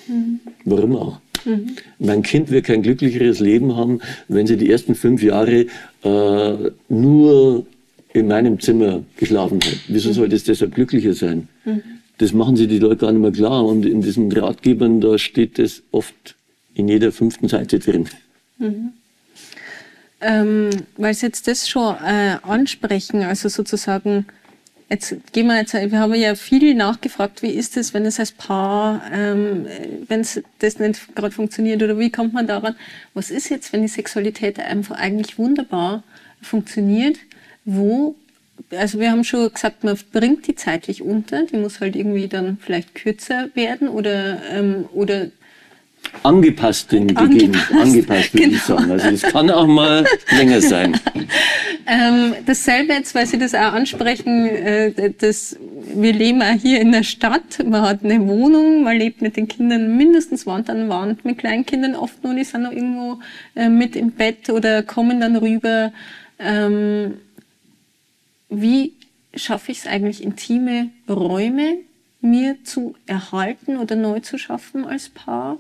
Mhm. 0.08 0.40
Warum 0.66 0.96
auch? 0.96 1.20
Mhm. 1.46 1.76
Mein 2.00 2.24
Kind 2.24 2.50
wird 2.50 2.66
kein 2.66 2.82
glücklicheres 2.82 3.40
Leben 3.40 3.76
haben, 3.76 4.00
wenn 4.28 4.48
sie 4.48 4.58
die 4.58 4.72
ersten 4.72 4.96
fünf 4.96 5.22
Jahre 5.22 5.68
äh, 6.04 6.72
nur 6.90 7.66
in 8.14 8.28
meinem 8.28 8.60
Zimmer 8.60 9.04
geschlafen 9.18 9.60
hat. 9.64 9.80
Wieso 9.88 10.10
mhm. 10.10 10.14
sollte 10.14 10.36
es 10.36 10.44
deshalb 10.44 10.76
glücklicher 10.76 11.14
sein? 11.14 11.48
Mhm. 11.66 11.82
Das 12.20 12.32
machen 12.32 12.56
sie 12.56 12.68
die 12.68 12.80
Leute 12.80 12.98
gar 12.98 13.12
nicht 13.12 13.22
mehr 13.22 13.32
klar. 13.32 13.66
Und 13.66 13.86
in 13.86 14.02
diesen 14.02 14.32
Ratgebern, 14.32 15.02
da 15.02 15.18
steht 15.18 15.58
das 15.58 15.82
oft 15.92 16.36
in 16.76 16.88
jeder 16.88 17.12
fünften 17.12 17.48
Seite 17.48 17.80
drin. 17.80 18.08
Mhm. 18.60 18.94
Ähm, 20.22 20.70
weil 20.96 21.14
Sie 21.14 21.26
jetzt 21.26 21.48
das 21.48 21.68
schon 21.68 21.96
äh, 21.96 22.38
ansprechen, 22.44 23.24
also 23.24 23.50
sozusagen, 23.50 24.26
jetzt 24.90 25.18
gehen 25.34 25.48
wir 25.48 25.58
jetzt, 25.58 25.74
wir 25.74 26.00
haben 26.00 26.14
ja 26.14 26.36
viel 26.36 26.76
nachgefragt, 26.76 27.42
wie 27.42 27.50
ist 27.50 27.76
es, 27.76 27.94
wenn 27.94 28.06
es 28.06 28.22
als 28.22 28.32
Paar, 28.32 29.02
ähm, 29.12 29.66
wenn 30.08 30.22
es 30.22 30.42
das 30.60 30.80
nicht 30.80 31.14
gerade 31.14 31.32
funktioniert 31.32 31.84
oder 31.84 32.00
wie 32.00 32.10
kommt 32.10 32.34
man 32.34 32.48
daran? 32.48 32.76
Was 33.14 33.32
ist 33.32 33.50
jetzt, 33.50 33.74
wenn 33.74 33.82
die 33.82 33.90
Sexualität 33.90 34.60
einfach 34.60 34.96
eigentlich 34.96 35.38
wunderbar 35.38 36.04
funktioniert? 36.42 37.18
Wo 37.66 38.16
also 38.72 39.00
wir 39.00 39.12
haben 39.12 39.24
schon 39.24 39.52
gesagt, 39.52 39.84
man 39.84 39.98
bringt 40.12 40.48
die 40.48 40.56
zeitlich 40.56 41.02
unter, 41.02 41.44
die 41.44 41.58
muss 41.58 41.80
halt 41.80 41.96
irgendwie 41.96 42.28
dann 42.28 42.58
vielleicht 42.62 42.96
kürzer 42.96 43.50
werden 43.56 43.88
oder, 43.88 44.42
ähm, 44.52 44.86
oder 44.94 45.28
angepasst 46.22 46.92
den 46.92 47.16
angepasst, 47.16 47.72
angepasst 47.72 48.34
würde 48.34 48.46
genau. 48.46 48.56
ich 48.56 48.62
sagen. 48.62 48.92
Also 48.92 49.08
es 49.08 49.22
kann 49.22 49.50
auch 49.50 49.66
mal 49.66 50.06
länger 50.38 50.62
sein. 50.62 51.00
ähm, 51.88 52.36
dasselbe 52.46 52.94
jetzt, 52.94 53.16
weil 53.16 53.26
Sie 53.26 53.40
das 53.40 53.56
auch 53.56 53.74
ansprechen, 53.74 54.48
äh, 54.48 55.12
das, 55.18 55.58
wir 55.96 56.14
leben 56.14 56.42
auch 56.42 56.60
hier 56.62 56.82
in 56.82 56.92
der 56.92 57.04
Stadt, 57.04 57.66
man 57.66 57.82
hat 57.82 58.04
eine 58.04 58.28
Wohnung, 58.28 58.84
man 58.84 58.98
lebt 58.98 59.22
mit 59.22 59.38
den 59.38 59.48
Kindern 59.48 59.98
mindestens 59.98 60.46
Wand 60.46 60.70
an 60.70 60.90
Wand, 60.90 61.26
mit 61.26 61.40
Kleinkindern 61.40 61.96
oft 61.96 62.24
nur, 62.24 62.36
die 62.36 62.44
sind 62.44 62.64
noch 62.64 62.72
irgendwo 62.72 63.20
äh, 63.56 63.70
mit 63.70 63.96
im 63.96 64.12
Bett 64.12 64.50
oder 64.50 64.84
kommen 64.84 65.22
dann 65.22 65.36
rüber. 65.38 65.94
Ähm, 66.38 67.16
wie 68.62 68.94
schaffe 69.36 69.72
ich 69.72 69.80
es 69.80 69.88
eigentlich, 69.88 70.24
intime 70.24 70.90
Räume 71.10 71.78
mir 72.22 72.64
zu 72.64 72.96
erhalten 73.06 73.78
oder 73.78 73.96
neu 73.96 74.20
zu 74.20 74.38
schaffen 74.38 74.86
als 74.86 75.10
Paar? 75.10 75.58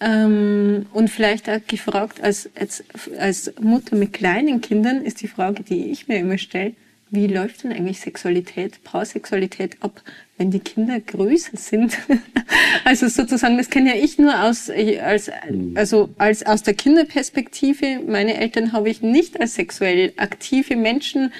Ähm, 0.00 0.86
und 0.92 1.10
vielleicht 1.10 1.48
auch 1.48 1.60
gefragt, 1.66 2.20
als, 2.22 2.50
als, 2.58 2.82
als 3.18 3.52
Mutter 3.60 3.94
mit 3.94 4.12
kleinen 4.12 4.60
Kindern 4.60 5.02
ist 5.04 5.22
die 5.22 5.28
Frage, 5.28 5.62
die 5.62 5.86
ich 5.86 6.08
mir 6.08 6.18
immer 6.18 6.38
stelle, 6.38 6.74
wie 7.14 7.26
läuft 7.26 7.62
denn 7.62 7.72
eigentlich 7.72 8.00
Sexualität, 8.00 8.82
Paarsexualität 8.84 9.76
ab, 9.80 10.02
wenn 10.38 10.50
die 10.50 10.60
Kinder 10.60 10.98
größer 10.98 11.58
sind? 11.58 11.98
also 12.84 13.06
sozusagen, 13.06 13.58
das 13.58 13.68
kenne 13.68 13.94
ja 13.94 14.02
ich 14.02 14.18
nur 14.18 14.42
aus, 14.42 14.70
als, 14.70 15.30
also 15.74 16.08
als, 16.16 16.42
aus 16.44 16.62
der 16.62 16.72
Kinderperspektive. 16.72 18.00
Meine 18.06 18.38
Eltern 18.38 18.72
habe 18.72 18.88
ich 18.88 19.02
nicht 19.02 19.38
als 19.38 19.56
sexuell 19.56 20.14
aktive 20.16 20.74
Menschen 20.74 21.34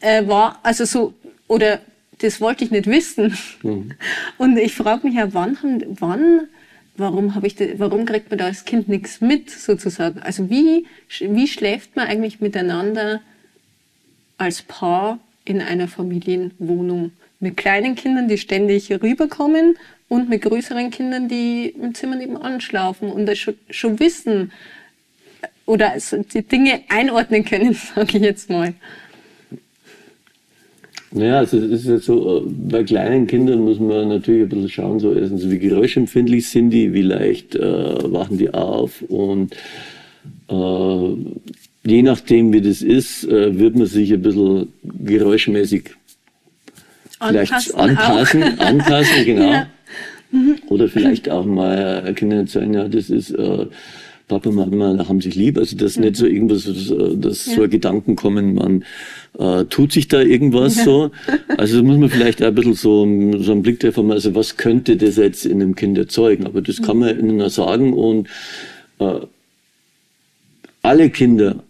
äh, 0.00 0.26
war, 0.26 0.58
also 0.62 0.84
so, 0.84 1.14
oder 1.46 1.80
das 2.18 2.40
wollte 2.40 2.64
ich 2.64 2.70
nicht 2.70 2.86
wissen. 2.86 3.36
Mhm. 3.62 3.92
Und 4.38 4.56
ich 4.58 4.74
frage 4.74 5.06
mich 5.06 5.16
ja, 5.16 5.32
wann, 5.32 5.56
wann 5.98 6.48
warum 7.00 7.34
habe 7.34 7.46
ich, 7.46 7.56
das, 7.56 7.68
warum 7.78 8.04
kriegt 8.04 8.30
man 8.30 8.38
da 8.38 8.46
als 8.46 8.64
Kind 8.64 8.88
nichts 8.88 9.20
mit 9.20 9.50
sozusagen? 9.50 10.20
Also 10.20 10.48
wie, 10.50 10.86
wie 11.18 11.48
schläft 11.48 11.96
man 11.96 12.06
eigentlich 12.06 12.40
miteinander 12.40 13.20
als 14.38 14.62
Paar 14.62 15.18
in 15.44 15.60
einer 15.60 15.88
Familienwohnung? 15.88 17.12
Mit 17.40 17.56
kleinen 17.56 17.94
Kindern, 17.94 18.28
die 18.28 18.38
ständig 18.38 18.90
rüberkommen 18.92 19.76
und 20.08 20.28
mit 20.28 20.42
größeren 20.42 20.90
Kindern, 20.90 21.26
die 21.28 21.70
im 21.70 21.94
Zimmer 21.94 22.16
nebenan 22.16 22.60
schlafen 22.60 23.10
und 23.10 23.26
das 23.26 23.38
schon, 23.38 23.54
schon 23.70 23.98
wissen 23.98 24.52
oder 25.64 25.94
die 26.34 26.42
Dinge 26.42 26.82
einordnen 26.88 27.44
können, 27.44 27.74
sage 27.94 28.18
ich 28.18 28.22
jetzt 28.22 28.50
mal. 28.50 28.74
Naja, 31.12 31.38
also 31.38 31.58
es 31.58 31.84
ist 31.84 31.86
ja 31.86 31.98
so, 31.98 32.38
äh, 32.38 32.42
bei 32.46 32.84
kleinen 32.84 33.26
Kindern 33.26 33.60
muss 33.60 33.80
man 33.80 34.08
natürlich 34.08 34.42
ein 34.42 34.48
bisschen 34.48 34.68
schauen, 34.68 35.00
so 35.00 35.12
erstens, 35.12 35.48
wie 35.50 35.58
geräuschempfindlich 35.58 36.48
sind 36.48 36.70
die, 36.70 36.92
wie 36.92 37.02
leicht 37.02 37.56
äh, 37.56 38.12
wachen 38.12 38.38
die 38.38 38.54
auf 38.54 39.02
und 39.08 39.54
äh, 40.48 41.08
je 41.84 42.02
nachdem, 42.02 42.52
wie 42.52 42.60
das 42.60 42.82
ist, 42.82 43.24
äh, 43.24 43.58
wird 43.58 43.74
man 43.76 43.86
sich 43.86 44.12
ein 44.12 44.22
bisschen 44.22 44.68
geräuschmäßig 44.84 45.90
vielleicht 47.20 47.74
anpassen, 47.74 48.42
anpassen, 48.60 49.24
genau. 49.24 49.50
Ja. 49.50 49.66
Mhm. 50.30 50.56
Oder 50.68 50.88
vielleicht 50.88 51.28
auch 51.28 51.44
mal 51.44 52.12
Kinder 52.14 52.46
sagen, 52.46 52.74
ja, 52.74 52.86
das 52.86 53.10
ist 53.10 53.30
äh, 53.32 53.66
Papa 54.30 54.48
und 54.48 54.54
Mama 54.54 55.08
haben 55.08 55.20
sich 55.20 55.34
lieb. 55.34 55.58
Also 55.58 55.76
das 55.76 55.96
mhm. 55.96 56.04
nicht 56.04 56.16
so 56.16 56.26
irgendwas, 56.26 56.64
dass 56.64 57.46
ja. 57.46 57.54
so 57.56 57.68
Gedanken 57.68 58.14
kommen, 58.14 58.54
man 58.54 58.84
äh, 59.38 59.64
tut 59.64 59.92
sich 59.92 60.06
da 60.06 60.20
irgendwas 60.20 60.76
ja. 60.76 60.84
so. 60.84 61.10
Also 61.58 61.78
da 61.78 61.82
muss 61.82 61.98
man 61.98 62.08
vielleicht 62.08 62.42
auch 62.42 62.46
ein 62.46 62.54
bisschen 62.54 62.74
so, 62.74 63.04
so 63.38 63.52
einen 63.52 63.62
Blick 63.62 63.80
davon, 63.80 64.10
also 64.12 64.34
was 64.34 64.56
könnte 64.56 64.96
das 64.96 65.16
jetzt 65.16 65.44
in 65.44 65.60
einem 65.60 65.74
Kind 65.74 65.98
erzeugen? 65.98 66.46
Aber 66.46 66.62
das 66.62 66.80
kann 66.80 66.98
man 66.98 67.18
ihnen 67.18 67.50
sagen 67.50 67.92
und 67.92 68.28
äh, 69.00 69.20
alle 70.82 71.10
Kinder 71.10 71.62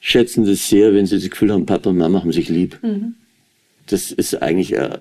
schätzen 0.00 0.44
das 0.44 0.68
sehr, 0.68 0.92
wenn 0.92 1.06
sie 1.06 1.18
das 1.20 1.30
Gefühl 1.30 1.52
haben, 1.52 1.66
Papa 1.66 1.90
und 1.90 1.98
Mama 1.98 2.20
haben 2.20 2.32
sich 2.32 2.48
lieb. 2.48 2.78
Mhm. 2.82 3.14
Das 3.86 4.10
ist 4.10 4.42
eigentlich 4.42 4.74
äh, 4.74 4.98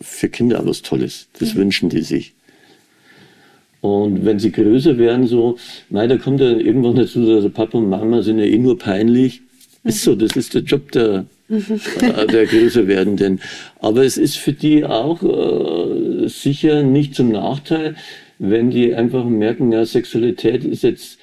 für 0.00 0.28
Kinder 0.28 0.64
was 0.64 0.82
Tolles. 0.82 1.26
Das 1.40 1.54
mhm. 1.54 1.58
wünschen 1.58 1.88
die 1.88 2.02
sich. 2.02 2.34
Und 3.80 4.24
wenn 4.24 4.38
sie 4.38 4.50
größer 4.50 4.98
werden, 4.98 5.26
so, 5.26 5.56
nein, 5.88 6.08
da 6.08 6.16
kommt 6.16 6.40
ja 6.40 6.50
irgendwann 6.50 6.96
dazu, 6.96 7.20
also 7.30 7.48
Papa 7.48 7.78
und 7.78 7.88
Mama 7.88 8.22
sind 8.22 8.38
ja 8.38 8.44
eh 8.44 8.58
nur 8.58 8.78
peinlich. 8.78 9.42
Ist 9.84 10.02
so, 10.02 10.14
das 10.14 10.32
ist 10.32 10.54
der 10.54 10.62
Job 10.62 10.90
der, 10.92 11.26
äh, 11.48 12.26
der 12.26 12.46
größer 12.46 12.88
werdenden. 12.88 13.40
Aber 13.80 14.04
es 14.04 14.16
ist 14.16 14.36
für 14.36 14.52
die 14.52 14.84
auch 14.84 15.22
äh, 15.22 16.28
sicher 16.28 16.82
nicht 16.82 17.14
zum 17.14 17.30
Nachteil, 17.30 17.94
wenn 18.40 18.70
die 18.70 18.94
einfach 18.94 19.24
merken, 19.24 19.70
ja, 19.72 19.84
Sexualität 19.84 20.64
ist 20.64 20.82
jetzt 20.82 21.18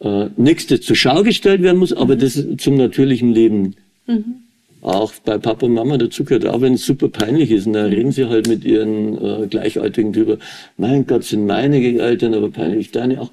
äh, 0.00 0.26
nichts, 0.36 0.68
das 0.68 0.82
zur 0.82 0.96
Schau 0.96 1.24
gestellt 1.24 1.62
werden 1.62 1.78
muss, 1.78 1.92
aber 1.92 2.14
das 2.14 2.44
zum 2.58 2.76
natürlichen 2.76 3.32
Leben 3.34 3.74
mhm 4.06 4.47
auch 4.80 5.12
bei 5.24 5.38
Papa 5.38 5.66
und 5.66 5.74
Mama 5.74 5.98
dazu 5.98 6.24
gehört, 6.24 6.46
auch 6.46 6.60
wenn 6.60 6.74
es 6.74 6.84
super 6.84 7.08
peinlich 7.08 7.50
ist. 7.50 7.66
Und 7.66 7.72
da 7.72 7.84
reden 7.84 8.12
sie 8.12 8.26
halt 8.26 8.48
mit 8.48 8.64
ihren 8.64 9.16
äh, 9.18 9.46
Gleichaltrigen 9.46 10.12
drüber. 10.12 10.38
Mein 10.76 11.06
Gott, 11.06 11.24
sind 11.24 11.46
meine 11.46 11.78
Eltern 11.78 12.34
aber 12.34 12.50
peinlich, 12.50 12.90
deine 12.90 13.20
auch. 13.20 13.30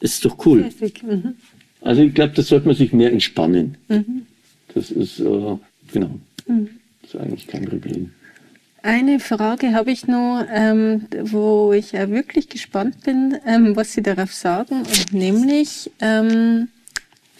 Ist 0.00 0.24
doch 0.24 0.44
cool. 0.46 0.70
Mhm. 1.02 1.34
Also 1.80 2.02
ich 2.02 2.14
glaube, 2.14 2.32
das 2.34 2.48
sollte 2.48 2.66
man 2.66 2.76
sich 2.76 2.92
mehr 2.92 3.12
entspannen. 3.12 3.76
Mhm. 3.88 4.26
Das 4.74 4.90
ist, 4.90 5.20
äh, 5.20 5.56
genau, 5.92 6.10
mhm. 6.46 6.68
das 7.02 7.14
ist 7.14 7.20
eigentlich 7.20 7.46
kein 7.46 7.64
Problem. 7.64 8.10
Eine 8.82 9.18
Frage 9.18 9.72
habe 9.72 9.90
ich 9.90 10.06
noch, 10.06 10.44
ähm, 10.52 11.06
wo 11.22 11.72
ich 11.72 11.92
ja 11.92 12.08
wirklich 12.08 12.48
gespannt 12.48 13.02
bin, 13.04 13.36
ähm, 13.44 13.74
was 13.74 13.92
Sie 13.92 14.02
darauf 14.02 14.32
sagen, 14.32 14.82
nämlich, 15.10 15.90
ähm, 16.00 16.68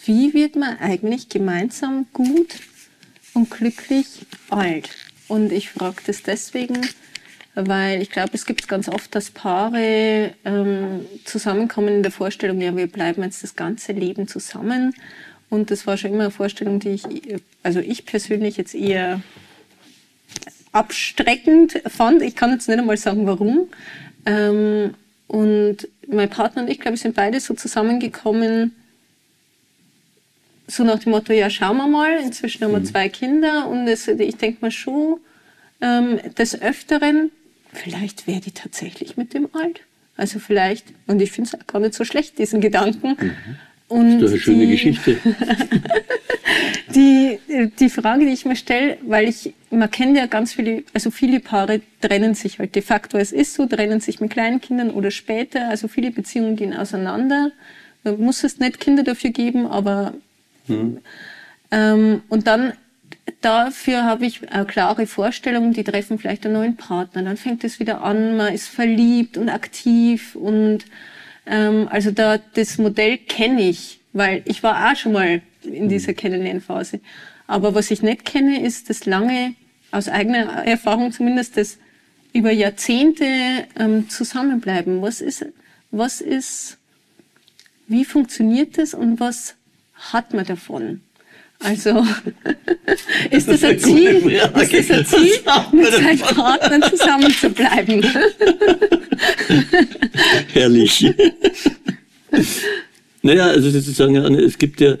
wie 0.03 0.33
wird 0.33 0.55
man 0.55 0.77
eigentlich 0.79 1.29
gemeinsam 1.29 2.05
gut 2.11 2.55
und 3.37 3.51
glücklich 3.51 4.25
alt. 4.49 4.89
Und 5.27 5.51
ich 5.51 5.69
frage 5.69 5.97
das 6.05 6.23
deswegen, 6.23 6.81
weil 7.55 8.01
ich 8.01 8.09
glaube, 8.09 8.31
es 8.33 8.45
gibt 8.45 8.67
ganz 8.67 8.89
oft, 8.89 9.13
dass 9.13 9.29
Paare 9.29 10.33
ähm, 10.43 11.05
zusammenkommen 11.23 11.89
in 11.95 12.03
der 12.03 12.11
Vorstellung, 12.11 12.59
ja, 12.61 12.75
wir 12.75 12.87
bleiben 12.87 13.23
jetzt 13.23 13.43
das 13.43 13.55
ganze 13.55 13.93
Leben 13.93 14.27
zusammen. 14.27 14.93
Und 15.49 15.71
das 15.71 15.87
war 15.87 15.97
schon 15.97 16.11
immer 16.11 16.23
eine 16.23 16.31
Vorstellung, 16.31 16.79
die 16.79 16.89
ich, 16.89 17.03
also 17.63 17.79
ich 17.79 18.05
persönlich 18.05 18.57
jetzt 18.57 18.75
eher 18.75 19.21
abstreckend 20.71 21.81
fand. 21.87 22.21
Ich 22.21 22.35
kann 22.35 22.51
jetzt 22.51 22.67
nicht 22.67 22.79
einmal 22.79 22.97
sagen, 22.97 23.27
warum. 23.27 23.69
Ähm, 24.25 24.93
und 25.27 25.87
mein 26.07 26.29
Partner 26.29 26.63
und 26.63 26.69
ich, 26.69 26.79
glaube 26.79 26.95
ich, 26.95 27.01
sind 27.01 27.15
beide 27.15 27.39
so 27.39 27.53
zusammengekommen, 27.53 28.75
so 30.67 30.83
nach 30.83 30.99
dem 30.99 31.11
Motto, 31.11 31.33
ja, 31.33 31.49
schauen 31.49 31.77
wir 31.77 31.87
mal, 31.87 32.17
inzwischen 32.17 32.63
haben 32.63 32.73
wir 32.73 32.79
mhm. 32.79 32.85
zwei 32.85 33.09
Kinder 33.09 33.67
und 33.67 33.87
es, 33.87 34.07
ich 34.07 34.35
denke 34.35 34.59
mal 34.61 34.71
schon, 34.71 35.19
ähm, 35.81 36.19
des 36.37 36.61
Öfteren, 36.61 37.31
vielleicht 37.73 38.27
wäre 38.27 38.41
die 38.41 38.51
tatsächlich 38.51 39.17
mit 39.17 39.33
dem 39.33 39.47
alt. 39.53 39.81
Also 40.17 40.39
vielleicht, 40.39 40.87
und 41.05 41.21
ich 41.21 41.31
finde 41.31 41.49
es 41.53 41.59
auch 41.59 41.67
gar 41.67 41.79
nicht 41.79 41.93
so 41.93 42.03
schlecht, 42.03 42.37
diesen 42.39 42.59
Gedanken. 42.59 43.15
Mhm. 43.19 43.33
Und 43.87 44.19
das 44.19 44.33
ist 44.33 44.45
doch 44.47 44.53
eine 44.53 44.57
schöne 44.57 44.65
die, 44.65 44.71
Geschichte. 44.71 45.17
die, 46.95 47.39
die 47.79 47.89
Frage, 47.89 48.25
die 48.25 48.33
ich 48.33 48.43
mir 48.43 48.57
stelle, 48.57 48.97
weil 49.03 49.29
ich, 49.29 49.53
man 49.69 49.89
kennt 49.89 50.17
ja 50.17 50.25
ganz 50.25 50.53
viele, 50.53 50.83
also 50.93 51.09
viele 51.09 51.39
Paare 51.39 51.81
trennen 52.01 52.33
sich 52.33 52.59
halt 52.59 52.75
de 52.75 52.81
facto, 52.81 53.17
es 53.17 53.31
ist 53.31 53.53
so, 53.53 53.65
trennen 53.65 54.01
sich 54.01 54.19
mit 54.19 54.31
kleinen 54.31 54.59
Kindern 54.59 54.89
oder 54.89 55.11
später, 55.11 55.69
also 55.69 55.87
viele 55.87 56.11
Beziehungen 56.11 56.57
gehen 56.57 56.75
auseinander. 56.75 57.51
Man 58.03 58.19
muss 58.19 58.43
es 58.43 58.59
nicht 58.59 58.81
Kinder 58.81 59.03
dafür 59.03 59.29
geben, 59.29 59.67
aber 59.67 60.13
Mhm. 60.67 60.99
Ähm, 61.71 62.21
und 62.29 62.47
dann 62.47 62.73
dafür 63.41 64.03
habe 64.03 64.25
ich 64.25 64.49
eine 64.51 64.65
klare 64.65 65.05
Vorstellung, 65.07 65.73
die 65.73 65.83
treffen 65.83 66.17
vielleicht 66.19 66.45
einen 66.45 66.55
neuen 66.55 66.75
Partner. 66.77 67.23
Dann 67.23 67.37
fängt 67.37 67.63
es 67.63 67.79
wieder 67.79 68.01
an, 68.03 68.37
man 68.37 68.53
ist 68.53 68.67
verliebt 68.67 69.37
und 69.37 69.49
aktiv 69.49 70.35
und 70.35 70.85
Ähm, 71.49 71.87
also 71.89 72.11
da 72.11 72.39
das 72.55 72.77
Modell 72.77 73.17
kenne 73.17 73.61
ich, 73.69 74.01
weil 74.11 74.41
ich 74.43 74.63
war 74.63 74.91
auch 74.91 74.97
schon 74.97 75.13
mal 75.13 75.41
in 75.63 75.85
Mhm. 75.85 75.89
dieser 75.89 76.13
Kennenlernphase. 76.13 76.99
Aber 77.47 77.73
was 77.73 77.89
ich 77.89 78.01
nicht 78.01 78.25
kenne, 78.25 78.61
ist 78.61 78.89
das 78.89 79.05
lange, 79.05 79.55
aus 79.91 80.09
eigener 80.09 80.65
Erfahrung 80.65 81.13
zumindest, 81.13 81.55
das 81.55 81.77
über 82.33 82.51
Jahrzehnte 82.51 83.25
ähm, 83.79 84.09
zusammenbleiben. 84.09 85.01
Was 85.01 85.21
ist, 85.21 85.45
was 85.89 86.19
ist, 86.19 86.77
wie 87.87 88.03
funktioniert 88.03 88.77
das 88.77 88.93
und 88.93 89.21
was 89.21 89.55
hat 89.97 90.33
man 90.33 90.45
davon? 90.45 91.01
Also 91.59 92.05
ist 93.31 93.47
das 93.47 93.63
ein 93.63 93.75
Das 93.75 93.83
Ziel, 93.83 94.21
Frage. 94.21 94.77
ist 94.77 94.89
das 94.89 94.97
ein 94.99 95.05
Ziel, 95.05 95.39
mit 95.71 95.91
seinen? 95.91 96.19
Partnern 96.19 96.83
zusammen 96.83 97.31
zu 97.31 97.49
bleiben? 97.49 98.03
Herrlich. 100.53 101.05
naja, 103.23 103.45
also 103.47 103.71
sozusagen, 103.71 104.15
es 104.35 104.57
gibt 104.57 104.79
ja, 104.81 104.95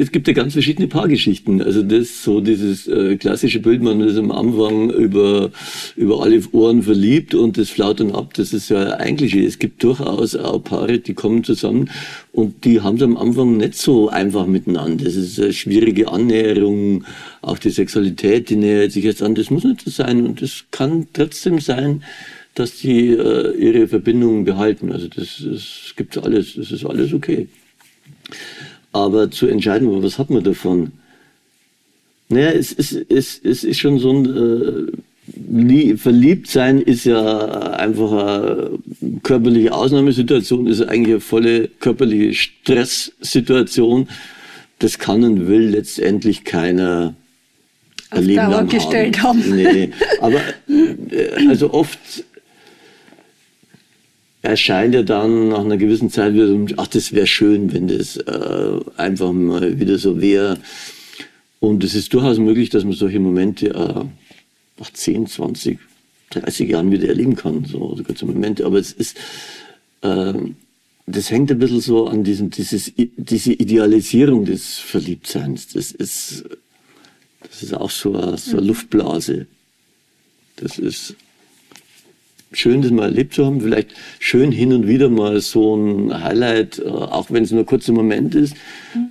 es 0.00 0.12
gibt 0.12 0.28
ja 0.28 0.34
ganz 0.34 0.52
verschiedene 0.52 0.88
Paargeschichten. 0.88 1.62
Also 1.62 1.82
das 1.82 2.22
so 2.22 2.40
dieses 2.40 2.86
äh, 2.88 3.16
klassische 3.16 3.60
Bild, 3.60 3.82
man 3.82 4.00
ist 4.00 4.16
am 4.16 4.30
Anfang 4.30 4.90
über 4.90 5.50
über 5.96 6.22
alle 6.22 6.40
Ohren 6.52 6.82
verliebt 6.82 7.34
und 7.34 7.58
das 7.58 7.70
flaut 7.70 8.00
dann 8.00 8.12
ab. 8.12 8.34
Das 8.34 8.52
ist 8.52 8.68
ja 8.70 8.96
Klischee. 8.96 9.44
Es 9.44 9.58
gibt 9.58 9.82
durchaus 9.82 10.34
auch 10.36 10.58
Paare, 10.60 10.98
die 10.98 11.14
kommen 11.14 11.44
zusammen 11.44 11.90
und 12.32 12.64
die 12.64 12.80
haben 12.80 12.96
es 12.96 13.02
am 13.02 13.16
Anfang 13.16 13.56
nicht 13.56 13.74
so 13.74 14.08
einfach 14.08 14.46
miteinander. 14.46 15.04
Das 15.04 15.16
ist 15.16 15.38
eine 15.40 15.52
schwierige 15.52 16.08
Annäherung, 16.08 17.04
auch 17.40 17.58
die 17.58 17.70
Sexualität, 17.70 18.50
die 18.50 18.56
nähert 18.56 18.92
sich 18.92 19.04
jetzt 19.04 19.22
an. 19.22 19.34
Das 19.34 19.50
muss 19.50 19.64
nicht 19.64 19.82
so 19.82 19.90
sein 19.90 20.26
und 20.26 20.42
es 20.42 20.64
kann 20.70 21.06
trotzdem 21.12 21.60
sein, 21.60 22.02
dass 22.54 22.76
die 22.76 23.10
äh, 23.10 23.56
ihre 23.56 23.88
Verbindungen 23.88 24.44
behalten. 24.44 24.92
Also 24.92 25.08
das, 25.08 25.42
das 25.44 25.94
gibt 25.96 26.16
alles, 26.18 26.54
das 26.56 26.70
ist 26.70 26.84
alles 26.84 27.12
okay. 27.12 27.48
Aber 28.92 29.30
zu 29.30 29.46
entscheiden, 29.46 30.02
was 30.02 30.18
hat 30.18 30.30
man 30.30 30.44
davon? 30.44 30.92
Naja, 32.28 32.50
es, 32.50 32.72
es, 32.72 32.92
es, 32.92 33.40
es 33.42 33.64
ist 33.64 33.78
schon 33.78 33.98
so 33.98 34.10
ein 34.12 34.26
äh, 34.26 34.92
Lie- 35.50 35.96
Verliebtsein 35.96 36.80
ist 36.80 37.04
ja 37.04 37.46
einfach 37.74 38.12
eine 38.12 38.70
körperliche 39.22 39.72
Ausnahmesituation, 39.72 40.66
ist 40.66 40.82
eigentlich 40.82 41.14
eine 41.14 41.20
volle 41.20 41.68
körperliche 41.68 42.34
Stresssituation. 42.34 44.08
Das 44.78 44.98
kann 44.98 45.22
und 45.24 45.46
will 45.46 45.68
letztendlich 45.68 46.44
keiner 46.44 47.14
Auf 48.10 48.20
Leben 48.20 48.50
lang 48.50 48.68
gestellt 48.68 49.22
haben. 49.22 49.42
haben. 49.42 49.54
Nee, 49.56 49.90
aber 50.20 50.40
äh, 50.68 51.48
also 51.48 51.72
oft 51.72 51.98
erscheint 54.42 54.94
ja 54.94 55.02
dann 55.02 55.48
nach 55.48 55.60
einer 55.60 55.76
gewissen 55.76 56.10
Zeit 56.10 56.34
wieder, 56.34 56.48
so, 56.48 56.66
ach, 56.76 56.88
das 56.88 57.12
wäre 57.12 57.26
schön, 57.26 57.72
wenn 57.72 57.88
das 57.88 58.16
äh, 58.16 58.80
einfach 58.96 59.32
mal 59.32 59.78
wieder 59.78 59.98
so 59.98 60.20
wäre. 60.20 60.58
Und 61.60 61.84
es 61.84 61.94
ist 61.94 62.12
durchaus 62.12 62.38
möglich, 62.38 62.68
dass 62.70 62.82
man 62.82 62.92
solche 62.92 63.20
Momente 63.20 63.68
äh, 63.68 64.04
nach 64.80 64.92
10, 64.92 65.28
20, 65.28 65.78
30 66.30 66.68
Jahren 66.68 66.90
wieder 66.90 67.08
erleben 67.08 67.36
kann. 67.36 67.64
So, 67.64 67.96
kurze 68.04 68.26
Momente. 68.26 68.66
Aber 68.66 68.78
es 68.78 68.92
ist, 68.92 69.16
äh, 70.00 70.34
das 71.06 71.30
hängt 71.30 71.52
ein 71.52 71.58
bisschen 71.60 71.80
so 71.80 72.08
an 72.08 72.24
diesem, 72.24 72.50
dieses, 72.50 72.92
diese 72.96 73.52
Idealisierung 73.52 74.44
des 74.44 74.78
Verliebtseins. 74.78 75.68
Das 75.68 75.92
ist, 75.92 76.44
das 77.42 77.62
ist 77.62 77.74
auch 77.74 77.90
so 77.90 78.16
eine, 78.16 78.36
so 78.38 78.56
eine 78.56 78.66
Luftblase. 78.66 79.46
Das 80.56 80.78
ist 80.78 81.14
schön, 82.52 82.82
das 82.82 82.90
mal 82.90 83.04
erlebt 83.04 83.34
zu 83.34 83.44
haben. 83.44 83.60
Vielleicht 83.60 83.90
schön 84.18 84.52
hin 84.52 84.72
und 84.72 84.86
wieder 84.86 85.08
mal 85.08 85.40
so 85.40 85.76
ein 85.76 86.22
Highlight, 86.22 86.78
äh, 86.78 86.88
auch 86.88 87.30
wenn 87.30 87.44
es 87.44 87.50
nur 87.50 87.60
ein 87.60 87.66
kurzer 87.66 87.92
Moment 87.92 88.34
ist, 88.34 88.54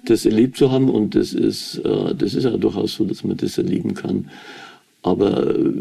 das 0.06 0.26
erlebt 0.26 0.58
zu 0.58 0.72
haben. 0.72 0.90
Und 0.90 1.16
das 1.16 1.34
ist, 1.34 1.78
äh, 1.78 2.16
das 2.16 2.34
ist 2.34 2.44
ja 2.44 2.58
durchaus 2.58 2.96
so, 2.96 3.06
dass 3.06 3.24
man 3.24 3.38
das 3.38 3.58
erleben 3.58 3.94
kann. 3.94 4.30
Aber 5.04 5.56
äh, 5.56 5.74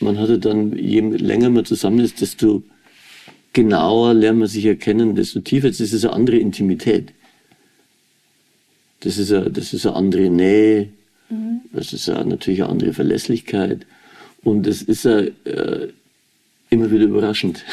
man 0.00 0.18
hatte 0.18 0.38
dann, 0.38 0.76
je 0.76 1.00
länger 1.00 1.50
man 1.50 1.64
zusammen 1.64 2.00
ist, 2.00 2.20
desto 2.20 2.62
genauer 3.52 4.14
lernt 4.14 4.38
man 4.38 4.48
sich 4.48 4.64
erkennen, 4.64 5.14
desto 5.14 5.40
tiefer. 5.40 5.68
Das 5.68 5.80
ist 5.80 6.04
eine 6.04 6.14
andere 6.14 6.36
Intimität. 6.36 7.12
Das 9.00 9.18
ist 9.18 9.32
eine, 9.32 9.50
das 9.50 9.72
ist 9.72 9.86
eine 9.86 9.96
andere 9.96 10.28
Nähe. 10.30 10.88
Das 11.72 11.92
ist 11.92 12.08
eine, 12.08 12.28
natürlich 12.28 12.62
eine 12.62 12.72
andere 12.72 12.92
Verlässlichkeit. 12.92 13.86
Und 14.42 14.66
es 14.66 14.82
ist 14.82 15.06
eine, 15.06 15.32
immer 16.70 16.90
wieder 16.90 17.04
überraschend. 17.04 17.64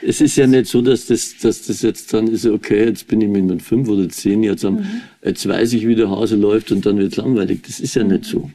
Es 0.00 0.20
ist 0.20 0.36
ja 0.36 0.46
nicht 0.46 0.66
so, 0.66 0.80
dass 0.80 1.06
das, 1.06 1.36
dass 1.38 1.66
das 1.66 1.82
jetzt 1.82 2.12
dann 2.12 2.28
ist, 2.28 2.46
okay, 2.46 2.84
jetzt 2.86 3.06
bin 3.08 3.20
ich 3.20 3.28
mit 3.28 3.62
fünf 3.62 3.88
oder 3.88 4.08
zehn, 4.08 4.42
jetzt, 4.42 4.64
am, 4.64 4.84
jetzt 5.24 5.46
weiß 5.46 5.72
ich, 5.72 5.86
wie 5.86 5.94
der 5.94 6.10
Hase 6.10 6.36
läuft 6.36 6.72
und 6.72 6.84
dann 6.86 6.98
wird 6.98 7.12
es 7.12 7.16
langweilig. 7.16 7.62
Das 7.66 7.80
ist 7.80 7.94
ja 7.94 8.04
nicht 8.04 8.24
so. 8.24 8.50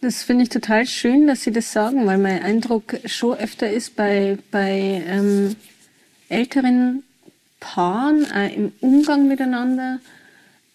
Das 0.00 0.22
finde 0.22 0.44
ich 0.44 0.50
total 0.50 0.86
schön, 0.86 1.26
dass 1.26 1.42
Sie 1.42 1.50
das 1.50 1.72
sagen, 1.72 2.04
weil 2.06 2.18
mein 2.18 2.42
Eindruck 2.42 2.96
schon 3.06 3.38
öfter 3.38 3.70
ist 3.70 3.96
bei, 3.96 4.36
bei 4.50 5.02
ähm, 5.06 5.56
älteren 6.28 7.02
Paaren 7.58 8.26
äh, 8.30 8.54
im 8.54 8.72
Umgang 8.80 9.26
miteinander, 9.28 10.00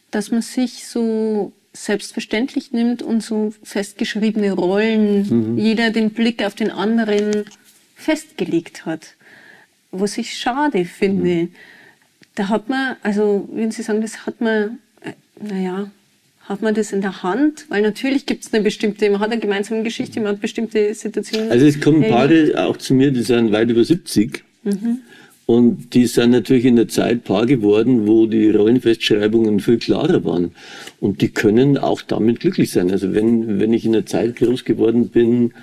dass 0.10 0.32
man 0.32 0.42
sich 0.42 0.88
so 0.88 1.54
selbstverständlich 1.74 2.72
nimmt 2.72 3.04
und 3.04 3.22
so 3.22 3.54
festgeschriebene 3.62 4.52
Rollen, 4.54 5.58
jeder 5.58 5.92
den 5.92 6.10
Blick 6.10 6.44
auf 6.44 6.56
den 6.56 6.72
anderen 6.72 7.46
festgelegt 8.00 8.86
hat. 8.86 9.16
Was 9.92 10.18
ich 10.18 10.38
schade 10.38 10.86
finde. 10.86 11.50
Da 12.36 12.48
hat 12.48 12.70
man, 12.70 12.96
also 13.04 13.50
wenn 13.52 13.72
Sie 13.72 13.82
sagen, 13.82 14.02
das 14.02 14.26
hat 14.26 14.40
man, 14.40 14.80
äh, 15.02 15.14
naja, 15.42 15.92
hat 16.44 16.62
man 16.62 16.74
das 16.74 16.94
in 16.94 17.02
der 17.02 17.22
Hand? 17.22 17.66
Weil 17.70 17.82
natürlich 17.82 18.26
gibt 18.26 18.46
es 18.46 18.54
eine 18.54 18.64
bestimmte, 18.64 19.10
man 19.10 19.20
hat 19.20 19.32
eine 19.32 19.40
gemeinsame 19.40 19.84
Geschichte, 19.84 20.20
man 20.20 20.34
hat 20.34 20.42
bestimmte 20.42 20.94
Situationen. 20.94 21.52
Also 21.52 21.66
es 21.66 21.80
kommen 21.80 22.02
erlebt. 22.02 22.54
Paare 22.54 22.68
auch 22.68 22.78
zu 22.78 22.94
mir, 22.94 23.12
die 23.12 23.22
sind 23.22 23.52
weit 23.52 23.70
über 23.70 23.84
70. 23.84 24.44
Und 25.46 25.94
die 25.94 26.06
sind 26.06 26.32
natürlich 26.32 26.66
in 26.66 26.76
der 26.76 26.88
Zeit 26.88 27.24
Paar 27.24 27.46
geworden, 27.46 28.08
wo 28.08 28.28
die 28.28 28.52
Rollenfestschreibungen 28.52 29.60
viel 29.60 29.78
klarer 29.78 30.24
waren. 30.24 30.52
Und 31.00 31.22
die 31.22 31.30
können 31.30 31.78
auch 31.78 32.02
damit 32.02 32.40
glücklich 32.40 32.72
sein. 32.72 32.92
Also 32.92 33.14
wenn, 33.14 33.60
wenn 33.60 33.74
ich 33.74 33.86
in 33.86 33.94
der 33.94 34.06
Zeit 34.06 34.36
groß 34.36 34.64
geworden 34.64 35.10
bin, 35.10 35.54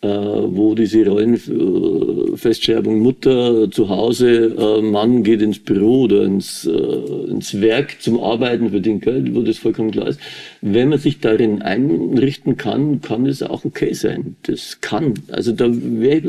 wo 0.00 0.76
diese 0.76 1.04
Rollenfestschreibung 1.06 3.00
Mutter 3.00 3.68
zu 3.68 3.88
Hause, 3.88 4.54
äh, 4.56 4.80
Mann 4.80 5.24
geht 5.24 5.42
ins 5.42 5.58
Büro 5.58 6.02
oder 6.02 6.22
ins, 6.22 6.64
äh, 6.66 7.30
ins 7.30 7.60
Werk 7.60 8.00
zum 8.00 8.20
Arbeiten 8.20 8.70
für 8.70 8.80
den 8.80 9.00
Geld, 9.00 9.34
wo 9.34 9.42
das 9.42 9.58
vollkommen 9.58 9.90
klar 9.90 10.06
ist. 10.06 10.20
Wenn 10.60 10.90
man 10.90 11.00
sich 11.00 11.18
darin 11.18 11.62
einrichten 11.62 12.56
kann, 12.56 13.00
kann 13.00 13.26
es 13.26 13.42
auch 13.42 13.64
okay 13.64 13.92
sein. 13.92 14.36
Das 14.44 14.80
kann. 14.80 15.14
Also 15.32 15.50
da, 15.50 15.66
wär, 15.68 16.22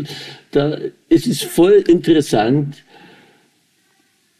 da 0.49 0.79
es 1.07 1.27
ist 1.27 1.43
voll 1.43 1.83
interessant, 1.87 2.83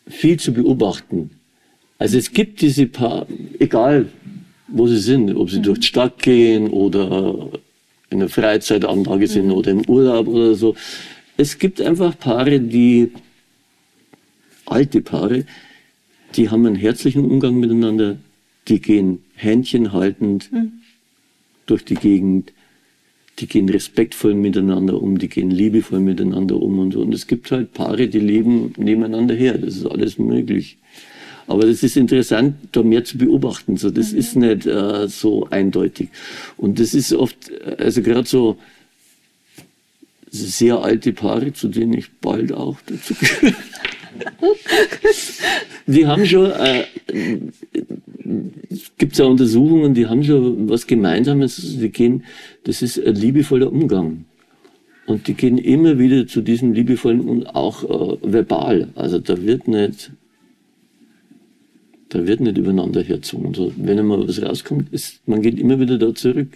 viel 0.08 0.40
zu 0.40 0.54
beobachten. 0.54 1.30
Also 2.00 2.18
es 2.18 2.32
gibt 2.32 2.62
diese 2.62 2.88
paar, 2.88 3.28
egal 3.60 4.08
wo 4.68 4.88
sie 4.88 4.98
sind, 4.98 5.36
ob 5.36 5.52
sie 5.52 5.62
durch 5.62 5.82
die 5.82 5.88
Stadt 5.88 6.22
gehen 6.24 6.70
oder 6.70 7.50
in 8.10 8.20
der 8.20 8.30
Freizeitanlage 8.30 9.28
sind 9.28 9.52
oder 9.52 9.72
im 9.72 9.88
Urlaub 9.88 10.28
oder 10.28 10.56
so. 10.56 10.76
Es 11.38 11.58
gibt 11.58 11.82
einfach 11.82 12.18
Paare, 12.18 12.60
die, 12.60 13.12
alte 14.66 15.02
Paare, 15.02 15.46
die 16.36 16.50
haben 16.50 16.66
einen 16.66 16.76
herzlichen 16.76 17.26
Umgang 17.26 17.60
miteinander, 17.60 18.18
die 18.68 18.82
gehen 18.82 19.24
Händchen 19.36 19.94
haltend 19.94 20.50
durch 21.66 21.86
die 21.86 21.96
Gegend, 21.96 22.54
die 23.40 23.48
gehen 23.48 23.70
respektvoll 23.70 24.34
miteinander 24.34 25.02
um, 25.02 25.18
die 25.18 25.30
gehen 25.30 25.50
liebevoll 25.50 26.02
miteinander 26.02 26.62
um 26.62 26.80
und 26.80 26.94
so. 26.94 27.02
Und 27.02 27.14
es 27.14 27.26
gibt 27.26 27.52
halt 27.52 27.74
Paare, 27.74 28.08
die 28.08 28.20
leben 28.20 28.74
nebeneinander 28.78 29.34
her. 29.34 29.58
Das 29.58 29.78
ist 29.78 29.86
alles 29.86 30.20
möglich. 30.20 30.78
Aber 31.50 31.66
das 31.66 31.82
ist 31.82 31.98
interessant, 31.98 32.58
da 32.74 32.84
mehr 32.84 33.04
zu 33.04 33.18
beobachten. 33.18 33.76
So, 33.76 33.90
das 33.90 34.14
ist 34.14 34.36
nicht 34.36 34.68
äh, 34.68 35.08
so 35.08 35.48
eindeutig. 35.50 36.10
Und 36.58 36.80
das 36.80 36.94
ist 36.94 37.12
oft, 37.12 37.50
äh, 37.50 37.76
also 37.80 38.04
gerade 38.04 38.28
so 38.28 38.58
sehr 40.30 40.78
alte 40.78 41.12
Paare, 41.12 41.52
zu 41.52 41.70
denen 41.70 41.94
ich 41.94 42.12
bald 42.22 42.54
auch 42.54 42.78
dazu 42.86 43.16
gehöre. 43.16 43.56
die 45.88 46.06
haben 46.06 46.24
schon, 46.28 46.52
äh, 46.52 46.86
gibt 49.00 49.18
ja 49.18 49.26
Untersuchungen, 49.26 49.96
die 49.96 50.06
haben 50.06 50.24
schon 50.24 50.70
was 50.70 50.86
Gemeinsames. 50.86 51.80
Die 51.80 51.90
gehen, 51.90 52.26
das 52.64 52.84
ist 52.84 53.04
ein 53.04 53.16
liebevoller 53.16 53.72
Umgang. 53.72 54.26
Und 55.08 55.26
die 55.26 55.34
gehen 55.34 55.58
immer 55.58 55.98
wieder 55.98 56.28
zu 56.28 56.42
diesem 56.42 56.74
liebevollen 56.74 57.22
und 57.22 57.56
auch 57.56 57.84
äh, 57.84 58.18
verbal. 58.22 58.90
Also 58.94 59.18
da 59.18 59.42
wird 59.42 59.68
nicht, 59.68 60.12
da 62.10 62.26
wird 62.28 62.40
nicht 62.42 62.58
übereinander 62.58 63.02
herzogen. 63.02 63.54
So, 63.54 63.72
wenn 63.78 64.00
einmal 64.00 64.28
was 64.28 64.42
rauskommt, 64.42 64.92
ist, 64.92 65.20
man 65.28 65.42
geht 65.42 65.60
immer 65.60 65.80
wieder 65.80 65.98
da 65.98 66.14
zurück. 66.14 66.50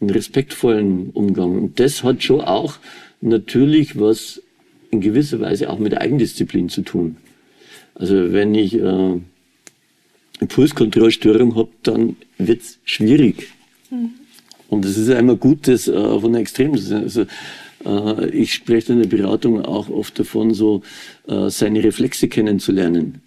Einen 0.00 0.10
respektvollen 0.10 1.10
Umgang. 1.10 1.58
Und 1.58 1.80
das 1.80 2.02
hat 2.02 2.22
schon 2.22 2.40
auch 2.40 2.76
natürlich 3.20 3.98
was 3.98 4.42
in 4.90 5.00
gewisser 5.00 5.40
Weise 5.40 5.70
auch 5.70 5.78
mit 5.78 5.96
Eigendisziplin 5.96 6.68
zu 6.68 6.82
tun. 6.82 7.16
Also 7.94 8.32
wenn 8.32 8.54
ich 8.54 8.74
äh, 8.74 9.20
Impulskontrollstörung 10.40 11.56
habe, 11.56 11.70
dann 11.82 12.16
wird 12.36 12.60
es 12.60 12.78
schwierig. 12.84 13.48
Mhm. 13.90 14.10
Und 14.68 14.84
es 14.84 14.96
ist 14.96 15.10
einmal 15.10 15.36
gut, 15.36 15.68
das 15.68 15.88
äh, 15.88 16.20
von 16.20 16.32
der 16.32 16.42
Extrem. 16.42 16.72
Also, 16.72 17.26
äh, 17.84 18.28
ich 18.30 18.54
spreche 18.54 18.92
in 18.92 19.00
der 19.00 19.08
Beratung 19.08 19.64
auch 19.64 19.88
oft 19.88 20.18
davon, 20.18 20.54
so 20.54 20.82
äh, 21.26 21.48
seine 21.48 21.82
Reflexe 21.82 22.28
kennenzulernen. 22.28 23.21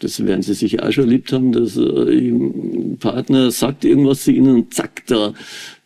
Das 0.00 0.24
werden 0.24 0.42
Sie 0.42 0.54
sicher 0.54 0.86
auch 0.86 0.92
schon 0.92 1.04
erlebt 1.04 1.32
haben, 1.32 1.52
dass 1.52 1.76
äh, 1.76 1.80
ein 1.80 2.98
Partner 2.98 3.50
sagt 3.50 3.84
irgendwas 3.84 4.24
zu 4.24 4.32
Ihnen 4.32 4.54
und 4.54 4.74
zack, 4.74 5.04
da, 5.06 5.34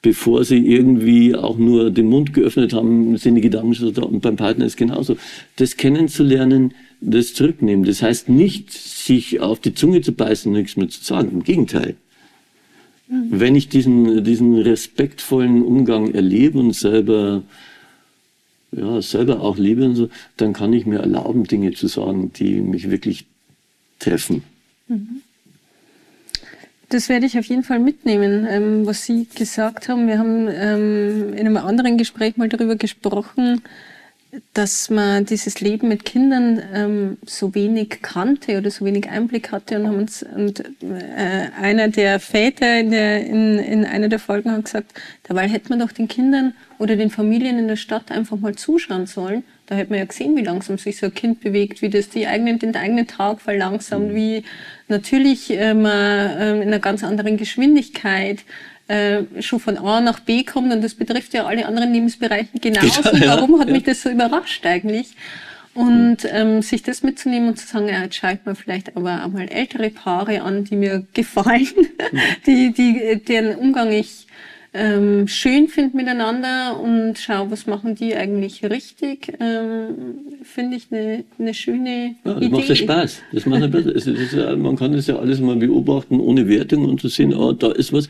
bevor 0.02 0.44
Sie 0.44 0.66
irgendwie 0.66 1.35
auch 1.35 1.59
nur 1.59 1.90
den 1.90 2.06
Mund 2.06 2.32
geöffnet 2.32 2.72
haben, 2.72 3.16
sind 3.18 3.35
die 3.35 3.43
Gedanken 3.43 3.74
schon 3.74 3.93
da. 3.93 4.02
Und 4.02 4.20
beim 4.20 4.36
Partner 4.36 4.64
ist 4.64 4.76
genauso. 4.76 5.16
Das 5.56 5.76
kennenzulernen, 5.76 6.72
das 7.01 7.35
zurücknehmen. 7.35 7.85
Das 7.85 8.02
heißt 8.02 8.28
nicht, 8.28 8.72
sich 8.72 9.40
auf 9.40 9.60
die 9.60 9.74
Zunge 9.74 10.01
zu 10.01 10.12
beißen 10.12 10.51
und 10.51 10.59
nichts 10.59 10.76
mehr 10.76 10.89
zu 10.89 11.05
sagen. 11.05 11.30
Im 11.30 11.44
Gegenteil. 11.44 11.97
Mhm. 13.09 13.28
Wenn 13.30 13.56
ich 13.56 13.68
diesen, 13.68 14.24
diesen 14.24 14.56
respektvollen 14.59 15.62
Umgang 15.62 16.14
erlebe 16.14 16.59
und 16.59 16.74
selber, 16.74 17.43
ja, 18.72 19.01
selber 19.02 19.40
auch 19.40 19.59
liebe 19.59 19.85
und 19.85 19.97
so, 19.97 20.09
dann 20.36 20.52
kann 20.52 20.72
ich 20.72 20.86
mir 20.86 20.98
erlauben, 20.98 21.44
Dinge 21.44 21.72
zu 21.72 21.86
sagen, 21.89 22.32
die 22.35 22.60
mich 22.60 22.90
wirklich 22.90 23.26
treffen. 23.99 24.43
Mhm. 24.89 25.23
Das 26.91 27.11
werde 27.11 27.27
ich 27.27 27.39
auf 27.39 27.45
jeden 27.45 27.65
Fall 27.65 27.81
mitnehmen, 27.81 28.47
ähm, 28.49 28.87
was 28.87 29.05
Sie 29.05 29.27
gesagt 29.35 29.89
haben. 29.89 30.07
Wir 30.09 30.19
haben 30.19 30.49
ähm, 30.49 31.35
in 31.35 31.47
einem 31.47 31.59
anderen 31.59 31.99
Gespräch 31.99 32.39
mal 32.39 32.49
darüber 32.49 32.77
gesprochen, 32.77 33.62
dass 34.55 34.91
man 34.91 35.25
dieses 35.25 35.61
Leben 35.61 35.89
mit 35.89 36.05
Kindern 36.05 36.62
ähm, 36.73 37.19
so 37.27 37.55
wenig 37.55 38.01
kannte 38.03 38.59
oder 38.59 38.70
so 38.70 38.85
wenig 38.85 39.09
Einblick 39.09 39.53
hatte 39.53 39.79
und 39.79 39.87
haben 39.87 39.99
uns 39.99 40.23
und 40.23 40.61
äh, 40.83 41.49
einer 41.61 41.89
der 41.89 42.20
Väter 42.20 42.81
in, 42.81 42.91
der, 42.91 43.27
in, 43.27 43.59
in 43.59 43.85
einer 43.85 44.09
der 44.09 44.19
Folgen 44.19 44.53
hat 44.53 44.66
gesagt, 44.66 44.93
dabei 45.25 45.49
hätte 45.49 45.70
man 45.70 45.79
doch 45.79 45.93
den 45.93 46.09
Kindern 46.09 46.55
oder 46.79 46.97
den 46.97 47.11
Familien 47.11 47.59
in 47.59 47.69
der 47.69 47.77
Stadt 47.77 48.11
einfach 48.11 48.37
mal 48.37 48.55
zuschauen 48.55 49.07
sollen. 49.07 49.45
Da 49.69 49.74
hätte 49.74 49.90
man 49.90 49.99
ja 49.99 50.07
gesehen, 50.07 50.35
wie 50.35 50.43
langsam 50.43 50.78
sich 50.78 50.97
so 50.97 51.07
ein 51.07 51.15
Kind 51.15 51.40
bewegt, 51.40 51.82
wie 51.82 51.90
das 51.90 52.09
die 52.09 52.27
eigenen, 52.27 52.59
den 52.59 52.74
eigenen 52.74 53.07
Tag 53.07 53.43
verlangsamt, 53.43 54.15
wie 54.15 54.43
natürlich 54.89 55.51
äh, 55.51 55.74
man 55.74 55.93
äh, 55.93 56.57
in 56.57 56.69
einer 56.69 56.78
ganz 56.78 57.05
anderen 57.05 57.36
Geschwindigkeit 57.36 58.45
äh, 58.89 59.24
schon 59.40 59.61
von 59.61 59.77
A 59.77 60.01
nach 60.01 60.20
B 60.20 60.43
kommt 60.43 60.73
und 60.73 60.82
das 60.82 60.95
betrifft 60.95 61.35
ja 61.35 61.45
alle 61.45 61.66
anderen 61.66 61.93
Lebensbereiche 61.93 62.59
genauso. 62.59 63.03
Ja, 63.15 63.36
Warum 63.36 63.61
hat 63.61 63.69
ja. 63.69 63.74
mich 63.74 63.85
das 63.85 64.01
so 64.01 64.09
überrascht 64.09 64.65
eigentlich? 64.65 65.09
Und 65.74 66.19
ähm, 66.32 66.62
sich 66.62 66.82
das 66.82 67.03
mitzunehmen 67.03 67.51
und 67.51 67.59
zu 67.59 67.66
sagen, 67.66 67.89
ja, 67.89 68.03
jetzt 68.03 68.16
schaut 68.16 68.47
man 68.47 68.57
vielleicht 68.57 68.97
aber 68.97 69.23
auch 69.23 69.28
mal 69.28 69.49
ältere 69.49 69.90
Paare 69.90 70.40
an, 70.40 70.65
die 70.65 70.77
mir 70.77 71.07
gefallen, 71.12 71.69
die, 72.47 72.73
die, 72.73 73.23
deren 73.23 73.55
Umgang 73.55 73.93
ich 73.93 74.27
ähm, 74.78 75.28
schön 75.28 75.68
finde 75.68 75.96
miteinander 75.96 76.80
und 76.80 77.18
schau, 77.18 77.50
was 77.50 77.66
machen 77.66 77.94
die 77.94 78.14
eigentlich 78.14 78.64
richtig, 78.64 79.36
ähm, 79.40 80.20
finde 80.42 80.76
ich 80.76 80.86
eine, 80.90 81.24
eine 81.38 81.55
schöne 81.55 82.16
ja, 82.24 82.34
das 82.34 82.36
Idee. 82.36 82.48
macht 82.48 82.68
ja 82.68 82.74
Spaß. 82.76 83.22
Das 83.32 83.46
macht 83.46 83.60
ja, 83.60 83.68
das 83.68 84.06
ist 84.06 84.32
ja, 84.32 84.56
man 84.56 84.76
kann 84.76 84.92
das 84.92 85.06
ja 85.06 85.16
alles 85.16 85.40
mal 85.40 85.56
beobachten, 85.56 86.20
ohne 86.20 86.48
Wertung 86.48 86.84
und 86.84 87.00
zu 87.00 87.09
sehen, 87.09 87.34
oh, 87.34 87.52
da 87.52 87.72
ist 87.72 87.92
was 87.92 88.09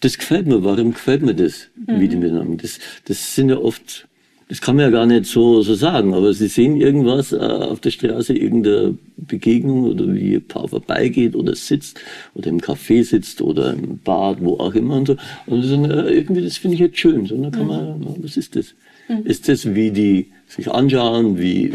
das 0.00 0.16
gefällt 0.16 0.46
mir. 0.46 0.64
Warum 0.64 0.92
gefällt 0.92 1.22
mir 1.22 1.34
das, 1.34 1.68
mhm. 1.76 2.00
wie 2.00 2.08
die 2.08 2.16
miteinander? 2.16 2.62
Das, 2.62 2.78
das 3.04 3.34
sind 3.34 3.50
ja 3.50 3.58
oft, 3.58 4.08
das 4.50 4.60
kann 4.60 4.74
man 4.74 4.86
ja 4.86 4.90
gar 4.90 5.06
nicht 5.06 5.26
so, 5.26 5.62
so 5.62 5.76
sagen, 5.76 6.12
aber 6.12 6.34
sie 6.34 6.48
sehen 6.48 6.74
irgendwas 6.74 7.30
äh, 7.30 7.36
auf 7.36 7.78
der 7.78 7.92
Straße, 7.92 8.36
irgendeine 8.36 8.98
Begegnung 9.16 9.84
oder 9.84 10.12
wie 10.12 10.34
ein 10.34 10.44
Paar 10.44 10.66
vorbeigeht 10.66 11.36
oder 11.36 11.54
sitzt 11.54 12.00
oder 12.34 12.50
im 12.50 12.58
Café 12.58 13.04
sitzt 13.04 13.40
oder 13.42 13.72
im 13.72 13.98
Bad, 13.98 14.38
wo 14.40 14.54
auch 14.56 14.74
immer 14.74 14.96
und 14.96 15.06
so. 15.06 15.16
Und 15.46 15.62
so, 15.62 15.76
äh, 15.84 16.16
irgendwie, 16.16 16.42
das 16.42 16.56
finde 16.56 16.74
ich 16.74 16.80
jetzt 16.80 16.98
schön. 16.98 17.26
So, 17.26 17.40
dann 17.40 17.52
kann 17.52 17.68
man, 17.68 18.00
mhm. 18.00 18.16
was 18.24 18.36
ist 18.36 18.56
das? 18.56 18.74
Mhm. 19.08 19.24
Ist 19.24 19.48
das, 19.48 19.72
wie 19.72 19.92
die 19.92 20.32
sich 20.48 20.68
anschauen, 20.68 21.38
wie, 21.38 21.72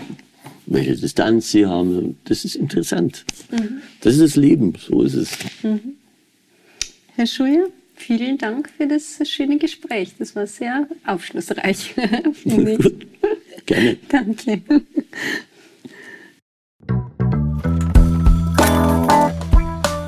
welche 0.65 0.97
Distanz 0.97 1.51
sie 1.51 1.65
haben? 1.65 2.17
Das 2.25 2.43
ist 2.43 2.55
interessant. 2.55 3.23
Mhm. 3.51 3.77
Das 4.01 4.15
ist 4.15 4.21
das 4.21 4.35
Leben, 4.35 4.73
so 4.77 5.01
ist 5.01 5.13
es. 5.13 5.29
Mhm. 5.63 5.95
Herr 7.15 7.25
Schuyer? 7.25 7.67
Vielen 7.95 8.37
Dank 8.37 8.69
für 8.69 8.87
das 8.87 9.19
schöne 9.23 9.57
Gespräch. 9.57 10.13
Das 10.19 10.35
war 10.35 10.45
sehr 10.45 10.87
aufschlussreich, 11.05 11.95
finde 12.33 12.73
ich. 12.73 13.65
Gerne. 13.65 13.97
Danke. 14.09 14.61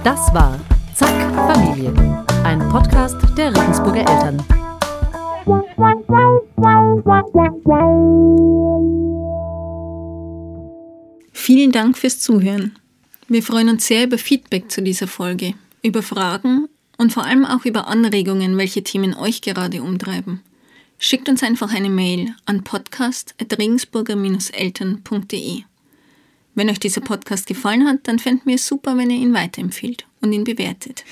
Das 0.03 0.33
war 0.33 0.59
Zack 0.93 1.33
Familie, 1.33 1.93
ein 2.43 2.59
Podcast 2.69 3.17
der 3.37 3.55
Regensburger 3.55 3.99
Eltern. 3.99 4.43
Vielen 11.31 11.71
Dank 11.71 11.97
fürs 11.97 12.19
Zuhören. 12.19 12.75
Wir 13.29 13.41
freuen 13.41 13.69
uns 13.69 13.87
sehr 13.87 14.03
über 14.03 14.17
Feedback 14.17 14.69
zu 14.69 14.81
dieser 14.81 15.07
Folge, 15.07 15.53
über 15.81 16.03
Fragen 16.03 16.67
und 16.97 17.13
vor 17.13 17.25
allem 17.25 17.45
auch 17.45 17.65
über 17.65 17.87
Anregungen, 17.87 18.57
welche 18.57 18.83
Themen 18.83 19.15
euch 19.15 19.41
gerade 19.41 19.81
umtreiben. 19.81 20.41
Schickt 20.99 21.29
uns 21.29 21.43
einfach 21.43 21.73
eine 21.73 21.89
Mail 21.89 22.35
an 22.45 22.63
podcast.regensburger-eltern.de. 22.63 25.61
Wenn 26.55 26.69
euch 26.71 26.79
dieser 26.79 27.01
Podcast 27.01 27.45
gefallen 27.45 27.87
hat, 27.87 27.99
dann 28.03 28.17
fänden 28.17 28.47
wir 28.47 28.55
es 28.55 28.65
super, 28.65 28.97
wenn 28.97 29.11
ihr 29.11 29.17
ihn 29.17 29.35
weiterempfehlt 29.35 30.07
und 30.21 30.33
ihn 30.33 30.43
bewertet. 30.43 31.05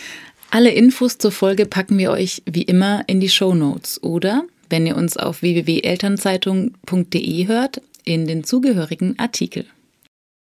Alle 0.50 0.72
Infos 0.72 1.20
zur 1.20 1.32
Folge 1.32 1.68
packen 1.68 2.00
wir 2.00 2.10
euch 2.12 2.42
wie 2.46 2.64
immer 2.64 3.04
in 3.08 3.20
die 3.20 3.30
Show 3.30 3.54
Notes 3.54 4.02
oder, 4.02 4.44
wenn 4.70 4.88
ihr 4.88 4.98
uns 4.98 5.18
auf 5.18 5.44
www.elternzeitung.de 5.44 7.48
hört, 7.48 7.84
in 8.06 8.26
den 8.26 8.44
zugehörigen 8.44 9.20
Artikel. 9.20 9.68